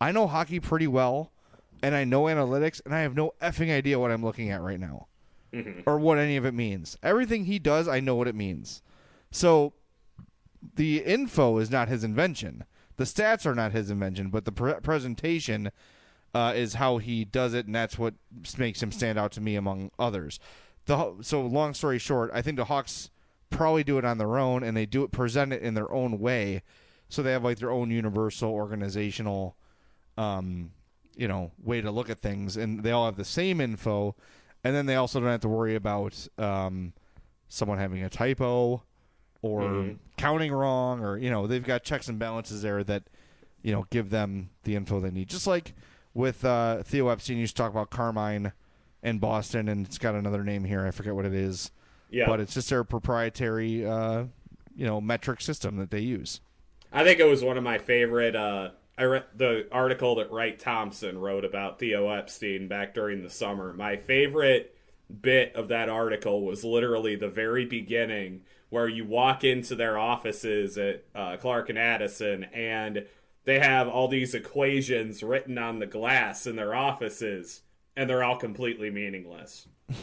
I 0.00 0.12
know 0.12 0.26
hockey 0.26 0.60
pretty 0.60 0.86
well, 0.86 1.30
and 1.82 1.94
I 1.94 2.04
know 2.04 2.22
analytics, 2.22 2.80
and 2.84 2.94
I 2.94 3.00
have 3.00 3.14
no 3.14 3.34
effing 3.42 3.70
idea 3.70 3.98
what 3.98 4.10
I'm 4.10 4.24
looking 4.24 4.50
at 4.50 4.62
right 4.62 4.80
now, 4.80 5.08
mm-hmm. 5.52 5.80
or 5.84 5.98
what 5.98 6.18
any 6.18 6.36
of 6.36 6.46
it 6.46 6.54
means. 6.54 6.96
Everything 7.02 7.44
he 7.44 7.58
does, 7.58 7.86
I 7.86 8.00
know 8.00 8.14
what 8.14 8.28
it 8.28 8.34
means. 8.34 8.82
So, 9.30 9.74
the 10.76 10.98
info 11.04 11.58
is 11.58 11.70
not 11.70 11.88
his 11.88 12.02
invention. 12.02 12.64
The 12.96 13.04
stats 13.04 13.44
are 13.46 13.54
not 13.54 13.72
his 13.72 13.90
invention, 13.90 14.30
but 14.30 14.44
the 14.44 14.52
pre- 14.52 14.74
presentation 14.74 15.70
uh, 16.34 16.52
is 16.54 16.74
how 16.74 16.98
he 16.98 17.24
does 17.24 17.54
it, 17.54 17.66
and 17.66 17.74
that's 17.74 17.98
what 17.98 18.14
makes 18.58 18.82
him 18.82 18.92
stand 18.92 19.18
out 19.18 19.32
to 19.32 19.40
me 19.40 19.56
among 19.56 19.90
others. 19.98 20.38
The 20.86 21.14
so, 21.20 21.42
long 21.42 21.74
story 21.74 21.98
short, 21.98 22.30
I 22.32 22.42
think 22.42 22.56
the 22.56 22.64
Hawks 22.64 23.10
probably 23.50 23.84
do 23.84 23.98
it 23.98 24.04
on 24.04 24.18
their 24.18 24.38
own, 24.38 24.62
and 24.62 24.76
they 24.76 24.86
do 24.86 25.02
it 25.02 25.10
present 25.10 25.52
it 25.52 25.62
in 25.62 25.74
their 25.74 25.92
own 25.92 26.18
way. 26.18 26.62
So 27.08 27.22
they 27.22 27.32
have 27.32 27.44
like 27.44 27.58
their 27.58 27.70
own 27.72 27.90
universal 27.90 28.50
organizational 28.50 29.56
um, 30.16 30.70
you 31.16 31.28
know, 31.28 31.50
way 31.62 31.80
to 31.80 31.90
look 31.90 32.10
at 32.10 32.18
things, 32.18 32.56
and 32.56 32.82
they 32.82 32.92
all 32.92 33.06
have 33.06 33.16
the 33.16 33.24
same 33.24 33.60
info, 33.60 34.14
and 34.62 34.74
then 34.74 34.86
they 34.86 34.96
also 34.96 35.20
don't 35.20 35.28
have 35.28 35.40
to 35.40 35.48
worry 35.48 35.74
about 35.74 36.28
um, 36.38 36.92
someone 37.48 37.78
having 37.78 38.02
a 38.02 38.08
typo 38.08 38.82
or 39.42 39.94
counting 40.16 40.52
wrong, 40.52 41.02
or 41.02 41.16
you 41.16 41.30
know, 41.30 41.46
they've 41.46 41.64
got 41.64 41.82
checks 41.82 42.08
and 42.08 42.18
balances 42.18 42.62
there 42.62 42.84
that 42.84 43.04
you 43.62 43.72
know 43.72 43.86
give 43.90 44.10
them 44.10 44.50
the 44.64 44.76
info 44.76 45.00
they 45.00 45.10
need. 45.10 45.28
Just 45.28 45.46
like 45.46 45.74
with 46.14 46.44
uh, 46.44 46.82
Theo 46.82 47.08
Epstein, 47.08 47.36
You 47.36 47.42
used 47.42 47.56
to 47.56 47.62
talk 47.62 47.70
about 47.72 47.90
Carmine 47.90 48.52
and 49.02 49.20
Boston, 49.20 49.68
and 49.68 49.86
it's 49.86 49.98
got 49.98 50.14
another 50.14 50.44
name 50.44 50.64
here. 50.64 50.86
I 50.86 50.90
forget 50.90 51.14
what 51.14 51.24
it 51.24 51.34
is, 51.34 51.70
Yeah. 52.10 52.26
but 52.26 52.40
it's 52.40 52.54
just 52.54 52.68
their 52.70 52.84
proprietary, 52.84 53.86
uh, 53.86 54.24
you 54.74 54.86
know, 54.86 55.00
metric 55.00 55.40
system 55.40 55.76
that 55.76 55.90
they 55.90 56.00
use. 56.00 56.40
I 56.92 57.04
think 57.04 57.20
it 57.20 57.24
was 57.24 57.42
one 57.42 57.56
of 57.56 57.64
my 57.64 57.78
favorite. 57.78 58.34
Uh, 58.34 58.70
I 58.98 59.04
read 59.04 59.24
the 59.34 59.66
article 59.72 60.16
that 60.16 60.30
Wright 60.30 60.58
Thompson 60.58 61.18
wrote 61.18 61.44
about 61.44 61.78
Theo 61.78 62.10
Epstein 62.10 62.68
back 62.68 62.92
during 62.92 63.22
the 63.22 63.30
summer. 63.30 63.72
My 63.72 63.96
favorite 63.96 64.76
bit 65.22 65.54
of 65.54 65.68
that 65.68 65.88
article 65.88 66.44
was 66.44 66.64
literally 66.64 67.16
the 67.16 67.28
very 67.28 67.64
beginning, 67.64 68.42
where 68.68 68.88
you 68.88 69.04
walk 69.04 69.42
into 69.44 69.74
their 69.74 69.96
offices 69.98 70.76
at 70.76 71.04
uh, 71.14 71.36
Clark 71.38 71.70
and 71.70 71.78
Addison, 71.78 72.44
and 72.44 73.06
they 73.44 73.58
have 73.58 73.88
all 73.88 74.08
these 74.08 74.34
equations 74.34 75.22
written 75.22 75.58
on 75.58 75.78
the 75.78 75.86
glass 75.86 76.46
in 76.46 76.56
their 76.56 76.74
offices, 76.74 77.62
and 77.96 78.08
they're 78.08 78.24
all 78.24 78.36
completely 78.36 78.90
meaningless. 78.90 79.66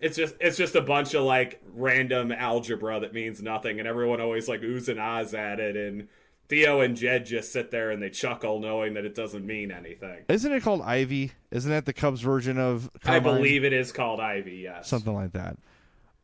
it's 0.00 0.16
just 0.16 0.34
it's 0.40 0.58
just 0.58 0.74
a 0.74 0.80
bunch 0.82 1.14
of 1.14 1.24
like 1.24 1.62
random 1.72 2.32
algebra 2.32 3.00
that 3.00 3.14
means 3.14 3.40
nothing, 3.40 3.78
and 3.78 3.88
everyone 3.88 4.20
always 4.20 4.48
like 4.48 4.60
oohs 4.60 4.88
and 4.88 5.00
ahs 5.00 5.32
at 5.32 5.58
it, 5.60 5.76
and 5.76 6.08
Theo 6.50 6.80
and 6.80 6.96
Jed 6.96 7.26
just 7.26 7.52
sit 7.52 7.70
there 7.70 7.92
and 7.92 8.02
they 8.02 8.10
chuckle, 8.10 8.58
knowing 8.58 8.94
that 8.94 9.04
it 9.04 9.14
doesn't 9.14 9.46
mean 9.46 9.70
anything. 9.70 10.24
Isn't 10.28 10.52
it 10.52 10.64
called 10.64 10.82
Ivy? 10.82 11.30
Isn't 11.52 11.70
that 11.70 11.86
the 11.86 11.92
Cubs 11.92 12.20
version 12.20 12.58
of? 12.58 12.90
I 13.04 13.20
believe 13.20 13.64
it 13.64 13.72
is 13.72 13.92
called 13.92 14.18
Ivy. 14.18 14.56
Yes. 14.64 14.88
something 14.88 15.14
like 15.14 15.32
that. 15.32 15.56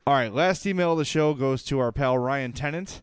All 0.05 0.15
right, 0.15 0.33
last 0.33 0.67
email 0.67 0.93
of 0.93 0.99
the 0.99 1.05
show 1.05 1.33
goes 1.33 1.63
to 1.65 1.79
our 1.79 1.93
pal 1.93 2.19
Ryan 2.19 2.53
Tennant. 2.53 3.03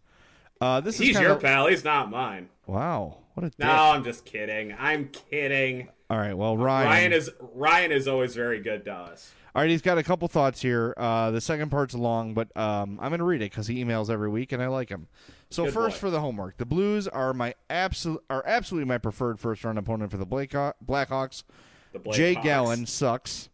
Uh, 0.64 0.80
this 0.80 0.96
is 0.96 1.02
He's 1.02 1.16
kinda, 1.18 1.30
your 1.30 1.38
pal. 1.38 1.68
He's 1.68 1.84
not 1.84 2.10
mine. 2.10 2.48
Wow, 2.68 3.18
what 3.34 3.46
a 3.46 3.50
dick. 3.50 3.60
No, 3.60 3.68
I'm 3.68 4.04
just 4.04 4.24
kidding. 4.24 4.74
I'm 4.80 5.10
kidding. 5.10 5.90
All 6.10 6.18
right, 6.18 6.38
well 6.38 6.56
Ryan. 6.56 6.88
Ryan 6.88 7.14
is 7.14 7.30
Ryan 7.54 7.92
is 7.92 8.08
always 8.08 8.34
very 8.34 8.62
good 8.62 8.86
to 8.86 8.94
us. 8.94 9.34
All 9.56 9.62
right, 9.62 9.70
he's 9.70 9.82
got 9.82 9.98
a 9.98 10.04
couple 10.04 10.28
thoughts 10.28 10.62
here. 10.62 10.94
Uh, 10.96 11.32
the 11.32 11.42
second 11.42 11.70
part's 11.70 11.94
long, 11.94 12.34
but 12.34 12.56
um, 12.58 12.98
I'm 13.02 13.10
going 13.10 13.20
to 13.20 13.26
read 13.26 13.42
it 13.42 13.52
because 13.52 13.68
he 13.68 13.84
emails 13.84 14.10
every 14.10 14.30
week, 14.30 14.52
and 14.52 14.64
I 14.64 14.68
like 14.68 14.90
him. 14.90 15.08
So 15.52 15.66
Good 15.66 15.74
first 15.74 15.98
boy. 15.98 16.00
for 16.00 16.10
the 16.10 16.22
homework, 16.22 16.58
the 16.58 16.66
Blues 16.66 17.08
are 17.08 17.34
my 17.34 17.54
absolute 17.70 18.24
are 18.30 18.44
absolutely 18.48 18.88
my 18.88 18.98
preferred 18.98 19.40
first 19.40 19.64
round 19.66 19.78
opponent 19.78 20.12
for 20.12 20.18
the 20.18 20.26
Blake 20.26 20.52
Blackhawks. 20.52 21.44
The 21.92 22.00
Blake 22.00 22.16
Jay 22.16 22.34
Hawks. 22.36 22.46
Gallen 22.46 22.86
sucks. 22.86 23.50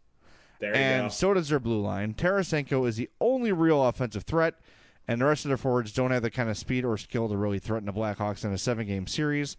There 0.60 0.70
you 0.70 0.74
go. 0.74 0.80
and 0.80 1.04
go. 1.06 1.08
so 1.08 1.34
does 1.34 1.48
their 1.48 1.58
blue 1.58 1.80
line. 1.80 2.14
Tarasenko 2.14 2.86
is 2.86 2.96
the 2.96 3.10
only 3.20 3.50
real 3.50 3.84
offensive 3.84 4.22
threat, 4.22 4.54
and 5.10 5.20
the 5.20 5.24
rest 5.24 5.44
of 5.44 5.48
their 5.48 5.56
forwards 5.56 5.92
don't 5.92 6.12
have 6.12 6.22
the 6.22 6.30
kind 6.30 6.48
of 6.48 6.56
speed 6.56 6.84
or 6.84 6.96
skill 6.96 7.28
to 7.28 7.36
really 7.36 7.58
threaten 7.58 7.86
the 7.86 7.92
Blackhawks 7.92 8.44
in 8.44 8.52
a 8.52 8.58
seven 8.58 8.86
game 8.86 9.08
series. 9.08 9.56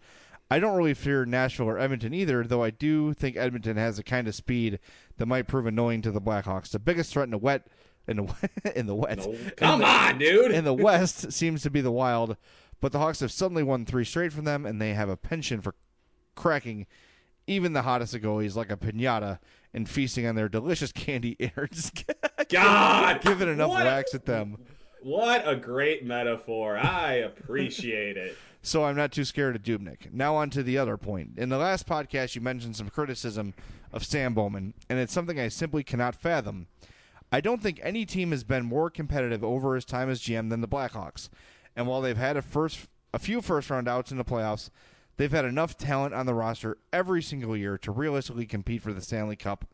I 0.50 0.58
don't 0.58 0.78
really 0.78 0.94
fear 0.94 1.26
Nashville 1.26 1.68
or 1.68 1.78
Edmonton 1.78 2.14
either, 2.14 2.42
though 2.42 2.62
I 2.62 2.70
do 2.70 3.12
think 3.12 3.36
Edmonton 3.36 3.76
has 3.76 3.98
the 3.98 4.02
kind 4.02 4.26
of 4.26 4.34
speed 4.34 4.78
that 5.18 5.26
might 5.26 5.46
prove 5.48 5.66
annoying 5.66 6.00
to 6.02 6.10
the 6.10 6.22
Blackhawks. 6.22 6.70
The 6.70 6.78
biggest 6.78 7.12
threat 7.12 7.24
in 7.24 7.32
the 7.32 7.38
wet 7.38 7.66
in 8.08 8.16
the 8.16 8.50
in 8.74 8.86
the 8.86 8.94
wet 8.94 9.26
Come 9.58 9.84
on, 9.84 10.16
dude. 10.16 10.52
in 10.52 10.64
the 10.64 10.72
West 10.72 11.32
seems 11.32 11.60
to 11.64 11.70
be 11.70 11.82
the 11.82 11.92
Wild, 11.92 12.38
But 12.80 12.92
the 12.92 12.98
Hawks 12.98 13.20
have 13.20 13.30
suddenly 13.30 13.62
won 13.62 13.84
three 13.84 14.06
straight 14.06 14.32
from 14.32 14.44
them, 14.44 14.64
and 14.64 14.80
they 14.80 14.94
have 14.94 15.10
a 15.10 15.18
penchant 15.18 15.64
for 15.64 15.74
cracking 16.34 16.86
even 17.46 17.74
the 17.74 17.82
hottest 17.82 18.14
of 18.14 18.22
goalies 18.22 18.56
like 18.56 18.70
a 18.70 18.76
pinata 18.78 19.38
and 19.74 19.86
feasting 19.86 20.26
on 20.26 20.34
their 20.34 20.48
delicious 20.48 20.92
candy 20.92 21.32
innards. 21.38 21.92
God, 22.48 23.20
giving 23.20 23.48
enough 23.50 23.68
what 23.68 23.84
wax 23.84 24.14
at 24.14 24.24
them. 24.24 24.56
What 25.02 25.46
a 25.48 25.56
great 25.56 26.04
metaphor. 26.04 26.76
I 26.78 27.14
appreciate 27.14 28.16
it. 28.16 28.36
So 28.64 28.84
I'm 28.84 28.94
not 28.94 29.10
too 29.10 29.24
scared 29.24 29.56
of 29.56 29.64
Dubnyk. 29.64 30.12
Now 30.12 30.36
on 30.36 30.48
to 30.50 30.62
the 30.62 30.78
other 30.78 30.96
point. 30.96 31.32
In 31.36 31.48
the 31.48 31.58
last 31.58 31.84
podcast, 31.84 32.36
you 32.36 32.40
mentioned 32.40 32.76
some 32.76 32.90
criticism 32.90 33.54
of 33.92 34.04
Stan 34.04 34.34
Bowman, 34.34 34.74
and 34.88 35.00
it's 35.00 35.12
something 35.12 35.40
I 35.40 35.48
simply 35.48 35.82
cannot 35.82 36.14
fathom. 36.14 36.68
I 37.32 37.40
don't 37.40 37.60
think 37.60 37.80
any 37.82 38.06
team 38.06 38.30
has 38.30 38.44
been 38.44 38.64
more 38.64 38.88
competitive 38.88 39.42
over 39.42 39.74
his 39.74 39.84
time 39.84 40.08
as 40.08 40.20
GM 40.20 40.48
than 40.48 40.60
the 40.60 40.68
Blackhawks. 40.68 41.28
And 41.74 41.88
while 41.88 42.02
they've 42.02 42.16
had 42.16 42.36
a 42.36 42.42
first, 42.42 42.86
a 43.12 43.18
few 43.18 43.42
first 43.42 43.68
round 43.68 43.88
outs 43.88 44.12
in 44.12 44.16
the 44.16 44.24
playoffs, 44.24 44.70
they've 45.16 45.32
had 45.32 45.44
enough 45.44 45.76
talent 45.76 46.14
on 46.14 46.26
the 46.26 46.34
roster 46.34 46.78
every 46.92 47.20
single 47.20 47.56
year 47.56 47.76
to 47.78 47.90
realistically 47.90 48.46
compete 48.46 48.82
for 48.82 48.92
the 48.92 49.00
Stanley 49.00 49.34
Cup, 49.34 49.64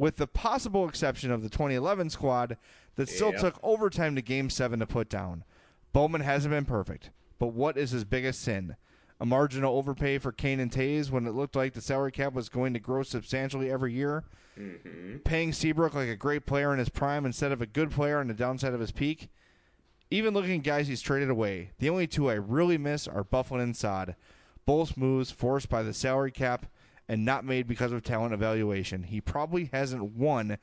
with 0.00 0.16
the 0.16 0.26
possible 0.26 0.88
exception 0.88 1.30
of 1.30 1.42
the 1.42 1.50
2011 1.50 2.08
squad 2.08 2.56
that 2.96 3.06
still 3.06 3.32
Yep. 3.32 3.40
took 3.40 3.60
overtime 3.62 4.14
to 4.14 4.22
Game 4.22 4.48
Seven 4.48 4.78
to 4.80 4.86
put 4.86 5.10
down. 5.10 5.44
Bowman 5.92 6.22
hasn't 6.22 6.52
been 6.52 6.64
perfect, 6.64 7.10
but 7.38 7.48
what 7.48 7.76
is 7.76 7.90
his 7.90 8.04
biggest 8.04 8.40
sin? 8.40 8.76
A 9.20 9.26
marginal 9.26 9.76
overpay 9.76 10.16
for 10.16 10.32
Kane 10.32 10.58
and 10.58 10.72
Toews 10.72 11.10
when 11.10 11.26
it 11.26 11.32
looked 11.32 11.54
like 11.54 11.74
the 11.74 11.82
salary 11.82 12.12
cap 12.12 12.32
was 12.32 12.48
going 12.48 12.72
to 12.72 12.80
grow 12.80 13.02
substantially 13.02 13.70
every 13.70 13.92
year? 13.92 14.24
Mm-hmm. 14.58 15.18
Paying 15.18 15.52
Seabrook 15.52 15.92
like 15.92 16.08
a 16.08 16.16
great 16.16 16.46
player 16.46 16.72
in 16.72 16.78
his 16.78 16.88
prime 16.88 17.26
instead 17.26 17.52
of 17.52 17.60
a 17.60 17.66
good 17.66 17.90
player 17.90 18.20
on 18.20 18.28
the 18.28 18.32
downside 18.34 18.72
of 18.72 18.80
his 18.80 18.92
peak? 18.92 19.28
Even 20.10 20.32
looking 20.32 20.56
at 20.60 20.64
guys 20.64 20.88
he's 20.88 21.02
traded 21.02 21.28
away, 21.28 21.72
the 21.78 21.90
only 21.90 22.06
two 22.06 22.30
I 22.30 22.34
really 22.34 22.78
miss 22.78 23.06
are 23.06 23.22
Byfuglien 23.22 23.62
and 23.62 23.76
Saad. 23.76 24.16
Both 24.64 24.96
moves 24.96 25.30
forced 25.30 25.68
by 25.68 25.82
the 25.82 25.92
salary 25.92 26.30
cap 26.32 26.64
and 27.10 27.24
not 27.24 27.44
made 27.44 27.66
because 27.66 27.90
of 27.90 28.04
talent 28.04 28.32
evaluation. 28.32 29.02
He 29.02 29.20
probably 29.20 29.68
hasn't 29.72 30.12
won 30.14 30.58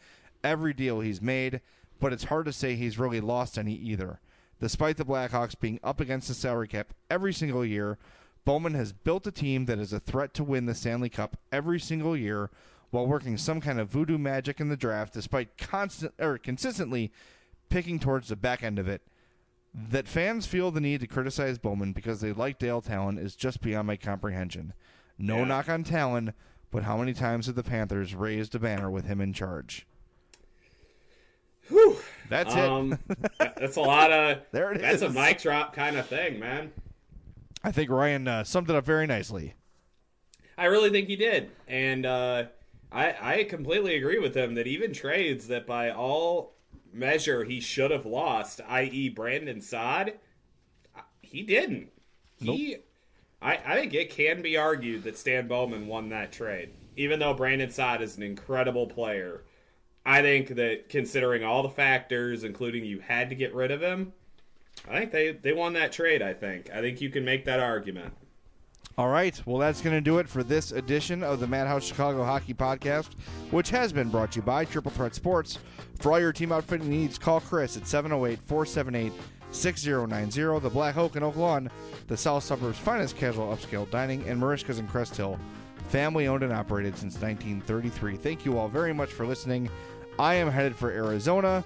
every 0.46 0.74
deal 0.74 1.02
he's 1.02 1.22
made, 1.22 1.60
but 2.00 2.14
it's 2.14 2.24
hard 2.24 2.46
to 2.46 2.54
say 2.54 2.76
he's 2.76 2.98
really 2.98 3.20
lost 3.20 3.58
any 3.58 3.74
either. 3.74 4.22
Despite 4.62 4.96
the 4.96 5.04
Blackhawks 5.04 5.60
being 5.60 5.78
up 5.84 6.00
against 6.00 6.30
the 6.30 6.34
salary 6.34 6.70
cap 6.70 6.94
every 7.10 7.34
single 7.34 7.66
year, 7.66 7.98
Bowman 8.46 8.76
has 8.76 8.94
built 8.94 9.28
a 9.28 9.32
team 9.32 9.66
that 9.66 9.78
is 9.78 9.92
a 9.92 10.00
threat 10.00 10.34
to 10.36 10.44
win 10.46 10.68
the 10.68 10.74
Stanley 10.74 11.10
Cup 11.10 11.36
every 11.52 11.82
single 11.82 12.16
year 12.16 12.50
while 12.92 13.06
working 13.06 13.38
some 13.38 13.60
kind 13.60 13.78
of 13.78 13.90
voodoo 13.90 14.18
magic 14.18 14.62
in 14.62 14.70
the 14.70 14.78
draft 14.78 15.14
despite 15.14 15.58
constant 15.58 16.14
or 16.18 16.38
consistently 16.38 17.12
picking 17.68 18.00
towards 18.00 18.30
the 18.30 18.38
back 18.38 18.64
end 18.64 18.80
of 18.80 18.88
it. 18.88 19.02
That 19.74 20.08
fans 20.08 20.46
feel 20.46 20.72
the 20.72 20.80
need 20.80 21.02
to 21.02 21.08
criticize 21.08 21.58
Bowman 21.58 21.92
because 21.92 22.22
they 22.22 22.32
like 22.32 22.58
Dale 22.58 22.82
Tallon 22.82 23.18
is 23.18 23.36
just 23.36 23.60
beyond 23.60 23.88
my 23.88 23.98
comprehension. 23.98 24.72
No 25.18 25.38
Yeah. 25.40 25.46
knock 25.46 25.70
on 25.70 25.84
Tallon, 25.84 26.34
but 26.72 26.84
how 26.84 26.98
many 26.98 27.14
times 27.14 27.48
have 27.48 27.56
the 27.56 27.64
Panthers 27.64 28.14
raised 28.16 28.54
a 28.56 28.60
banner 28.60 28.90
with 28.92 29.06
him 29.06 29.20
in 29.22 29.34
charge? 29.34 29.86
That's 32.30 32.54
Um, 32.56 32.98
it. 33.10 33.54
that's 33.58 33.76
a 33.78 33.82
lot 33.82 34.12
of. 34.12 34.42
There 34.52 34.72
it 34.74 34.82
that's 34.82 34.98
is. 34.98 35.02
a 35.02 35.10
mic 35.10 35.42
drop 35.42 35.74
kind 35.74 35.96
of 35.98 36.06
thing, 36.08 36.40
man. 36.40 36.72
I 37.64 37.72
think 37.72 37.90
Ryan 37.90 38.28
uh, 38.28 38.44
summed 38.44 38.70
it 38.70 38.76
up 38.76 38.86
very 38.86 39.08
nicely. 39.08 39.54
I 40.58 40.66
really 40.66 40.90
think 40.90 41.08
he 41.08 41.16
did, 41.16 41.52
and 41.68 42.06
uh, 42.06 42.46
I 42.92 43.16
I 43.40 43.44
completely 43.44 43.96
agree 43.96 44.20
with 44.20 44.36
him 44.36 44.56
that 44.56 44.68
even 44.68 44.94
trades 44.94 45.48
that 45.48 45.66
by 45.68 45.90
all 45.92 46.54
measure 46.94 47.44
he 47.44 47.60
should 47.60 47.92
have 47.92 48.06
lost, 48.06 48.62
i.e., 48.68 49.10
Brandon 49.10 49.60
Saad, 49.62 50.14
he 51.22 51.44
didn't. 51.44 51.92
He, 52.38 52.78
I 53.42 53.60
I 53.66 53.76
think 53.76 53.94
it 53.94 54.10
can 54.10 54.42
be 54.42 54.58
argued 54.58 55.04
that 55.04 55.18
Stan 55.18 55.48
Bowman 55.48 55.88
won 55.88 56.10
that 56.10 56.32
trade, 56.32 56.70
even 56.96 57.20
though 57.20 57.34
Brandon 57.34 57.70
Saad 57.70 58.02
is 58.02 58.18
an 58.18 58.24
incredible 58.24 58.88
player. 58.88 59.44
I 60.06 60.22
think 60.22 60.56
that 60.56 60.88
considering 60.88 61.44
all 61.44 61.64
the 61.64 61.70
factors, 61.70 62.44
including 62.44 62.86
you 62.86 63.00
had 63.00 63.30
to 63.30 63.36
get 63.36 63.54
rid 63.54 63.72
of 63.72 63.82
him, 63.82 64.14
I 64.90 65.00
think 65.00 65.12
they 65.12 65.32
they 65.32 65.54
won 65.54 65.74
that 65.74 65.92
trade. 65.92 66.22
I 66.22 66.34
think 66.34 66.70
I 66.74 66.82
think 66.82 67.02
you 67.02 67.10
can 67.10 67.26
make 67.26 67.46
that 67.46 67.60
argument. 67.60 68.14
All 68.98 69.10
right. 69.10 69.40
Well, 69.46 69.60
that's 69.60 69.80
going 69.80 69.96
to 69.96 70.02
do 70.02 70.18
it 70.18 70.28
for 70.28 70.42
this 70.42 70.72
edition 70.72 71.22
of 71.22 71.40
the 71.40 71.46
Madhouse 71.46 71.84
Chicago 71.84 72.24
Hockey 72.24 72.56
Podcast, 72.56 73.14
which 73.52 73.70
has 73.70 73.94
been 73.94 74.10
brought 74.10 74.32
to 74.32 74.38
you 74.38 74.42
by 74.42 74.66
Triple 74.66 74.90
Threat 74.90 75.14
Sports. 75.14 75.60
For 76.00 76.12
all 76.12 76.20
your 76.20 76.34
team 76.34 76.52
outfitting 76.52 76.90
needs, 76.90 77.20
call 77.20 77.40
Chris 77.40 77.78
at 77.78 77.86
708 77.86 78.40
478 78.48 79.14
6090. 79.52 80.60
The 80.60 80.70
Black 80.70 80.98
Oak 80.98 81.16
in 81.16 81.24
Oak 81.24 81.36
Lawn, 81.36 81.70
the 82.08 82.18
South 82.18 82.44
Suburbs' 82.44 82.78
finest 82.78 83.18
casual 83.18 83.56
upscale 83.56 83.90
dining, 83.90 84.28
and 84.28 84.40
Merichka's 84.40 84.80
in 84.80 84.88
Crest 84.88 85.16
Hill. 85.16 85.40
Family 85.90 86.28
owned 86.28 86.44
and 86.44 86.52
operated 86.54 86.98
since 86.98 87.14
1933. 87.16 88.18
Thank 88.18 88.46
you 88.46 88.58
all 88.58 88.68
very 88.68 88.94
much 88.94 89.10
for 89.10 89.26
listening. 89.26 89.70
I 90.20 90.36
am 90.36 90.50
headed 90.50 90.76
for 90.76 90.92
Arizona. 90.92 91.64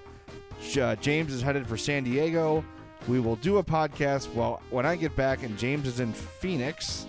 Uh, 0.80 0.94
James 0.96 1.32
is 1.32 1.42
headed 1.42 1.66
for 1.66 1.76
San 1.76 2.04
Diego. 2.04 2.64
We 3.08 3.18
will 3.18 3.36
do 3.36 3.58
a 3.58 3.64
podcast 3.64 4.32
well 4.32 4.62
when 4.70 4.86
I 4.86 4.94
get 4.96 5.16
back, 5.16 5.42
and 5.42 5.58
James 5.58 5.88
is 5.88 5.98
in 5.98 6.12
Phoenix. 6.12 7.06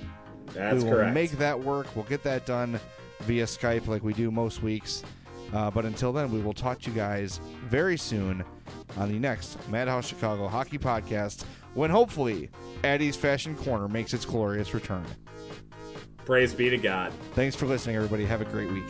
That's 0.53 0.77
we 0.77 0.89
will 0.89 0.97
correct. 0.97 1.13
make 1.13 1.31
that 1.33 1.59
work. 1.59 1.87
We'll 1.95 2.05
get 2.05 2.23
that 2.23 2.45
done 2.45 2.79
via 3.21 3.45
Skype 3.45 3.87
like 3.87 4.03
we 4.03 4.13
do 4.13 4.31
most 4.31 4.63
weeks. 4.63 5.03
Uh, 5.53 5.69
but 5.69 5.85
until 5.85 6.11
then, 6.11 6.31
we 6.31 6.41
will 6.41 6.53
talk 6.53 6.79
to 6.81 6.89
you 6.89 6.95
guys 6.95 7.39
very 7.65 7.97
soon 7.97 8.43
on 8.97 9.11
the 9.11 9.19
next 9.19 9.57
Madhouse 9.69 10.07
Chicago 10.07 10.47
Hockey 10.47 10.77
Podcast 10.77 11.43
when 11.75 11.89
hopefully 11.89 12.49
Addie's 12.83 13.15
Fashion 13.15 13.55
Corner 13.55 13.87
makes 13.87 14.13
its 14.13 14.25
glorious 14.25 14.73
return. 14.73 15.05
Praise 16.25 16.53
be 16.53 16.69
to 16.69 16.77
God. 16.77 17.11
Thanks 17.33 17.55
for 17.55 17.65
listening, 17.65 17.95
everybody. 17.95 18.25
Have 18.25 18.41
a 18.41 18.45
great 18.45 18.71
week. 18.71 18.85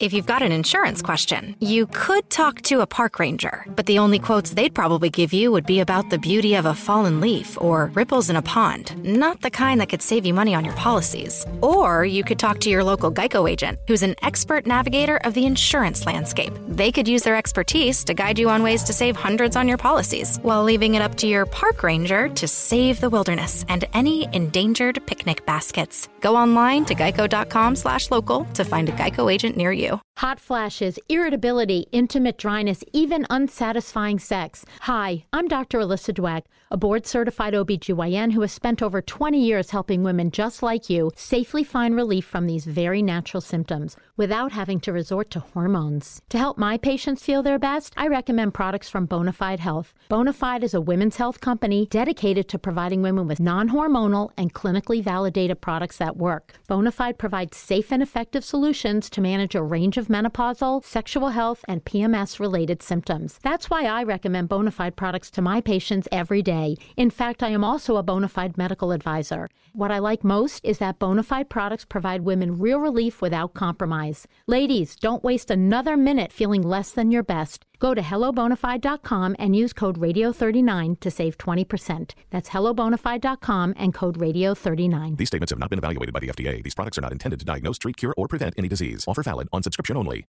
If 0.00 0.14
you've 0.14 0.24
got 0.24 0.40
an 0.40 0.50
insurance 0.50 1.02
question, 1.02 1.56
you 1.60 1.86
could 1.86 2.30
talk 2.30 2.62
to 2.62 2.80
a 2.80 2.86
park 2.86 3.18
ranger, 3.18 3.66
but 3.76 3.84
the 3.84 3.98
only 3.98 4.18
quotes 4.18 4.48
they'd 4.48 4.74
probably 4.74 5.10
give 5.10 5.34
you 5.34 5.52
would 5.52 5.66
be 5.66 5.80
about 5.80 6.08
the 6.08 6.16
beauty 6.16 6.54
of 6.54 6.64
a 6.64 6.74
fallen 6.74 7.20
leaf 7.20 7.58
or 7.60 7.90
ripples 7.92 8.30
in 8.30 8.36
a 8.36 8.40
pond, 8.40 8.96
not 9.04 9.42
the 9.42 9.50
kind 9.50 9.78
that 9.78 9.90
could 9.90 10.00
save 10.00 10.24
you 10.24 10.32
money 10.32 10.54
on 10.54 10.64
your 10.64 10.72
policies. 10.72 11.44
Or 11.60 12.02
you 12.02 12.24
could 12.24 12.38
talk 12.38 12.60
to 12.60 12.70
your 12.70 12.82
local 12.82 13.12
Geico 13.12 13.46
agent, 13.46 13.78
who's 13.86 14.02
an 14.02 14.14
expert 14.22 14.66
navigator 14.66 15.18
of 15.18 15.34
the 15.34 15.44
insurance 15.44 16.06
landscape. 16.06 16.54
They 16.66 16.90
could 16.92 17.06
use 17.06 17.22
their 17.22 17.36
expertise 17.36 18.02
to 18.04 18.14
guide 18.14 18.38
you 18.38 18.48
on 18.48 18.62
ways 18.62 18.82
to 18.84 18.94
save 18.94 19.16
hundreds 19.16 19.54
on 19.54 19.68
your 19.68 19.76
policies, 19.76 20.38
while 20.40 20.62
leaving 20.62 20.94
it 20.94 21.02
up 21.02 21.16
to 21.16 21.26
your 21.26 21.44
park 21.44 21.82
ranger 21.82 22.30
to 22.30 22.48
save 22.48 23.00
the 23.00 23.10
wilderness 23.10 23.66
and 23.68 23.84
any 23.92 24.26
endangered 24.32 25.04
picnic 25.04 25.44
baskets. 25.44 26.08
Go 26.20 26.36
online 26.36 26.86
to 26.86 26.94
geico.com/local 26.94 28.44
to 28.54 28.64
find 28.64 28.88
a 28.88 28.92
Geico 28.92 29.30
agent 29.30 29.58
near 29.58 29.72
you. 29.72 29.89
Hot 30.18 30.38
flashes, 30.38 30.98
irritability, 31.08 31.86
intimate 31.92 32.38
dryness, 32.38 32.84
even 32.92 33.26
unsatisfying 33.30 34.18
sex. 34.18 34.64
Hi, 34.82 35.24
I'm 35.32 35.48
Dr. 35.48 35.78
Alyssa 35.78 36.14
Dweck, 36.14 36.42
a 36.72 36.76
board 36.76 37.04
certified 37.04 37.52
OBGYN 37.52 38.30
who 38.30 38.42
has 38.42 38.52
spent 38.52 38.80
over 38.80 39.02
20 39.02 39.44
years 39.44 39.70
helping 39.70 40.04
women 40.04 40.30
just 40.30 40.62
like 40.62 40.88
you 40.88 41.10
safely 41.16 41.64
find 41.64 41.96
relief 41.96 42.24
from 42.24 42.46
these 42.46 42.64
very 42.64 43.02
natural 43.02 43.40
symptoms 43.40 43.96
without 44.16 44.52
having 44.52 44.78
to 44.78 44.92
resort 44.92 45.32
to 45.32 45.40
hormones. 45.40 46.22
To 46.28 46.38
help 46.38 46.58
my 46.58 46.78
patients 46.78 47.24
feel 47.24 47.42
their 47.42 47.58
best, 47.58 47.92
I 47.96 48.06
recommend 48.06 48.54
products 48.54 48.88
from 48.88 49.08
Bonafide 49.08 49.58
Health. 49.58 49.92
Bonafide 50.08 50.62
is 50.62 50.72
a 50.72 50.80
women's 50.80 51.16
health 51.16 51.40
company 51.40 51.86
dedicated 51.90 52.48
to 52.50 52.58
providing 52.58 53.02
women 53.02 53.26
with 53.26 53.40
non 53.40 53.70
hormonal 53.70 54.30
and 54.36 54.54
clinically 54.54 55.02
validated 55.02 55.60
products 55.60 55.96
that 55.96 56.16
work. 56.16 56.54
Bonafide 56.68 57.18
provides 57.18 57.56
safe 57.56 57.90
and 57.90 58.00
effective 58.00 58.44
solutions 58.44 59.10
to 59.10 59.20
manage 59.20 59.56
a 59.56 59.62
range 59.62 59.96
of 59.96 60.06
menopausal, 60.06 60.84
sexual 60.84 61.30
health, 61.30 61.64
and 61.66 61.84
PMS 61.84 62.38
related 62.38 62.80
symptoms. 62.80 63.40
That's 63.42 63.68
why 63.68 63.86
I 63.86 64.04
recommend 64.04 64.48
Bonafide 64.48 64.94
products 64.94 65.32
to 65.32 65.42
my 65.42 65.60
patients 65.60 66.06
every 66.12 66.42
day. 66.42 66.59
In 66.96 67.10
fact, 67.10 67.42
I 67.42 67.48
am 67.48 67.64
also 67.64 67.96
a 67.96 68.02
bona 68.02 68.28
fide 68.28 68.58
medical 68.58 68.92
advisor. 68.92 69.48
What 69.72 69.90
I 69.90 69.98
like 69.98 70.24
most 70.24 70.64
is 70.64 70.78
that 70.78 70.98
Bonafide 70.98 71.48
products 71.48 71.84
provide 71.84 72.22
women 72.22 72.58
real 72.58 72.80
relief 72.80 73.22
without 73.22 73.54
compromise. 73.54 74.26
Ladies, 74.46 74.96
don't 74.96 75.22
waste 75.22 75.50
another 75.50 75.96
minute 75.96 76.32
feeling 76.32 76.62
less 76.62 76.90
than 76.90 77.12
your 77.12 77.22
best. 77.22 77.64
Go 77.78 77.94
to 77.94 78.02
hellobonafide.com 78.02 79.36
and 79.38 79.54
use 79.54 79.72
code 79.72 79.98
radio39 79.98 81.00
to 81.00 81.10
save 81.10 81.38
20%. 81.38 82.14
That's 82.30 82.48
hellobonafide.com 82.50 83.74
and 83.76 83.94
code 83.94 84.18
radio39. 84.18 85.16
These 85.16 85.28
statements 85.28 85.50
have 85.50 85.60
not 85.60 85.70
been 85.70 85.78
evaluated 85.78 86.12
by 86.12 86.20
the 86.20 86.28
FDA. 86.28 86.62
These 86.62 86.74
products 86.74 86.98
are 86.98 87.02
not 87.02 87.12
intended 87.12 87.38
to 87.40 87.46
diagnose, 87.46 87.78
treat, 87.78 87.96
cure, 87.96 88.14
or 88.16 88.28
prevent 88.28 88.54
any 88.58 88.68
disease. 88.68 89.04
Offer 89.06 89.22
valid 89.22 89.48
on 89.52 89.62
subscription 89.62 89.96
only. 89.96 90.26